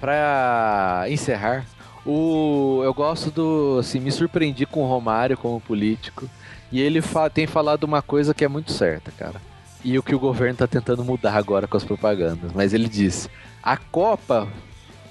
Pra 0.00 1.04
encerrar, 1.08 1.66
o, 2.06 2.80
eu 2.84 2.94
gosto 2.94 3.30
do. 3.30 3.78
Assim, 3.80 4.00
me 4.00 4.10
surpreendi 4.10 4.64
com 4.66 4.82
o 4.82 4.86
Romário 4.88 5.36
como 5.36 5.60
político. 5.60 6.28
E 6.72 6.80
ele 6.80 7.02
fa- 7.02 7.28
tem 7.28 7.46
falado 7.46 7.84
uma 7.84 8.00
coisa 8.00 8.32
que 8.32 8.44
é 8.44 8.48
muito 8.48 8.72
certa, 8.72 9.10
cara. 9.10 9.40
E 9.84 9.98
o 9.98 10.02
que 10.02 10.14
o 10.14 10.18
governo 10.18 10.56
tá 10.56 10.66
tentando 10.66 11.04
mudar 11.04 11.34
agora 11.36 11.66
com 11.66 11.76
as 11.76 11.84
propagandas. 11.84 12.52
Mas 12.54 12.72
ele 12.72 12.88
disse: 12.88 13.28
a 13.62 13.76
Copa, 13.76 14.46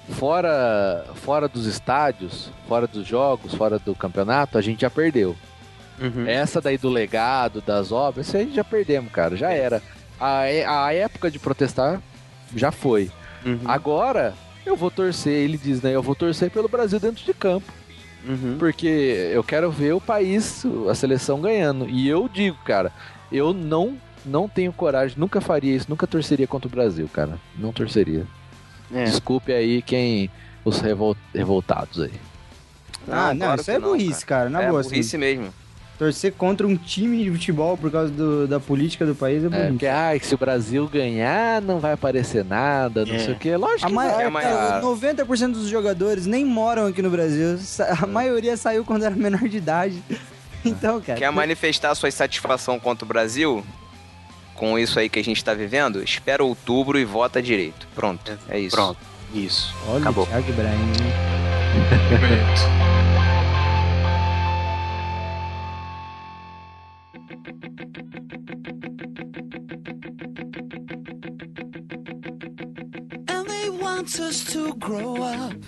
fora, 0.08 1.04
fora 1.16 1.46
dos 1.48 1.66
estádios, 1.66 2.50
fora 2.66 2.86
dos 2.86 3.06
jogos, 3.06 3.54
fora 3.54 3.78
do 3.78 3.94
campeonato, 3.94 4.58
a 4.58 4.62
gente 4.62 4.80
já 4.80 4.90
perdeu. 4.90 5.36
Uhum. 6.00 6.26
Essa 6.26 6.60
daí 6.60 6.78
do 6.78 6.88
legado, 6.88 7.60
das 7.60 7.92
obras, 7.92 8.26
isso 8.26 8.36
aí 8.36 8.42
a 8.42 8.46
gente 8.46 8.56
já 8.56 8.64
perdemos, 8.64 9.12
cara. 9.12 9.36
Já 9.36 9.50
era. 9.52 9.82
A, 10.20 10.44
é- 10.46 10.66
a 10.66 10.92
época 10.92 11.30
de 11.30 11.38
protestar 11.38 12.00
já 12.54 12.70
foi. 12.70 13.10
Uhum. 13.44 13.60
Agora, 13.64 14.34
eu 14.66 14.76
vou 14.76 14.90
torcer, 14.90 15.32
ele 15.32 15.56
diz, 15.56 15.80
né? 15.82 15.94
Eu 15.94 16.02
vou 16.02 16.14
torcer 16.14 16.50
pelo 16.50 16.68
Brasil 16.68 17.00
dentro 17.00 17.24
de 17.24 17.32
campo. 17.32 17.72
Uhum. 18.26 18.56
Porque 18.58 19.30
eu 19.32 19.42
quero 19.42 19.70
ver 19.70 19.94
o 19.94 20.00
país, 20.00 20.62
a 20.90 20.94
seleção 20.94 21.40
ganhando. 21.40 21.88
E 21.88 22.06
eu 22.06 22.28
digo, 22.28 22.58
cara, 22.64 22.92
eu 23.32 23.54
não 23.54 23.96
não 24.26 24.46
tenho 24.46 24.70
coragem, 24.70 25.16
nunca 25.18 25.40
faria 25.40 25.74
isso, 25.74 25.86
nunca 25.88 26.06
torceria 26.06 26.46
contra 26.46 26.68
o 26.68 26.70
Brasil, 26.70 27.08
cara. 27.10 27.38
Não 27.56 27.72
torceria. 27.72 28.26
É. 28.92 29.04
Desculpe 29.04 29.50
aí 29.52 29.80
quem. 29.80 30.30
Os 30.62 30.78
revol- 30.80 31.16
revoltados 31.34 32.00
aí. 32.02 32.12
Ah, 33.10 33.32
não, 33.32 33.46
claro 33.46 33.60
isso 33.62 33.70
é 33.70 33.78
não, 33.78 33.88
burrice, 33.88 34.26
cara. 34.26 34.50
Na 34.50 34.60
é 34.62 34.68
boa, 34.68 34.82
burrice 34.82 35.16
assim, 35.16 35.16
mesmo. 35.16 35.54
Torcer 36.00 36.32
contra 36.32 36.66
um 36.66 36.76
time 36.76 37.22
de 37.24 37.30
futebol 37.30 37.76
por 37.76 37.90
causa 37.92 38.10
do- 38.10 38.48
da 38.48 38.58
política 38.58 39.04
do 39.04 39.14
país 39.14 39.42
é 39.44 39.46
É, 39.46 39.50
burrice. 39.50 39.68
porque, 39.72 39.86
ah, 39.86 40.16
que 40.18 40.26
se 40.26 40.34
o 40.34 40.38
Brasil 40.38 40.88
ganhar, 40.88 41.60
não 41.60 41.78
vai 41.78 41.92
aparecer 41.92 42.42
nada, 42.42 43.04
não 43.04 43.14
É. 43.14 43.18
sei 43.18 43.34
o 43.34 43.36
que. 43.36 43.54
Lógico 43.54 43.84
A 43.84 43.88
que 43.90 43.94
vai, 43.94 44.24
é, 44.24 44.30
mas- 44.30 44.44
cara. 44.44 44.80
90% 44.80 45.52
dos 45.58 45.68
jogadores 45.68 46.24
nem 46.24 46.42
moram 46.42 46.86
aqui 46.86 47.02
no 47.02 47.10
Brasil. 47.10 47.58
A 48.02 48.06
maioria 48.06 48.56
saiu 48.56 48.82
quando 48.82 49.04
era 49.04 49.14
menor 49.14 49.46
de 49.46 49.58
idade. 49.58 50.02
Então, 50.64 51.00
cara. 51.00 51.18
Quer 51.18 51.30
manifestar 51.32 51.94
sua 51.94 52.08
insatisfação 52.10 52.78
contra 52.78 53.02
o 53.04 53.08
Brasil? 53.08 53.64
Com 54.54 54.78
isso 54.78 54.98
aí 54.98 55.08
que 55.08 55.18
a 55.18 55.24
gente 55.24 55.42
tá 55.42 55.54
vivendo? 55.54 56.02
Espera 56.02 56.44
outubro 56.44 56.98
e 56.98 57.04
vota 57.04 57.40
direito. 57.42 57.88
Pronto, 57.94 58.38
é 58.46 58.58
isso. 58.58 58.76
Pronto, 58.76 58.98
isso. 59.34 59.74
Olha 59.88 60.00
Acabou. 60.00 60.24
o 60.24 60.26
Thiago 60.26 60.50
Ibrahim. 60.50 60.92
they 74.10 74.22
want 74.22 74.30
us 74.30 74.44
to 74.52 74.74
grow 74.74 75.22
up. 75.22 75.60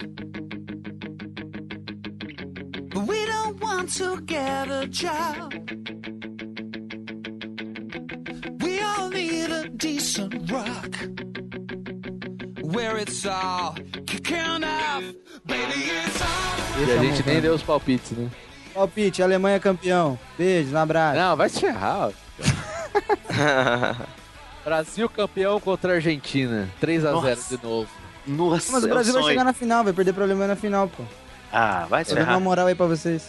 But 2.90 3.06
we 3.06 3.27
don't 3.27 3.60
want 3.60 3.93
to 3.97 4.20
get 4.23 4.69
a 4.70 4.86
job. 4.86 5.52
We 8.62 8.81
all 8.81 9.10
need 9.10 9.51
a 9.51 9.69
decent 9.69 10.51
rock 10.51 10.97
where 12.62 12.97
it's 12.98 13.27
all 13.27 13.74
kicking 14.06 14.64
off. 14.64 15.05
Baby, 15.47 15.90
it's 15.90 16.20
all. 16.20 16.86
E 16.86 16.93
a 16.93 16.98
gente 16.98 17.27
nem 17.27 17.40
deu 17.40 17.55
os 17.55 17.62
palpites, 17.62 18.12
né? 18.12 18.31
Palpite, 18.74 19.23
Alemanha 19.23 19.60
campeão. 19.60 20.19
Beijo, 20.39 20.74
um 20.74 20.78
abraço. 20.78 21.19
Não, 21.19 21.36
vai 21.36 21.48
se 21.48 21.60
ferrar. 21.60 22.10
Brasil 24.64 25.09
campeão 25.09 25.60
contra 25.60 25.93
a 25.93 25.94
Argentina. 25.97 26.70
3x0 26.81 27.12
Nossa. 27.12 27.56
de 27.56 27.62
novo. 27.62 28.01
Nossa, 28.26 28.72
Mas 28.72 28.82
o 28.82 28.86
é 28.86 28.90
um 28.90 28.92
Brasil 28.94 29.12
vai 29.12 29.22
sonho. 29.22 29.32
chegar 29.32 29.44
na 29.44 29.52
final, 29.52 29.82
vai 29.84 29.92
perder 29.92 30.12
pra 30.12 30.24
Alemanha 30.24 30.48
na 30.48 30.56
final, 30.56 30.88
pô. 30.88 31.02
Ah, 31.52 31.86
vai 31.88 32.04
se 32.04 32.10
Tô 32.10 32.16
dando 32.16 32.28
uma 32.28 32.40
moral 32.40 32.66
aí 32.66 32.74
pra 32.74 32.86
vocês. 32.86 33.24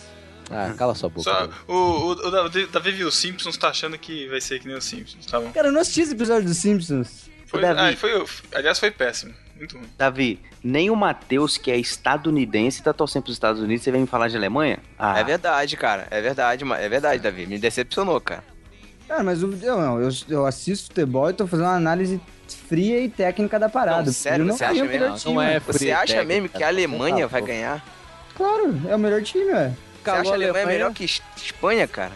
Ah, 0.51 0.73
cala 0.77 0.93
sua 0.93 1.09
boca. 1.09 1.23
Só, 1.23 1.49
o, 1.67 1.73
o, 1.73 2.11
o 2.11 2.31
Davi, 2.31 2.91
viu 2.91 3.07
os 3.07 3.15
Simpsons, 3.15 3.57
tá 3.57 3.69
achando 3.69 3.97
que 3.97 4.27
vai 4.27 4.39
ser 4.41 4.59
que 4.59 4.67
nem 4.67 4.75
os 4.77 4.85
Simpsons, 4.85 5.25
tá 5.25 5.39
bom? 5.39 5.51
Cara, 5.51 5.67
eu 5.69 5.71
não 5.71 5.81
assisti 5.81 6.01
esse 6.01 6.11
episódio 6.13 6.45
dos 6.47 6.57
Simpsons. 6.57 7.29
Foi, 7.47 7.61
Davi. 7.61 7.79
ah, 7.93 7.97
foi, 7.97 8.25
aliás, 8.53 8.77
foi 8.79 8.91
péssimo. 8.91 9.33
Muito 9.57 9.77
ruim. 9.77 9.87
Davi, 9.97 10.39
nem 10.63 10.89
o 10.89 10.95
Matheus, 10.95 11.57
que 11.57 11.71
é 11.71 11.77
estadunidense, 11.77 12.81
tá 12.83 12.91
torcendo 12.93 13.23
pros 13.23 13.35
Estados 13.35 13.61
Unidos, 13.61 13.83
você 13.83 13.91
vem 13.91 14.01
me 14.01 14.07
falar 14.07 14.27
de 14.27 14.35
Alemanha? 14.37 14.79
Ah, 14.97 15.17
É 15.19 15.23
verdade, 15.23 15.75
cara. 15.77 16.07
É 16.11 16.21
verdade, 16.21 16.63
é 16.63 16.89
verdade, 16.89 17.21
Davi. 17.21 17.45
Me 17.47 17.57
decepcionou, 17.57 18.19
cara. 18.19 18.43
Cara, 19.07 19.23
mas 19.23 19.43
o- 19.43 19.53
eu, 19.61 19.79
eu, 20.01 20.09
eu 20.29 20.45
assisto 20.45 20.87
futebol 20.87 21.29
e 21.29 21.33
tô 21.33 21.45
fazendo 21.47 21.65
uma 21.67 21.75
análise 21.75 22.19
fria 22.53 22.99
e 22.99 23.09
técnica 23.09 23.59
da 23.59 23.69
parada. 23.69 24.03
Não, 24.03 24.13
sério, 24.13 24.45
O 24.45 24.47
Brasil 24.47 24.57
você 24.57 24.63
é 24.63 24.67
acha 24.67 24.83
o 24.83 24.87
melhor 24.87 25.11
mesmo? 25.11 25.17
time, 25.19 25.33
Não 25.35 25.41
é. 25.41 25.59
Você 25.59 25.91
acha 25.91 26.05
técnica, 26.13 26.25
mesmo 26.25 26.49
que 26.49 26.63
a 26.63 26.67
Alemanha 26.67 27.21
tá, 27.21 27.27
vai 27.27 27.41
pô. 27.41 27.47
ganhar? 27.47 27.85
Claro, 28.35 28.81
é 28.87 28.95
o 28.95 28.99
melhor 28.99 29.21
time, 29.21 29.45
ué. 29.51 29.71
Você 30.03 30.09
acha 30.09 30.31
a 30.31 30.33
Alemanha 30.33 30.65
melhor 30.65 30.93
que 30.93 31.03
Es- 31.05 31.21
Espanha, 31.37 31.87
cara? 31.87 32.11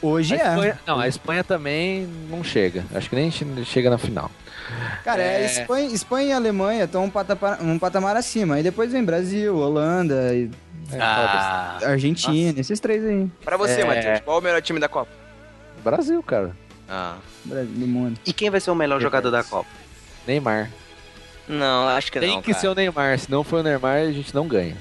Hoje 0.00 0.34
A 0.34 0.38
é. 0.38 0.48
Espanha, 0.50 0.80
não, 0.86 1.00
a 1.00 1.08
Espanha 1.08 1.42
também 1.44 2.08
não 2.30 2.44
chega. 2.44 2.84
Acho 2.94 3.10
que 3.10 3.16
nem 3.16 3.30
che- 3.30 3.44
chega 3.64 3.90
na 3.90 3.98
final. 3.98 4.30
Cara, 5.02 5.20
é. 5.22 5.42
É. 5.42 5.44
Espanha, 5.46 5.86
Espanha 5.92 6.28
e 6.28 6.32
Alemanha 6.32 6.84
estão 6.84 7.04
um 7.04 7.10
patamar, 7.10 7.60
um 7.62 7.78
patamar 7.78 8.16
acima. 8.16 8.54
Aí 8.56 8.62
depois 8.62 8.92
vem 8.92 9.02
Brasil, 9.02 9.56
Holanda, 9.56 10.32
e 10.34 10.50
Ah, 11.00 11.78
Argentina, 11.84 12.58
esses 12.60 12.78
três 12.80 13.04
aí. 13.04 13.28
Pra 13.44 13.56
você, 13.56 13.80
É. 13.80 13.84
Matheus, 13.84 14.20
qual 14.20 14.36
é 14.36 14.40
o 14.40 14.42
melhor 14.42 14.62
time 14.62 14.78
da 14.78 14.88
Copa? 14.88 15.10
Brasil, 15.82 16.22
cara. 16.22 16.52
Ah. 16.88 17.16
Brasil 17.48 17.72
do 17.74 17.86
mundo. 17.86 18.18
e 18.26 18.32
quem 18.32 18.50
vai 18.50 18.60
ser 18.60 18.70
o 18.70 18.74
melhor 18.74 19.00
jogador 19.00 19.30
da 19.30 19.42
Copa? 19.42 19.68
Neymar. 20.26 20.70
Não, 21.48 21.88
acho 21.88 22.12
que 22.12 22.20
Tem 22.20 22.30
não, 22.30 22.42
que 22.42 22.50
cara. 22.50 22.60
ser 22.60 22.68
o 22.68 22.74
Neymar. 22.74 23.18
Se 23.18 23.30
não 23.30 23.42
for 23.42 23.60
o 23.60 23.62
Neymar, 23.62 23.96
a 23.96 24.12
gente 24.12 24.34
não 24.34 24.46
ganha. 24.46 24.76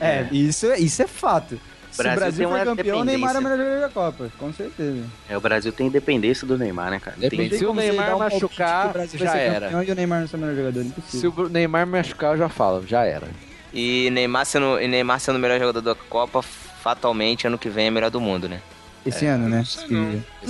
É, 0.00 0.26
Isso, 0.32 0.66
é- 0.66 0.78
isso 0.80 1.02
é 1.02 1.06
fato. 1.06 1.58
Se 1.92 2.02
Brasil 2.02 2.16
o 2.16 2.20
Brasil 2.20 2.48
tem 2.48 2.58
for 2.58 2.64
campeão, 2.76 2.98
o 3.00 3.04
Neymar 3.04 3.36
é 3.36 3.38
o 3.38 3.42
melhor 3.42 3.56
jogador 3.58 3.80
da 3.82 3.88
Copa, 3.88 4.32
com 4.36 4.52
certeza. 4.52 5.04
É, 5.28 5.36
o 5.36 5.40
Brasil 5.40 5.70
tem 5.72 5.86
independência 5.86 6.44
do 6.44 6.58
Neymar, 6.58 6.90
né, 6.90 6.98
cara? 6.98 7.16
Depende. 7.16 7.50
Tem- 7.50 7.58
Se 7.60 7.64
o 7.64 7.72
Neymar 7.72 8.16
um 8.16 8.18
machucar, 8.18 8.92
o 8.96 9.16
já 9.16 9.36
era. 9.36 9.84
E 9.84 9.92
o 9.92 9.94
Neymar 9.94 10.20
não 10.22 10.26
ser 10.26 10.34
o 10.34 10.38
melhor 10.40 10.56
jogador, 10.56 10.80
Se 10.82 10.88
impossível. 10.88 11.32
o 11.44 11.48
Neymar 11.48 11.86
machucar, 11.86 12.32
eu 12.32 12.38
já 12.38 12.48
falo. 12.48 12.84
Já 12.84 13.04
era. 13.04 13.28
E 13.72 14.10
Neymar 14.10 14.44
sendo, 14.44 14.80
e 14.80 14.88
Neymar 14.88 15.20
sendo 15.20 15.36
o 15.36 15.38
melhor 15.38 15.60
jogador 15.60 15.80
da 15.80 15.94
Copa, 15.94 16.42
fatalmente, 16.42 17.46
ano 17.46 17.56
que 17.56 17.68
vem 17.68 17.86
é 17.86 17.90
melhor 17.92 18.10
do 18.10 18.20
mundo, 18.20 18.48
né? 18.48 18.60
Esse 19.06 19.26
ano, 19.26 19.48
né? 19.48 19.62
Esse 19.62 19.86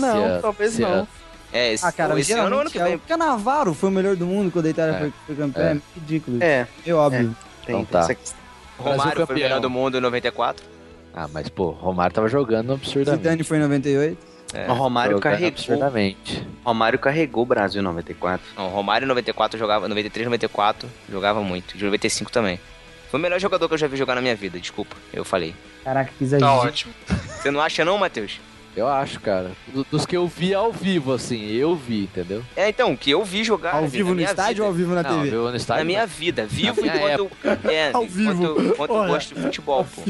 Não, 0.01 0.25
ano, 0.25 0.41
talvez 0.41 0.73
esse 0.73 0.81
não. 0.83 0.89
ano. 0.89 1.09
É, 1.55 1.73
esse, 1.73 1.87
Ah, 1.87 1.93
cara, 1.93 2.19
esse 2.19 2.33
ano 2.33 2.59
ano 2.59 2.69
que 2.71 2.79
é 2.79 2.85
vem. 2.85 2.95
o 2.97 2.99
Canavaro 2.99 3.73
foi 3.75 3.89
o 3.89 3.93
melhor 3.93 4.17
do 4.17 4.27
mundo 4.27 4.51
quando 4.51 4.67
a 4.67 4.71
Itália 4.71 4.95
É. 4.97 4.99
foi, 4.99 5.13
foi 5.27 5.37
campeã. 5.37 5.63
É. 5.63 5.73
É 5.73 5.81
ridículo. 5.95 6.43
É, 6.43 6.67
É 6.85 6.93
óbvio. 6.93 7.35
tem, 7.65 7.77
Então 7.77 7.85
tem 7.85 8.01
tá. 8.01 8.15
questão. 8.15 8.39
Romário 8.77 9.25
foi 9.27 9.37
o 9.37 9.39
melhor 9.39 9.61
do 9.61 9.71
mundo 9.71 9.97
em 9.97 10.01
94. 10.01 10.65
Ah, 11.15 11.29
mas 11.33 11.49
pô, 11.49 11.71
Romário 11.71 12.13
tava 12.13 12.29
jogando 12.29 12.73
absurdamente. 12.73 13.23
Zidane 13.23 13.45
foi 13.45 13.59
em 13.59 13.61
98. 13.61 14.19
É. 14.53 14.69
O 14.71 14.75
Romário 14.75 15.21
carregou, 15.21 15.49
absurdamente. 15.49 16.47
Romário 16.65 16.99
carregou 16.99 17.45
o 17.45 17.47
Brasil 17.47 17.81
em 17.81 17.85
94. 17.85 18.45
Não, 18.57 18.69
Romário 18.69 19.05
em 19.05 19.09
94 19.09 19.57
jogava, 19.59 19.87
93, 19.89 20.27
94 20.27 20.89
jogava 21.09 21.41
muito. 21.41 21.77
De 21.79 21.85
95 21.85 22.33
também. 22.33 22.59
Foi 23.11 23.21
o 23.21 23.23
melhor 23.23 23.39
jogador 23.39 23.69
que 23.69 23.75
eu 23.75 23.79
já 23.79 23.87
vi 23.87 23.97
jogar 23.97 24.17
na 24.17 24.21
minha 24.21 24.35
vida, 24.35 24.59
desculpa, 24.59 24.97
eu 25.13 25.25
falei. 25.25 25.55
Caraca, 25.85 26.11
que 26.11 26.19
Tá 26.19 26.25
exagero. 26.25 26.51
ótimo. 26.53 26.93
Você 27.41 27.51
não 27.53 27.61
acha 27.61 27.85
não, 27.85 27.97
Matheus? 27.97 28.41
Eu 28.77 28.89
acho, 28.89 29.21
cara. 29.21 29.53
Do- 29.69 29.85
Dos 29.91 30.05
que 30.05 30.17
eu 30.17 30.27
vi 30.27 30.53
ao 30.53 30.73
vivo, 30.73 31.13
assim, 31.13 31.47
eu 31.53 31.77
vi, 31.77 32.03
entendeu? 32.05 32.43
É, 32.57 32.69
então, 32.69 32.97
que 32.97 33.11
eu 33.11 33.25
vi 33.25 33.45
jogar. 33.45 33.75
Ao 33.77 33.87
vivo 33.87 34.15
no 34.15 34.21
estádio 34.21 34.55
vida. 34.55 34.63
ou 34.63 34.69
ao 34.69 34.75
vivo 34.75 34.95
na 34.95 35.03
não, 35.03 35.11
TV? 35.19 35.31
viu 35.31 35.51
no 35.51 35.57
estádio. 35.57 35.81
Na 35.81 35.85
minha 35.87 36.07
vida, 36.07 36.45
vivo 36.47 36.81
minha 36.83 36.97
enquanto, 36.97 37.19
eu, 37.21 37.71
é, 37.71 37.91
Ao 37.93 38.03
enquanto, 38.03 38.11
vivo. 38.13 38.45
eu- 38.45 38.67
enquaneu 38.69 38.97
Olha, 38.97 39.13
gosto 39.13 39.35
de 39.35 39.41
futebol, 39.41 39.85
pô. 39.85 40.03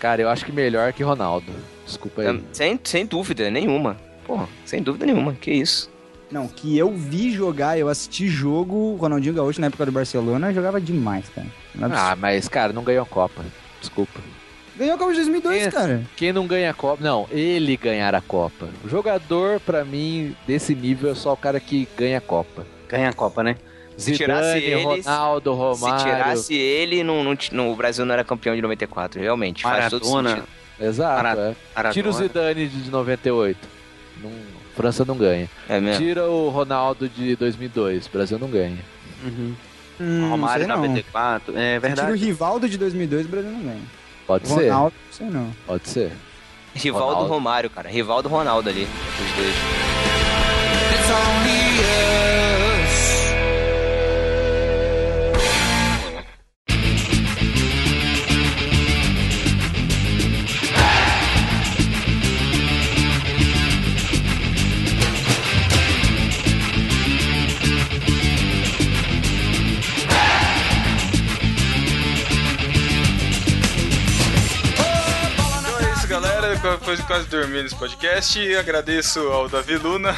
Cara, 0.00 0.20
eu 0.22 0.28
acho 0.28 0.44
que 0.44 0.50
melhor 0.52 0.92
que 0.92 1.02
Ronaldo. 1.02 1.52
Desculpa 1.86 2.22
aí. 2.22 2.42
Sem, 2.52 2.78
sem 2.82 3.06
dúvida 3.06 3.50
nenhuma. 3.50 3.96
Porra, 4.26 4.48
sem 4.64 4.82
dúvida 4.82 5.06
nenhuma. 5.06 5.34
Que 5.34 5.52
isso. 5.52 5.88
Não, 6.30 6.48
que 6.48 6.76
eu 6.76 6.90
vi 6.92 7.30
jogar, 7.30 7.78
eu 7.78 7.88
assisti 7.88 8.26
jogo, 8.26 8.96
Ronaldinho 8.96 9.34
Gaúcho 9.34 9.60
na 9.60 9.68
época 9.68 9.86
do 9.86 9.92
Barcelona 9.92 10.52
jogava 10.52 10.80
demais, 10.80 11.28
cara. 11.28 11.46
É 11.80 11.84
Ah, 11.92 12.16
mas, 12.18 12.48
cara, 12.48 12.72
não 12.72 12.82
ganhou 12.82 13.02
a 13.04 13.06
Copa. 13.06 13.44
Desculpa. 13.80 14.18
Ganhou 14.76 14.94
a 14.94 14.98
Copa 14.98 15.10
de 15.12 15.16
2002, 15.18 15.62
Quem- 15.62 15.70
cara. 15.70 16.02
Quem 16.16 16.32
não 16.32 16.46
ganha 16.46 16.70
a 16.70 16.74
Copa. 16.74 17.02
Não, 17.02 17.26
ele 17.30 17.76
ganhar 17.76 18.14
a 18.14 18.20
Copa. 18.20 18.68
O 18.84 18.88
jogador, 18.88 19.60
pra 19.60 19.84
mim, 19.84 20.34
desse 20.46 20.74
nível 20.74 21.12
é 21.12 21.14
só 21.14 21.32
o 21.32 21.36
cara 21.36 21.60
que 21.60 21.86
ganha 21.96 22.18
a 22.18 22.20
Copa. 22.20 22.66
Ganha 22.88 23.08
a 23.10 23.12
Copa, 23.12 23.42
né? 23.42 23.56
Se 23.96 24.12
tirasse 24.12 24.58
Zidane, 24.60 24.64
ele, 24.72 24.82
Ronaldo, 25.02 25.54
Romário. 25.54 25.98
Se 26.00 26.04
tirasse 26.04 26.54
ele, 26.54 27.04
não, 27.04 27.22
não, 27.52 27.70
o 27.70 27.76
Brasil 27.76 28.04
não 28.04 28.12
era 28.12 28.24
campeão 28.24 28.56
de 28.56 28.60
94. 28.62 29.20
Realmente, 29.20 29.62
faz 29.62 29.88
todo 29.90 30.04
Maradona. 30.04 30.30
sentido. 30.30 30.48
Exato, 30.80 31.38
é. 31.38 31.90
Tira 31.92 32.08
o 32.08 32.12
Zidane 32.12 32.66
de 32.66 32.90
98. 32.90 33.68
Não- 34.20 34.32
França 34.74 35.04
não 35.04 35.16
ganha. 35.16 35.48
É 35.68 35.78
mesmo. 35.80 36.04
Tira 36.04 36.24
o 36.28 36.48
Ronaldo 36.48 37.08
de 37.08 37.36
2002. 37.36 38.08
Brasil 38.08 38.36
não 38.40 38.48
ganha. 38.48 38.78
Uhum. 39.24 39.54
Hum, 40.00 40.28
Romário 40.30 40.66
não 40.66 40.74
sei 40.74 40.82
não. 40.82 40.88
94. 40.88 41.56
É 41.56 41.78
Tira 41.78 41.78
o 41.78 41.80
verdade. 41.80 42.24
Rivaldo 42.24 42.68
de 42.68 42.76
2002, 42.76 43.26
o 43.26 43.28
Brasil 43.28 43.50
não 43.52 43.60
ganha. 43.62 43.80
Pode 44.26 44.48
ser? 44.48 44.70
Ronaldo, 44.70 44.94
não 45.06 45.12
sei 45.12 45.26
não. 45.28 45.50
Pode 45.66 45.88
ser. 45.88 46.12
Rivaldo 46.74 47.06
Ronaldo. 47.06 47.28
Romário, 47.28 47.70
cara. 47.70 47.88
Rivaldo 47.88 48.28
Ronaldo 48.28 48.68
ali. 48.68 48.82
Os 48.84 49.32
dois. 49.36 49.54
It's 50.92 51.10
only 51.10 52.53
de 76.64 77.02
quase 77.02 77.28
dormir 77.28 77.62
nesse 77.62 77.76
podcast, 77.76 78.56
agradeço 78.56 79.20
ao 79.28 79.46
Davi 79.50 79.76
Luna 79.76 80.16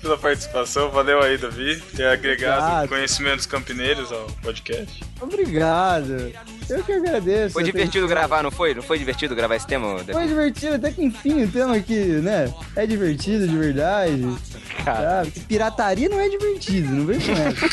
pela 0.00 0.16
participação. 0.16 0.90
Valeu 0.90 1.20
aí, 1.20 1.36
Davi, 1.36 1.78
ter 1.94 2.06
agregado 2.06 2.62
Obrigado. 2.62 2.88
conhecimentos 2.88 3.44
campineiros 3.44 4.10
ao 4.10 4.26
podcast. 4.42 5.04
Obrigado. 5.20 6.32
Eu 6.70 6.82
que 6.82 6.92
agradeço. 6.92 7.52
Foi 7.52 7.62
divertido 7.62 8.08
gravar, 8.08 8.42
não 8.42 8.50
foi? 8.50 8.74
Não 8.74 8.82
foi 8.82 8.98
divertido 8.98 9.34
gravar 9.34 9.56
esse 9.56 9.66
tema? 9.66 9.98
Davi? 9.98 10.14
Foi 10.14 10.26
divertido, 10.26 10.76
até 10.76 10.90
que 10.90 11.04
enfim 11.04 11.44
o 11.44 11.48
tema 11.48 11.76
aqui, 11.76 12.04
né? 12.22 12.50
É 12.74 12.86
divertido 12.86 13.46
de 13.46 13.58
verdade. 13.58 14.34
Cara. 14.82 15.24
Sabe? 15.24 15.40
Pirataria 15.40 16.08
não 16.08 16.18
é 16.18 16.26
divertido, 16.30 16.88
não 16.88 17.04
vem 17.04 17.20
com 17.20 17.32
essa. 17.32 17.66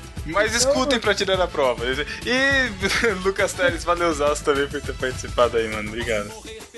Mas 0.26 0.54
escutem 0.54 0.98
pra 0.98 1.14
tirar 1.14 1.40
a 1.40 1.46
prova. 1.46 1.84
E 1.86 3.12
Lucas 3.24 3.52
Teres, 3.52 3.84
valeu 3.84 4.12
Zaço 4.12 4.44
também 4.44 4.66
por 4.66 4.80
ter 4.80 4.94
participado 4.94 5.56
aí, 5.56 5.68
mano. 5.68 5.88
Obrigado. 5.88 6.30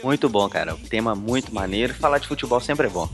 Muito 0.02 0.28
bom, 0.28 0.48
cara. 0.48 0.74
Um 0.74 0.78
tema 0.78 1.14
muito 1.14 1.52
maneiro. 1.54 1.94
Falar 1.94 2.18
de 2.18 2.28
futebol 2.28 2.60
sempre 2.60 2.86
é 2.86 2.90
bom. 2.90 3.08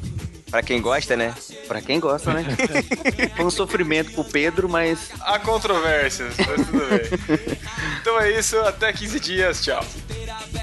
Pra 0.50 0.62
quem 0.62 0.80
gosta, 0.80 1.16
né? 1.16 1.34
Pra 1.66 1.80
quem 1.80 1.98
gosta, 1.98 2.32
né? 2.32 2.44
Foi 3.34 3.44
um 3.44 3.50
sofrimento 3.50 4.12
pro 4.12 4.22
Pedro, 4.24 4.68
mas 4.68 5.10
Há 5.20 5.38
controvérsias, 5.40 6.34
mas 6.38 6.66
tudo 6.66 6.78
bem. 6.88 7.58
Então 8.00 8.20
é 8.20 8.38
isso, 8.38 8.58
até 8.60 8.92
15 8.92 9.18
dias, 9.18 9.64
tchau. 9.64 9.82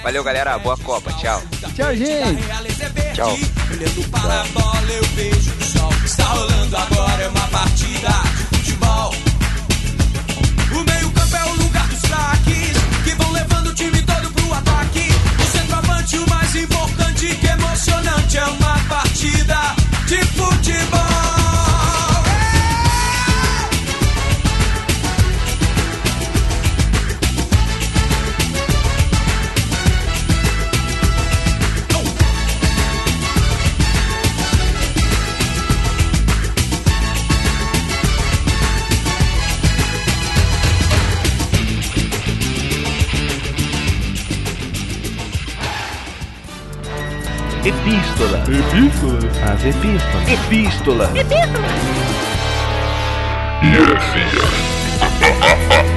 Valeu, 0.03 0.23
galera. 0.23 0.57
Boa 0.59 0.77
Copa. 0.77 1.11
Tchau. 1.13 1.41
Tchau, 1.75 1.95
gente. 1.95 2.43
Tchau. 3.15 3.31
Olhando 3.71 4.09
para 4.11 4.41
a 4.41 4.43
bola, 4.45 4.91
eu 4.91 5.03
vejo 5.15 5.51
o 5.59 5.63
sol. 5.63 5.89
Está 6.05 6.23
rolando 6.25 6.77
agora, 6.77 7.23
é 7.23 7.27
uma 7.27 7.47
partida 7.47 8.09
de 8.51 8.57
futebol. 8.57 9.30
Que 13.03 13.15
vão 13.15 13.31
levando 13.31 13.67
o 13.67 13.73
time 13.73 14.01
todo 14.01 14.31
pro 14.33 14.53
ataque. 14.53 15.07
O 15.39 15.57
centroavante, 15.57 16.17
o 16.17 16.29
mais 16.29 16.55
importante, 16.55 17.35
que 17.35 17.47
emocionante, 17.47 18.37
é 18.37 18.45
uma 18.45 18.77
partida 18.89 19.75
de 20.07 20.17
futebol. 20.25 21.10
Epístola. 47.63 48.39
Epístola. 48.39 49.19
As 49.53 49.63
epístolas. 49.63 50.27
Epístola. 50.27 51.11
Estamos 51.13 51.61
na 55.69 55.90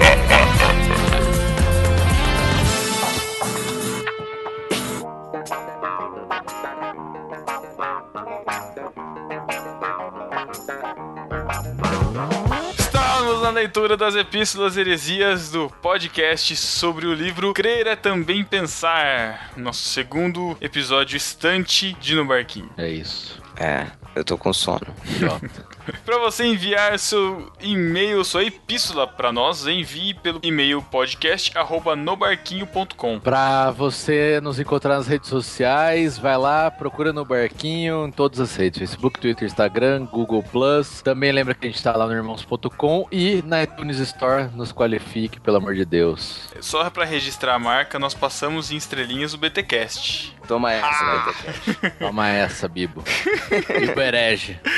leitura 13.84 13.96
das 13.98 14.14
epístolas 14.14 14.78
heresias 14.78 15.50
do 15.50 15.68
podcast 15.68 16.56
sobre 16.56 17.06
o 17.06 17.12
livro 17.12 17.52
Crer 17.52 17.86
é 17.86 17.94
Também 17.94 18.42
Pensar. 18.42 19.52
Nosso 19.58 19.86
segundo 19.90 20.56
episódio 20.58 21.18
estante 21.18 21.92
de 22.00 22.14
No 22.14 22.24
Barquinho. 22.24 22.70
É 22.78 22.88
isso. 22.88 23.42
É, 23.58 23.86
eu 24.14 24.24
tô 24.24 24.38
com 24.38 24.54
sono. 24.54 24.86
Para 26.04 26.18
você 26.18 26.44
enviar 26.44 26.98
seu 26.98 27.50
e-mail, 27.60 28.24
sua 28.24 28.44
epístola 28.44 29.06
para 29.06 29.32
nós, 29.32 29.66
envie 29.66 30.14
pelo 30.14 30.40
e-mail 30.42 30.82
podcast@nobarquinho.com. 30.82 33.20
Pra 33.20 33.70
você 33.70 34.40
nos 34.42 34.58
encontrar 34.58 34.96
nas 34.96 35.06
redes 35.06 35.28
sociais, 35.28 36.18
vai 36.18 36.36
lá, 36.36 36.70
procura 36.70 37.12
no 37.12 37.24
Barquinho 37.24 38.06
em 38.06 38.10
todas 38.10 38.40
as 38.40 38.54
redes: 38.56 38.78
Facebook, 38.78 39.20
Twitter, 39.20 39.46
Instagram, 39.46 40.06
Google 40.06 40.42
Plus. 40.42 41.02
Também 41.02 41.32
lembra 41.32 41.54
que 41.54 41.66
a 41.66 41.70
gente 41.70 41.82
tá 41.82 41.94
lá 41.96 42.06
no 42.06 42.12
irmãos.com 42.12 43.06
e 43.10 43.42
na 43.44 43.62
iTunes 43.62 43.98
Store. 43.98 44.48
Nos 44.54 44.72
qualifique, 44.72 45.40
pelo 45.40 45.56
amor 45.58 45.74
de 45.74 45.84
Deus. 45.84 46.48
Só 46.60 46.88
para 46.90 47.04
registrar 47.04 47.54
a 47.54 47.58
marca, 47.58 47.98
nós 47.98 48.14
passamos 48.14 48.70
em 48.70 48.76
estrelinhas 48.76 49.34
o 49.34 49.38
BTcast. 49.38 50.34
Toma 50.46 50.72
essa, 50.72 50.86
Ah. 50.86 51.32
ter 51.80 51.90
Toma 51.98 52.28
essa, 52.28 52.68
Bibo. 52.68 53.02
Bibo 53.80 54.00
herege. 54.00 54.58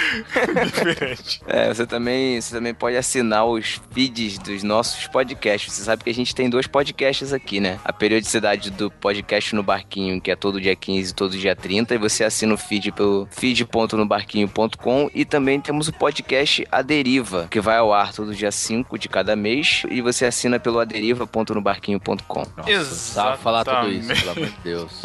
Diferente. 0.96 1.40
É, 1.46 1.72
você 1.72 1.86
também, 1.86 2.40
você 2.40 2.54
também 2.54 2.72
pode 2.72 2.96
assinar 2.96 3.44
os 3.44 3.80
feeds 3.92 4.38
dos 4.38 4.62
nossos 4.62 5.06
podcasts. 5.06 5.74
Você 5.74 5.82
sabe 5.82 6.04
que 6.04 6.10
a 6.10 6.14
gente 6.14 6.34
tem 6.34 6.48
dois 6.48 6.66
podcasts 6.66 7.32
aqui, 7.32 7.60
né? 7.60 7.78
A 7.84 7.92
periodicidade 7.92 8.70
do 8.70 8.90
podcast 8.90 9.54
no 9.54 9.62
Barquinho, 9.62 10.20
que 10.20 10.30
é 10.30 10.36
todo 10.36 10.60
dia 10.60 10.74
15 10.74 11.10
e 11.10 11.14
todo 11.14 11.36
dia 11.36 11.54
30, 11.54 11.94
e 11.94 11.98
você 11.98 12.24
assina 12.24 12.54
o 12.54 12.56
feed 12.56 12.92
pelo 12.92 13.28
feed.nobarquinho.com 13.30 15.10
e 15.14 15.24
também 15.24 15.60
temos 15.60 15.88
o 15.88 15.92
podcast 15.92 16.66
A 16.72 16.80
Deriva, 16.80 17.46
que 17.50 17.60
vai 17.60 17.76
ao 17.76 17.92
ar 17.92 18.12
todo 18.12 18.34
dia 18.34 18.50
5 18.50 18.98
de 18.98 19.08
cada 19.08 19.36
mês, 19.36 19.82
e 19.90 20.00
você 20.00 20.24
assina 20.24 20.58
pelo 20.58 20.80
aderiva.nobarquinho.com. 20.80 22.44
Precisava 22.64 23.36
falar 23.36 23.64
tudo 23.64 23.92
isso, 23.92 24.08
pelo 24.08 24.30
amor 24.30 24.46
de 24.46 24.58
Deus. 24.64 25.02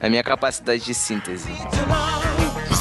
É 0.00 0.06
a 0.06 0.10
minha 0.10 0.22
capacidade 0.22 0.82
de 0.82 0.94
síntese. 0.94 1.50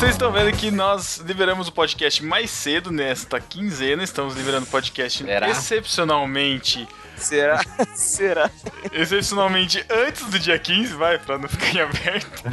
Vocês 0.04 0.16
estão 0.16 0.34
vendo 0.34 0.52
que 0.52 0.70
nós 0.70 1.20
liberamos 1.26 1.70
o 1.70 1.72
podcast 1.72 2.22
mais 2.26 2.50
cedo 2.52 2.92
nesta 2.92 3.40
quinzena. 3.40 4.04
Estamos 4.04 4.36
liberando 4.36 4.66
o 4.66 4.70
podcast 4.70 5.24
Será? 5.24 5.50
excepcionalmente. 5.50 6.86
Será? 7.16 7.62
Será? 7.96 8.50
Excepcionalmente 8.92 9.84
antes 9.90 10.26
do 10.26 10.40
dia 10.40 10.58
15, 10.58 10.94
vai, 10.96 11.18
pra 11.18 11.38
não 11.38 11.48
ficar 11.48 11.74
em 11.74 11.82
aberto. 11.82 12.44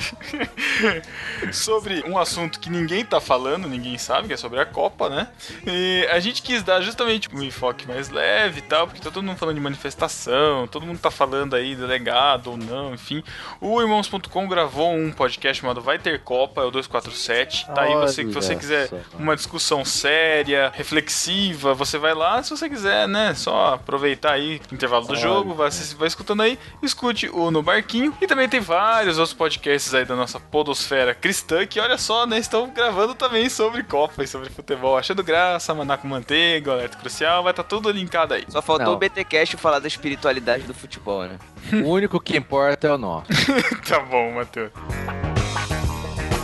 sobre 1.53 2.03
um 2.07 2.19
assunto 2.19 2.61
que 2.61 2.71
ninguém 2.71 3.05
tá 3.05 3.21
falando, 3.21 3.69
ninguém 3.69 3.97
sabe, 3.99 4.29
que 4.29 4.35
é 4.35 4.37
sobre 4.37 4.61
a 4.61 4.67
Copa, 4.67 5.09
né? 5.09 5.29
E 5.67 6.07
a 6.11 6.21
gente 6.21 6.43
quis 6.43 6.63
dar 6.63 6.81
justamente 6.81 7.29
um 7.35 7.43
enfoque 7.43 7.87
mais 7.87 8.11
leve 8.11 8.59
e 8.59 8.63
tal, 8.63 8.87
porque 8.87 9.01
tá 9.01 9.11
todo 9.11 9.25
mundo 9.25 9.39
falando 9.39 9.57
de 9.57 9.61
manifestação, 9.61 10.67
todo 10.67 10.87
mundo 10.87 10.99
tá 10.99 11.11
falando 11.11 11.55
aí 11.55 11.75
do 11.75 11.87
legado 11.87 12.53
ou 12.53 12.57
não, 12.57 12.95
enfim. 12.95 13.23
O 13.61 13.81
Irmãos.com 13.81 14.49
gravou 14.49 14.93
um 14.95 15.13
podcast 15.13 15.61
chamado 15.61 15.81
Vai 15.81 15.99
Ter 15.99 16.21
Copa, 16.21 16.63
é 16.63 16.65
o 16.65 16.71
247. 16.71 17.67
Tá 17.75 17.83
aí, 17.83 17.95
você, 17.95 18.23
se 18.23 18.33
você 18.33 18.57
quiser 18.57 18.91
uma 19.15 19.37
discussão 19.37 19.85
séria, 19.85 20.73
reflexiva, 20.75 21.75
você 21.75 21.99
vai 21.99 22.15
lá, 22.15 22.43
se 22.43 22.51
você 22.51 22.69
quiser, 22.69 23.09
né, 23.09 23.35
só 23.35 23.75
aproveitar 23.75 24.33
aí 24.33 24.50
aí, 24.51 24.61
intervalo 24.73 25.07
do 25.07 25.17
jogo, 25.17 25.55
vai, 25.55 25.71
vai 25.71 26.09
escutando 26.09 26.43
aí, 26.43 26.59
escute 26.83 27.29
o 27.29 27.51
No 27.51 27.63
Barquinho. 27.63 28.15
E 28.21 28.27
também 28.27 28.49
tem 28.49 28.61
vários 28.61 29.19
outros 29.19 29.35
podcasts 29.35 29.95
aí 29.95 30.05
da 30.05 30.17
nossa 30.17 30.39
podosfera 30.41 31.15
cristã, 31.15 31.67
que 31.67 31.81
olha 31.81 31.99
só, 31.99 32.27
né, 32.27 32.39
estão 32.39 32.69
gravando 32.71 33.15
também 33.15 33.49
sobre 33.49 33.83
Copa 33.83 34.23
e 34.23 34.27
sobre 34.27 34.51
futebol. 34.51 34.97
Achando 34.97 35.23
graça, 35.23 35.75
Maná 35.75 35.97
com 35.97 36.09
Manteiga, 36.09 36.73
Alerta 36.73 36.97
Crucial, 36.99 37.43
vai 37.43 37.53
estar 37.53 37.65
tudo 37.65 37.91
linkado 37.91 38.35
aí. 38.35 38.45
Só 38.49 38.61
faltou 38.61 38.87
Não. 38.87 38.95
o 38.95 38.99
BTcast 38.99 39.57
falar 39.57 39.79
da 39.79 39.89
espiritualidade 39.89 40.65
do 40.65 40.75
futebol, 40.75 41.25
né? 41.25 41.39
O 41.73 41.89
único 41.89 42.19
que 42.21 42.37
importa 42.37 42.89
é 42.89 42.93
o 42.93 42.99
nosso. 42.99 43.29
tá 43.87 44.01
bom, 44.01 44.33
Matheus. 44.33 44.71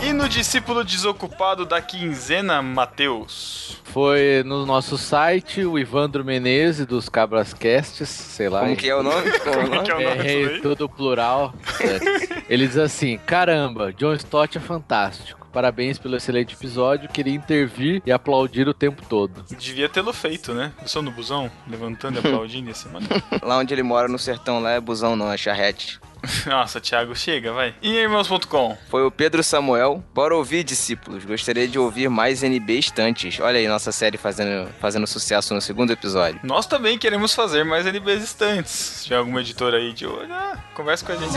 E 0.07 0.13
no 0.13 0.29
discípulo 0.29 0.85
desocupado 0.85 1.65
da 1.65 1.81
quinzena, 1.81 2.61
Matheus? 2.61 3.75
Foi 3.83 4.41
no 4.45 4.65
nosso 4.65 4.97
site, 4.97 5.65
o 5.65 5.77
Ivandro 5.77 6.23
Menezes, 6.23 6.85
dos 6.85 7.09
Cabras 7.09 7.53
Casts, 7.53 8.07
sei 8.07 8.47
lá. 8.47 8.61
Como 8.61 8.77
que 8.77 8.89
é 8.89 8.95
o 8.95 9.03
nome? 9.03 9.29
Como 9.39 9.59
é 9.59 9.65
nome? 9.65 9.83
que 9.83 9.91
é 9.91 9.95
o 9.95 10.01
nome 10.01 10.15
disso 10.15 10.27
Errei 10.29 10.45
daí? 10.45 10.61
tudo 10.61 10.87
plural. 10.87 11.53
É. 11.81 12.45
Ele 12.47 12.65
diz 12.65 12.77
assim: 12.77 13.17
caramba, 13.17 13.91
John 13.91 14.13
Stott 14.13 14.57
é 14.57 14.61
fantástico. 14.61 15.45
Parabéns 15.51 15.97
pelo 15.97 16.15
excelente 16.15 16.55
episódio. 16.55 17.09
Queria 17.09 17.35
intervir 17.35 18.01
e 18.05 18.11
aplaudir 18.11 18.65
o 18.65 18.73
tempo 18.73 19.05
todo. 19.09 19.43
Devia 19.57 19.89
tê-lo 19.89 20.13
feito, 20.13 20.53
né? 20.53 20.71
Eu 20.81 20.87
sou 20.87 21.01
no 21.01 21.11
busão, 21.11 21.51
levantando 21.67 22.15
e 22.15 22.19
aplaudindo 22.19 22.71
esse 22.71 22.87
mano. 22.87 23.05
Lá 23.43 23.57
onde 23.57 23.73
ele 23.73 23.83
mora 23.83 24.07
no 24.07 24.17
sertão, 24.17 24.61
lá 24.61 24.71
é 24.71 24.79
busão 24.79 25.17
não, 25.17 25.29
é 25.29 25.35
charrete. 25.35 25.99
Nossa, 26.45 26.79
Thiago, 26.79 27.15
chega, 27.15 27.51
vai. 27.51 27.73
E 27.81 27.89
irmãos.com? 27.93 28.77
Foi 28.89 29.05
o 29.05 29.11
Pedro 29.11 29.43
Samuel. 29.43 30.03
Bora 30.13 30.35
ouvir, 30.35 30.63
discípulos. 30.63 31.25
Gostaria 31.25 31.67
de 31.67 31.79
ouvir 31.79 32.09
mais 32.09 32.43
NB 32.43 32.77
estantes. 32.77 33.39
Olha 33.39 33.59
aí, 33.59 33.67
nossa 33.67 33.91
série 33.91 34.17
fazendo, 34.17 34.69
fazendo 34.79 35.07
sucesso 35.07 35.53
no 35.53 35.61
segundo 35.61 35.91
episódio. 35.91 36.39
Nós 36.43 36.65
também 36.65 36.97
queremos 36.97 37.33
fazer 37.33 37.63
mais 37.63 37.85
NBs 37.85 38.23
estantes. 38.23 38.71
Se 38.71 39.03
tiver 39.05 39.17
alguma 39.17 39.41
editora 39.41 39.77
aí 39.77 39.93
de 39.93 40.05
olho, 40.05 40.33
ah, 40.33 40.57
conversa 40.75 41.05
com 41.05 41.11
a 41.11 41.15
gente. 41.15 41.33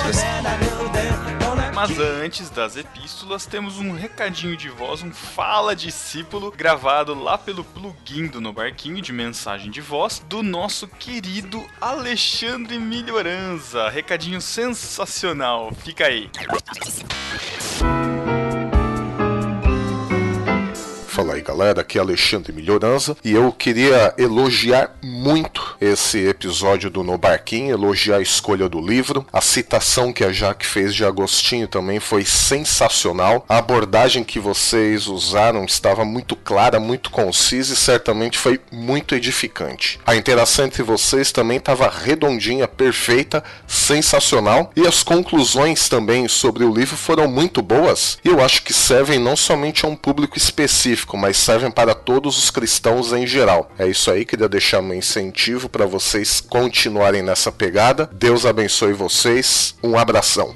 Mas 1.74 1.98
antes 1.98 2.50
das 2.50 2.76
epístolas, 2.76 3.46
temos 3.46 3.78
um 3.78 3.92
recadinho 3.92 4.56
de 4.56 4.68
voz, 4.68 5.02
um 5.02 5.10
fala 5.12 5.74
discípulo, 5.74 6.52
gravado 6.54 7.14
lá 7.14 7.38
pelo 7.38 7.64
plugin 7.64 8.26
do 8.26 8.40
No 8.40 8.52
Barquinho 8.52 9.00
de 9.00 9.12
mensagem 9.12 9.70
de 9.70 9.80
voz, 9.80 10.22
do 10.28 10.42
nosso 10.42 10.86
querido 10.86 11.64
Alexandre 11.80 12.78
Melhoranza. 12.78 13.88
Recadinho 13.88 14.40
sensacional. 14.40 14.79
Fica 15.84 16.06
aí. 16.06 16.30
Fala 21.20 21.34
aí 21.34 21.42
galera, 21.42 21.82
aqui 21.82 21.98
é 21.98 22.00
Alexandre 22.00 22.50
Melhoranza 22.50 23.14
e 23.22 23.34
eu 23.34 23.52
queria 23.52 24.14
elogiar 24.16 24.96
muito 25.02 25.76
esse 25.78 26.16
episódio 26.26 26.88
do 26.88 27.04
No 27.04 27.18
Barquinho, 27.18 27.74
elogiar 27.74 28.16
a 28.16 28.22
escolha 28.22 28.70
do 28.70 28.80
livro, 28.80 29.26
a 29.30 29.42
citação 29.42 30.14
que 30.14 30.24
a 30.24 30.32
Jaque 30.32 30.64
fez 30.64 30.94
de 30.94 31.04
Agostinho 31.04 31.68
também 31.68 32.00
foi 32.00 32.24
sensacional, 32.24 33.44
a 33.46 33.58
abordagem 33.58 34.24
que 34.24 34.40
vocês 34.40 35.08
usaram 35.08 35.66
estava 35.66 36.06
muito 36.06 36.34
clara, 36.34 36.80
muito 36.80 37.10
concisa 37.10 37.74
e 37.74 37.76
certamente 37.76 38.38
foi 38.38 38.58
muito 38.72 39.14
edificante. 39.14 40.00
A 40.06 40.16
interação 40.16 40.64
entre 40.64 40.82
vocês 40.82 41.30
também 41.30 41.58
estava 41.58 41.86
redondinha, 41.86 42.66
perfeita, 42.66 43.44
sensacional 43.66 44.70
e 44.74 44.86
as 44.86 45.02
conclusões 45.02 45.86
também 45.86 46.26
sobre 46.28 46.64
o 46.64 46.72
livro 46.72 46.96
foram 46.96 47.28
muito 47.28 47.60
boas 47.60 48.16
e 48.24 48.28
eu 48.28 48.42
acho 48.42 48.62
que 48.62 48.72
servem 48.72 49.18
não 49.18 49.36
somente 49.36 49.84
a 49.84 49.88
um 49.88 49.94
público 49.94 50.38
específico, 50.38 51.09
mas 51.16 51.36
servem 51.36 51.70
para 51.70 51.94
todos 51.94 52.38
os 52.38 52.50
cristãos 52.50 53.12
em 53.12 53.26
geral. 53.26 53.70
É 53.78 53.86
isso 53.86 54.10
aí, 54.10 54.24
queria 54.24 54.48
deixar 54.48 54.82
meu 54.82 54.96
incentivo 54.96 55.68
para 55.68 55.86
vocês 55.86 56.40
continuarem 56.40 57.22
nessa 57.22 57.50
pegada. 57.52 58.08
Deus 58.12 58.44
abençoe 58.46 58.92
vocês. 58.92 59.74
Um 59.82 59.98
abração. 59.98 60.54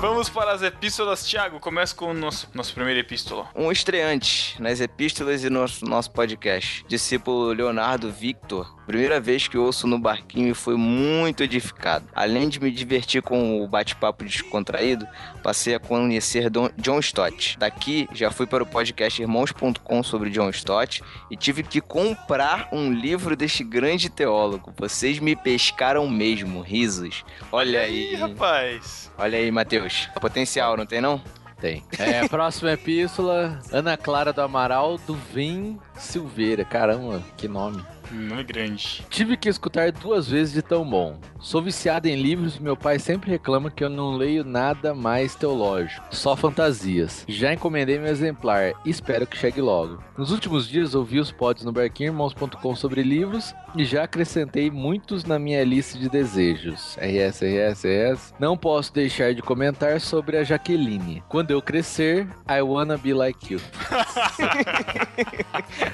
Vamos 0.00 0.30
para 0.30 0.52
as 0.52 0.62
epístolas, 0.62 1.22
Thiago. 1.26 1.60
Começa 1.60 1.94
com 1.94 2.06
o 2.06 2.14
nosso, 2.14 2.48
nosso 2.54 2.72
primeiro 2.72 2.98
epístola. 3.00 3.46
Um 3.54 3.70
estreante 3.70 4.60
nas 4.60 4.80
epístolas 4.80 5.44
e 5.44 5.50
no 5.50 5.66
nosso 5.82 6.10
podcast. 6.10 6.82
Discípulo 6.88 7.52
Leonardo 7.52 8.10
Victor. 8.10 8.74
Primeira 8.86 9.20
vez 9.20 9.46
que 9.46 9.56
ouço 9.58 9.86
no 9.86 9.98
barquinho 10.00 10.48
e 10.48 10.54
foi 10.54 10.74
muito 10.74 11.44
edificado. 11.44 12.06
Além 12.14 12.48
de 12.48 12.58
me 12.58 12.70
divertir 12.72 13.22
com 13.22 13.62
o 13.62 13.68
bate-papo 13.68 14.24
descontraído, 14.24 15.06
passei 15.44 15.74
a 15.74 15.78
conhecer 15.78 16.48
Don- 16.50 16.70
John 16.78 16.98
Stott. 16.98 17.56
Daqui 17.58 18.08
já 18.12 18.32
fui 18.32 18.46
para 18.46 18.64
o 18.64 18.66
podcast 18.66 19.20
irmãos.com 19.20 20.02
sobre 20.02 20.30
John 20.30 20.48
Stott 20.50 21.04
e 21.30 21.36
tive 21.36 21.62
que 21.62 21.80
comprar 21.80 22.68
um 22.72 22.92
livro 22.92 23.36
deste 23.36 23.62
grande 23.62 24.08
teólogo. 24.08 24.72
Vocês 24.76 25.20
me 25.20 25.36
pescaram 25.36 26.08
mesmo, 26.08 26.60
risos. 26.62 27.22
Olha 27.52 27.86
Ih, 27.86 28.08
aí. 28.08 28.14
rapaz. 28.16 29.12
Olha 29.16 29.38
aí, 29.38 29.50
Matheus. 29.52 29.89
Potencial, 30.20 30.76
não 30.76 30.86
tem 30.86 31.00
não? 31.00 31.20
Tem. 31.60 31.84
É, 31.98 32.26
próxima 32.26 32.72
epístola, 32.72 33.58
Ana 33.70 33.96
Clara 33.96 34.32
do 34.32 34.40
Amaral 34.40 34.96
do 34.98 35.14
Vim 35.14 35.78
Silveira. 35.96 36.64
Caramba, 36.64 37.22
que 37.36 37.46
nome. 37.46 37.84
Nome 38.12 38.42
grande. 38.42 39.04
Tive 39.08 39.36
que 39.36 39.48
escutar 39.48 39.92
duas 39.92 40.28
vezes 40.28 40.52
de 40.52 40.62
tão 40.62 40.84
bom. 40.88 41.16
Sou 41.38 41.62
viciado 41.62 42.08
em 42.08 42.16
livros 42.16 42.56
e 42.56 42.62
meu 42.62 42.76
pai 42.76 42.98
sempre 42.98 43.30
reclama 43.30 43.70
que 43.70 43.84
eu 43.84 43.88
não 43.88 44.16
leio 44.16 44.42
nada 44.44 44.92
mais 44.94 45.34
teológico, 45.36 46.04
só 46.10 46.34
fantasias. 46.36 47.24
Já 47.28 47.54
encomendei 47.54 47.98
meu 47.98 48.10
exemplar 48.10 48.72
e 48.84 48.90
espero 48.90 49.26
que 49.26 49.38
chegue 49.38 49.60
logo. 49.60 50.02
Nos 50.18 50.32
últimos 50.32 50.68
dias 50.68 50.94
ouvi 50.94 51.18
os 51.20 51.30
pods 51.30 51.64
no 51.64 51.72
barquinhoirmãos.com 51.72 52.74
sobre 52.76 53.02
livros 53.02 53.54
e 53.76 53.84
já 53.84 54.02
acrescentei 54.02 54.70
muitos 54.70 55.24
na 55.24 55.38
minha 55.38 55.62
lista 55.64 55.96
de 55.96 56.08
desejos. 56.08 56.96
RS, 56.98 57.40
RS, 57.42 57.84
RS. 57.84 58.34
Não 58.40 58.56
posso 58.56 58.92
deixar 58.92 59.32
de 59.32 59.40
comentar 59.40 60.00
sobre 60.00 60.36
a 60.36 60.42
Jaqueline. 60.42 61.22
Quando 61.28 61.52
eu 61.52 61.62
crescer, 61.62 62.26
I 62.50 62.60
wanna 62.60 62.98
be 62.98 63.14
like 63.14 63.54
you. 63.54 63.60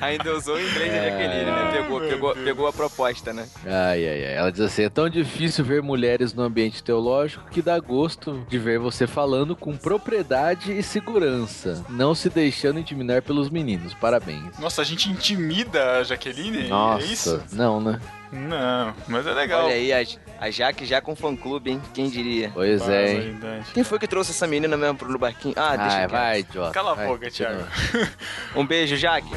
Ainda 0.00 0.34
usou 0.34 0.56
o 0.56 0.60
inglês 0.60 0.90
da 0.90 0.96
É. 0.96 1.10
Jaqueline, 1.10 1.44
né? 1.50 1.70
Pegou, 1.72 2.00
pegou, 2.08 2.34
pegou 2.34 2.66
a 2.66 2.72
proposta, 2.72 3.32
né? 3.32 3.46
Ai, 3.64 4.06
ai, 4.08 4.24
ai. 4.26 4.34
Ela 4.34 4.50
diz 4.52 4.60
assim: 4.60 4.82
é 4.84 4.88
tão 4.88 5.08
difícil 5.08 5.64
ver 5.64 5.82
mulheres 5.82 6.32
no 6.34 6.42
ambiente 6.42 6.82
teológico 6.82 7.44
que 7.50 7.60
dá 7.62 7.78
gosto 7.78 8.44
de 8.48 8.58
ver 8.58 8.78
você 8.78 9.06
falando 9.06 9.54
com 9.56 9.76
propriedade 9.76 10.76
e 10.76 10.82
segurança, 10.82 11.84
não 11.88 12.14
se 12.14 12.28
deixando 12.30 12.78
intimidar 12.78 13.22
pelos 13.22 13.50
meninos. 13.50 13.94
Parabéns. 13.94 14.58
Nossa, 14.58 14.82
a 14.82 14.84
gente 14.84 15.08
intimida 15.10 15.98
a 15.98 16.02
Jaqueline? 16.04 16.68
Nossa, 16.68 17.04
É 17.04 17.08
isso? 17.08 17.42
não, 17.52 17.80
né? 17.80 18.00
Não, 18.32 18.92
mas 19.06 19.26
é 19.26 19.32
legal. 19.32 19.66
Olha 19.66 19.74
aí, 19.74 19.92
a, 19.92 20.04
a 20.40 20.50
Jaque 20.50 20.84
já 20.84 21.00
com 21.00 21.14
fã-clube, 21.14 21.70
hein? 21.70 21.80
Quem 21.94 22.10
diria? 22.10 22.50
Pois 22.52 22.80
Vaza 22.80 22.92
é. 22.92 23.14
hein? 23.14 23.38
Quem 23.72 23.84
foi 23.84 23.98
que 24.00 24.08
trouxe 24.08 24.32
essa 24.32 24.46
menina 24.48 24.76
mesmo 24.76 24.96
pro 24.98 25.16
barquinho? 25.18 25.54
Ah, 25.56 25.76
deixa 25.76 25.96
Ai, 25.98 26.08
vai, 26.08 26.40
idiota. 26.40 26.72
Cala 26.72 26.90
a 26.90 26.94
vai, 26.94 27.06
boca. 27.06 27.30
Thiago. 27.30 27.62
Um 28.56 28.66
beijo, 28.66 28.96
Jaque. 28.96 29.30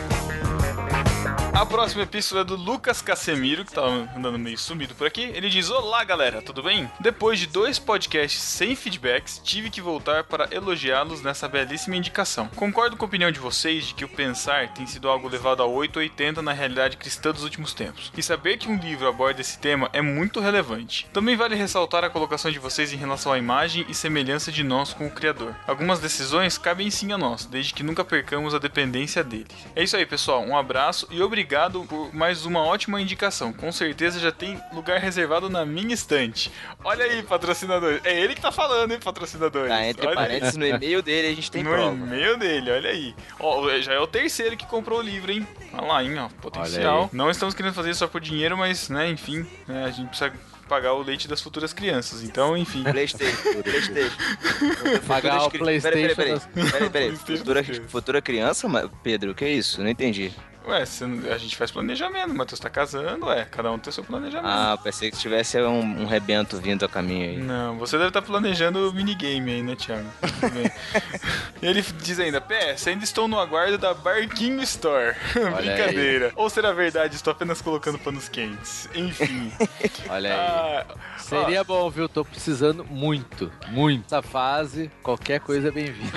A 1.54 1.66
próxima 1.66 2.04
epístola 2.04 2.42
é 2.42 2.44
do 2.44 2.56
Lucas 2.56 3.02
Casemiro, 3.02 3.66
que 3.66 3.74
tava 3.74 4.10
andando 4.16 4.40
meio 4.40 4.58
sumido 4.58 4.96
por 4.96 5.06
aqui. 5.06 5.24
Ele 5.24 5.50
diz: 5.50 5.70
Olá, 5.70 6.04
galera, 6.04 6.42
tudo 6.42 6.64
bem? 6.64 6.90
Depois 7.00 7.40
de 7.40 7.48
dois 7.48 7.78
podcasts 7.78 8.42
sem 8.42 8.76
feedbacks, 8.76 9.42
tive 9.44 9.70
que 9.70 9.82
voltar 9.82 10.24
para 10.24 10.48
elogiá-los 10.52 11.22
nessa 11.22 11.48
belíssima 11.48 11.96
indicação. 11.96 12.48
Concordo 12.56 12.96
com 12.96 13.04
a 13.04 13.08
opinião 13.08 13.32
de 13.32 13.40
vocês 13.40 13.86
de 13.86 13.94
que 13.94 14.06
o 14.06 14.10
pensar 14.10 14.70
tem 14.74 14.86
sido 14.86 15.10
algo 15.10 15.28
levado 15.28 15.62
a 15.62 15.66
880 15.66 16.42
na 16.42 16.54
realidade 16.54 16.98
cristã 16.98 17.32
dos 17.32 17.44
últimos 17.44 17.74
tempos. 17.74 18.12
E 18.16 18.24
saber 18.24 18.58
que 18.58 18.70
um 18.70 18.78
livro 18.78 19.08
aborda 19.08 19.42
esse 19.42 19.58
tema 19.60 19.90
é 19.92 20.02
muito 20.02 20.40
relevante. 20.40 21.08
Também 21.12 21.36
vale 21.36 21.56
ressaltar 21.56 22.04
a 22.04 22.10
colocação 22.10 22.52
de 22.52 22.60
vocês 22.60 22.94
em 22.94 22.98
relação 22.98 23.34
à 23.34 23.38
imagem 23.38 23.86
e 23.90 23.94
semelhança 23.94 24.52
de 24.52 24.64
nós 24.64 24.94
com 24.94 25.08
o 25.08 25.12
Criador. 25.12 25.56
Algumas 25.68 26.00
decisões 26.00 26.58
cabem 26.58 26.90
sim 26.90 27.12
a 27.12 27.18
nós, 27.18 27.46
desde 27.46 27.74
que 27.74 27.84
nunca 27.84 28.06
percamos 28.06 28.54
a 28.54 28.60
dependência 28.60 29.24
dele. 29.24 29.48
É 29.76 29.84
isso 29.84 29.98
aí, 29.98 30.06
pessoal. 30.06 30.42
Um 30.42 30.56
abraço 30.56 31.08
e 31.12 31.20
obrigado 31.50 31.84
por 31.86 32.14
mais 32.14 32.46
uma 32.46 32.60
ótima 32.60 33.02
indicação. 33.02 33.52
Com 33.52 33.72
certeza 33.72 34.20
já 34.20 34.32
tem 34.32 34.62
lugar 34.72 35.00
reservado 35.00 35.50
na 35.50 35.66
minha 35.66 35.96
estante. 35.96 36.52
Olha 36.84 37.04
aí, 37.06 37.24
patrocinador. 37.24 38.00
É 38.04 38.22
ele 38.22 38.36
que 38.36 38.42
tá 38.42 38.52
falando, 38.52 38.92
hein, 38.92 39.00
patrocinador. 39.04 39.68
Tá, 39.68 39.84
entre 39.84 40.06
Olha 40.06 40.12
aí. 40.12 40.16
parênteses, 40.16 40.56
no 40.56 40.68
e-mail 40.68 41.02
dele 41.02 41.30
a 41.30 41.34
gente 41.34 41.50
tem 41.50 41.64
no 41.64 41.72
prova. 41.72 41.96
e-mail 41.96 42.38
dele, 42.38 42.70
olha 42.70 42.92
aí. 42.92 43.16
Ó, 43.40 43.68
já 43.80 43.94
é 43.94 44.00
o 44.00 44.06
terceiro 44.06 44.56
que 44.56 44.68
comprou 44.68 45.00
o 45.00 45.02
livro, 45.02 45.32
hein? 45.32 45.48
Olha 45.74 45.88
lá, 45.88 46.04
hein, 46.04 46.20
ó, 46.20 46.30
potencial. 46.40 47.04
aí. 47.06 47.10
Não 47.12 47.32
estamos 47.32 47.56
querendo 47.56 47.74
fazer 47.74 47.90
isso 47.90 48.00
só 48.00 48.08
por 48.08 48.22
dinheiro, 48.22 48.56
mas, 48.56 48.88
né, 48.88 49.10
enfim, 49.10 49.44
né, 49.68 49.86
a 49.86 49.90
gente 49.90 50.10
precisa 50.10 50.32
pagar 50.68 50.94
o 50.94 51.02
leite 51.02 51.28
das 51.28 51.42
futuras 51.42 51.74
crianças. 51.74 52.22
Então, 52.22 52.56
enfim. 52.56 52.84
Playstation, 52.84 53.64
Playstation. 53.64 54.18
Pagar 55.08 55.46
o 55.46 55.50
PlayStation 55.50 56.16
peraí. 56.16 56.40
Peraí, 56.72 56.90
peraí. 56.92 57.16
Futura, 57.18 57.64
futura 57.88 58.22
criança, 58.22 58.68
Pedro, 59.02 59.32
o 59.32 59.36
que 59.36 59.46
é 59.46 59.52
isso? 59.52 59.82
Não 59.82 59.90
entendi. 59.90 60.32
Ué, 60.70 60.84
a 61.34 61.38
gente 61.40 61.56
faz 61.56 61.72
planejamento, 61.72 62.30
o 62.30 62.38
Matheus 62.38 62.60
tá 62.60 62.70
casando, 62.70 63.26
ué, 63.26 63.44
cada 63.50 63.72
um 63.72 63.80
tem 63.80 63.90
o 63.90 63.94
seu 63.94 64.04
planejamento. 64.04 64.48
Ah, 64.48 64.78
pensei 64.84 65.10
que 65.10 65.18
tivesse 65.18 65.60
um, 65.62 66.02
um 66.02 66.06
rebento 66.06 66.58
vindo 66.58 66.86
a 66.86 66.88
caminho 66.88 67.28
aí. 67.28 67.38
Não, 67.38 67.76
você 67.80 67.98
deve 67.98 68.10
estar 68.10 68.22
planejando 68.22 68.88
o 68.88 68.94
minigame 68.94 69.52
aí, 69.52 69.64
né, 69.64 69.76
Thiago? 69.76 70.08
Tudo 70.22 70.54
bem. 70.54 70.72
e 71.60 71.66
ele 71.66 71.82
diz 71.82 72.20
ainda, 72.20 72.40
PS, 72.40 72.88
ainda 72.88 73.04
estou 73.04 73.28
no 73.28 73.40
aguardo 73.40 73.80
da 73.80 73.96
Barquinho 73.96 74.62
Store. 74.62 75.16
Brincadeira. 75.34 76.32
Ou 76.36 76.48
será 76.52 76.72
verdade, 76.72 77.16
estou 77.16 77.32
apenas 77.32 77.62
colocando 77.64 77.98
panos 77.98 78.30
quentes. 78.30 78.88
Enfim. 78.94 79.52
Olha 80.08 80.30
aí. 80.30 80.40
Ah, 80.40 80.86
Seria 81.18 81.64
bom, 81.64 81.90
viu? 81.90 82.08
Tô 82.08 82.24
precisando 82.24 82.86
muito, 82.86 83.52
muito. 83.70 84.06
Essa 84.06 84.22
fase, 84.22 84.92
qualquer 85.02 85.40
coisa 85.40 85.70
é 85.70 85.72
bem-vinda. 85.72 86.12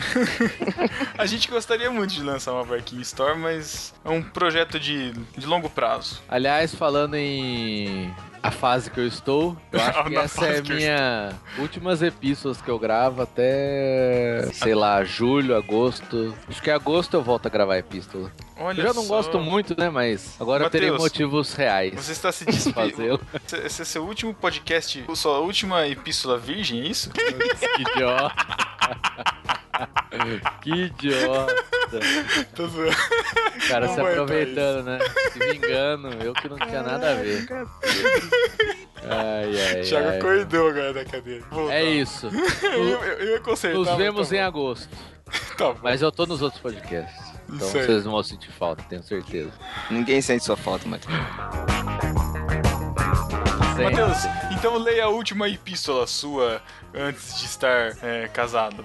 a 1.16 1.24
gente 1.24 1.48
gostaria 1.48 1.90
muito 1.90 2.12
de 2.12 2.22
lançar 2.22 2.52
uma 2.52 2.64
Barquinho 2.64 3.02
Store, 3.02 3.38
mas 3.38 3.94
é 4.04 4.10
um 4.10 4.22
projeto 4.42 4.80
de, 4.80 5.12
de 5.12 5.46
longo 5.46 5.70
prazo. 5.70 6.20
Aliás, 6.28 6.74
falando 6.74 7.14
em 7.14 8.12
a 8.42 8.50
fase 8.50 8.90
que 8.90 8.98
eu 8.98 9.06
estou, 9.06 9.56
eu 9.70 9.78
acho 9.80 10.04
que 10.04 10.16
essa 10.16 10.46
é 10.46 10.62
minha 10.62 11.32
últimas 11.58 12.02
epístolas 12.02 12.60
que 12.60 12.68
eu 12.68 12.76
gravo 12.76 13.22
até, 13.22 14.48
sei 14.52 14.74
lá, 14.74 15.04
julho, 15.04 15.54
agosto. 15.56 16.34
Acho 16.48 16.60
que 16.60 16.70
em 16.70 16.72
agosto 16.72 17.14
eu 17.14 17.22
volto 17.22 17.46
a 17.46 17.48
gravar 17.48 17.78
epístola. 17.78 18.32
Olha 18.58 18.80
eu 18.80 18.88
já 18.88 18.92
não 18.92 19.04
só. 19.04 19.14
gosto 19.14 19.38
muito, 19.38 19.78
né? 19.78 19.88
Mas 19.88 20.34
agora 20.40 20.64
eu 20.64 20.70
terei 20.70 20.90
Mateus, 20.90 21.04
motivos 21.04 21.54
reais. 21.54 21.94
Você 21.94 22.10
está 22.10 22.32
se. 22.32 22.44
Esse 22.48 22.74
esse 23.64 23.82
é 23.82 23.84
seu 23.84 24.04
último 24.04 24.34
podcast, 24.34 25.04
sua 25.14 25.38
última 25.38 25.86
epístola 25.86 26.36
virgem, 26.36 26.80
é 26.80 26.86
isso? 26.88 27.10
Que 27.76 27.82
idiota. 27.82 28.34
Que 30.60 30.70
idiota. 30.70 31.54
Tô 32.54 32.66
zoando. 32.66 32.96
Cara, 33.68 33.86
Não 33.86 33.94
se 33.94 34.00
aproveitando, 34.00 34.84
né? 34.84 34.98
Se 35.32 35.38
vingando, 35.38 36.08
eu 36.22 36.32
que 36.34 36.48
não 36.48 36.58
tinha 36.58 36.82
nada 36.82 37.12
a 37.12 37.14
ver. 37.14 37.46
Ai, 39.04 39.60
ai, 39.60 39.80
Thiago 39.82 40.08
ai. 40.08 40.18
acordou 40.18 40.68
agora 40.68 40.92
da 40.92 41.04
cadeira. 41.04 41.44
Voltar. 41.50 41.74
É 41.74 41.84
isso. 41.84 42.28
eu, 42.62 43.02
eu, 43.02 43.18
eu 43.34 43.42
consertar. 43.42 43.78
Nos 43.78 43.88
mas 43.88 43.98
vemos 43.98 44.28
tá 44.28 44.36
em 44.36 44.40
agosto. 44.40 44.88
Tá 45.56 45.72
bom. 45.72 45.80
Mas 45.82 46.02
eu 46.02 46.12
tô 46.12 46.26
nos 46.26 46.42
outros 46.42 46.60
podcasts. 46.60 47.32
Então 47.48 47.66
aí. 47.66 47.72
vocês 47.72 48.04
não 48.04 48.12
vão 48.12 48.22
sentir 48.22 48.50
falta, 48.50 48.82
tenho 48.84 49.02
certeza. 49.02 49.50
Ninguém 49.90 50.20
sente 50.20 50.44
sua 50.44 50.56
falta, 50.56 50.86
Matheus. 50.86 51.14
Matheus, 53.82 54.18
então 54.52 54.76
leia 54.76 55.04
a 55.04 55.08
última 55.08 55.48
epístola 55.48 56.06
sua 56.06 56.62
antes 56.94 57.38
de 57.38 57.46
estar 57.46 57.96
é, 58.02 58.28
casado. 58.28 58.84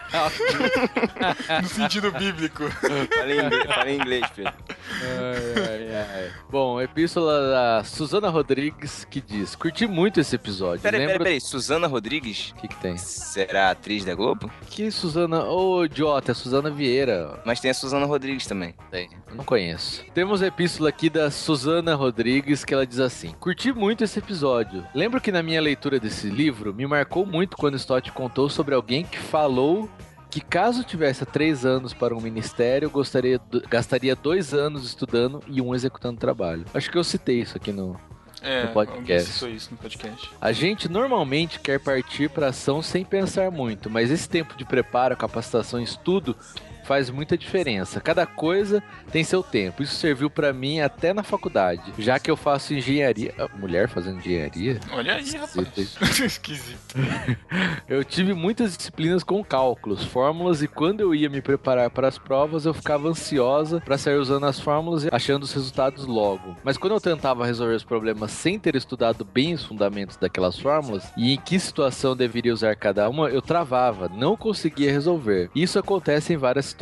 no 1.61 1.67
sentido 1.67 2.11
bíblico. 2.11 2.69
Fala 2.69 3.31
em 3.31 3.45
inglês, 3.45 3.65
fala 3.65 3.89
em 3.89 3.95
inglês 3.95 4.25
Pedro. 4.35 4.53
Ai, 5.03 5.89
ai, 5.93 6.05
ai. 6.15 6.31
Bom, 6.49 6.81
epístola 6.81 7.49
da 7.49 7.83
Suzana 7.83 8.29
Rodrigues 8.29 9.05
que 9.09 9.21
diz: 9.21 9.55
Curti 9.55 9.87
muito 9.87 10.19
esse 10.19 10.35
episódio. 10.35 10.81
Peraí, 10.81 10.99
Lembro... 10.99 11.13
peraí, 11.19 11.25
peraí. 11.35 11.41
Suzana 11.41 11.87
Rodrigues? 11.87 12.51
O 12.51 12.55
que, 12.55 12.67
que 12.67 12.75
tem? 12.77 12.97
Será 12.97 13.71
atriz 13.71 14.05
da 14.05 14.13
Globo? 14.13 14.51
Que 14.67 14.91
Suzana. 14.91 15.45
Ô, 15.45 15.85
idiota, 15.85 16.31
é 16.31 16.35
Suzana 16.35 16.69
Vieira. 16.69 17.39
Mas 17.45 17.59
tem 17.59 17.71
a 17.71 17.73
Suzana 17.73 18.05
Rodrigues 18.05 18.45
também. 18.45 18.75
Tem, 18.89 19.09
eu 19.29 19.35
não 19.35 19.43
conheço. 19.43 20.03
Temos 20.13 20.41
a 20.41 20.47
epístola 20.47 20.89
aqui 20.89 21.09
da 21.09 21.31
Suzana 21.31 21.95
Rodrigues 21.95 22.65
que 22.65 22.73
ela 22.73 22.85
diz 22.85 22.99
assim: 22.99 23.33
Curti 23.39 23.71
muito 23.71 24.03
esse 24.03 24.19
episódio. 24.19 24.85
Lembro 24.93 25.21
que 25.21 25.31
na 25.31 25.41
minha 25.41 25.61
leitura 25.61 25.99
desse 25.99 26.29
livro 26.29 26.73
me 26.73 26.85
marcou 26.85 27.25
muito 27.25 27.57
quando 27.57 27.75
Stott 27.77 28.11
contou 28.11 28.49
sobre 28.49 28.75
alguém 28.75 29.03
que 29.03 29.17
falou 29.17 29.89
que 30.31 30.39
caso 30.41 30.83
tivesse 30.83 31.25
três 31.25 31.65
anos 31.65 31.93
para 31.93 32.15
um 32.15 32.21
ministério, 32.21 32.89
gostaria 32.89 33.39
gastaria 33.69 34.15
dois 34.15 34.53
anos 34.53 34.85
estudando 34.85 35.43
e 35.47 35.61
um 35.61 35.75
executando 35.75 36.19
trabalho. 36.19 36.65
Acho 36.73 36.89
que 36.89 36.97
eu 36.97 37.03
citei 37.03 37.41
isso 37.41 37.57
aqui 37.57 37.71
no, 37.73 37.99
É, 38.41 38.63
no 38.63 38.69
podcast. 38.69 39.53
isso 39.53 39.71
no 39.71 39.77
podcast. 39.77 40.31
A 40.39 40.51
gente 40.53 40.87
normalmente 40.89 41.59
quer 41.59 41.79
partir 41.79 42.29
para 42.29 42.47
ação 42.47 42.81
sem 42.81 43.03
pensar 43.03 43.51
muito, 43.51 43.89
mas 43.89 44.09
esse 44.09 44.27
tempo 44.27 44.55
de 44.55 44.63
preparo, 44.63 45.17
capacitação 45.17 45.81
e 45.81 45.83
estudo 45.83 46.35
faz 46.91 47.09
muita 47.09 47.37
diferença. 47.37 48.01
Cada 48.01 48.25
coisa 48.25 48.83
tem 49.13 49.23
seu 49.23 49.41
tempo. 49.41 49.81
Isso 49.81 49.95
serviu 49.95 50.29
para 50.29 50.51
mim 50.51 50.81
até 50.81 51.13
na 51.13 51.23
faculdade, 51.23 51.93
já 51.97 52.19
que 52.19 52.29
eu 52.29 52.35
faço 52.35 52.73
engenharia. 52.73 53.33
Ah, 53.39 53.47
Mulher 53.57 53.87
fazendo 53.87 54.19
engenharia? 54.19 54.77
Olha 54.91 55.15
aí, 55.15 55.31
rapaz. 55.31 55.97
Esquisito. 56.19 56.77
Eu 57.87 58.03
tive 58.03 58.33
muitas 58.33 58.75
disciplinas 58.75 59.23
com 59.23 59.41
cálculos, 59.41 60.03
fórmulas 60.03 60.61
e 60.61 60.67
quando 60.67 60.99
eu 60.99 61.15
ia 61.15 61.29
me 61.29 61.41
preparar 61.41 61.89
para 61.89 62.09
as 62.09 62.17
provas, 62.17 62.65
eu 62.65 62.73
ficava 62.73 63.07
ansiosa 63.07 63.79
para 63.79 63.97
sair 63.97 64.17
usando 64.17 64.45
as 64.45 64.59
fórmulas 64.59 65.05
e 65.05 65.09
achando 65.13 65.43
os 65.43 65.53
resultados 65.53 66.05
logo. 66.05 66.57
Mas 66.61 66.77
quando 66.77 66.91
eu 66.91 66.99
tentava 66.99 67.45
resolver 67.45 67.75
os 67.75 67.85
problemas 67.85 68.31
sem 68.31 68.59
ter 68.59 68.75
estudado 68.75 69.23
bem 69.23 69.53
os 69.53 69.63
fundamentos 69.63 70.17
daquelas 70.17 70.59
fórmulas 70.59 71.09
e 71.15 71.31
em 71.31 71.37
que 71.37 71.57
situação 71.57 72.17
deveria 72.17 72.51
usar 72.53 72.75
cada 72.75 73.09
uma, 73.09 73.29
eu 73.29 73.41
travava, 73.41 74.11
não 74.13 74.35
conseguia 74.35 74.91
resolver. 74.91 75.49
Isso 75.55 75.79
acontece 75.79 76.33
em 76.33 76.37
várias 76.37 76.65
situações. 76.65 76.80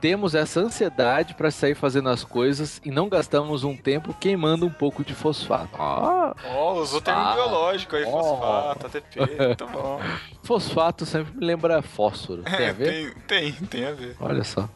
Temos 0.00 0.34
essa 0.34 0.60
ansiedade 0.60 1.34
para 1.34 1.50
sair 1.50 1.74
fazendo 1.74 2.08
as 2.08 2.24
coisas 2.24 2.80
e 2.84 2.90
não 2.90 3.08
gastamos 3.08 3.64
um 3.64 3.76
tempo 3.76 4.14
queimando 4.14 4.66
um 4.66 4.70
pouco 4.70 5.04
de 5.04 5.14
fosfato. 5.14 5.68
Ó, 5.78 6.74
usou 6.80 7.00
termo 7.00 7.20
Ah. 7.20 7.34
biológico 7.34 7.96
aí, 7.96 8.04
Ó. 8.06 8.10
fosfato, 8.22 8.86
ATP, 8.86 9.20
tá 9.56 9.66
bom. 9.66 10.00
fosfato 10.42 11.04
sempre 11.06 11.32
me 11.36 11.44
lembra 11.46 11.82
fósforo. 11.82 12.42
Tem 12.42 12.66
É, 12.66 12.70
a 12.70 12.72
ver? 12.72 13.14
tem, 13.26 13.52
tem, 13.52 13.52
tem 13.66 13.86
a 13.86 13.92
ver. 13.92 14.16
Olha 14.20 14.44
só. 14.44 14.68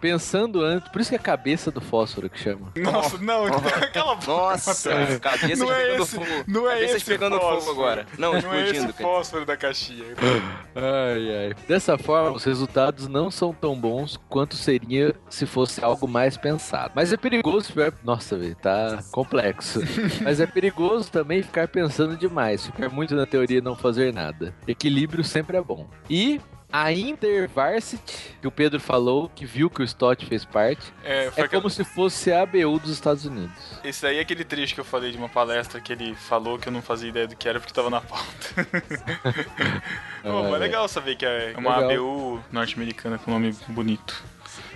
Pensando 0.00 0.62
antes, 0.62 0.88
por 0.90 1.00
isso 1.00 1.10
que 1.10 1.16
é 1.16 1.18
a 1.18 1.22
cabeça 1.22 1.70
do 1.70 1.80
fósforo 1.80 2.30
que 2.30 2.38
chama. 2.38 2.72
Nossa, 2.76 3.18
não, 3.18 3.46
aquela 3.46 4.16
Nossa, 4.26 5.18
cabeças 5.20 5.58
Não 5.58 5.72
é 5.72 5.96
esse- 5.96 6.14
fogo. 6.16 6.26
não 6.46 6.68
é 6.68 6.74
cabeças 6.74 6.96
esse 6.96 7.04
pegando 7.04 7.36
fósforo. 7.38 7.60
fogo 7.60 7.70
agora. 7.82 8.06
Não, 8.16 8.32
Não 8.40 8.52
é 8.54 8.68
esse 8.70 8.80
cara. 8.80 8.92
fósforo 8.92 9.44
da 9.44 9.56
caixinha. 9.56 10.04
Ai, 10.76 11.46
ai. 11.48 11.54
Dessa 11.66 11.98
forma, 11.98 12.30
os 12.36 12.44
resultados 12.44 13.08
não 13.08 13.30
são 13.30 13.52
tão 13.52 13.74
bons 13.74 13.87
quanto 14.28 14.54
seria 14.54 15.14
se 15.28 15.46
fosse 15.46 15.82
algo 15.84 16.06
mais 16.06 16.36
pensado. 16.36 16.92
Mas 16.94 17.12
é 17.12 17.16
perigoso 17.16 17.68
ficar. 17.68 17.92
Nossa, 18.04 18.36
velho, 18.36 18.56
tá 18.56 19.02
complexo. 19.10 19.80
Mas 20.22 20.40
é 20.40 20.46
perigoso 20.46 21.10
também 21.10 21.42
ficar 21.42 21.68
pensando 21.68 22.16
demais, 22.16 22.66
ficar 22.66 22.88
muito 22.88 23.14
na 23.14 23.26
teoria 23.26 23.58
e 23.58 23.62
não 23.62 23.76
fazer 23.76 24.12
nada. 24.12 24.54
Equilíbrio 24.66 25.24
sempre 25.24 25.56
é 25.56 25.62
bom. 25.62 25.86
E. 26.08 26.40
A 26.70 26.92
Intervarsity, 26.92 28.36
que 28.42 28.46
o 28.46 28.50
Pedro 28.50 28.78
falou, 28.78 29.30
que 29.34 29.46
viu 29.46 29.70
que 29.70 29.80
o 29.80 29.84
Stott 29.84 30.26
fez 30.26 30.44
parte, 30.44 30.92
É, 31.02 31.30
foi 31.30 31.44
é 31.44 31.48
como 31.48 31.70
se 31.70 31.82
fosse 31.82 32.30
a 32.30 32.42
ABU 32.42 32.78
dos 32.78 32.90
Estados 32.90 33.24
Unidos. 33.24 33.54
Esse 33.82 34.02
daí 34.02 34.18
é 34.18 34.20
aquele 34.20 34.44
trecho 34.44 34.74
que 34.74 34.80
eu 34.80 34.84
falei 34.84 35.10
de 35.10 35.16
uma 35.16 35.30
palestra 35.30 35.80
que 35.80 35.92
ele 35.92 36.14
falou 36.14 36.58
que 36.58 36.68
eu 36.68 36.72
não 36.72 36.82
fazia 36.82 37.08
ideia 37.08 37.26
do 37.26 37.34
que 37.36 37.48
era 37.48 37.58
porque 37.58 37.72
tava 37.72 37.88
na 37.88 38.02
pauta. 38.02 38.24
Pô, 40.22 40.42
mas 40.42 40.54
é 40.54 40.58
legal 40.58 40.86
saber 40.88 41.16
que 41.16 41.24
é 41.24 41.54
uma 41.56 41.78
Legal. 41.78 42.04
ABU 42.04 42.44
norte-americana 42.52 43.18
com 43.18 43.30
nome 43.30 43.54
bonito. 43.68 44.22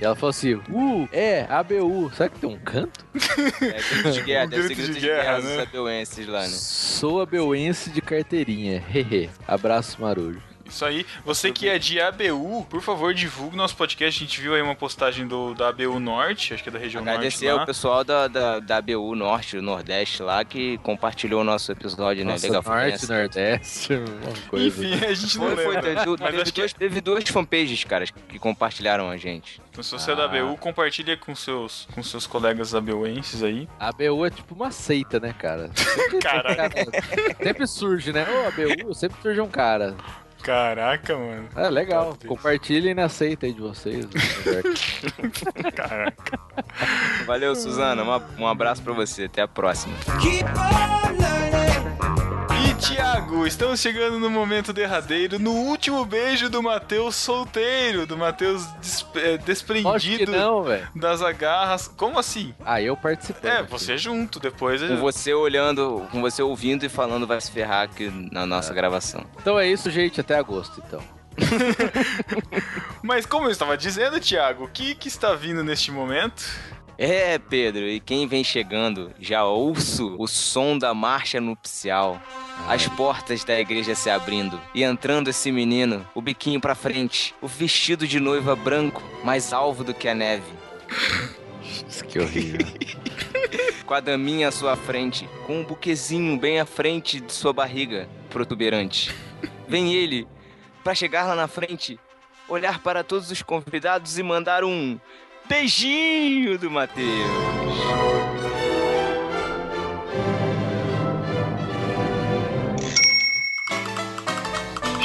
E 0.00 0.04
ela 0.04 0.14
falou 0.14 0.30
assim: 0.30 0.54
Uh, 0.70 1.08
é, 1.12 1.46
ABU. 1.48 2.10
Será 2.14 2.28
que 2.28 2.38
tem 2.38 2.48
um 2.48 2.58
canto? 2.58 3.04
É 3.60 3.82
grito 3.82 4.12
de 4.12 4.22
guerra, 4.22 4.46
deve 4.48 4.62
ser 4.68 4.74
grito 4.74 4.92
grito 4.92 4.94
de 4.94 5.00
de 5.00 5.06
guerra, 5.06 5.22
guerra 5.22 5.38
né? 5.40 5.56
dos 5.56 5.58
abeuenses 5.68 6.26
lá, 6.26 6.40
né? 6.40 6.48
Sou 6.48 7.20
abeuense 7.20 7.90
de 7.90 8.00
carteirinha. 8.00 8.82
Hehe. 8.92 9.28
Abraço, 9.46 10.00
Marujo. 10.00 10.51
Isso 10.68 10.84
aí. 10.84 11.06
Você 11.24 11.50
que 11.52 11.68
é 11.68 11.78
de 11.78 12.00
ABU, 12.00 12.66
por 12.68 12.80
favor, 12.80 13.12
divulgue 13.14 13.56
nosso 13.56 13.76
podcast. 13.76 14.22
A 14.22 14.26
gente 14.26 14.40
viu 14.40 14.54
aí 14.54 14.62
uma 14.62 14.74
postagem 14.74 15.26
do, 15.26 15.54
da 15.54 15.68
ABU 15.68 15.98
Norte, 16.00 16.54
acho 16.54 16.62
que 16.62 16.68
é 16.68 16.72
da 16.72 16.78
região 16.78 17.02
Agradecer 17.02 17.44
Norte 17.46 17.50
ao 17.52 17.56
lá. 17.58 17.66
pessoal 17.66 18.04
da, 18.04 18.28
da, 18.28 18.60
da 18.60 18.76
ABU 18.78 19.14
Norte, 19.14 19.56
do 19.56 19.62
Nordeste 19.62 20.22
lá, 20.22 20.44
que 20.44 20.78
compartilhou 20.78 21.40
o 21.40 21.44
nosso 21.44 21.70
episódio, 21.72 22.24
né? 22.24 22.32
Nossa, 22.32 22.46
Legal, 22.46 22.62
foi 22.62 22.90
Norte. 22.90 23.08
Nordeste, 23.08 23.94
uma 23.94 24.32
coisa. 24.48 24.66
Enfim, 24.66 24.94
a 25.04 25.14
gente 25.14 25.38
não 25.38 25.46
Foi, 25.46 25.56
foi, 25.56 25.74
lembra. 25.76 25.82
teve, 25.94 26.10
Mas 26.10 26.18
teve 26.30 26.42
acho 26.42 26.52
que 26.52 26.60
duas, 26.60 26.72
teve 26.72 27.00
duas 27.00 27.24
fanpages, 27.28 27.84
caras, 27.84 28.10
que 28.10 28.38
compartilharam 28.38 29.10
a 29.10 29.16
gente. 29.16 29.60
Então, 29.70 29.82
se 29.82 29.90
você 29.90 30.12
é 30.12 30.16
da 30.16 30.24
ABU, 30.26 30.56
compartilha 30.58 31.16
com 31.16 31.34
seus, 31.34 31.88
com 31.94 32.02
seus 32.02 32.26
colegas 32.26 32.74
abuenses 32.74 33.42
aí. 33.42 33.66
A 33.80 33.88
ABU 33.88 34.26
é 34.26 34.30
tipo 34.30 34.54
uma 34.54 34.70
seita, 34.70 35.18
né, 35.18 35.34
cara? 35.38 35.70
Sempre, 35.74 36.18
Caraca. 36.20 36.90
sempre 37.42 37.66
surge, 37.66 38.12
né? 38.12 38.26
Ô, 38.28 38.48
ABU, 38.48 38.94
sempre 38.94 39.20
surge 39.22 39.40
um 39.40 39.48
cara. 39.48 39.96
Caraca, 40.42 41.16
mano. 41.16 41.48
É 41.56 41.70
legal. 41.70 42.16
Compartilhem 42.26 42.94
na 42.94 43.08
seita 43.08 43.46
aí 43.46 43.52
de 43.52 43.60
vocês. 43.60 44.06
Caraca. 45.74 46.38
Valeu, 47.26 47.54
Suzana. 47.54 48.02
um 48.38 48.46
abraço 48.46 48.82
pra 48.82 48.92
você. 48.92 49.24
Até 49.24 49.42
a 49.42 49.48
próxima. 49.48 49.94
E 52.64 52.74
Thiago, 52.74 53.46
estamos 53.46 53.80
chegando 53.80 54.18
no 54.18 54.30
momento 54.30 54.72
derradeiro, 54.72 55.38
no 55.38 55.50
último 55.52 56.04
beijo 56.04 56.48
do 56.48 56.62
Matheus 56.62 57.16
solteiro, 57.16 58.06
do 58.06 58.16
Matheus 58.16 58.64
des- 58.80 59.06
eh, 59.16 59.38
desprendido 59.38 60.32
não, 60.32 60.64
das 60.94 61.22
agarras. 61.22 61.88
Como 61.88 62.18
assim? 62.18 62.54
Ah, 62.64 62.80
eu 62.80 62.96
participei. 62.96 63.50
É, 63.50 63.62
você 63.62 63.96
junto, 63.98 64.38
depois. 64.38 64.82
Com 64.82 64.96
você 64.96 65.32
olhando, 65.34 66.06
com 66.10 66.20
você 66.20 66.42
ouvindo 66.42 66.84
e 66.84 66.88
falando 66.88 67.26
vai 67.26 67.40
se 67.40 67.50
ferrar 67.50 67.82
aqui 67.84 68.10
na 68.30 68.42
É. 68.42 68.46
nossa 68.46 68.72
gravação. 68.72 69.24
Então 69.40 69.58
é 69.58 69.66
isso, 69.68 69.90
gente. 69.90 70.20
Até 70.20 70.36
agosto, 70.36 70.82
então. 70.86 71.02
Mas 73.02 73.26
como 73.26 73.46
eu 73.46 73.50
estava 73.50 73.76
dizendo, 73.76 74.20
Thiago, 74.20 74.64
o 74.64 74.68
que, 74.68 74.94
que 74.94 75.08
está 75.08 75.34
vindo 75.34 75.64
neste 75.64 75.90
momento? 75.90 76.44
É, 76.98 77.38
Pedro, 77.38 77.88
e 77.88 77.98
quem 77.98 78.28
vem 78.28 78.44
chegando, 78.44 79.10
já 79.18 79.42
ouço 79.44 80.14
o 80.18 80.28
som 80.28 80.76
da 80.78 80.92
marcha 80.94 81.40
nupcial. 81.40 82.20
As 82.68 82.86
portas 82.88 83.44
da 83.44 83.58
igreja 83.58 83.94
se 83.94 84.08
abrindo 84.08 84.60
e 84.74 84.82
entrando 84.82 85.28
esse 85.28 85.50
menino, 85.50 86.06
o 86.14 86.22
biquinho 86.22 86.60
pra 86.60 86.74
frente, 86.74 87.34
o 87.40 87.48
vestido 87.48 88.06
de 88.06 88.20
noiva 88.20 88.54
branco, 88.54 89.02
mais 89.24 89.52
alvo 89.52 89.82
do 89.82 89.92
que 89.92 90.08
a 90.08 90.14
neve. 90.14 90.52
Isso 91.88 92.04
que 92.04 92.18
horrível. 92.18 92.66
com 93.84 93.94
a 93.94 94.00
daminha 94.00 94.48
à 94.48 94.52
sua 94.52 94.76
frente, 94.76 95.28
com 95.46 95.60
um 95.60 95.64
buquezinho 95.64 96.38
bem 96.38 96.60
à 96.60 96.64
frente 96.64 97.20
de 97.20 97.32
sua 97.32 97.52
barriga 97.52 98.08
protuberante. 98.30 99.14
Vem 99.68 99.92
ele, 99.92 100.26
pra 100.82 100.94
chegar 100.94 101.26
lá 101.26 101.34
na 101.34 101.48
frente, 101.48 101.98
olhar 102.48 102.78
para 102.80 103.04
todos 103.04 103.30
os 103.30 103.42
convidados 103.42 104.18
e 104.18 104.22
mandar 104.22 104.64
um 104.64 104.98
beijinho 105.48 106.58
do 106.58 106.70
Matheus. 106.70 107.06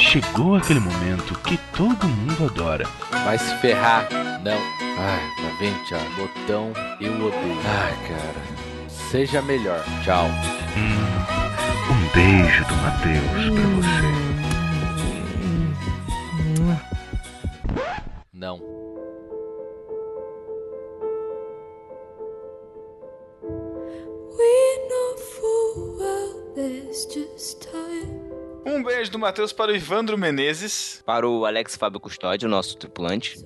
Chegou 0.08 0.54
aquele 0.54 0.80
momento 0.80 1.38
que 1.40 1.58
todo 1.76 2.08
mundo 2.08 2.46
adora. 2.46 2.86
Vai 3.10 3.36
se 3.36 3.54
ferrar. 3.56 4.08
Não. 4.42 4.56
Ai, 4.98 5.20
tá 5.36 5.56
vendo, 5.60 5.84
Thiago? 5.84 6.08
Botão, 6.16 6.72
eu 6.98 7.12
odeio. 7.12 7.60
Ai, 7.66 7.94
cara. 8.08 8.88
Seja 8.88 9.42
melhor. 9.42 9.84
Tchau. 10.02 10.24
Hum, 10.78 11.92
um 11.92 12.08
beijo 12.14 12.64
do 12.64 12.74
Matheus 12.76 13.50
pra 13.52 13.68
você. 13.76 14.08
Não. 18.32 18.77
Do 29.18 29.22
Matheus 29.22 29.52
para 29.52 29.72
o 29.72 29.74
Ivandro 29.74 30.16
Menezes, 30.16 31.02
Para 31.04 31.28
o 31.28 31.44
Alex 31.44 31.74
Fábio 31.76 31.98
Custódio, 31.98 32.48
nosso 32.48 32.76
tripulante. 32.76 33.36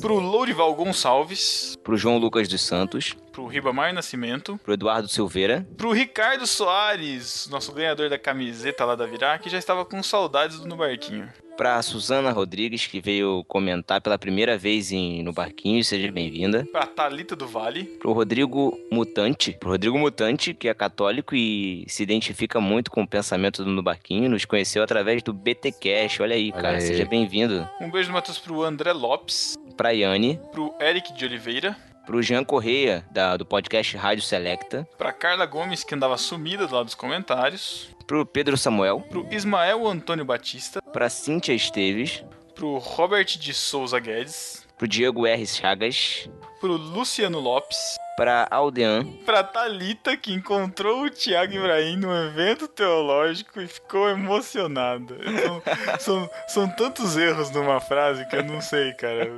pro 0.00 0.18
Lourival 0.18 0.74
Gonçalves, 0.74 1.76
Pro 1.84 1.96
João 1.96 2.18
Lucas 2.18 2.48
dos 2.48 2.60
Santos. 2.60 3.14
pro 3.30 3.46
Ribamar 3.46 3.94
Nascimento, 3.94 4.58
Pro 4.62 4.74
Eduardo 4.74 5.08
Silveira. 5.08 5.66
pro 5.76 5.92
Ricardo 5.92 6.46
Soares, 6.46 7.46
nosso 7.48 7.72
ganhador 7.72 8.10
da 8.10 8.18
camiseta 8.18 8.84
lá 8.84 8.94
da 8.96 9.06
Virá, 9.06 9.38
que 9.38 9.48
já 9.48 9.58
estava 9.58 9.84
com 9.84 10.02
saudades 10.02 10.58
do 10.58 10.66
No 10.66 10.76
Barquinho. 10.76 11.28
Pra 11.56 11.80
Suzana 11.82 12.32
Rodrigues, 12.32 12.86
que 12.88 13.00
veio 13.00 13.44
comentar 13.46 14.00
pela 14.00 14.18
primeira 14.18 14.58
vez 14.58 14.90
em, 14.90 15.22
no 15.22 15.32
Barquinho, 15.32 15.84
seja 15.84 16.10
bem-vinda. 16.10 16.66
Pra 16.72 16.84
Thalita 16.84 17.36
do 17.36 17.46
Vale, 17.46 17.84
Pro 17.84 18.12
Rodrigo 18.12 18.76
Mutante. 18.90 19.52
Pro 19.60 19.70
Rodrigo 19.70 19.96
Mutante, 19.96 20.52
que 20.52 20.68
é 20.68 20.74
católico 20.74 21.32
e 21.34 21.84
se 21.86 22.02
identifica 22.02 22.60
muito 22.60 22.90
com 22.90 23.02
o 23.02 23.06
pensamento 23.06 23.62
do 23.64 23.70
No 23.70 23.84
Barquinho. 23.84 24.28
Nos 24.28 24.44
conheceu 24.44 24.82
através 24.82 25.22
do 25.22 25.32
BT 25.32 25.70
Cash. 25.72 26.18
Olha 26.18 26.34
aí, 26.34 26.50
Olha 26.52 26.60
cara. 26.62 26.76
aí. 26.78 26.80
Seja 26.80 27.04
bem-vindo. 27.04 27.68
um 27.80 27.88
beijo 27.88 28.08
do 28.08 28.14
Matheus 28.14 28.38
pro 28.38 28.62
André 28.64 28.92
Lopes, 28.92 29.56
Pra 29.76 29.90
Yane. 29.90 30.40
pro 30.50 30.74
Eric 30.80 31.12
de 31.14 31.24
Oliveira, 31.24 31.76
Pro 32.06 32.22
Jean 32.22 32.44
Correia, 32.44 33.04
da, 33.10 33.36
do 33.36 33.46
podcast 33.46 33.96
Rádio 33.96 34.22
Selecta. 34.22 34.86
pra 34.98 35.12
Carla 35.12 35.46
Gomes, 35.46 35.82
que 35.84 35.94
andava 35.94 36.16
sumida 36.18 36.66
do 36.66 36.74
lado 36.74 36.84
dos 36.86 36.94
comentários, 36.94 37.88
Pro 38.06 38.26
Pedro 38.26 38.56
Samuel. 38.58 39.00
pro 39.08 39.26
Ismael 39.30 39.86
Antônio 39.86 40.24
Batista, 40.24 40.82
Pra 40.92 41.08
Cíntia 41.08 41.54
Esteves. 41.54 42.22
pro 42.54 42.76
Robert 42.78 43.24
de 43.38 43.54
Souza 43.54 43.98
Guedes, 43.98 44.66
Pro 44.76 44.86
Diego 44.86 45.26
R. 45.26 45.46
Chagas. 45.46 46.28
pro 46.60 46.72
Luciano 46.76 47.40
Lopes, 47.40 47.96
Pra 48.16 48.46
Aldean. 48.48 49.04
pra 49.26 49.42
Thalita, 49.42 50.16
que 50.16 50.32
encontrou 50.32 51.02
o 51.02 51.10
Tiago 51.10 51.52
Ibrahim 51.52 51.96
num 51.96 52.14
evento 52.28 52.68
teológico 52.68 53.60
e 53.60 53.66
ficou 53.66 54.08
emocionada. 54.08 55.16
São, 55.42 55.62
são, 55.98 56.30
são 56.46 56.68
tantos 56.68 57.16
erros 57.16 57.50
numa 57.50 57.80
frase 57.80 58.24
que 58.28 58.36
eu 58.36 58.44
não 58.44 58.60
sei, 58.60 58.92
cara. 58.92 59.32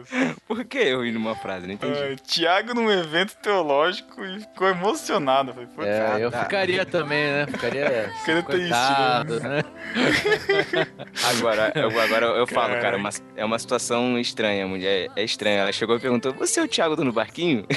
Por 0.47 0.63
que 0.67 0.77
eu 0.77 1.03
ri 1.03 1.11
numa 1.11 1.35
frase? 1.35 1.67
Não 1.67 1.73
entendi. 1.73 1.99
Ah, 1.99 2.17
Tiago 2.27 2.75
num 2.75 2.91
evento 2.91 3.35
teológico 3.39 4.23
e 4.23 4.41
ficou 4.41 4.69
emocionado. 4.69 5.55
Falei, 5.75 5.91
É, 5.91 5.99
cara, 6.07 6.21
eu 6.21 6.31
tá. 6.31 6.43
ficaria 6.43 6.85
também, 6.85 7.25
né? 7.25 7.47
Ficaria. 7.47 8.13
Ficaria 8.21 8.43
triste, 8.43 8.69
coitado, 8.69 9.41
né? 9.41 9.65
Agora, 11.39 11.73
eu, 11.75 12.01
agora 12.01 12.27
eu 12.27 12.47
falo, 12.47 12.69
cara, 12.75 12.81
Caraca. 12.83 12.99
uma- 12.99 13.11
é 13.37 13.45
uma 13.45 13.59
situação 13.59 14.19
estranha. 14.19 14.65
A 14.65 14.69
mulher 14.69 15.09
é 15.17 15.25
estranha. 15.25 15.61
Ela 15.61 15.73
chegou 15.73 15.97
e 15.97 16.01
perguntou: 16.01 16.33
Você 16.35 16.61
é 16.61 16.63
o 16.63 16.69
Thiago 16.69 16.95
do 16.97 17.05
No 17.05 17.13
Barquinho? 17.13 17.65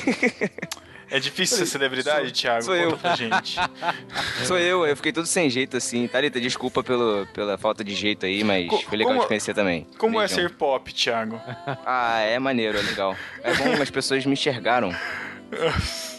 É 1.11 1.19
difícil 1.19 1.57
ser 1.57 1.65
celebridade, 1.65 2.26
Sou- 2.27 2.34
Thiago? 2.34 2.64
sou 2.64 2.76
eu. 2.76 2.98
pra 2.98 3.15
gente. 3.15 3.57
Sou 4.45 4.57
eu, 4.60 4.86
eu 4.86 4.95
fiquei 4.95 5.11
todo 5.11 5.26
sem 5.26 5.49
jeito 5.49 5.76
assim. 5.77 6.07
Thalita, 6.07 6.40
desculpa 6.40 6.84
pelo, 6.84 7.26
pela 7.34 7.57
falta 7.57 7.84
de 7.84 7.94
jeito 7.95 8.26
aí, 8.26 8.44
mas 8.44 8.68
Co- 8.69 8.77
foi 8.84 8.98
legal 8.98 9.14
como- 9.14 9.23
te 9.23 9.27
conhecer 9.27 9.53
também. 9.53 9.88
Como 9.98 10.19
é 10.22 10.27
Beijão. 10.27 10.38
ser 10.49 10.56
pop, 10.56 10.94
Thiago? 10.94 11.40
Ah, 11.86 12.19
é 12.19 12.38
maneiro, 12.40 12.77
é 12.77 12.81
legal. 12.81 13.15
É 13.44 13.53
bom, 13.56 13.81
as 13.81 13.90
pessoas 13.90 14.26
me 14.26 14.34
enxergaram. 14.34 14.94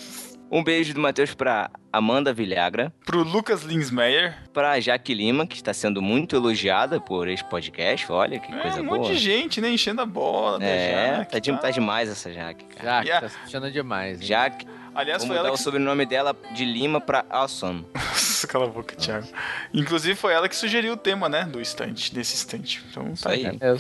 Um 0.53 0.65
beijo 0.65 0.93
do 0.93 0.99
Matheus 1.01 1.33
pra 1.33 1.71
Amanda 1.93 2.33
Vilhagra, 2.33 2.93
Pro 3.07 3.23
Lucas 3.23 3.63
Linsmeyer. 3.63 4.37
pra 4.53 4.81
Jaque 4.81 5.15
Lima, 5.15 5.47
que 5.47 5.55
está 5.55 5.73
sendo 5.73 6.03
muito 6.03 6.35
elogiada 6.35 7.01
por 7.01 7.29
esse 7.29 7.45
podcast. 7.45 8.11
Olha 8.11 8.41
que 8.41 8.53
É, 8.53 8.59
coisa 8.59 8.83
um 8.83 8.87
boa. 8.87 8.99
monte 8.99 9.13
de 9.13 9.19
gente, 9.19 9.61
né? 9.61 9.71
Enchendo 9.71 10.03
a 10.03 10.07
bola. 10.07 10.59
da 10.59 10.65
É, 10.67 11.17
Jaque, 11.19 11.31
tá, 11.31 11.39
de- 11.39 11.61
tá 11.61 11.71
demais 11.71 12.09
essa 12.11 12.33
Jaque, 12.33 12.65
cara. 12.65 12.83
Já, 12.85 13.01
Yeah. 13.03 13.29
tá 13.29 13.35
achando 13.45 13.71
demais. 13.71 14.21
hein? 14.21 14.27
Jaque, 14.27 14.67
Aliás, 14.95 15.23
vou 15.23 15.29
foi 15.29 15.37
mudar 15.37 15.49
ela 15.49 15.55
o 15.55 15.59
que... 15.59 15.63
sobrenome 15.65 16.05
dela 16.07 16.37
de 16.53 16.65
Lima 16.65 17.01
pra 17.01 17.25
Awesome. 17.31 17.87
Nossa, 17.95 18.47
cala 18.47 18.65
a 18.65 18.69
boca, 18.69 18.95
Thiago. 18.97 19.27
Inclusive, 19.73 20.15
foi 20.15 20.33
ela 20.33 20.49
que 20.49 20.57
sugeriu 20.57 20.95
o 20.95 20.97
tema, 20.97 21.29
né? 21.29 21.45
Do 21.45 21.61
estante, 21.61 22.13
desse 22.15 22.35
estante. 22.35 22.83
Então, 22.91 23.13
Isso 23.13 23.23
tá 23.25 23.31
aí. 23.31 23.47
aí. 23.47 23.59
É, 23.61 23.75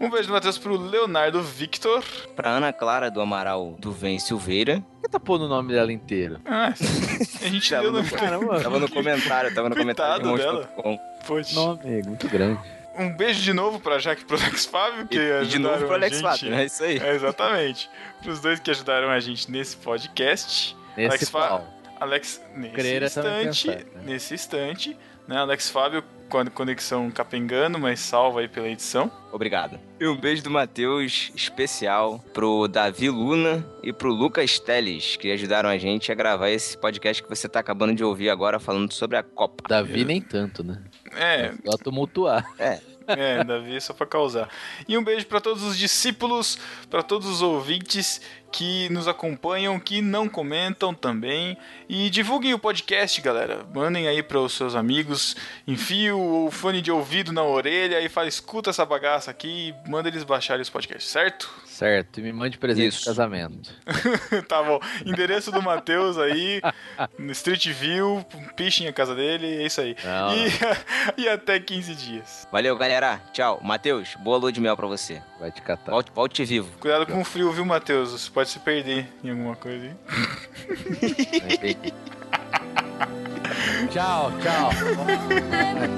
Um 0.00 0.10
beijo 0.10 0.26
do 0.28 0.32
Matheus 0.34 0.58
pro 0.58 0.76
Leonardo 0.76 1.40
Victor. 1.42 2.02
Pra 2.34 2.50
Ana 2.50 2.72
Clara 2.72 3.10
do 3.10 3.20
Amaral 3.20 3.76
do 3.78 3.92
Vem 3.92 4.18
Silveira. 4.18 4.80
Por 4.96 5.02
que 5.02 5.08
tá 5.08 5.20
pondo 5.20 5.44
o 5.44 5.48
nome 5.48 5.72
dela 5.72 5.92
inteiro? 5.92 6.40
Ah, 6.44 6.72
a 6.74 7.48
gente 7.48 7.70
Tava 7.70 7.90
no... 7.90 8.02
no- 8.02 8.10
Caramba, 8.10 8.60
Tava 8.60 8.78
no 8.80 8.88
comentário, 8.90 9.54
tava 9.54 9.68
no 9.68 9.76
comentário 9.76 10.22
de 10.22 10.28
Coitado 10.28 10.50
irmãos.com. 10.60 10.98
Poxa. 11.26 11.54
nome 11.54 12.02
muito 12.02 12.28
grande. 12.28 12.60
Um 12.96 13.10
beijo 13.16 13.42
de 13.42 13.52
novo 13.52 13.80
pra 13.80 13.98
Jaque 13.98 14.22
e 14.22 14.24
pro 14.24 14.36
Alex 14.40 14.66
Fábio, 14.66 15.06
que 15.08 15.16
E, 15.18 15.42
e 15.42 15.46
de 15.46 15.58
novo 15.58 15.74
ajudaram 15.74 15.86
pro 15.86 15.92
a 15.92 15.94
Alex 15.96 16.16
gente. 16.18 16.22
Fábio, 16.22 16.54
é 16.54 16.64
isso 16.64 16.84
aí. 16.84 16.98
É, 16.98 17.14
exatamente. 17.14 17.90
Pros 18.22 18.40
dois 18.40 18.60
que 18.60 18.70
ajudaram 18.70 19.10
a 19.10 19.20
gente 19.20 19.50
nesse 19.50 19.76
podcast. 19.76 20.76
Nesse 20.96 21.08
Alex 21.08 21.28
Fá- 21.30 21.48
pau. 21.48 21.74
Alex, 22.00 22.40
nesse 22.54 22.74
Creira 22.74 23.08
também 23.10 23.48
instante, 23.48 23.68
pensar, 23.78 23.96
né? 23.96 24.02
nesse 24.04 24.34
instante, 24.34 24.96
né? 25.26 25.36
Alex 25.38 25.70
Fábio 25.70 26.02
com 26.28 26.38
a 26.38 26.46
conexão 26.46 27.10
capengando, 27.10 27.78
mas 27.78 28.00
salva 28.00 28.40
aí 28.40 28.48
pela 28.48 28.68
edição. 28.68 29.10
Obrigado. 29.32 29.78
E 30.00 30.06
um 30.06 30.16
beijo 30.16 30.42
do 30.42 30.50
Matheus 30.50 31.30
especial 31.34 32.18
pro 32.32 32.66
Davi 32.66 33.08
Luna 33.10 33.64
e 33.82 33.92
pro 33.92 34.12
Lucas 34.12 34.58
Teles, 34.58 35.16
que 35.16 35.30
ajudaram 35.30 35.68
a 35.68 35.78
gente 35.78 36.10
a 36.10 36.14
gravar 36.14 36.50
esse 36.50 36.76
podcast 36.76 37.22
que 37.22 37.28
você 37.28 37.48
tá 37.48 37.60
acabando 37.60 37.94
de 37.94 38.02
ouvir 38.02 38.30
agora 38.30 38.58
falando 38.58 38.92
sobre 38.92 39.16
a 39.16 39.22
Copa. 39.22 39.64
Davi 39.68 40.04
nem 40.04 40.20
tanto, 40.20 40.64
né? 40.64 40.82
É, 41.16 41.52
Só 41.64 41.76
tumultuar. 41.76 42.44
É, 42.58 42.80
é, 43.06 43.44
Davi, 43.44 43.80
só 43.80 43.92
pra 43.92 44.06
causar. 44.06 44.48
E 44.88 44.96
um 44.96 45.04
beijo 45.04 45.26
pra 45.26 45.40
todos 45.40 45.62
os 45.62 45.76
discípulos, 45.76 46.58
pra 46.88 47.02
todos 47.02 47.28
os 47.28 47.42
ouvintes 47.42 48.20
que 48.54 48.88
nos 48.88 49.08
acompanham, 49.08 49.80
que 49.80 50.00
não 50.00 50.28
comentam 50.28 50.94
também. 50.94 51.58
E 51.88 52.08
divulguem 52.08 52.54
o 52.54 52.58
podcast, 52.58 53.20
galera. 53.20 53.66
Mandem 53.74 54.06
aí 54.06 54.22
para 54.22 54.38
os 54.38 54.52
seus 54.52 54.76
amigos, 54.76 55.34
enfie 55.66 56.12
o 56.12 56.48
fone 56.52 56.80
de 56.80 56.92
ouvido 56.92 57.32
na 57.32 57.42
orelha 57.42 58.00
e 58.00 58.08
fala, 58.08 58.28
escuta 58.28 58.70
essa 58.70 58.86
bagaça 58.86 59.32
aqui 59.32 59.74
e 59.84 59.90
manda 59.90 60.08
eles 60.08 60.22
baixarem 60.22 60.62
os 60.62 60.70
podcasts, 60.70 61.10
certo? 61.10 61.52
Certo, 61.66 62.20
e 62.20 62.22
me 62.22 62.32
mande 62.32 62.56
presente 62.56 62.90
Isso. 62.90 63.00
de 63.00 63.06
casamento. 63.06 63.74
tá 64.46 64.62
bom. 64.62 64.78
Endereço 65.04 65.50
do 65.50 65.60
Matheus 65.60 66.16
aí, 66.16 66.62
no 67.18 67.32
Street 67.32 67.68
View, 67.70 68.24
pichem 68.54 68.86
a 68.86 68.92
casa 68.92 69.12
dele, 69.12 69.56
é 69.56 69.66
isso 69.66 69.80
aí. 69.80 69.96
E, 71.16 71.22
e 71.22 71.28
até 71.28 71.58
15 71.58 71.94
dias. 71.96 72.46
valeu, 72.52 72.76
galera. 72.76 73.20
Tchau. 73.32 73.58
Matheus, 73.60 74.14
boa 74.20 74.38
lua 74.38 74.52
de 74.52 74.60
mel 74.60 74.76
pra 74.76 74.86
você. 74.86 75.20
Vai 75.40 75.50
te 75.50 75.60
catar. 75.60 75.90
Volte, 75.90 76.12
volte 76.14 76.44
vivo. 76.44 76.70
Cuidado 76.78 77.06
com 77.06 77.20
o 77.20 77.24
frio, 77.24 77.50
viu, 77.50 77.64
Matheus? 77.66 78.12
Você 78.12 78.30
pode 78.44 78.50
se 78.50 78.58
perder 78.58 79.06
em 79.22 79.30
alguma 79.30 79.56
coisa 79.56 79.86
aí. 79.86 79.94
tchau, 83.90 84.30
tchau. 84.42 84.70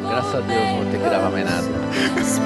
Graças 0.09 0.35
a 0.35 0.41
Deus, 0.41 0.61
não 0.61 0.77
vou 0.77 0.85
ter 0.93 0.99
que 0.99 1.05
gravar 1.05 1.31
mais 1.31 1.45
nada. 1.45 1.69
It's 2.19 2.37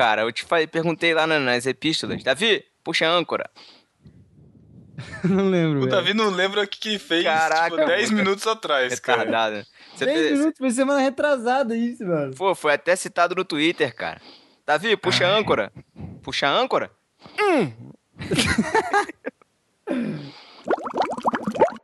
cara. 0.00 0.22
Eu 0.22 0.32
te 0.32 0.44
falei, 0.44 0.66
perguntei 0.66 1.12
lá 1.12 1.26
na- 1.26 1.38
nas 1.38 1.66
epístolas. 1.66 2.22
Davi, 2.22 2.64
puxa 2.82 3.06
a 3.06 3.10
âncora. 3.12 3.50
Não 5.24 5.48
lembro, 5.48 5.78
O 5.78 5.80
velho. 5.82 5.90
Davi 5.92 6.14
não 6.14 6.30
lembra 6.30 6.62
o 6.62 6.66
que, 6.68 6.78
que 6.78 6.98
fez 6.98 7.24
Caraca, 7.24 7.70
tipo, 7.76 7.86
10 7.86 8.10
mano. 8.10 8.22
minutos 8.22 8.46
atrás, 8.46 8.98
cara. 9.00 9.18
Retardado. 9.24 9.66
Você 9.94 10.04
10 10.06 10.26
te- 10.26 10.32
minutos, 10.34 10.58
foi 10.58 10.70
semana 10.70 11.00
retrasada 11.00 11.76
isso, 11.76 12.04
mano. 12.04 12.34
Pô, 12.34 12.54
foi 12.54 12.72
até 12.74 12.94
citado 12.96 13.34
no 13.34 13.44
Twitter, 13.44 13.94
cara. 13.94 14.20
Davi, 14.66 14.96
puxa 14.96 15.26
a 15.26 15.36
âncora. 15.36 15.72
Puxa 16.22 16.48
a 16.48 16.58
âncora. 16.58 16.90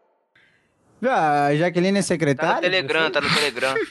Ah, 1.04 1.46
a 1.46 1.56
Jaqueline 1.56 1.98
é 1.98 2.02
Tá 2.02 2.06
secretária? 2.06 2.54
no 2.56 2.60
Telegram, 2.62 3.10
tá 3.10 3.20
no 3.20 3.32
Telegram. 3.34 3.74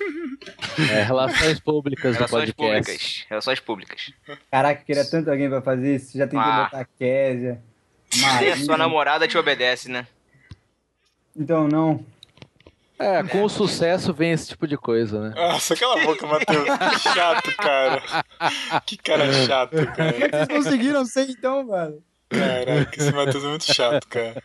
É, 0.91 1.03
relações 1.03 1.59
públicas 1.61 2.11
do 2.17 2.25
Relações 2.25 2.51
podcast. 2.51 2.83
públicas. 2.83 3.25
Relações 3.29 3.59
públicas. 3.61 4.11
Caraca, 4.51 4.81
eu 4.81 4.85
queria 4.85 5.05
tanto 5.09 5.31
alguém 5.31 5.49
pra 5.49 5.61
fazer 5.61 5.95
isso. 5.95 6.17
Já 6.17 6.25
tentei 6.27 6.39
Ah. 6.39 6.63
botar 6.65 6.81
a 6.81 6.85
Késia. 6.85 7.61
Nem 8.13 8.25
a 8.25 8.33
Maria. 8.33 8.57
sua 8.57 8.77
namorada 8.77 9.25
te 9.27 9.37
obedece, 9.37 9.89
né? 9.89 10.05
Então, 11.35 11.67
não. 11.69 12.05
É, 12.99 13.23
com 13.23 13.43
o 13.43 13.49
sucesso 13.49 14.13
vem 14.13 14.31
esse 14.33 14.49
tipo 14.49 14.67
de 14.67 14.77
coisa, 14.77 15.29
né? 15.29 15.33
Nossa, 15.35 15.75
cala 15.77 16.01
a 16.01 16.05
boca, 16.05 16.27
Matheus. 16.27 16.65
Que 16.65 16.99
chato, 17.09 17.55
cara. 17.57 18.03
Que 18.85 18.97
cara 18.97 19.33
chato, 19.45 19.75
cara. 19.95 20.13
Vocês 20.45 20.47
conseguiram 20.49 21.05
ser 21.05 21.29
então, 21.29 21.63
mano? 21.65 22.03
Caraca, 22.29 22.91
esse 22.97 23.11
Matheus 23.13 23.43
é 23.43 23.47
muito 23.47 23.73
chato, 23.73 24.07
cara. 24.09 24.43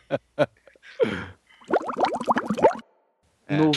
No, 3.49 3.71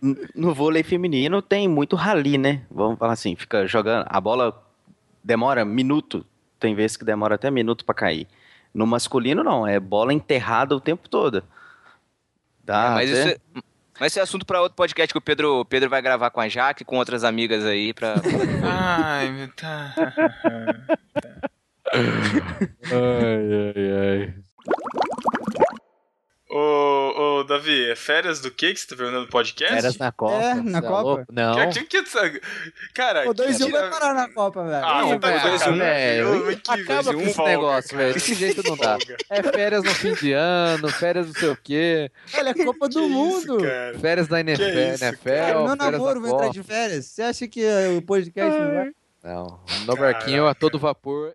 no, 0.00 0.16
no 0.36 0.54
vôlei 0.54 0.82
feminino 0.84 1.42
tem 1.42 1.66
muito 1.66 1.96
rali, 1.96 2.38
né? 2.38 2.62
Vamos 2.70 2.96
falar 2.98 3.14
assim, 3.14 3.34
fica 3.34 3.66
jogando. 3.66 4.06
A 4.08 4.20
bola 4.20 4.62
demora 5.24 5.64
minuto. 5.64 6.24
Tem 6.60 6.74
vezes 6.76 6.96
que 6.96 7.04
demora 7.04 7.34
até 7.34 7.50
minuto 7.50 7.84
pra 7.84 7.94
cair. 7.94 8.28
No 8.72 8.86
masculino, 8.86 9.42
não. 9.42 9.66
É 9.66 9.80
bola 9.80 10.12
enterrada 10.14 10.76
o 10.76 10.80
tempo 10.80 11.08
todo. 11.08 11.42
Dá 12.62 12.92
mas, 12.94 13.10
até- 13.10 13.20
isso 13.20 13.28
é, 13.30 13.60
mas 13.98 14.12
isso 14.12 14.18
é 14.20 14.22
assunto 14.22 14.46
pra 14.46 14.60
outro 14.62 14.76
podcast 14.76 15.12
que 15.12 15.18
o 15.18 15.22
Pedro, 15.22 15.64
Pedro 15.64 15.90
vai 15.90 16.00
gravar 16.00 16.30
com 16.30 16.40
a 16.40 16.48
Jaque 16.48 16.82
e 16.82 16.86
com 16.86 16.96
outras 16.96 17.24
amigas 17.24 17.64
aí 17.64 17.92
pra. 17.92 18.14
Ai, 18.62 19.28
meu 19.30 19.48
tá. 19.54 19.92
Ai, 21.92 23.72
ai, 23.74 23.92
ai. 23.98 24.34
Ô, 26.52 27.38
ô, 27.38 27.44
Davi, 27.44 27.90
é 27.90 27.94
férias 27.94 28.40
do 28.40 28.50
que 28.50 28.74
que 28.74 28.80
você 28.80 28.88
tá 28.88 28.96
perguntando 28.96 29.22
no 29.22 29.28
podcast? 29.28 29.72
Férias 29.72 29.98
na 29.98 30.10
Copa. 30.10 30.34
É, 30.34 30.54
na 30.56 30.80
Cê 30.80 30.86
Copa. 30.88 31.02
louco? 31.02 31.24
Não. 31.30 31.54
Que- 31.70 31.84
que- 31.84 32.02
que- 32.02 32.02
que- 32.30 32.40
Cara, 32.92 33.30
O 33.30 33.32
2 33.32 33.60
e 33.60 33.62
1 33.62 33.66
que- 33.66 33.72
vai 33.72 33.88
parar 33.88 34.14
na 34.14 34.28
Copa, 34.28 34.64
velho. 34.64 34.84
Ah, 34.84 35.00
Não, 35.02 35.20
tá 35.20 35.28
velho, 35.28 36.50
Ô, 36.50 36.56
que 36.56 36.70
Acaba 36.72 37.02
vezes 37.02 37.14
com 37.14 37.22
esse 37.22 37.42
negócio, 37.44 37.96
velho. 37.96 38.14
Desse 38.14 38.34
jeito 38.34 38.62
não 38.68 38.76
dá. 38.76 38.98
É 39.30 39.42
férias 39.44 39.84
no 39.84 39.90
fim 39.94 40.12
de 40.14 40.32
ano, 40.32 40.88
férias 40.88 41.26
não 41.28 41.34
sei 41.34 41.48
o 41.50 41.56
quê, 41.56 42.10
Olha, 42.34 42.50
é 42.50 42.54
Copa 42.64 42.88
do 42.88 42.98
Que 43.00 43.06
isso, 43.06 43.38
isso, 43.38 43.56
cara? 43.58 43.98
férias 44.00 44.26
da 44.28 44.40
NFL, 44.40 44.68
isso, 44.94 45.04
NFL 45.04 45.28
Cara, 45.28 45.62
meu 45.64 45.76
namoro 45.76 46.20
vai 46.20 46.30
entrar 46.32 46.48
de 46.50 46.62
férias. 46.64 47.06
Você 47.06 47.22
acha 47.22 47.46
que 47.46 47.62
eh, 47.64 47.90
o 47.96 48.02
podcast 48.02 48.58
não 48.58 48.74
vai? 48.74 48.90
Não, 49.22 49.60
no 49.86 49.96
barquinho 49.96 50.48
a 50.48 50.54
todo 50.54 50.80
vapor 50.80 51.32